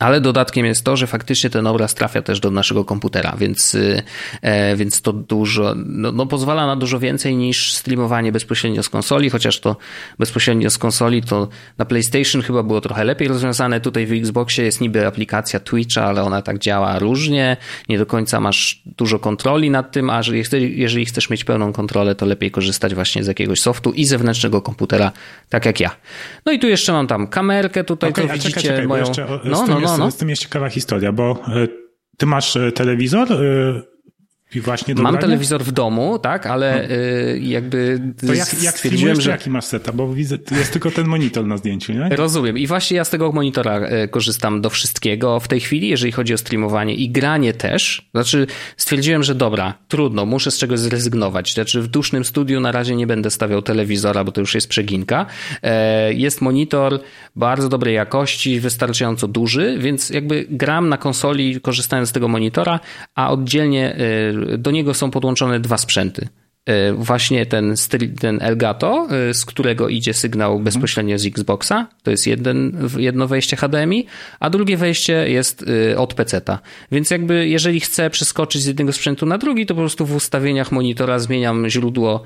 ale 0.00 0.20
dodatkiem 0.20 0.66
jest 0.66 0.84
to, 0.84 0.96
że 0.96 1.06
faktycznie 1.06 1.50
ten 1.50 1.66
obraz 1.66 1.94
trafia 1.94 2.22
też 2.22 2.40
do 2.40 2.50
naszego 2.50 2.84
komputera, 2.84 3.34
więc, 3.38 3.74
y, 3.74 4.02
e, 4.42 4.76
więc 4.76 5.02
to 5.02 5.12
dużo, 5.12 5.74
no, 5.76 6.12
no, 6.12 6.26
pozwala 6.26 6.66
na 6.66 6.76
dużo 6.76 6.98
więcej 6.98 7.36
niż 7.36 7.74
streamowanie 7.74 8.32
bezpośrednio 8.32 8.82
z 8.82 8.88
konsoli, 8.88 9.30
chociaż 9.30 9.60
to 9.60 9.76
bezpośrednio 10.18 10.70
z 10.70 10.78
konsoli 10.78 11.22
to 11.22 11.48
na 11.78 11.84
PlayStation 11.84 12.42
chyba 12.42 12.62
było 12.62 12.80
trochę 12.80 13.04
lepiej 13.04 13.28
rozwiązane. 13.28 13.80
Tutaj 13.80 14.06
w 14.06 14.12
Xboxie 14.12 14.64
jest 14.64 14.80
niby 14.80 15.06
aplikacja 15.06 15.60
Twitcha, 15.60 16.04
ale 16.04 16.22
ona 16.22 16.42
tak 16.42 16.58
działa 16.58 16.98
różnie, 16.98 17.56
nie 17.88 17.98
do 17.98 18.06
końca 18.06 18.40
masz 18.40 18.82
dużo 18.86 19.18
kontroli 19.18 19.70
nad 19.70 19.92
tym, 19.92 20.10
a 20.10 20.20
jeżeli 20.52 21.06
chcesz 21.06 21.30
mieć 21.30 21.44
pełną 21.44 21.72
kontrolę, 21.72 22.14
to 22.14 22.26
lepiej 22.26 22.50
korzystać 22.50 22.94
właśnie 22.94 23.24
z 23.24 23.26
jakiegoś 23.26 23.60
softu 23.60 23.92
i 23.92 24.04
zewnętrznego 24.04 24.62
komputera, 24.62 25.12
tak 25.48 25.66
jak 25.66 25.80
ja. 25.80 25.90
No 26.46 26.52
i 26.52 26.58
tu 26.58 26.68
jeszcze 26.68 26.92
mam 26.92 27.06
tam 27.06 27.26
kamerkę, 27.26 27.84
tutaj 27.84 28.10
okay, 28.10 28.26
to 28.26 28.32
widzicie 28.32 28.60
czekaj, 28.60 28.70
czekaj, 28.70 28.86
moją... 28.86 29.04
no, 29.44 29.66
no, 29.66 29.80
no, 29.80 29.89
no, 29.98 30.04
no. 30.04 30.10
Z 30.10 30.16
tym 30.16 30.28
jest 30.28 30.42
ciekawa 30.42 30.68
historia, 30.68 31.12
bo 31.12 31.38
e, 31.48 31.68
ty 32.18 32.26
masz 32.26 32.56
e, 32.56 32.72
telewizor 32.72 33.32
e, 33.32 33.82
i 34.54 34.60
właśnie 34.60 34.94
Mam 34.94 35.18
telewizor 35.18 35.64
w 35.64 35.72
domu, 35.72 36.18
tak, 36.18 36.46
ale 36.46 36.86
no. 36.88 36.94
y, 36.94 37.40
jakby 37.42 38.00
to 38.26 38.34
jak, 38.34 38.62
jak 38.62 38.74
stwierdziłem, 38.74 39.20
że... 39.20 39.30
jaki 39.30 39.50
masz 39.50 39.64
seta, 39.64 39.92
bo 39.92 40.14
widzę, 40.14 40.38
jest 40.50 40.72
tylko 40.72 40.90
ten 40.90 41.06
monitor 41.06 41.46
na 41.46 41.56
zdjęciu, 41.56 41.92
nie? 41.92 42.08
Rozumiem. 42.08 42.58
I 42.58 42.66
właśnie 42.66 42.96
ja 42.96 43.04
z 43.04 43.10
tego 43.10 43.32
monitora 43.32 43.88
y, 44.04 44.08
korzystam 44.08 44.60
do 44.60 44.70
wszystkiego 44.70 45.40
w 45.40 45.48
tej 45.48 45.60
chwili, 45.60 45.88
jeżeli 45.88 46.12
chodzi 46.12 46.34
o 46.34 46.38
streamowanie 46.38 46.94
i 46.94 47.10
granie 47.10 47.52
też. 47.52 48.08
Znaczy 48.14 48.46
stwierdziłem, 48.76 49.22
że 49.22 49.34
dobra, 49.34 49.74
trudno, 49.88 50.26
muszę 50.26 50.50
z 50.50 50.58
czegoś 50.58 50.78
zrezygnować. 50.78 51.54
Znaczy 51.54 51.82
w 51.82 51.88
dusznym 51.88 52.24
studiu 52.24 52.60
na 52.60 52.72
razie 52.72 52.96
nie 52.96 53.06
będę 53.06 53.30
stawiał 53.30 53.62
telewizora, 53.62 54.24
bo 54.24 54.32
to 54.32 54.40
już 54.40 54.54
jest 54.54 54.68
przeginka. 54.68 55.26
E, 55.62 56.14
jest 56.14 56.40
monitor 56.40 57.00
bardzo 57.36 57.68
dobrej 57.68 57.94
jakości, 57.94 58.60
wystarczająco 58.60 59.28
duży, 59.28 59.76
więc 59.78 60.10
jakby 60.10 60.46
gram 60.50 60.88
na 60.88 60.96
konsoli 60.96 61.60
korzystając 61.60 62.08
z 62.08 62.12
tego 62.12 62.28
monitora, 62.28 62.80
a 63.14 63.30
oddzielnie 63.30 63.96
y, 63.96 64.39
do 64.58 64.70
niego 64.70 64.94
są 64.94 65.10
podłączone 65.10 65.60
dwa 65.60 65.78
sprzęty. 65.78 66.28
E, 66.66 66.92
właśnie 66.92 67.46
ten, 67.46 67.74
ten 68.20 68.38
Elgato, 68.42 69.08
e, 69.10 69.34
z 69.34 69.44
którego 69.44 69.88
idzie 69.88 70.14
sygnał 70.14 70.50
mhm. 70.50 70.64
bezpośrednio 70.64 71.18
z 71.18 71.26
Xboxa, 71.26 71.86
to 72.02 72.10
jest 72.10 72.26
jeden, 72.26 72.88
jedno 72.98 73.28
wejście 73.28 73.56
HDMI, 73.56 74.06
a 74.40 74.50
drugie 74.50 74.76
wejście 74.76 75.30
jest 75.30 75.64
e, 75.92 75.98
od 75.98 76.14
PC-ta. 76.14 76.58
Więc 76.92 77.10
jakby 77.10 77.48
jeżeli 77.48 77.80
chcę 77.80 78.10
przeskoczyć 78.10 78.62
z 78.62 78.66
jednego 78.66 78.92
sprzętu 78.92 79.26
na 79.26 79.38
drugi, 79.38 79.66
to 79.66 79.74
po 79.74 79.80
prostu 79.80 80.06
w 80.06 80.14
ustawieniach 80.14 80.72
monitora 80.72 81.18
zmieniam 81.18 81.68
źródło 81.68 82.22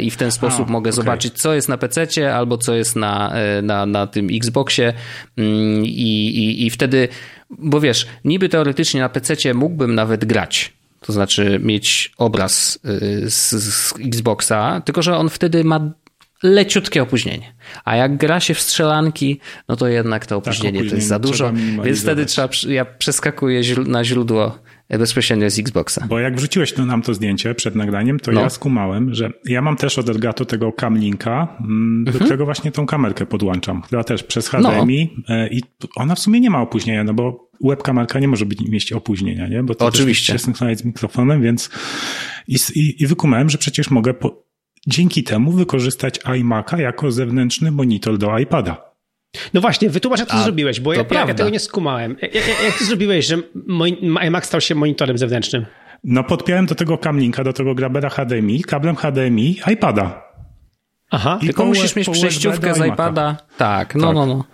i 0.00 0.10
w 0.10 0.16
ten 0.16 0.30
sposób 0.30 0.68
a, 0.68 0.72
mogę 0.72 0.90
okay. 0.90 0.96
zobaczyć, 0.96 1.34
co 1.34 1.54
jest 1.54 1.68
na 1.68 1.78
PC-cie 1.78 2.34
albo 2.34 2.58
co 2.58 2.74
jest 2.74 2.96
na, 2.96 3.32
na, 3.62 3.86
na 3.86 4.06
tym 4.06 4.28
Xboxie 4.32 4.92
mm, 5.36 5.84
i, 5.84 5.88
i, 5.88 6.66
i 6.66 6.70
wtedy, 6.70 7.08
bo 7.50 7.80
wiesz, 7.80 8.06
niby 8.24 8.48
teoretycznie 8.48 9.00
na 9.00 9.08
PC-cie 9.08 9.54
mógłbym 9.54 9.94
nawet 9.94 10.24
grać, 10.24 10.72
to 11.06 11.12
znaczy 11.12 11.60
mieć 11.62 12.12
obraz 12.18 12.78
y, 12.84 13.30
z, 13.30 13.50
z 13.50 13.94
Xboxa, 14.00 14.82
tylko 14.84 15.02
że 15.02 15.16
on 15.16 15.28
wtedy 15.28 15.64
ma 15.64 15.90
leciutkie 16.42 17.02
opóźnienie. 17.02 17.54
A 17.84 17.96
jak 17.96 18.16
gra 18.16 18.40
się 18.40 18.54
w 18.54 18.60
strzelanki, 18.60 19.40
no 19.68 19.76
to 19.76 19.88
jednak 19.88 20.26
to 20.26 20.36
opóźnienie, 20.36 20.80
tak, 20.80 20.88
to 20.88 20.94
jest 20.94 21.08
za 21.08 21.18
dużo, 21.18 21.52
więc 21.84 22.02
wtedy 22.02 22.26
trzeba, 22.26 22.48
ja 22.68 22.84
przeskakuję 22.84 23.62
na 23.86 24.04
źródło 24.04 24.58
bezpośrednio 24.88 25.50
z 25.50 25.58
Xboxa. 25.58 26.06
Bo 26.08 26.18
jak 26.18 26.36
wrzuciłeś 26.36 26.76
nam 26.76 27.02
to 27.02 27.14
zdjęcie 27.14 27.54
przed 27.54 27.74
nagraniem, 27.74 28.20
to 28.20 28.32
no. 28.32 28.40
ja 28.40 28.50
skumałem, 28.50 29.14
że 29.14 29.30
ja 29.44 29.62
mam 29.62 29.76
też 29.76 29.98
od 29.98 30.08
Elgato 30.08 30.44
tego 30.44 30.72
Camlinka, 30.72 31.56
mm, 31.60 32.04
do 32.04 32.10
mhm. 32.10 32.24
którego 32.24 32.44
właśnie 32.44 32.72
tą 32.72 32.86
kamerkę 32.86 33.26
podłączam, 33.26 33.82
która 33.82 34.04
też 34.04 34.22
przez 34.22 34.48
HDMI 34.48 35.16
no. 35.28 35.34
E, 35.34 35.48
i 35.48 35.62
ona 35.96 36.14
w 36.14 36.18
sumie 36.18 36.40
nie 36.40 36.50
ma 36.50 36.60
opóźnienia, 36.60 37.04
no 37.04 37.14
bo 37.14 37.43
webkamerka 37.60 38.18
nie 38.18 38.28
może 38.28 38.46
być, 38.46 38.60
mieć 38.60 38.92
opóźnienia, 38.92 39.48
nie? 39.48 39.62
Bo 39.62 39.74
to 39.74 39.86
Oczywiście. 39.86 40.32
się 40.32 40.38
synchronizuje 40.38 40.76
z 40.76 40.84
mikrofonem, 40.84 41.42
więc 41.42 41.70
i, 42.48 42.56
i, 42.74 43.02
i 43.02 43.06
wykumałem, 43.06 43.50
że 43.50 43.58
przecież 43.58 43.90
mogę 43.90 44.14
po, 44.14 44.44
dzięki 44.86 45.22
temu 45.22 45.52
wykorzystać 45.52 46.20
iMac'a 46.20 46.78
jako 46.78 47.12
zewnętrzny 47.12 47.70
monitor 47.70 48.18
do 48.18 48.38
iPada. 48.38 48.94
No 49.54 49.60
właśnie, 49.60 49.90
wytłumacz 49.90 50.20
jak 50.20 50.28
to 50.28 50.34
A, 50.34 50.42
zrobiłeś, 50.42 50.80
bo 50.80 50.92
ja, 50.92 51.04
ja, 51.10 51.34
tego 51.34 51.50
nie 51.50 51.60
skumałem. 51.60 52.16
Jak, 52.22 52.34
jak 52.34 52.78
to 52.78 52.84
zrobiłeś, 52.84 53.26
że 53.26 53.36
iMac 54.20 54.46
stał 54.46 54.60
się 54.60 54.74
monitorem 54.74 55.18
zewnętrznym? 55.18 55.66
No 56.04 56.24
podpiąłem 56.24 56.66
do 56.66 56.74
tego 56.74 56.98
kamlinka, 56.98 57.44
do 57.44 57.52
tego 57.52 57.74
grabera 57.74 58.10
HDMI, 58.10 58.62
kablem 58.62 58.96
HDMI 58.96 59.60
iPada. 59.72 60.24
Aha. 61.10 61.38
I 61.42 61.46
Tylko 61.46 61.64
musisz 61.64 61.96
mieć 61.96 62.10
przejściówkę 62.10 62.74
z 62.74 62.86
iPada. 62.86 63.36
Tak, 63.58 63.94
no, 63.94 64.06
tak. 64.06 64.14
no, 64.14 64.26
no. 64.26 64.44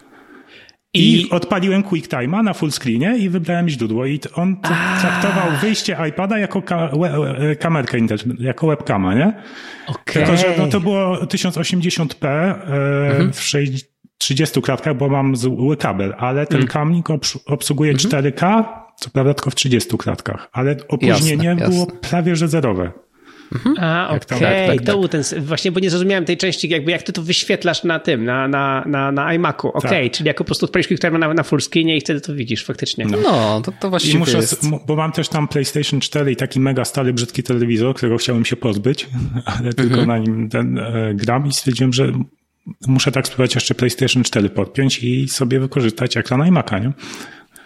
I, 0.95 1.21
I 1.21 1.31
odpaliłem 1.31 1.83
QuickTime'a 1.83 2.45
na 2.45 2.55
full 2.55 2.71
screenie 2.71 3.19
i 3.19 3.29
wybrałem 3.29 3.69
źródło. 3.69 4.07
I 4.07 4.21
on 4.35 4.57
traktował 5.01 5.51
wyjście 5.61 5.97
iPada 6.09 6.39
jako 6.39 6.63
ka 6.63 6.91
e, 7.39 7.57
kamerkę 7.57 7.99
jako 8.39 8.67
webcama, 8.67 9.15
nie? 9.15 9.43
Okay. 9.87 10.15
Tylko, 10.15 10.37
że 10.37 10.55
no, 10.59 10.67
to 10.67 10.81
było 10.81 11.17
1080p 11.17 12.27
e, 12.27 12.57
mhm. 13.11 13.33
w 13.33 13.41
30 14.19 14.63
klatkach, 14.63 14.97
bo 14.97 15.09
mam 15.09 15.37
zły 15.37 15.77
kabel, 15.77 16.15
ale 16.19 16.47
ten 16.47 16.61
mhm. 16.61 16.73
kamlik 16.73 17.07
obsługuje 17.47 17.93
mhm. 17.93 18.25
4K, 18.25 18.65
co 18.97 19.11
prawda 19.11 19.35
tylko 19.35 19.51
w 19.51 19.55
30 19.55 19.99
klatkach, 19.99 20.49
ale 20.53 20.77
opóźnienie 20.89 21.49
jasne, 21.49 21.69
było 21.69 21.85
jasne. 21.85 22.09
prawie 22.11 22.37
że 22.37 22.49
zerowe. 22.49 22.93
Mhm. 23.55 23.77
A, 23.81 24.09
okej, 24.09 24.39
okay. 24.39 24.39
tak, 24.41 24.67
tak, 24.67 24.79
to 24.79 24.85
tak. 24.85 24.97
był 24.97 25.09
ten, 25.09 25.23
właśnie, 25.41 25.73
bo 25.73 25.81
nie 25.81 25.91
zrozumiałem 25.91 26.25
tej 26.25 26.37
części, 26.37 26.69
jakby 26.69 26.91
jak 26.91 27.03
ty 27.03 27.13
to 27.13 27.23
wyświetlasz 27.23 27.85
na 27.85 27.99
tym, 27.99 28.25
na, 28.25 28.49
na, 28.49 28.85
na, 28.87 29.13
na 29.13 29.35
iMacu. 29.35 29.69
Okej, 29.69 29.91
okay, 29.91 30.05
tak. 30.05 30.17
czyli 30.17 30.29
jako 30.29 30.45
po 30.45 30.47
prostu 30.47 30.67
odpalisz 30.67 30.87
quick 30.87 31.03
na, 31.03 31.35
na 31.35 31.43
full 31.43 31.61
screenie 31.61 31.97
i 31.97 32.01
wtedy 32.01 32.21
to 32.21 32.35
widzisz 32.35 32.65
faktycznie. 32.65 33.07
No, 33.07 33.19
no 33.23 33.61
to, 33.61 33.73
to 33.81 33.91
właściwie 33.91 34.19
muszę, 34.19 34.37
jest. 34.37 34.67
Bo 34.87 34.97
mam 34.97 35.13
też 35.13 35.29
tam 35.29 35.49
PlayStation 35.49 36.01
4 36.01 36.33
i 36.33 36.37
taki 36.37 36.61
mega 36.61 36.85
stary, 36.85 37.13
brzydki 37.13 37.43
telewizor, 37.43 37.95
którego 37.95 38.17
chciałem 38.17 38.45
się 38.45 38.57
pozbyć, 38.57 39.09
ale 39.59 39.73
tylko 39.73 40.01
mhm. 40.01 40.09
na 40.09 40.19
nim 40.19 40.49
ten 40.49 40.79
e, 40.79 41.15
gram 41.15 41.47
i 41.47 41.53
stwierdziłem, 41.53 41.93
że 41.93 42.13
muszę 42.87 43.13
tak 43.13 43.27
spróbować 43.27 43.55
jeszcze 43.55 43.75
PlayStation 43.75 44.23
4 44.23 44.51
podpiąć 44.51 44.99
i 44.99 45.29
sobie 45.29 45.61
wykorzystać 45.61 46.17
ekran 46.17 46.41
iMac'a, 46.41 46.81
nie? 46.81 46.93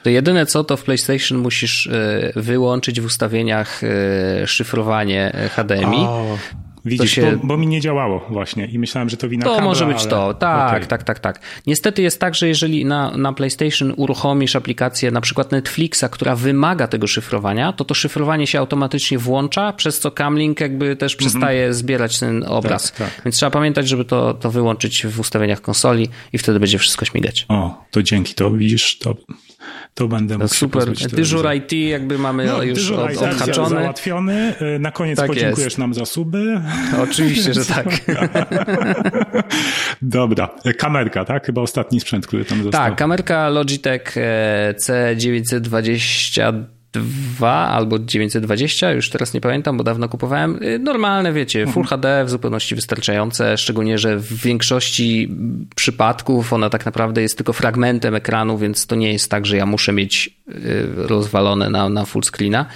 To 0.05 0.11
jedyne 0.11 0.47
co, 0.47 0.65
to 0.65 0.77
w 0.77 0.85
PlayStation 0.85 1.39
musisz 1.39 1.87
e, 1.87 2.33
wyłączyć 2.37 3.01
w 3.01 3.05
ustawieniach 3.05 3.81
e, 3.85 4.47
szyfrowanie 4.47 5.51
HDMI. 5.57 5.97
O, 5.97 6.39
widzisz, 6.85 7.11
się... 7.11 7.33
bo, 7.33 7.47
bo, 7.47 7.57
mi 7.57 7.67
nie 7.67 7.81
działało 7.81 8.27
właśnie 8.31 8.67
i 8.67 8.79
myślałem, 8.79 9.09
że 9.09 9.17
to 9.17 9.29
wina 9.29 9.45
To 9.45 9.51
kabla, 9.51 9.65
może 9.65 9.87
być 9.87 10.01
ale... 10.01 10.11
to, 10.11 10.35
tak, 10.35 10.69
okay. 10.69 10.87
tak, 10.87 11.03
tak, 11.03 11.19
tak. 11.19 11.41
Niestety 11.67 12.03
jest 12.03 12.21
tak, 12.21 12.35
że 12.35 12.49
jeżeli 12.49 12.85
na, 12.85 13.17
na 13.17 13.33
PlayStation 13.33 13.95
uruchomisz 13.97 14.57
aplikację 14.57 15.11
na 15.11 15.21
przykład 15.21 15.53
Netflixa, 15.53 16.05
która 16.11 16.37
wymaga 16.37 16.87
tego 16.87 17.07
szyfrowania, 17.07 17.73
to 17.73 17.85
to 17.85 17.95
szyfrowanie 17.95 18.47
się 18.47 18.59
automatycznie 18.59 19.19
włącza, 19.19 19.73
przez 19.73 20.01
co 20.01 20.11
Camlink 20.11 20.61
jakby 20.61 20.97
też 20.97 21.13
mhm. 21.13 21.31
przestaje 21.31 21.63
mm 21.63 21.73
-hmm. 21.73 21.77
zbierać 21.77 22.19
ten 22.19 22.45
obraz. 22.49 22.93
Tak, 22.93 23.11
tak. 23.11 23.25
Więc 23.25 23.37
trzeba 23.37 23.51
pamiętać, 23.51 23.89
żeby 23.89 24.05
to, 24.05 24.35
to 24.35 24.51
wyłączyć 24.51 25.07
w 25.07 25.21
ustawieniach 25.21 25.61
konsoli 25.61 26.09
i 26.33 26.39
wtedy 26.39 26.61
będzie 26.61 26.79
wszystko 26.79 27.05
śmigać. 27.05 27.47
O, 27.49 27.85
to 27.91 28.03
dzięki, 28.03 28.35
to 28.35 28.51
widzisz, 28.51 28.99
to 28.99 29.15
to 29.95 30.09
będę 30.09 30.39
mógł 30.39 30.55
Super. 30.55 30.93
Dyżur 31.13 31.47
IT 31.55 31.73
jakby 31.73 32.19
mamy 32.19 32.47
no, 32.47 32.63
już 32.63 32.91
od, 32.91 33.17
odhaczony. 33.17 33.69
załatwiony. 33.69 34.55
Y, 34.77 34.79
na 34.79 34.91
koniec 34.91 35.17
tak 35.17 35.27
podziękujesz 35.27 35.65
jest. 35.65 35.79
nam 35.79 35.95
za 35.95 36.07
suby. 36.07 36.61
Oczywiście, 37.11 37.55
że 37.55 37.65
tak. 37.65 37.87
Dobra. 40.03 40.49
Kamerka, 40.79 41.25
tak? 41.25 41.47
Chyba 41.47 41.63
ostatni 41.63 42.01
sprzęt, 42.01 42.27
który 42.27 42.45
tam 42.45 42.63
został. 42.63 42.85
Tak, 42.85 42.97
kamerka 42.97 43.49
Logitech 43.49 44.17
e, 44.17 44.75
C920 44.79 46.65
2 46.95 47.69
albo 47.69 47.99
920, 47.99 48.93
już 48.93 49.11
teraz 49.11 49.35
nie 49.35 49.41
pamiętam, 49.41 49.77
bo 49.77 49.85
dawno 49.85 50.09
kupowałem. 50.09 50.63
Y, 50.63 50.79
normalne, 50.79 51.33
wiecie, 51.33 51.59
mhm. 51.59 51.75
Full 51.75 51.85
HD 51.85 52.25
w 52.25 52.31
zupełności 52.31 52.75
wystarczające, 52.75 53.59
szczególnie, 53.59 53.99
że 53.99 54.17
w 54.17 54.35
większości 54.35 55.31
przypadków 55.77 56.53
ona 56.53 56.71
tak 56.71 56.87
naprawdę 56.87 57.23
jest 57.23 57.37
tylko 57.37 57.53
fragmentem 57.53 58.15
ekranu, 58.15 58.59
więc 58.59 58.87
to 58.87 58.97
nie 58.97 59.13
jest 59.13 59.31
tak, 59.31 59.47
że 59.47 59.57
ja 59.57 59.67
muszę 59.67 59.93
mieć 59.93 60.37
y, 60.49 60.87
rozwalone 60.97 61.71
na, 61.71 61.89
na 61.89 62.05
full 62.05 62.23
screena. 62.23 62.67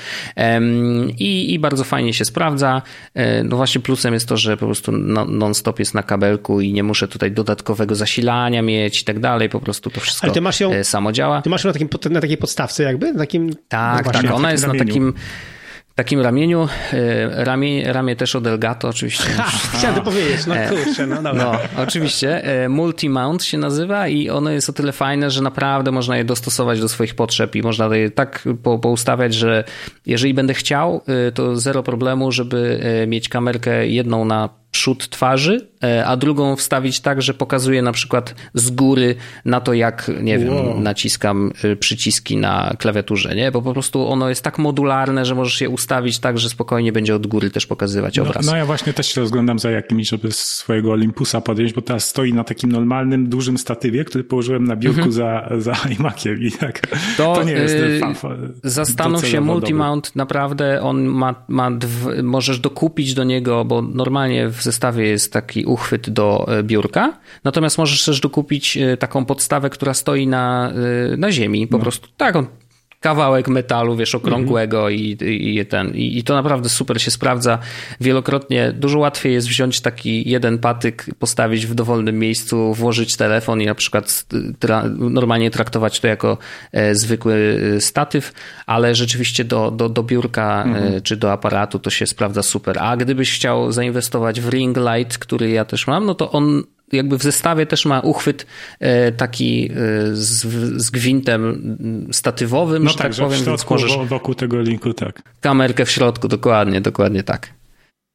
I, 1.19 1.55
I 1.55 1.59
bardzo 1.59 1.85
fajnie 1.85 2.15
się 2.15 2.25
sprawdza. 2.25 2.83
E, 3.15 3.45
no 3.45 3.57
właśnie 3.57 3.81
plusem 3.81 4.15
jest 4.15 4.29
to, 4.29 4.37
że 4.37 4.57
po 4.57 4.67
prostu 4.67 4.93
non-stop 4.93 5.79
jest 5.79 5.95
na 5.95 6.03
kabelku 6.03 6.61
i 6.61 6.73
nie 6.73 6.83
muszę 6.83 7.09
tutaj 7.09 7.33
dodatkowego 7.33 7.95
zasilania 7.95 8.63
mieć 8.63 9.01
i 9.01 9.05
tak 9.05 9.21
dalej, 9.21 9.49
po 9.49 9.61
prostu 9.61 9.91
to 9.91 10.01
wszystko 10.01 10.27
ją, 10.61 10.73
e, 10.73 10.85
samo 10.85 11.13
działa. 11.13 11.43
Ty 11.43 11.51
masz 11.51 11.65
ją 11.65 11.69
na, 11.69 11.73
takim, 11.73 11.89
na 12.11 12.21
takiej 12.21 12.37
podstawce 12.37 12.83
jakby? 12.83 13.13
Na 13.13 13.19
takim, 13.19 13.51
tak, 13.69 14.08
tak, 14.13 14.31
ona 14.33 14.53
jest 14.53 14.67
na 14.67 14.75
takim 14.75 15.15
takim 15.99 16.21
ramieniu, 16.21 16.69
e, 16.93 17.45
ramię, 17.45 17.93
ramię 17.93 18.17
też 18.17 18.37
od 18.37 18.47
Elgato 18.47 18.89
oczywiście. 18.89 19.25
Ha, 19.25 19.51
chciałem 19.79 19.97
to 19.97 20.03
powiedzieć, 20.03 20.47
no 20.47 20.57
e, 20.57 20.69
kurczę, 20.69 21.07
no 21.07 21.23
dobra. 21.23 21.45
No, 21.45 21.83
oczywiście. 21.83 22.45
E, 22.45 22.69
multi-mount 22.69 23.43
się 23.43 23.59
nazywa 23.59 24.09
i 24.09 24.31
ono 24.31 24.51
jest 24.51 24.69
o 24.69 24.73
tyle 24.73 24.93
fajne, 24.93 25.31
że 25.31 25.43
naprawdę 25.43 25.91
można 25.91 26.17
je 26.17 26.25
dostosować 26.25 26.81
do 26.81 26.89
swoich 26.89 27.15
potrzeb 27.15 27.57
i 27.57 27.63
można 27.63 27.97
je 27.97 28.11
tak 28.11 28.49
po, 28.63 28.79
poustawiać, 28.79 29.35
że 29.35 29.65
jeżeli 30.07 30.35
będę 30.35 30.55
chciał, 30.55 31.03
to 31.35 31.57
zero 31.57 31.83
problemu, 31.83 32.33
żeby 32.33 32.81
mieć 33.07 33.29
kamerkę 33.29 33.89
jedną 33.89 34.25
na 34.25 34.49
przód 34.71 35.09
twarzy, 35.09 35.69
e, 35.85 36.07
a 36.07 36.17
drugą 36.17 36.57
wstawić 36.57 37.01
tak, 37.01 37.23
że 37.23 37.35
pokazuje 37.35 37.83
na 37.83 37.93
przykład 37.93 38.35
z 38.55 38.71
góry 38.71 39.15
na 39.45 39.61
to, 39.61 39.73
jak, 39.73 40.11
nie 40.23 40.39
wiem, 40.39 40.55
wow. 40.55 40.81
naciskam 40.81 41.53
e, 41.65 41.77
przyciski 41.77 42.37
na 42.37 42.75
klawiaturze, 42.79 43.35
nie? 43.35 43.53
Bo 43.53 43.63
po 43.63 43.73
prostu 43.73 44.09
ono 44.09 44.29
jest 44.29 44.43
tak 44.43 44.59
modularne, 44.59 45.25
że 45.25 45.35
możesz 45.35 45.61
je 45.61 45.69
ustawić 45.69 46.19
tak, 46.19 46.39
że 46.39 46.49
spokojnie 46.49 46.93
będzie 46.93 47.15
od 47.15 47.27
góry 47.27 47.51
też 47.51 47.67
pokazywać 47.67 48.17
no, 48.17 48.23
obraz. 48.23 48.47
No 48.47 48.57
ja 48.57 48.67
właśnie 48.67 48.93
też 48.93 49.07
się 49.15 49.21
rozglądam 49.21 49.59
za 49.59 49.71
jakimś, 49.71 50.09
żeby 50.09 50.33
swojego 50.33 50.93
Olympusa 50.93 51.41
podjąć, 51.41 51.73
bo 51.73 51.83
teraz 51.83 52.09
stoi 52.09 52.33
na 52.33 52.45
takim 52.45 52.73
normalnym, 52.73 53.29
dużym 53.29 53.59
statywie, 53.59 54.05
który 54.05 54.25
położyłem 54.25 54.65
na 54.65 54.77
biurku 54.77 55.09
mhm. 55.09 55.13
za, 55.13 55.49
za 55.59 55.77
iMaciem 55.99 56.43
i 56.43 56.53
tak. 56.53 56.81
To, 57.17 57.35
to 57.35 57.45
nie 57.45 57.53
jest 57.53 57.75
yy, 57.75 58.71
Zastanów 58.71 59.27
się, 59.27 59.41
multimount 59.41 60.17
naprawdę, 60.17 60.83
on 60.83 61.05
ma, 61.05 61.35
ma 61.49 61.71
dw, 61.71 62.23
możesz 62.23 62.59
dokupić 62.59 63.15
do 63.15 63.25
niego, 63.25 63.65
bo 63.65 63.83
normalnie 63.83 64.49
w 64.49 64.58
zestawie 64.63 65.09
jest 65.09 65.33
taki 65.33 65.65
uchwyt 65.65 66.11
do 66.11 66.47
e, 66.59 66.63
biurka, 66.63 67.19
natomiast 67.45 67.79
możesz 67.79 68.05
też 68.05 68.21
dokupić 68.21 68.77
e, 68.77 68.97
taką 68.97 69.25
podstawę, 69.25 69.71
która 69.71 69.95
stoi 69.95 70.27
na, 70.27 70.73
e, 71.13 71.17
na 71.17 71.33
ziemi, 71.33 71.67
po 71.67 71.77
no. 71.77 71.83
prostu 71.83 72.09
taką 72.17 72.47
kawałek 73.01 73.49
metalu, 73.49 73.97
wiesz, 73.97 74.15
okrągłego 74.15 74.91
i, 74.91 75.17
i, 75.21 75.67
ten, 75.67 75.95
i, 75.95 76.19
i, 76.19 76.25
to 76.25 76.35
naprawdę 76.35 76.69
super 76.69 77.03
się 77.03 77.11
sprawdza. 77.11 77.59
Wielokrotnie 78.01 78.73
dużo 78.73 78.99
łatwiej 78.99 79.33
jest 79.33 79.49
wziąć 79.49 79.81
taki 79.81 80.31
jeden 80.31 80.59
patyk, 80.59 81.07
postawić 81.19 81.67
w 81.67 81.75
dowolnym 81.75 82.19
miejscu, 82.19 82.75
włożyć 82.75 83.17
telefon 83.17 83.63
i 83.63 83.67
na 83.67 83.75
przykład 83.75 84.25
tra 84.59 84.85
normalnie 84.99 85.51
traktować 85.51 86.01
to 86.01 86.07
jako 86.07 86.39
e, 86.73 86.95
zwykły 86.95 87.61
statyw, 87.81 88.33
ale 88.67 88.95
rzeczywiście 88.95 89.45
do, 89.45 89.71
do, 89.71 89.89
do 89.89 90.03
biurka 90.03 90.63
e, 90.63 90.69
mhm. 90.69 91.03
czy 91.03 91.17
do 91.17 91.33
aparatu 91.33 91.79
to 91.79 91.91
się 91.91 92.07
sprawdza 92.07 92.43
super. 92.43 92.79
A 92.81 92.97
gdybyś 92.97 93.35
chciał 93.35 93.73
zainwestować 93.73 94.41
w 94.41 94.49
ring 94.49 94.77
light, 94.77 95.19
który 95.19 95.51
ja 95.51 95.65
też 95.65 95.87
mam, 95.87 96.07
no 96.07 96.15
to 96.15 96.31
on 96.31 96.63
jakby 96.93 97.19
w 97.19 97.23
zestawie 97.23 97.67
też 97.67 97.87
ma 97.87 98.01
uchwyt 98.01 98.47
e, 98.81 99.13
taki 99.13 99.71
e, 99.71 99.75
z, 100.13 100.47
z 100.83 100.91
gwintem 100.91 102.09
statywowym, 102.13 102.85
no 102.85 102.91
że 102.91 102.97
tak, 102.97 103.07
tak 103.07 103.13
że 103.13 103.23
powiem. 103.23 103.41
W 103.41 103.43
środku, 103.43 103.75
możesz... 103.75 103.97
wokół 103.97 104.35
tego 104.35 104.61
linku, 104.61 104.95
tak. 104.95 105.23
Kamerkę 105.41 105.85
w 105.85 105.91
środku, 105.91 106.29
dokładnie, 106.29 106.81
dokładnie 106.81 107.23
tak. 107.23 107.59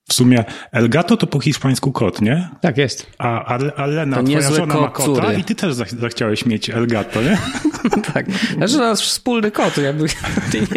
W 0.09 0.13
sumie 0.13 0.45
Elgato 0.71 1.17
to 1.17 1.27
po 1.27 1.39
hiszpańsku 1.39 1.91
kot, 1.91 2.21
nie? 2.21 2.49
Tak 2.61 2.77
jest. 2.77 3.11
A 3.17 3.57
Alena, 3.75 4.17
to 4.17 4.23
twoja 4.23 4.51
żona 4.51 4.75
ma 4.75 4.89
kota 4.89 5.21
córy. 5.21 5.39
i 5.39 5.43
ty 5.43 5.55
też 5.55 5.73
zachciałeś 5.73 6.45
mieć 6.45 6.69
Elgato, 6.69 7.21
nie? 7.21 7.37
tak. 8.13 8.25
Znaczy 8.57 8.77
nasz 8.77 9.07
wspólny 9.07 9.51
kot. 9.51 9.77
Jakby, 9.77 10.07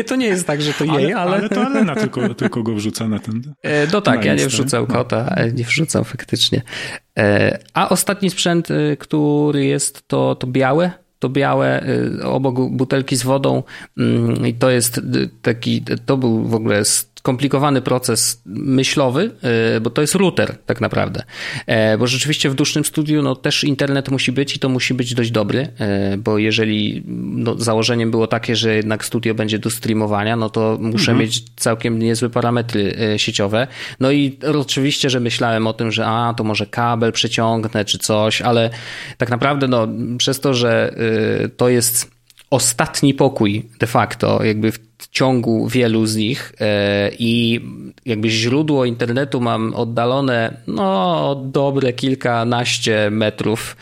to 0.07 0.17
nie 0.17 0.27
jest 0.27 0.47
tak, 0.47 0.63
że 0.63 0.73
to 0.73 0.85
jej, 0.85 1.13
ale... 1.13 1.37
Ale 1.37 1.49
to 1.49 1.67
Alena 1.67 1.95
tylko, 1.95 2.35
tylko 2.35 2.63
go 2.63 2.75
wrzuca 2.75 3.09
na 3.09 3.19
ten... 3.19 3.55
E, 3.63 3.87
no 3.87 4.01
tak, 4.01 4.25
ja 4.25 4.35
nie 4.35 4.47
wrzucał 4.47 4.87
kota, 4.87 5.35
nie 5.55 5.65
wrzucał 5.65 6.05
faktycznie. 6.05 6.63
E, 7.19 7.59
a 7.75 7.89
ostatni 7.89 8.31
sprzęt, 8.31 8.71
e, 8.71 8.97
który 8.97 9.65
jest, 9.65 10.09
to, 10.09 10.35
to 10.35 10.47
białe, 10.47 10.91
to 11.19 11.29
białe 11.29 11.85
obok 12.25 12.71
butelki 12.71 13.17
z 13.17 13.23
wodą. 13.23 13.63
Mm, 13.99 14.47
i 14.47 14.55
to 14.55 14.71
jest 14.71 15.01
taki, 15.43 15.85
to 16.07 16.17
był 16.17 16.45
w 16.45 16.55
ogóle 16.55 16.85
skomplikowany 17.27 17.83
proces 17.83 18.43
myślowy, 18.47 19.31
e, 19.77 19.81
bo 19.81 19.91
to 19.91 20.01
jest 20.01 20.15
router 20.15 20.57
tak 20.67 20.81
naprawdę. 20.81 21.23
E, 21.67 21.99
bo 21.99 22.07
rzeczywiście 22.07 22.51
w 22.51 22.55
dusznym 22.55 22.85
studiu 22.85 23.23
no, 23.23 23.37
też 23.37 23.65
internet 23.65 24.09
musi 24.11 24.33
być 24.33 24.57
i 24.57 24.59
to 24.59 24.69
musi 24.69 24.95
być 24.95 25.15
dość 25.15 25.31
dobry, 25.31 25.69
e, 25.79 26.17
bo 26.17 26.39
jeżeli 26.39 27.03
no, 27.07 27.55
założeniem 27.59 28.11
było 28.11 28.27
takie, 28.27 28.57
że 28.57 28.75
jednak 28.75 29.05
studio 29.05 29.35
będzie 29.35 29.59
do 29.59 29.71
streamowania, 29.71 30.37
no 30.37 30.51
to 30.51 30.79
muszę 30.81 31.13
mhm. 31.13 31.19
mieć 31.19 31.45
całkiem 31.57 31.99
niezłe 31.99 32.31
parametry 32.31 32.97
sieciowe. 33.17 33.67
No 34.01 34.11
i 34.11 34.39
oczywiście, 34.61 35.11
że 35.11 35.21
myślałem 35.21 35.67
o 35.67 35.73
tym, 35.73 35.93
że 35.93 36.07
a, 36.07 36.35
to 36.37 36.45
może 36.45 36.67
kabel 36.67 37.13
przeciągnę 37.13 37.85
czy 37.85 37.99
coś, 37.99 38.43
ale 38.43 38.71
tak 39.19 39.31
naprawdę 39.31 39.69
no, 39.69 39.89
przez 40.19 40.41
to, 40.41 40.55
że 40.55 40.95
to 41.57 41.69
jest 41.69 42.16
ostatni 42.51 43.15
pokój 43.15 43.69
de 43.79 43.87
facto, 43.87 44.45
jakby 44.45 44.73
w 44.73 45.09
ciągu 45.11 45.69
wielu 45.69 46.07
z 46.07 46.17
nich 46.17 46.53
e, 46.61 47.11
i 47.19 47.61
jakby 48.07 48.31
źródło 48.31 48.85
internetu 48.85 49.41
mam 49.41 49.75
oddalone 49.75 50.57
no 50.67 51.43
dobre 51.45 51.93
kilkanaście 51.93 53.11
metrów, 53.11 53.77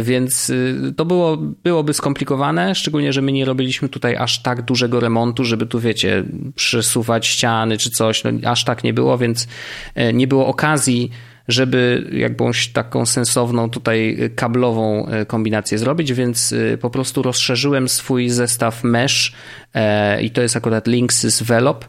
więc 0.00 0.50
y, 0.50 0.94
to 0.96 1.04
było, 1.04 1.36
byłoby 1.36 1.94
skomplikowane, 1.94 2.74
szczególnie, 2.74 3.12
że 3.12 3.22
my 3.22 3.32
nie 3.32 3.44
robiliśmy 3.44 3.88
tutaj 3.88 4.16
aż 4.16 4.42
tak 4.42 4.62
dużego 4.62 5.00
remontu, 5.00 5.44
żeby 5.44 5.66
tu 5.66 5.80
wiecie, 5.80 6.24
przesuwać 6.54 7.26
ściany 7.26 7.78
czy 7.78 7.90
coś, 7.90 8.24
no, 8.24 8.30
aż 8.50 8.64
tak 8.64 8.84
nie 8.84 8.92
było, 8.92 9.18
więc 9.18 9.48
e, 9.94 10.12
nie 10.12 10.26
było 10.26 10.46
okazji 10.46 11.10
żeby 11.48 12.10
jakąś 12.12 12.68
taką 12.68 13.06
sensowną 13.06 13.70
tutaj 13.70 14.18
kablową 14.36 15.06
e, 15.06 15.26
kombinację 15.26 15.78
zrobić, 15.78 16.12
więc 16.12 16.52
e, 16.52 16.78
po 16.78 16.90
prostu 16.90 17.22
rozszerzyłem 17.22 17.88
swój 17.88 18.28
zestaw 18.28 18.84
mesh 18.84 19.32
e, 19.74 20.22
i 20.22 20.30
to 20.30 20.42
jest 20.42 20.56
akurat 20.56 20.86
Linksys 20.86 21.42
Velop 21.42 21.88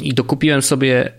i 0.00 0.14
dokupiłem 0.14 0.62
sobie 0.62 1.12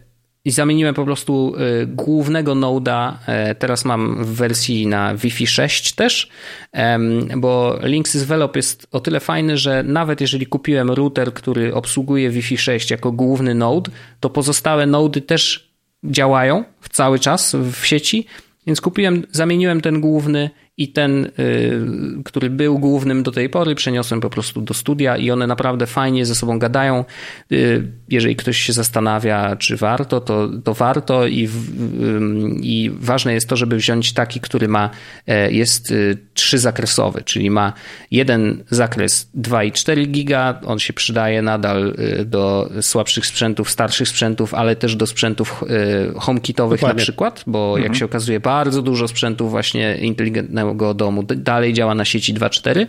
i 0.45 0.51
zamieniłem 0.51 0.95
po 0.95 1.05
prostu 1.05 1.53
głównego 1.87 2.55
noda. 2.55 3.19
Teraz 3.59 3.85
mam 3.85 4.25
w 4.25 4.27
wersji 4.27 4.87
na 4.87 5.15
Wi-Fi 5.15 5.47
6 5.47 5.93
też, 5.93 6.29
bo 7.37 7.79
Linksys 7.83 8.23
Velop 8.23 8.55
jest 8.55 8.87
o 8.91 8.99
tyle 8.99 9.19
fajny, 9.19 9.57
że 9.57 9.83
nawet 9.83 10.21
jeżeli 10.21 10.45
kupiłem 10.45 10.91
router, 10.91 11.33
który 11.33 11.73
obsługuje 11.73 12.29
Wi-Fi 12.29 12.57
6 12.57 12.91
jako 12.91 13.11
główny 13.11 13.55
node, 13.55 13.91
to 14.19 14.29
pozostałe 14.29 14.85
nody 14.85 15.21
też 15.21 15.66
działają 16.03 16.63
cały 16.89 17.19
czas 17.19 17.55
w 17.55 17.85
sieci, 17.85 18.27
więc 18.67 18.81
kupiłem, 18.81 19.23
zamieniłem 19.31 19.81
ten 19.81 20.01
główny 20.01 20.49
i 20.79 20.87
ten, 20.87 21.25
y, 21.25 21.79
który 22.25 22.49
był 22.49 22.79
głównym 22.79 23.23
do 23.23 23.31
tej 23.31 23.49
pory, 23.49 23.75
przeniosłem 23.75 24.21
po 24.21 24.29
prostu 24.29 24.61
do 24.61 24.73
studia 24.73 25.17
i 25.17 25.31
one 25.31 25.47
naprawdę 25.47 25.85
fajnie 25.85 26.25
ze 26.25 26.35
sobą 26.35 26.59
gadają. 26.59 27.05
Y, 27.51 27.91
jeżeli 28.09 28.35
ktoś 28.35 28.57
się 28.57 28.73
zastanawia, 28.73 29.55
czy 29.55 29.77
warto, 29.77 30.21
to, 30.21 30.49
to 30.63 30.73
warto 30.73 31.27
i, 31.27 31.49
i 32.61 32.91
ważne 32.99 33.33
jest 33.33 33.49
to, 33.49 33.55
żeby 33.55 33.75
wziąć 33.75 34.13
taki, 34.13 34.39
który 34.39 34.67
ma, 34.67 34.89
e, 35.27 35.51
jest 35.51 35.91
y, 35.91 36.17
trzyzakresowy, 36.33 37.21
czyli 37.23 37.49
ma 37.49 37.73
jeden 38.11 38.63
zakres 38.69 39.29
2,4 39.37 40.07
giga, 40.07 40.61
on 40.65 40.79
się 40.79 40.93
przydaje 40.93 41.41
nadal 41.41 41.93
do 42.25 42.69
słabszych 42.81 43.25
sprzętów, 43.25 43.71
starszych 43.71 44.07
sprzętów, 44.07 44.53
ale 44.53 44.75
też 44.75 44.95
do 44.95 45.07
sprzętów 45.07 45.63
HomeKitowych 46.15 46.81
na 46.81 46.93
przykład, 46.93 47.43
bo 47.47 47.67
mhm. 47.67 47.83
jak 47.83 47.95
się 47.95 48.05
okazuje 48.05 48.39
bardzo 48.39 48.81
dużo 48.81 49.07
sprzętów 49.07 49.51
właśnie 49.51 49.97
inteligentnego 49.97 50.66
go 50.75 50.93
domu. 50.93 51.23
Dalej 51.23 51.73
działa 51.73 51.95
na 51.95 52.05
sieci 52.05 52.33
2.4. 52.33 52.85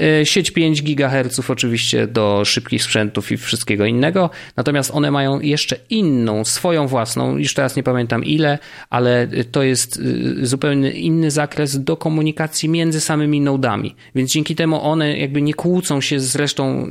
E, 0.00 0.26
sieć 0.26 0.50
5 0.50 0.82
GHz 0.82 1.50
oczywiście 1.50 2.06
do 2.06 2.44
szybkich 2.44 2.82
sprzętów 2.82 3.32
i 3.32 3.36
wszystkiego 3.36 3.86
innego, 3.86 4.30
natomiast 4.56 4.90
one 4.94 5.10
mają 5.10 5.40
jeszcze 5.40 5.76
inną, 5.90 6.44
swoją 6.44 6.86
własną, 6.86 7.36
już 7.36 7.54
teraz 7.54 7.76
nie 7.76 7.82
pamiętam 7.82 8.24
ile, 8.24 8.58
ale 8.90 9.28
to 9.50 9.62
jest 9.62 10.00
e, 10.42 10.46
zupełnie 10.46 10.90
inny 10.90 11.30
zakres 11.30 11.84
do 11.84 11.96
komunikacji 11.96 12.68
między 12.68 13.00
samymi 13.00 13.40
nodami, 13.40 13.94
więc 14.14 14.30
dzięki 14.30 14.54
temu 14.54 14.82
one 14.82 15.18
jakby 15.18 15.42
nie 15.42 15.54
kłócą 15.54 16.00
się 16.00 16.20
z 16.20 16.36
resztą, 16.36 16.86
e, 16.86 16.88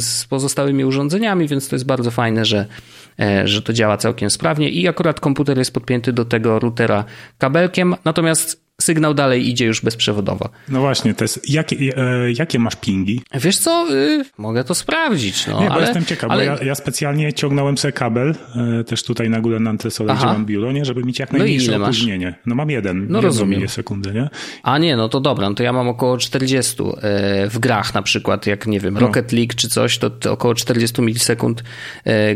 z 0.00 0.26
pozostałymi 0.28 0.84
urządzeniami, 0.84 1.48
więc 1.48 1.68
to 1.68 1.76
jest 1.76 1.86
bardzo 1.86 2.10
fajne, 2.10 2.44
że, 2.44 2.66
że 3.44 3.62
to 3.62 3.72
działa 3.72 3.96
całkiem 3.96 4.30
sprawnie. 4.30 4.70
I 4.70 4.88
akurat 4.88 5.20
komputer 5.20 5.58
jest 5.58 5.74
podpięty 5.74 6.12
do 6.12 6.24
tego 6.24 6.58
routera 6.58 7.04
kabelkiem, 7.38 7.94
natomiast 8.04 8.63
sygnał 8.84 9.14
dalej 9.14 9.48
idzie 9.48 9.66
już 9.66 9.80
bezprzewodowo. 9.80 10.48
No 10.68 10.80
właśnie, 10.80 11.14
to 11.14 11.24
jest, 11.24 11.50
jakie, 11.50 11.76
e, 11.96 12.32
jakie 12.32 12.58
masz 12.58 12.76
pingi? 12.76 13.22
Wiesz 13.34 13.58
co, 13.58 13.86
y, 13.94 14.24
mogę 14.38 14.64
to 14.64 14.74
sprawdzić. 14.74 15.46
No, 15.46 15.60
Nie, 15.60 15.66
bo 15.66 15.72
ale, 15.72 15.82
jestem 15.82 16.04
ciekaw, 16.04 16.30
ale... 16.30 16.46
bo 16.46 16.52
ja, 16.52 16.64
ja, 16.64 16.74
specjalnie 16.74 17.32
ciągnąłem 17.32 17.78
sobie 17.78 17.92
kabel, 17.92 18.34
e, 18.80 18.84
też 18.84 19.02
tutaj 19.02 19.30
na 19.30 19.40
górę 19.40 19.60
na 19.60 19.70
antresolę, 19.70 20.14
gdzie 20.14 20.26
mam 20.26 20.46
biuro, 20.46 20.72
nie, 20.72 20.84
żeby 20.84 21.04
mieć 21.04 21.18
jak 21.18 21.32
najmniejsze 21.32 21.78
no 21.78 21.84
opóźnienie. 21.84 22.26
Masz? 22.26 22.40
No 22.46 22.54
mam 22.54 22.70
jeden, 22.70 23.06
no 23.08 23.20
rozumiem. 23.20 23.68
sekundy, 23.68 24.12
nie? 24.12 24.28
A 24.62 24.78
nie, 24.78 24.96
no 24.96 25.08
to 25.08 25.20
dobra, 25.20 25.48
no 25.48 25.54
to 25.54 25.62
ja 25.62 25.72
mam 25.72 25.88
około 25.88 26.18
40 26.18 26.82
e, 26.82 27.48
w 27.48 27.58
grach 27.58 27.94
na 27.94 28.02
przykład, 28.02 28.46
jak 28.46 28.66
nie 28.66 28.80
wiem, 28.80 28.94
no. 28.94 29.00
Rocket 29.00 29.32
no. 29.32 29.38
League 29.38 29.54
czy 29.56 29.68
coś, 29.68 29.98
to, 29.98 30.10
to, 30.10 30.32
około 30.32 30.54
40 30.54 31.02
milisekund, 31.02 31.64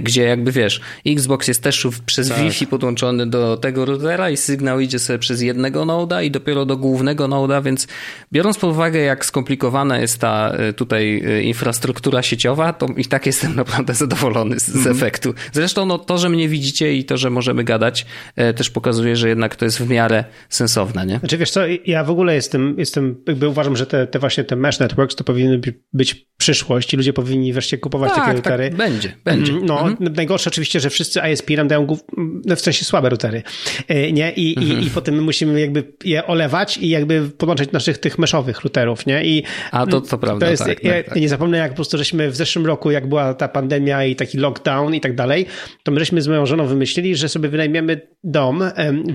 gdzie 0.00 0.22
jakby 0.22 0.52
wiesz, 0.52 0.80
Xbox 1.06 1.48
jest 1.48 1.62
też 1.62 1.86
przez 2.06 2.28
tak. 2.28 2.38
Wi-Fi 2.38 2.66
podłączony 2.66 3.26
do 3.26 3.56
tego 3.56 3.84
routera 3.84 4.30
i 4.30 4.36
sygnał 4.36 4.80
idzie 4.80 4.98
sobie 4.98 5.18
przez 5.18 5.40
jednego 5.40 5.84
noda 5.84 6.22
i 6.22 6.30
dopiero 6.39 6.66
do 6.66 6.77
głównego 6.77 7.28
noda, 7.28 7.60
więc 7.60 7.86
biorąc 8.32 8.59
pod 8.59 8.70
uwagę, 8.70 9.01
jak 9.01 9.24
skomplikowana 9.24 9.98
jest 9.98 10.20
ta 10.20 10.51
e, 10.51 10.73
tutaj 10.73 11.23
e, 11.27 11.43
infrastruktura 11.43 12.23
sieciowa, 12.23 12.73
to 12.73 12.86
i 12.97 13.05
tak 13.05 13.27
jestem 13.27 13.56
naprawdę 13.56 13.94
zadowolony 13.94 14.60
z, 14.60 14.69
mm 14.69 14.85
-hmm. 14.85 14.90
efektu. 14.90 15.35
Zresztą 15.52 15.86
no, 15.86 15.98
to, 15.98 16.19
że 16.19 16.28
mnie 16.28 16.48
widzicie 16.48 16.94
i 16.94 17.05
to, 17.05 17.16
że 17.16 17.31
możemy 17.31 17.65
gadać, 17.65 18.06
e, 18.36 18.55
też 18.55 18.70
pokazuje, 18.70 19.16
że 19.16 19.28
jednak 19.28 19.56
to 19.56 19.65
jest 19.65 19.78
w 19.78 19.89
miarę 19.90 20.24
sensowne, 20.48 21.06
nie? 21.06 21.19
Znaczy 21.19 21.39
wiesz 21.39 21.51
co, 21.51 21.60
ja 21.86 22.05
w 22.05 22.10
ogóle 22.10 22.35
jestem, 22.35 22.74
jestem 22.78 23.16
jakby 23.27 23.48
uważam, 23.48 23.77
że 23.77 23.86
te, 23.86 24.06
te 24.06 24.19
właśnie 24.19 24.44
te 24.44 24.56
mesh 24.56 24.81
networks 24.81 25.16
to 25.16 25.24
powinny 25.24 25.60
być 25.93 26.28
przyszłość 26.39 26.94
i 26.94 26.97
ludzie 26.97 27.12
powinni 27.12 27.52
wreszcie 27.52 27.78
kupować 27.78 28.09
tak, 28.09 28.19
takie 28.19 28.27
tak, 28.27 28.36
routery. 28.36 28.69
Tak, 28.69 28.78
będzie, 28.78 29.12
będzie. 29.24 29.52
Mm, 29.52 29.66
no, 29.66 29.89
mhm. 29.89 30.15
najgorsze 30.15 30.51
oczywiście, 30.51 30.81
że 30.81 30.90
wszyscy 30.90 31.20
ISP 31.32 31.51
nam 31.51 31.69
dają 31.69 31.86
no, 32.44 32.56
w 32.56 32.60
sensie 32.60 32.85
słabe 32.85 33.09
routery, 33.09 33.43
nie? 34.12 34.32
I, 34.36 34.59
mhm. 34.59 34.81
i, 34.81 34.86
i 34.86 34.90
potem 34.90 35.15
my 35.15 35.23
musimy 35.23 35.60
jakby 35.60 35.93
je 36.05 36.27
olewać 36.27 36.78
i 36.78 36.89
jakby 36.89 37.31
podłączać 37.39 37.73
naszych 37.73 37.98
tych 37.98 38.19
meszowych 38.19 38.60
routerów, 38.60 39.06
nie? 39.06 39.24
I 39.24 39.43
A 39.73 39.86
to, 39.86 40.01
to 40.01 40.19
prawda, 40.19 40.47
to 40.47 40.51
jest, 40.51 40.65
tak, 40.65 40.85
ja, 40.85 40.93
tak, 40.93 41.06
tak. 41.06 41.16
nie 41.16 41.28
zapomnę, 41.28 41.59
jak 41.59 41.70
po 41.70 41.77
prostu 41.77 41.98
żeśmy 41.98 42.31
w 42.31 42.36
zeszłym 42.36 42.66
roku, 42.66 42.90
jak 42.90 43.09
była 43.09 43.35
ta 43.35 43.48
pandemia 43.48 44.05
i 44.05 44.16
taki 44.16 44.39
lockdown 44.39 44.94
i 44.94 45.01
tak 45.01 45.15
dalej, 45.15 45.47
to 45.82 45.93
my 45.93 45.98
żeśmy 46.01 46.23
z 46.23 46.28
moją 46.28 46.47
żoną 46.47 46.66
wymyślili, 46.66 47.16
że 47.16 47.28
sobie 47.28 47.48
wynajmiemy 47.48 48.01
dom 48.24 48.62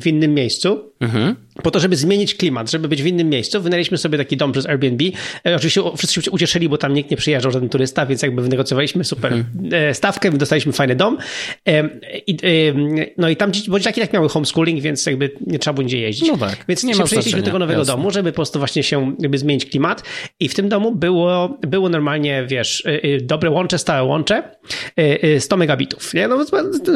w 0.02 0.08
innym 0.08 0.34
miejscu, 0.34 0.94
mhm. 1.00 1.36
po 1.64 1.72
to, 1.72 1.80
żeby 1.80 1.95
zmienić 1.95 2.36
klimat, 2.36 2.72
żeby 2.72 2.88
być 2.88 3.04
w 3.04 3.06
innym 3.06 3.30
miejscu. 3.30 3.62
Wynajęliśmy 3.62 3.98
sobie 3.98 4.18
taki 4.18 4.38
dom 4.38 4.52
przez 4.52 4.66
Airbnb. 4.66 5.04
E, 5.45 5.56
oczywiście 5.56 5.82
wszyscy 5.98 6.22
się 6.22 6.32
ucieszyli, 6.32 6.70
bo 6.70 6.78
tam 6.78 6.94
nikt 6.94 7.12
nie 7.12 7.12
przyjeżdżał, 7.18 7.52
żaden 7.52 7.69
turysta, 7.69 8.06
więc 8.06 8.22
jakby 8.22 8.41
wynegocjowaliśmy 8.41 9.03
super 9.03 9.34
mhm. 9.34 9.73
E, 9.73 9.94
stawkę, 9.94 10.31
dostaliśmy 10.31 10.73
fajny 10.73 10.95
dom. 10.95 11.18
I, 12.27 12.38
no 13.18 13.30
i 13.30 13.35
tam 13.35 13.52
dzieciaki 13.53 14.02
tak 14.02 14.14
miały 14.14 14.30
homeschooling, 14.30 14.81
więc 14.81 15.06
jakby 15.06 15.31
nie 15.48 15.60
trzeba 15.60 15.73
było 15.73 15.84
nigdzie 15.84 15.99
jeździć. 15.99 16.27
No 16.27 16.38
tak. 16.38 16.65
Więc 16.68 16.84
nie 16.84 16.95
ma 16.95 17.03
do 17.03 17.44
tego 17.44 17.60
nowego 17.60 17.80
Jasne. 17.80 17.94
domu, 17.94 18.11
żeby 18.11 18.31
po 18.31 18.35
prostu 18.35 18.60
właśnie 18.60 18.84
się 18.84 19.15
jakby 19.19 19.38
zmienić 19.38 19.65
klimat. 19.65 20.03
I 20.40 20.49
w 20.49 20.56
tym 20.56 20.69
domu 20.69 20.95
było, 20.95 21.57
było 21.61 21.90
normalnie, 21.90 22.45
wiesz, 22.48 22.84
dobre 23.22 23.49
łącze, 23.49 23.77
stałe 23.77 24.03
łącze, 24.03 24.44
100 25.40 25.56
y, 25.56 25.60
megabitów. 25.60 26.14
Nie? 26.14 26.27
No, 26.27 26.45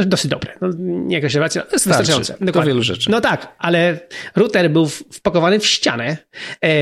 dosyć 0.06 0.31
dobre. 0.31 0.53
No, 0.61 0.69
nie 0.80 1.15
jakaś 1.15 1.34
rewelacja, 1.34 1.64
wystarczające. 1.72 2.35
Do 2.41 2.64
wielu 2.64 2.84
rzeczy. 2.84 3.11
No 3.11 3.22
tak, 3.22 3.56
ale 3.60 3.99
router 4.35 4.72
był 4.72 4.88
wpakowany 4.88 5.60
w 5.60 5.65
ścianę, 5.65 6.18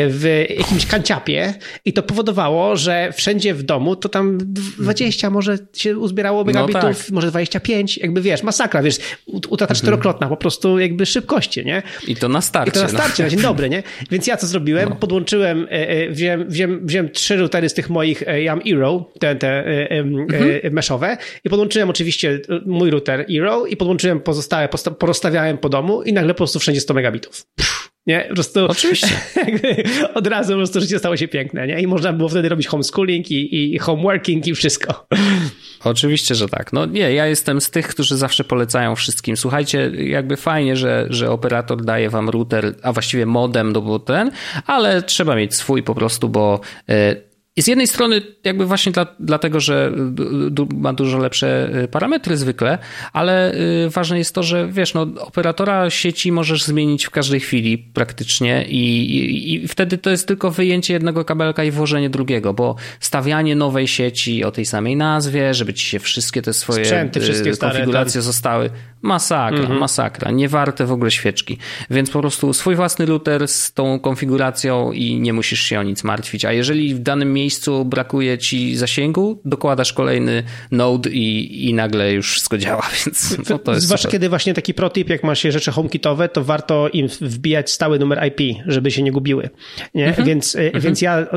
w 0.10 0.46
jakimś 0.50 0.86
kanciapie 0.86 1.54
i 1.86 1.94
to 1.94 2.04
powodowało, 2.04 2.76
że 2.76 3.14
wszędzie 3.26 3.54
w 3.54 3.64
domu 3.64 3.96
to 3.96 4.10
tam 4.10 4.38
20 4.80 5.30
może 5.30 5.58
się 5.74 5.98
uzbierało 5.98 6.44
megabitów, 6.44 6.84
no 6.84 6.94
tak. 6.94 7.10
może 7.12 7.28
25, 7.28 7.98
jakby 7.98 8.22
wiesz, 8.22 8.44
masakra, 8.44 8.82
wiesz, 8.82 8.98
utrata 9.28 9.72
mhm. 9.72 9.76
czterokrotna, 9.76 10.28
po 10.28 10.38
prostu 10.38 10.80
jakby 10.80 11.06
szybkości, 11.06 11.66
nie? 11.66 11.84
I 12.08 12.16
to 12.16 12.30
na 12.30 12.42
starcie. 12.42 12.70
I 12.70 12.74
to 12.74 12.80
na 12.80 12.86
no. 12.86 13.00
starcie, 13.00 13.24
no. 13.24 13.28
na 13.28 13.30
dzień 13.30 13.42
dobry, 13.42 13.70
nie? 13.70 13.84
Więc 14.12 14.28
ja 14.28 14.38
co 14.38 14.48
zrobiłem? 14.48 14.90
No. 14.90 14.96
Podłączyłem, 14.96 15.64
e, 15.64 15.90
e, 15.90 16.10
wziąłem, 16.10 16.50
wziąłem, 16.50 16.88
wziąłem 16.88 17.10
trzy 17.10 17.36
routery 17.36 17.70
z 17.70 17.74
tych 17.74 17.90
moich 17.90 18.24
e, 18.28 18.42
Yam 18.42 18.62
Eero, 18.68 19.12
te, 19.20 19.36
te 19.36 19.66
mhm. 19.90 20.74
meszowe 20.74 21.18
i 21.46 21.50
podłączyłem 21.50 21.90
oczywiście 21.90 22.40
mój 22.66 22.90
router 22.90 23.26
Eero 23.30 23.66
i 23.66 23.78
podłączyłem 23.78 24.20
pozostałe, 24.20 24.70
porozstawiałem 25.00 25.58
po 25.58 25.70
domu 25.70 26.04
i 26.04 26.14
nagle 26.14 26.34
po 26.34 26.38
prostu 26.38 26.60
wszędzie 26.60 26.82
100 26.82 26.94
megabitów. 26.94 27.46
Nie, 28.08 28.26
po 28.30 28.34
prostu. 28.34 28.66
Oczywiście. 28.66 29.08
od 30.14 30.28
razu 30.28 30.52
po 30.52 30.58
prostu 30.58 30.82
życie 30.82 31.00
stało 31.00 31.18
się 31.18 31.28
piękne, 31.28 31.68
nie? 31.68 31.82
I 31.82 31.88
można 31.88 32.14
było 32.14 32.30
wtedy 32.30 32.50
robić 32.50 32.68
homeschooling 32.68 33.32
i, 33.32 33.74
i 33.76 33.80
homeworking 33.80 34.48
i 34.48 34.56
wszystko. 34.56 35.08
Oczywiście, 35.84 36.36
że 36.36 36.50
tak. 36.50 36.74
No 36.74 36.86
nie, 36.86 37.14
ja 37.14 37.28
jestem 37.28 37.62
z 37.62 37.70
tych, 37.70 37.88
którzy 37.88 38.18
zawsze 38.18 38.44
polecają 38.44 38.96
wszystkim. 38.96 39.38
Słuchajcie, 39.38 39.92
jakby 39.98 40.38
fajnie, 40.38 40.76
że, 40.76 41.08
że 41.10 41.32
operator 41.32 41.86
daje 41.86 42.10
wam 42.10 42.30
router, 42.30 42.76
a 42.82 42.94
właściwie 42.94 43.26
modem 43.26 43.74
do 43.74 44.00
ten, 44.00 44.32
ale 44.66 45.02
trzeba 45.02 45.36
mieć 45.36 45.56
swój 45.56 45.84
po 45.84 45.96
prostu, 45.96 46.30
bo 46.30 46.60
e, 47.56 47.62
z 47.62 47.68
jednej 47.68 47.88
strony, 47.88 48.22
jakby 48.44 48.66
właśnie 48.66 48.92
dla, 48.92 49.08
dlatego, 49.20 49.60
że 49.60 49.92
ma 50.76 50.94
dużo 50.94 51.18
lepsze 51.18 51.70
y, 51.84 51.88
parametry 51.88 52.38
zwykle, 52.38 52.78
ale 53.14 53.54
y, 53.86 53.90
ważne 53.90 54.18
jest 54.18 54.36
to, 54.36 54.44
że 54.44 54.68
wiesz, 54.68 54.94
no, 54.94 55.02
operatora 55.20 55.90
sieci 55.90 56.32
możesz 56.32 56.64
zmienić 56.64 57.06
w 57.06 57.10
każdej 57.10 57.40
chwili 57.40 57.78
praktycznie 57.78 58.66
i, 58.68 59.16
i, 59.16 59.54
i 59.54 59.68
wtedy 59.68 59.98
to 59.98 60.10
jest 60.10 60.28
tylko 60.28 60.52
wyjęcie 60.52 60.94
jednego 60.94 61.26
kabelka 61.26 61.64
i 61.64 61.72
włożenie 61.72 62.10
drugiego, 62.10 62.54
bo 62.54 62.76
stawianie 63.00 63.56
nowej 63.56 63.88
sieci 63.88 64.44
o 64.44 64.52
tej 64.52 64.66
samej 64.66 64.96
nazwie, 64.96 65.54
żeby 65.54 65.74
ci 65.74 65.86
się 65.86 66.00
wszystkie 66.00 66.42
te 66.42 66.54
swoje 66.54 66.86
Sprzęty, 66.86 67.20
wszystkie 67.20 67.52
y, 67.52 67.58
konfiguracje 67.58 68.12
stare, 68.12 68.24
zostały. 68.24 68.70
Masakra, 69.02 69.60
mhm. 69.60 69.80
masakra. 69.80 70.32
Nie 70.32 70.50
warte 70.50 70.86
w 70.86 70.92
ogóle 70.92 71.12
świeczki. 71.12 71.58
Więc 71.90 72.10
po 72.10 72.20
prostu 72.20 72.54
swój 72.54 72.76
własny 72.76 73.06
router 73.06 73.48
z 73.48 73.74
tą 73.74 74.00
konfiguracją 74.00 74.92
i 74.92 75.20
nie 75.20 75.34
musisz 75.34 75.60
się 75.60 75.80
o 75.80 75.84
nic 75.84 76.04
martwić. 76.04 76.46
A 76.46 76.52
jeżeli 76.52 76.96
w 76.96 77.00
danym 77.00 77.34
miejscu 77.34 77.45
brakuje 77.86 78.38
ci 78.38 78.76
zasięgu, 78.76 79.42
dokładasz 79.46 79.94
kolejny 79.94 80.44
node 80.72 81.10
i, 81.10 81.70
i 81.70 81.74
nagle 81.74 82.14
już 82.14 82.32
wszystko 82.32 82.58
działa, 82.58 82.90
więc 83.06 83.38
no 83.50 83.60
to 83.60 83.74
jest 83.74 83.86
Zwłaszcza 83.86 84.02
super. 84.02 84.12
kiedy 84.12 84.30
właśnie 84.30 84.54
taki 84.54 84.74
protip, 84.74 85.10
jak 85.10 85.24
masz 85.24 85.42
rzeczy 85.42 85.72
HomeKitowe, 85.72 86.30
to 86.30 86.44
warto 86.44 86.90
im 86.90 87.08
wbijać 87.08 87.72
stały 87.72 88.00
numer 88.00 88.28
IP, 88.28 88.58
żeby 88.66 88.92
się 88.92 89.04
nie 89.04 89.12
gubiły. 89.12 89.50
Nie? 89.94 90.08
Mhm. 90.08 90.28
Więc, 90.28 90.56
e, 90.56 90.66
mhm. 90.66 90.84
więc 90.84 91.02
ja 91.02 91.28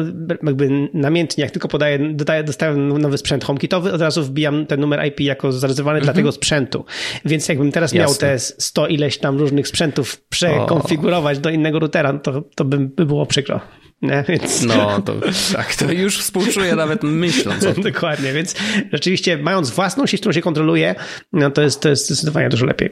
jakby 0.44 0.88
namiętnie, 0.94 1.42
jak 1.42 1.50
tylko 1.50 1.68
podaję, 1.68 1.98
dodaję, 1.98 2.44
dostaję 2.44 2.76
nowy 2.76 3.18
sprzęt 3.18 3.44
HomeKitowy, 3.44 3.92
od 3.92 4.00
razu 4.00 4.24
wbijam 4.24 4.66
ten 4.66 4.80
numer 4.80 5.06
IP 5.06 5.20
jako 5.20 5.52
zarezerwowany 5.52 5.98
mhm. 5.98 6.06
dla 6.06 6.12
tego 6.12 6.32
sprzętu. 6.32 6.84
Więc 7.24 7.48
jakbym 7.48 7.72
teraz 7.72 7.92
Jasne. 7.92 8.06
miał 8.06 8.14
te 8.14 8.38
100 8.38 8.86
ileś 8.86 9.18
tam 9.18 9.38
różnych 9.38 9.68
sprzętów 9.68 10.20
przekonfigurować 10.28 11.38
o. 11.38 11.40
do 11.40 11.50
innego 11.50 11.78
routera, 11.78 12.12
to, 12.12 12.42
to 12.54 12.64
by, 12.64 12.78
by 12.78 13.06
było 13.06 13.26
przykro. 13.26 13.60
Nie, 14.02 14.24
więc... 14.28 14.62
No, 14.62 15.02
to 15.02 15.14
tak, 15.52 15.74
to 15.74 15.92
już 15.92 16.18
współczuję 16.18 16.76
nawet 16.76 17.02
myśląc 17.02 17.64
o 17.66 17.74
tym. 17.74 17.82
Dokładnie, 17.92 18.32
więc 18.32 18.54
rzeczywiście 18.92 19.38
mając 19.38 19.70
własną 19.70 20.06
sieć, 20.06 20.20
którą 20.20 20.32
się 20.32 20.42
kontroluje, 20.42 20.94
no 21.32 21.50
to 21.50 21.62
jest, 21.62 21.80
to 21.80 21.88
jest 21.88 22.06
zdecydowanie 22.06 22.48
dużo 22.48 22.66
lepiej. 22.66 22.90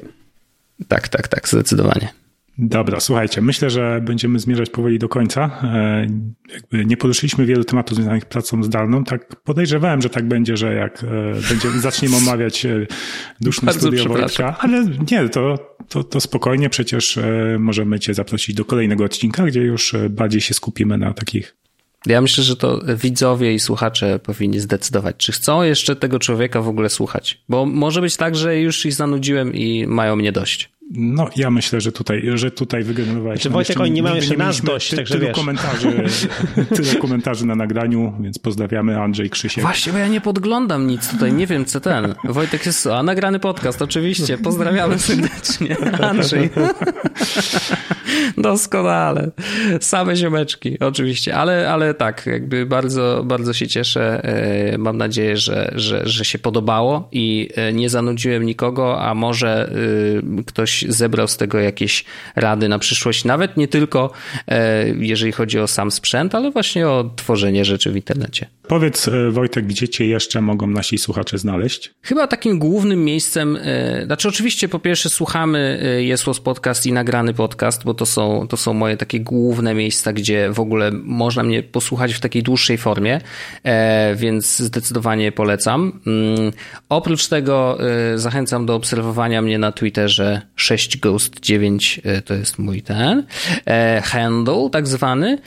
Tak, 0.89 1.09
tak, 1.09 1.29
tak, 1.29 1.49
zdecydowanie. 1.49 2.26
Dobra, 2.59 3.01
słuchajcie, 3.01 3.43
myślę, 3.43 3.71
że 3.71 4.01
będziemy 4.05 4.39
zmierzać 4.39 4.71
powoli 4.71 4.99
do 4.99 5.09
końca. 5.09 5.51
E, 5.63 6.07
jakby 6.55 6.85
nie 6.87 6.97
poruszyliśmy 6.97 7.47
wielu 7.47 7.65
tematów 7.65 7.95
związanych 7.95 8.23
z 8.23 8.27
pracą 8.27 8.63
zdalną. 8.63 9.05
Tak 9.05 9.37
podejrzewałem, 9.37 10.03
że 10.03 10.11
tak 10.11 10.29
będzie, 10.29 10.57
że 10.57 10.75
jak 10.75 11.05
e, 11.05 11.07
będziemy, 11.49 11.81
zaczniemy 11.81 12.17
omawiać 12.17 12.67
e, 12.67 12.87
duszne 13.41 13.73
studio 13.73 14.05
Wojtka, 14.05 14.57
ale 14.59 14.85
nie, 15.11 15.29
to, 15.29 15.75
to, 15.89 16.05
to 16.05 16.21
spokojnie, 16.21 16.71
przecież 16.71 17.19
możemy 17.59 18.01
cię 18.01 18.15
zaprosić 18.15 18.55
do 18.55 18.65
kolejnego 18.65 19.05
odcinka, 19.05 19.47
gdzie 19.47 19.61
już 19.61 19.95
bardziej 20.11 20.41
się 20.41 20.55
skupimy 20.55 20.99
na 20.99 21.15
takich 21.15 21.57
ja 22.07 22.21
myślę, 22.21 22.45
że 22.45 22.57
to 22.57 22.81
widzowie 22.97 23.55
i 23.55 23.59
słuchacze 23.59 24.19
powinni 24.19 24.61
zdecydować, 24.61 25.17
czy 25.17 25.33
chcą 25.33 25.63
jeszcze 25.63 25.97
tego 25.97 26.19
człowieka 26.19 26.61
w 26.61 26.69
ogóle 26.69 26.91
słuchać. 26.91 27.41
Bo 27.49 27.67
może 27.67 28.01
być 28.01 28.17
tak, 28.17 28.37
że 28.37 28.61
już 28.61 28.87
ich 28.87 28.95
zanudziłem 28.95 29.55
i 29.55 29.87
mają 29.87 30.17
mnie 30.17 30.33
dość. 30.33 30.71
No, 30.91 31.29
ja 31.37 31.51
myślę, 31.51 31.81
że 31.81 31.93
tutaj, 31.93 32.23
że 32.35 32.51
tutaj 32.51 32.85
wygenerowałeś. 32.85 33.41
Znaczy, 33.41 33.51
Wojtek, 33.51 33.81
oni 33.81 33.91
nie 33.91 34.03
mają 34.03 34.15
jeszcze 34.15 34.37
nas 34.37 34.61
dość, 34.61 34.91
ty, 34.91 34.97
także 34.97 35.19
tyle 35.19 35.33
komentarzy, 35.33 36.05
tyle 36.77 36.95
komentarzy 36.95 37.47
na 37.47 37.55
nagraniu, 37.55 38.13
więc 38.21 38.39
pozdrawiamy 38.39 39.01
Andrzej 39.01 39.31
Krzysiek. 39.31 39.65
Właśnie, 39.65 39.93
bo 39.93 39.99
ja 39.99 40.09
nie 40.09 40.21
podglądam 40.21 40.87
nic 40.87 41.09
tutaj, 41.09 41.33
nie 41.33 41.47
wiem 41.47 41.65
co 41.65 41.81
ten. 41.81 42.15
Wojtek 42.25 42.67
jest, 42.67 42.87
a 42.87 43.03
nagrany 43.03 43.41
podcast, 43.41 43.83
oczywiście, 43.83 44.39
pozdrawiamy 44.39 44.99
serdecznie. 44.99 45.77
Andrzej. 46.01 46.51
Doskonale. 48.39 49.31
Same 49.81 50.17
ziomeczki, 50.17 50.79
oczywiście, 50.81 51.37
ale, 51.37 51.71
ale 51.71 51.95
tak, 51.95 52.27
jakby 52.27 52.67
bardzo, 52.67 53.23
bardzo 53.25 53.53
się 53.53 53.69
cieszę. 53.69 54.25
E, 54.25 54.79
mam 54.79 54.97
nadzieję, 54.97 55.37
że, 55.37 55.73
że, 55.75 56.03
że 56.05 56.25
się 56.25 56.39
podobało 56.39 57.09
i 57.13 57.49
e, 57.55 57.73
nie 57.73 57.91
zanudziłem 57.91 58.47
nikogo, 58.47 59.03
a 59.03 59.15
może 59.15 59.71
e, 60.39 60.43
ktoś 60.43 60.85
zebrał 60.89 61.29
z 61.29 61.37
tego 61.37 61.59
jakieś 61.59 62.05
rady 62.37 62.69
na 62.69 62.79
przyszłość, 62.79 63.25
nawet 63.25 63.57
nie 63.57 63.69
tylko 63.69 64.13
jeżeli 64.97 65.33
chodzi 65.33 65.59
o 65.59 65.67
sam 65.67 65.91
sprzęt, 65.91 66.35
ale 66.35 66.51
właśnie 66.51 66.89
o 66.89 67.11
tworzenie 67.17 67.65
rzeczy 67.65 67.93
w 67.93 67.97
internecie. 67.97 68.47
Powiedz 68.69 69.11
Wojtek, 69.31 69.67
gdzie 69.67 69.89
cię 69.89 70.07
jeszcze 70.07 70.41
mogą 70.41 70.67
nasi 70.67 70.99
słuchacze 70.99 71.39
znaleźć? 71.39 71.95
Chyba 72.03 72.27
takim 72.27 72.59
głównym 72.59 73.05
miejscem, 73.05 73.59
znaczy 74.07 74.29
oczywiście 74.29 74.69
po 74.69 74.79
pierwsze 74.79 75.09
słuchamy 75.09 75.81
Jesłos 76.01 76.41
Podcast 76.41 76.87
i 76.87 76.93
nagrany 76.93 77.35
podcast, 77.35 77.85
bo 77.85 77.95
to 77.95 78.06
są, 78.07 78.47
to 78.49 78.57
są 78.57 78.75
moje 78.75 78.97
takie 78.97 79.21
główne 79.21 79.75
miejsca, 79.75 80.13
gdzie 80.13 80.51
w 80.53 80.61
ogóle 80.61 80.91
można 80.93 81.43
mnie 81.43 81.63
posłuchać 81.63 82.15
w 82.15 82.21
takiej 82.21 82.43
dłuższej 82.43 82.79
formie, 82.79 83.21
e, 83.63 84.15
więc 84.15 84.59
zdecydowanie 84.59 85.33
polecam. 85.33 86.01
Mm, 86.07 86.53
oprócz 86.89 87.29
tego 87.29 87.79
e, 88.15 88.19
zachęcam 88.19 88.67
do 88.67 88.75
obserwowania 88.75 89.43
mnie 89.43 89.59
na 89.59 89.73
Twitterze 89.73 90.43
6ghost9 90.59 92.01
e, 92.05 92.23
to 92.23 92.35
jest 92.35 92.59
mój 92.59 92.83
ten 92.83 93.27
handle 94.03 94.69
tak 94.73 94.89
zwany. 94.89 95.39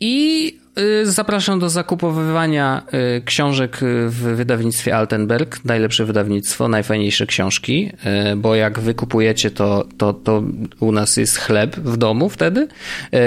I 0.00 0.61
zapraszam 1.04 1.58
do 1.58 1.68
zakupowywania 1.68 2.82
y, 3.18 3.22
książek 3.24 3.78
w 4.06 4.36
wydawnictwie 4.36 4.96
Altenberg. 4.96 5.64
Najlepsze 5.64 6.04
wydawnictwo, 6.04 6.68
najfajniejsze 6.68 7.26
książki, 7.26 7.90
y, 8.32 8.36
bo 8.36 8.54
jak 8.54 8.80
wy 8.80 8.94
kupujecie, 8.94 9.50
to, 9.50 9.88
to, 9.98 10.12
to 10.12 10.42
u 10.80 10.92
nas 10.92 11.16
jest 11.16 11.38
chleb 11.38 11.76
w 11.76 11.96
domu 11.96 12.28
wtedy, 12.28 12.68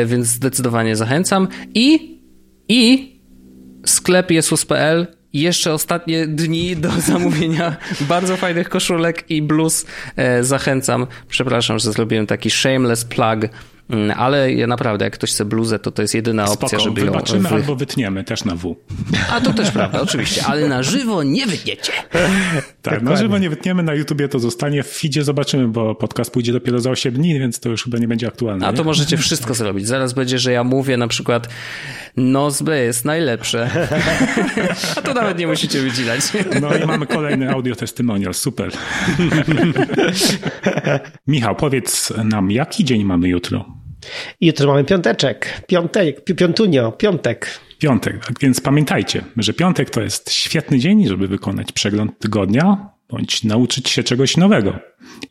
więc 0.05 0.27
zdecydowanie 0.27 0.95
zachęcam. 0.95 1.47
I, 1.73 2.19
i 2.69 3.15
sklep 3.85 4.31
jesus.pl 4.31 5.07
jeszcze 5.33 5.73
ostatnie 5.73 6.27
dni 6.27 6.75
do 6.75 6.91
zamówienia 7.11 7.77
bardzo 8.01 8.37
fajnych 8.37 8.69
koszulek 8.69 9.25
i 9.29 9.41
bluz. 9.41 9.85
Zachęcam. 10.41 11.07
Przepraszam, 11.29 11.79
że 11.79 11.91
zrobiłem 11.91 12.27
taki 12.27 12.49
shameless 12.49 13.05
plug 13.05 13.39
ale 14.15 14.53
ja 14.53 14.67
naprawdę, 14.67 15.05
jak 15.05 15.13
ktoś 15.13 15.31
chce 15.31 15.45
bluzę, 15.45 15.79
to 15.79 15.91
to 15.91 16.01
jest 16.01 16.15
jedyna 16.15 16.47
Spoko, 16.47 16.65
opcja, 16.65 16.79
żeby 16.79 17.01
wybaczymy 17.01 17.43
ją... 17.43 17.49
Wy... 17.49 17.55
albo 17.55 17.75
wytniemy, 17.75 18.23
też 18.23 18.45
na 18.45 18.55
W. 18.55 18.75
A 19.31 19.41
to 19.41 19.53
też 19.53 19.71
prawda, 19.71 20.01
oczywiście, 20.01 20.43
ale 20.45 20.67
na 20.67 20.83
żywo 20.83 21.23
nie 21.23 21.45
wytniecie. 21.45 21.91
tak, 22.81 23.01
na 23.01 23.15
żywo 23.15 23.37
nie 23.37 23.49
wytniemy, 23.49 23.83
na 23.83 23.93
YouTubie 23.93 24.27
to 24.27 24.39
zostanie, 24.39 24.83
w 24.83 24.87
feedzie 24.87 25.23
zobaczymy, 25.23 25.67
bo 25.67 25.95
podcast 25.95 26.31
pójdzie 26.31 26.53
dopiero 26.53 26.79
za 26.79 26.89
8 26.89 27.13
dni, 27.13 27.39
więc 27.39 27.59
to 27.59 27.69
już 27.69 27.83
chyba 27.83 27.97
nie 27.97 28.07
będzie 28.07 28.27
aktualne. 28.27 28.67
A 28.67 28.71
nie? 28.71 28.77
to 28.77 28.83
możecie 28.83 29.17
wszystko 29.17 29.53
zrobić. 29.63 29.87
Zaraz 29.87 30.13
będzie, 30.13 30.39
że 30.39 30.51
ja 30.51 30.63
mówię 30.63 30.97
na 30.97 31.07
przykład 31.07 31.49
Nozbe 32.17 32.79
jest 32.79 33.05
najlepsze. 33.05 33.69
A 34.95 35.01
to 35.01 35.13
nawet 35.13 35.37
nie 35.37 35.47
musicie 35.47 35.81
wycinać. 35.81 36.21
no 36.61 36.75
i 36.75 36.85
mamy 36.85 37.07
kolejny 37.07 37.51
audio 37.51 37.75
testimonial, 37.75 38.33
super. 38.33 38.71
Michał, 41.27 41.55
powiedz 41.55 42.13
nam, 42.23 42.51
jaki 42.51 42.85
dzień 42.85 43.03
mamy 43.03 43.27
jutro? 43.27 43.74
Jutro 44.41 44.67
mamy 44.67 44.83
piąteczek, 44.83 45.61
piątek, 45.67 46.23
piątunio, 46.23 46.91
piątek. 46.91 47.59
Piątek, 47.79 48.25
więc 48.41 48.61
pamiętajcie, 48.61 49.23
że 49.37 49.53
piątek 49.53 49.89
to 49.89 50.01
jest 50.01 50.31
świetny 50.31 50.79
dzień, 50.79 51.07
żeby 51.07 51.27
wykonać 51.27 51.71
przegląd 51.71 52.19
tygodnia, 52.19 52.89
bądź 53.09 53.43
nauczyć 53.43 53.89
się 53.89 54.03
czegoś 54.03 54.37
nowego. 54.37 54.79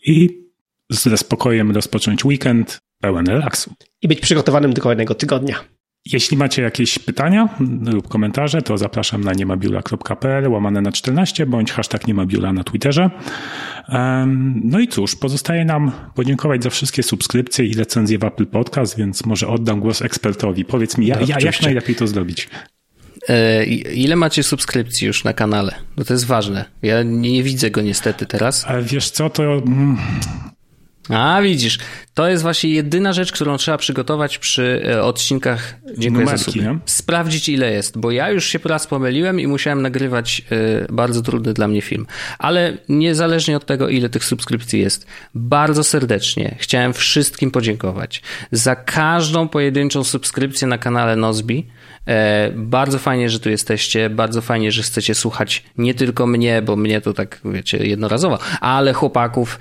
I 0.07 0.45
ze 0.91 1.17
spokojem 1.17 1.71
rozpocząć 1.71 2.25
weekend 2.25 2.79
pełen 3.01 3.27
relaksu. 3.27 3.75
I 4.03 4.09
być 4.09 4.21
przygotowanym 4.21 4.73
do 4.73 4.83
kolejnego 4.83 5.15
tygodnia. 5.15 5.65
Jeśli 6.13 6.37
macie 6.37 6.63
jakieś 6.63 6.99
pytania 6.99 7.49
lub 7.87 8.09
komentarze, 8.09 8.63
to 8.63 8.79
zapraszam 8.79 9.25
na 9.25 9.33
niemabiula.pl 9.33 10.49
łamane 10.49 10.81
na 10.81 10.93
14 10.93 11.47
bądź 11.47 11.73
hashtag 11.73 12.07
niemabiula 12.07 12.53
na 12.53 12.65
Twitterze. 12.65 13.11
No 14.65 14.81
i 14.81 14.89
cóż, 14.89 15.17
pozostaje 15.17 15.65
nam 15.65 15.93
podziękować 16.15 16.63
za 16.63 16.71
wszystkie 16.71 17.03
subskrypcje 17.03 17.65
i 17.67 17.75
recenzje 17.75 18.19
w 18.19 18.25
Apple 18.25 18.47
Podcast, 18.47 18.99
więc 18.99 19.27
może 19.27 19.49
oddam 19.49 19.81
głos 19.81 20.03
ekspertowi. 20.03 20.65
Powiedz 20.65 20.99
mi, 20.99 21.07
ja, 21.07 21.21
ja, 21.21 21.37
jak 21.41 21.63
najlepiej 21.63 21.95
to 21.97 22.07
zrobić? 22.07 22.49
E, 23.29 23.65
ile 23.65 24.17
macie 24.17 24.43
subskrypcji 24.43 25.07
już 25.07 25.25
na 25.25 25.33
kanale? 25.33 25.75
No 25.97 26.05
to 26.05 26.15
jest 26.15 26.27
ważne. 26.27 26.65
Ja 26.83 27.03
nie 27.03 27.43
widzę 27.43 27.71
go 27.71 27.83
niestety 27.83 28.27
teraz. 28.27 28.65
Ale 28.65 28.83
wiesz 28.83 29.11
co, 29.11 29.31
to 29.31 29.43
mm, 29.43 29.97
a 31.09 31.43
widzisz, 31.43 31.79
to 32.15 32.29
jest 32.29 32.43
właśnie 32.43 32.71
jedyna 32.71 33.13
rzecz, 33.13 33.33
którą 33.33 33.57
trzeba 33.57 33.79
przygotować 33.79 34.39
przy 34.39 34.83
e, 34.89 35.03
odcinkach 35.03 35.75
Dziękuję 35.99 36.25
Numerki, 36.25 36.61
za 36.61 36.75
Sprawdzić 36.87 37.49
ile 37.49 37.73
jest, 37.73 37.99
bo 37.99 38.11
ja 38.11 38.31
już 38.31 38.45
się 38.45 38.59
raz 38.65 38.87
pomyliłem 38.87 39.41
i 39.41 39.47
musiałem 39.47 39.83
nagrywać 39.83 40.43
e, 40.51 40.93
bardzo 40.93 41.23
trudny 41.23 41.53
dla 41.53 41.69
mnie 41.69 41.83
film. 41.83 42.07
Ale 42.39 42.79
niezależnie 42.89 43.57
od 43.57 43.67
tego, 43.67 43.89
ile 43.89 44.09
tych 44.09 44.25
subskrypcji 44.25 44.81
jest, 44.81 45.07
bardzo 45.35 45.85
serdecznie 45.85 46.57
chciałem 46.59 46.93
wszystkim 46.93 47.51
podziękować 47.51 48.23
za 48.53 48.77
każdą 48.77 49.49
pojedynczą 49.49 50.05
subskrypcję 50.05 50.69
na 50.69 50.79
kanale 50.79 51.17
Nozbi. 51.17 51.67
E, 52.07 52.51
bardzo 52.55 52.99
fajnie, 52.99 53.31
że 53.31 53.41
tu 53.41 53.51
jesteście, 53.51 54.11
bardzo 54.11 54.41
fajnie, 54.41 54.73
że 54.73 54.83
chcecie 54.83 55.15
słuchać 55.15 55.65
nie 55.79 55.95
tylko 55.95 56.27
mnie, 56.27 56.63
bo 56.63 56.77
mnie 56.77 57.01
to 57.01 57.13
tak, 57.13 57.41
wiecie, 57.45 57.87
jednorazowo, 57.87 58.39
ale 58.61 58.93
chłopaków 58.93 59.59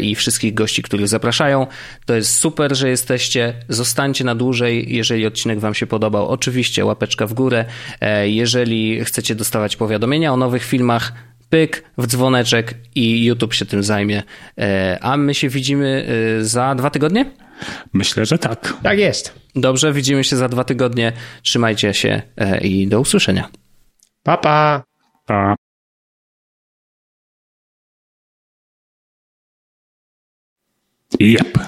i 0.00 0.14
wszystkich 0.14 0.54
gości, 0.54 0.82
których 0.82 1.08
zapraszają. 1.08 1.66
To 2.06 2.14
jest 2.14 2.36
super, 2.36 2.76
że 2.76 2.88
jesteście. 2.88 3.54
Zostańcie 3.68 4.24
na 4.24 4.34
dłużej, 4.34 4.94
jeżeli 4.96 5.26
odcinek 5.26 5.60
Wam 5.60 5.74
się 5.74 5.86
podobał. 5.86 6.28
Oczywiście 6.28 6.84
łapeczka 6.84 7.26
w 7.26 7.34
górę. 7.34 7.64
E, 8.00 8.28
jeżeli 8.28 9.04
chcecie 9.04 9.34
dostawać 9.34 9.76
powiadomienia 9.76 10.32
o 10.32 10.36
nowych 10.36 10.64
filmach, 10.64 11.12
pyk 11.50 11.84
w 11.98 12.06
dzwoneczek 12.06 12.74
i 12.94 13.24
YouTube 13.24 13.54
się 13.54 13.66
tym 13.66 13.82
zajmie. 13.82 14.22
E, 14.58 14.98
a 15.00 15.16
my 15.16 15.34
się 15.34 15.48
widzimy 15.48 16.06
e, 16.40 16.44
za 16.44 16.74
dwa 16.74 16.90
tygodnie? 16.90 17.30
Myślę, 17.92 18.26
że 18.26 18.38
tak. 18.38 18.74
Tak 18.82 18.98
jest. 18.98 19.34
Dobrze, 19.54 19.92
widzimy 19.92 20.24
się 20.24 20.36
za 20.36 20.48
dwa 20.48 20.64
tygodnie. 20.64 21.12
Trzymajcie 21.42 21.94
się 21.94 22.22
i 22.62 22.86
do 22.86 23.00
usłyszenia. 23.00 23.48
Pa, 24.22 24.36
pa. 24.36 24.82
Pa. 25.26 25.54
Yep. 31.20 31.58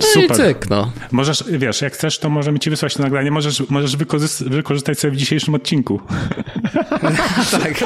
No 0.00 0.06
Super. 0.06 0.30
i 0.30 0.54
cyk, 0.54 0.70
no. 0.70 0.92
Możesz, 1.12 1.44
wiesz, 1.48 1.82
jak 1.82 1.92
chcesz, 1.92 2.18
to 2.18 2.30
możemy 2.30 2.58
ci 2.58 2.70
wysłać 2.70 2.94
to 2.94 3.02
nagranie. 3.02 3.30
Możesz, 3.30 3.70
możesz 3.70 3.96
wykorzystać 4.40 4.98
sobie 4.98 5.10
w 5.10 5.16
dzisiejszym 5.16 5.54
odcinku. 5.54 6.00
tak. 7.50 7.84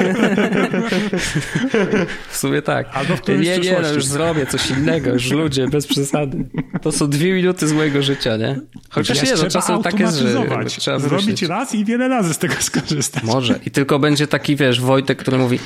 w 2.29 2.37
sumie 2.37 2.61
tak. 2.61 2.87
Albo 2.93 3.17
w 3.17 3.27
nie, 3.27 3.59
nie, 3.59 3.79
no 3.81 3.93
już 3.93 4.05
zrobię 4.05 4.45
coś 4.45 4.69
innego, 4.69 5.13
już 5.13 5.31
ludzie, 5.31 5.67
bez 5.67 5.87
przesady. 5.87 6.45
To 6.81 6.91
są 6.91 7.07
dwie 7.07 7.33
minuty 7.33 7.67
z 7.67 7.73
mojego 7.73 8.03
życia, 8.03 8.37
nie? 8.37 8.59
Chociaż 8.89 9.23
nie, 9.23 9.33
no 9.43 9.49
czasem 9.49 9.83
tak 9.83 9.99
jest, 9.99 10.17
że 10.17 10.45
trzeba 10.67 10.99
Zrobić 10.99 11.27
myśleć. 11.27 11.49
raz 11.49 11.75
i 11.75 11.85
wiele 11.85 12.07
razy 12.07 12.33
z 12.33 12.37
tego 12.37 12.53
skorzystać. 12.59 13.23
Może. 13.23 13.59
I 13.65 13.71
tylko 13.71 13.99
będzie 13.99 14.27
taki, 14.27 14.55
wiesz, 14.55 14.81
Wojtek, 14.81 15.17
który 15.17 15.37
mówi 15.37 15.59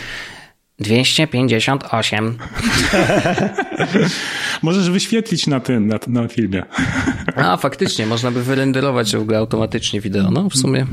258. 0.79 2.37
Możesz 4.61 4.89
wyświetlić 4.89 5.47
na 5.47 5.59
tym, 5.59 5.87
na, 5.87 5.99
na 6.07 6.27
filmie. 6.27 6.63
A, 7.35 7.57
faktycznie, 7.57 8.05
można 8.05 8.31
by 8.31 8.43
wyrenderować 8.43 9.15
w 9.15 9.21
ogóle 9.21 9.37
automatycznie 9.37 10.01
wideo. 10.01 10.31
No, 10.31 10.49
w 10.49 10.55
sumie 10.55 10.85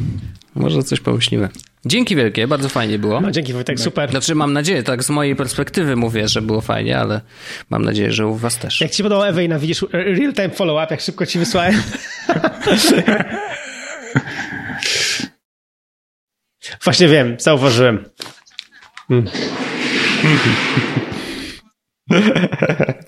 może 0.54 0.82
coś 0.82 1.00
pomyślimy. 1.00 1.48
Dzięki 1.84 2.16
wielkie, 2.16 2.46
bardzo 2.46 2.68
fajnie 2.68 2.98
było. 2.98 3.20
No, 3.20 3.30
dzięki 3.30 3.52
Wojtek, 3.52 3.80
super. 3.80 4.10
Znaczy 4.10 4.34
mam 4.34 4.52
nadzieję, 4.52 4.82
tak 4.82 5.04
z 5.04 5.10
mojej 5.10 5.36
perspektywy 5.36 5.96
mówię, 5.96 6.28
że 6.28 6.42
było 6.42 6.60
fajnie, 6.60 6.98
ale 6.98 7.20
mam 7.70 7.84
nadzieję, 7.84 8.12
że 8.12 8.26
u 8.26 8.34
was 8.34 8.58
też. 8.58 8.80
Jak 8.80 8.90
ci 8.90 9.02
podobał 9.02 9.28
Ewejna, 9.28 9.58
widzisz 9.58 9.86
real-time 9.92 10.50
follow-up, 10.50 10.86
jak 10.90 11.00
szybko 11.00 11.26
ci 11.26 11.38
wysłałem. 11.38 11.82
Właśnie 16.84 17.08
wiem, 17.08 17.36
zauważyłem. 17.38 18.04
Hmm. 19.08 19.30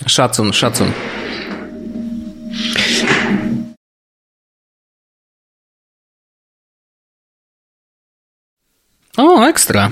Szacun, 0.06 0.52
szacun. 0.52 0.92
O, 9.16 9.48
ekstra. 9.48 9.90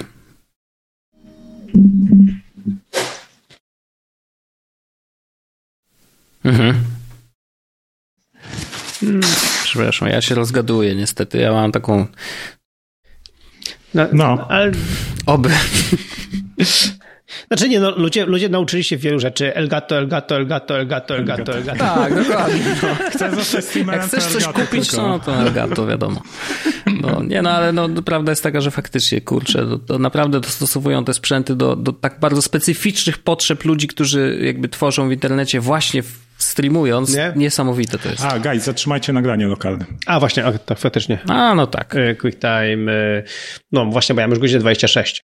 Mhm. 6.44 6.84
Przepraszam, 9.64 10.08
ja 10.08 10.22
się 10.22 10.34
rozgaduję 10.34 10.94
niestety. 10.94 11.38
Ja 11.38 11.52
mam 11.52 11.72
taką... 11.72 12.06
No, 13.94 14.06
no. 14.12 14.46
ale... 14.48 14.72
Oby. 15.26 15.50
Znaczy 17.48 17.68
nie, 17.68 17.80
no, 17.80 17.90
ludzie, 17.90 18.26
ludzie 18.26 18.48
nauczyli 18.48 18.84
się 18.84 18.96
wielu 18.96 19.20
rzeczy. 19.20 19.54
Elgato, 19.54 19.98
Elgato, 19.98 20.36
Elgato, 20.36 20.78
Elgato, 20.78 21.16
Elgato, 21.16 21.54
Elgato. 21.56 21.78
Tak, 21.78 22.14
dokładnie. 22.14 22.62
No. 22.82 23.10
Chcę 23.10 23.30
zostać 23.30 23.64
streamerem, 23.64 24.00
Jak 24.00 24.10
chcesz 24.10 24.24
coś 24.24 24.44
kupić, 24.44 24.88
tylko. 24.88 25.06
no 25.08 25.18
to 25.18 25.34
Elgato, 25.34 25.86
wiadomo. 25.86 26.22
No, 27.00 27.22
nie 27.22 27.42
no, 27.42 27.50
ale 27.50 27.72
no, 27.72 27.88
prawda 28.02 28.32
jest 28.32 28.42
taka, 28.42 28.60
że 28.60 28.70
faktycznie, 28.70 29.20
kurczę, 29.20 29.58
to, 29.58 29.78
to 29.78 29.98
naprawdę 29.98 30.40
dostosowują 30.40 31.04
te 31.04 31.14
sprzęty 31.14 31.56
do, 31.56 31.76
do 31.76 31.92
tak 31.92 32.20
bardzo 32.20 32.42
specyficznych 32.42 33.18
potrzeb 33.18 33.64
ludzi, 33.64 33.88
którzy 33.88 34.38
jakby 34.42 34.68
tworzą 34.68 35.08
w 35.08 35.12
internecie 35.12 35.60
właśnie 35.60 36.02
streamując. 36.38 37.14
Nie? 37.14 37.32
Niesamowite 37.36 37.98
to 37.98 38.08
jest. 38.08 38.24
A, 38.24 38.38
guys, 38.38 38.64
zatrzymajcie 38.64 39.12
nagranie 39.12 39.46
lokalne. 39.46 39.84
A, 40.06 40.20
właśnie, 40.20 40.44
tak, 40.66 40.78
faktycznie. 40.78 41.18
A, 41.28 41.54
no 41.54 41.66
tak. 41.66 41.96
Quick 42.20 42.38
time, 42.40 42.92
no 43.72 43.86
właśnie, 43.86 44.14
bo 44.14 44.20
ja 44.20 44.26
już 44.26 44.38
godzinę 44.38 44.60
26. 44.60 45.20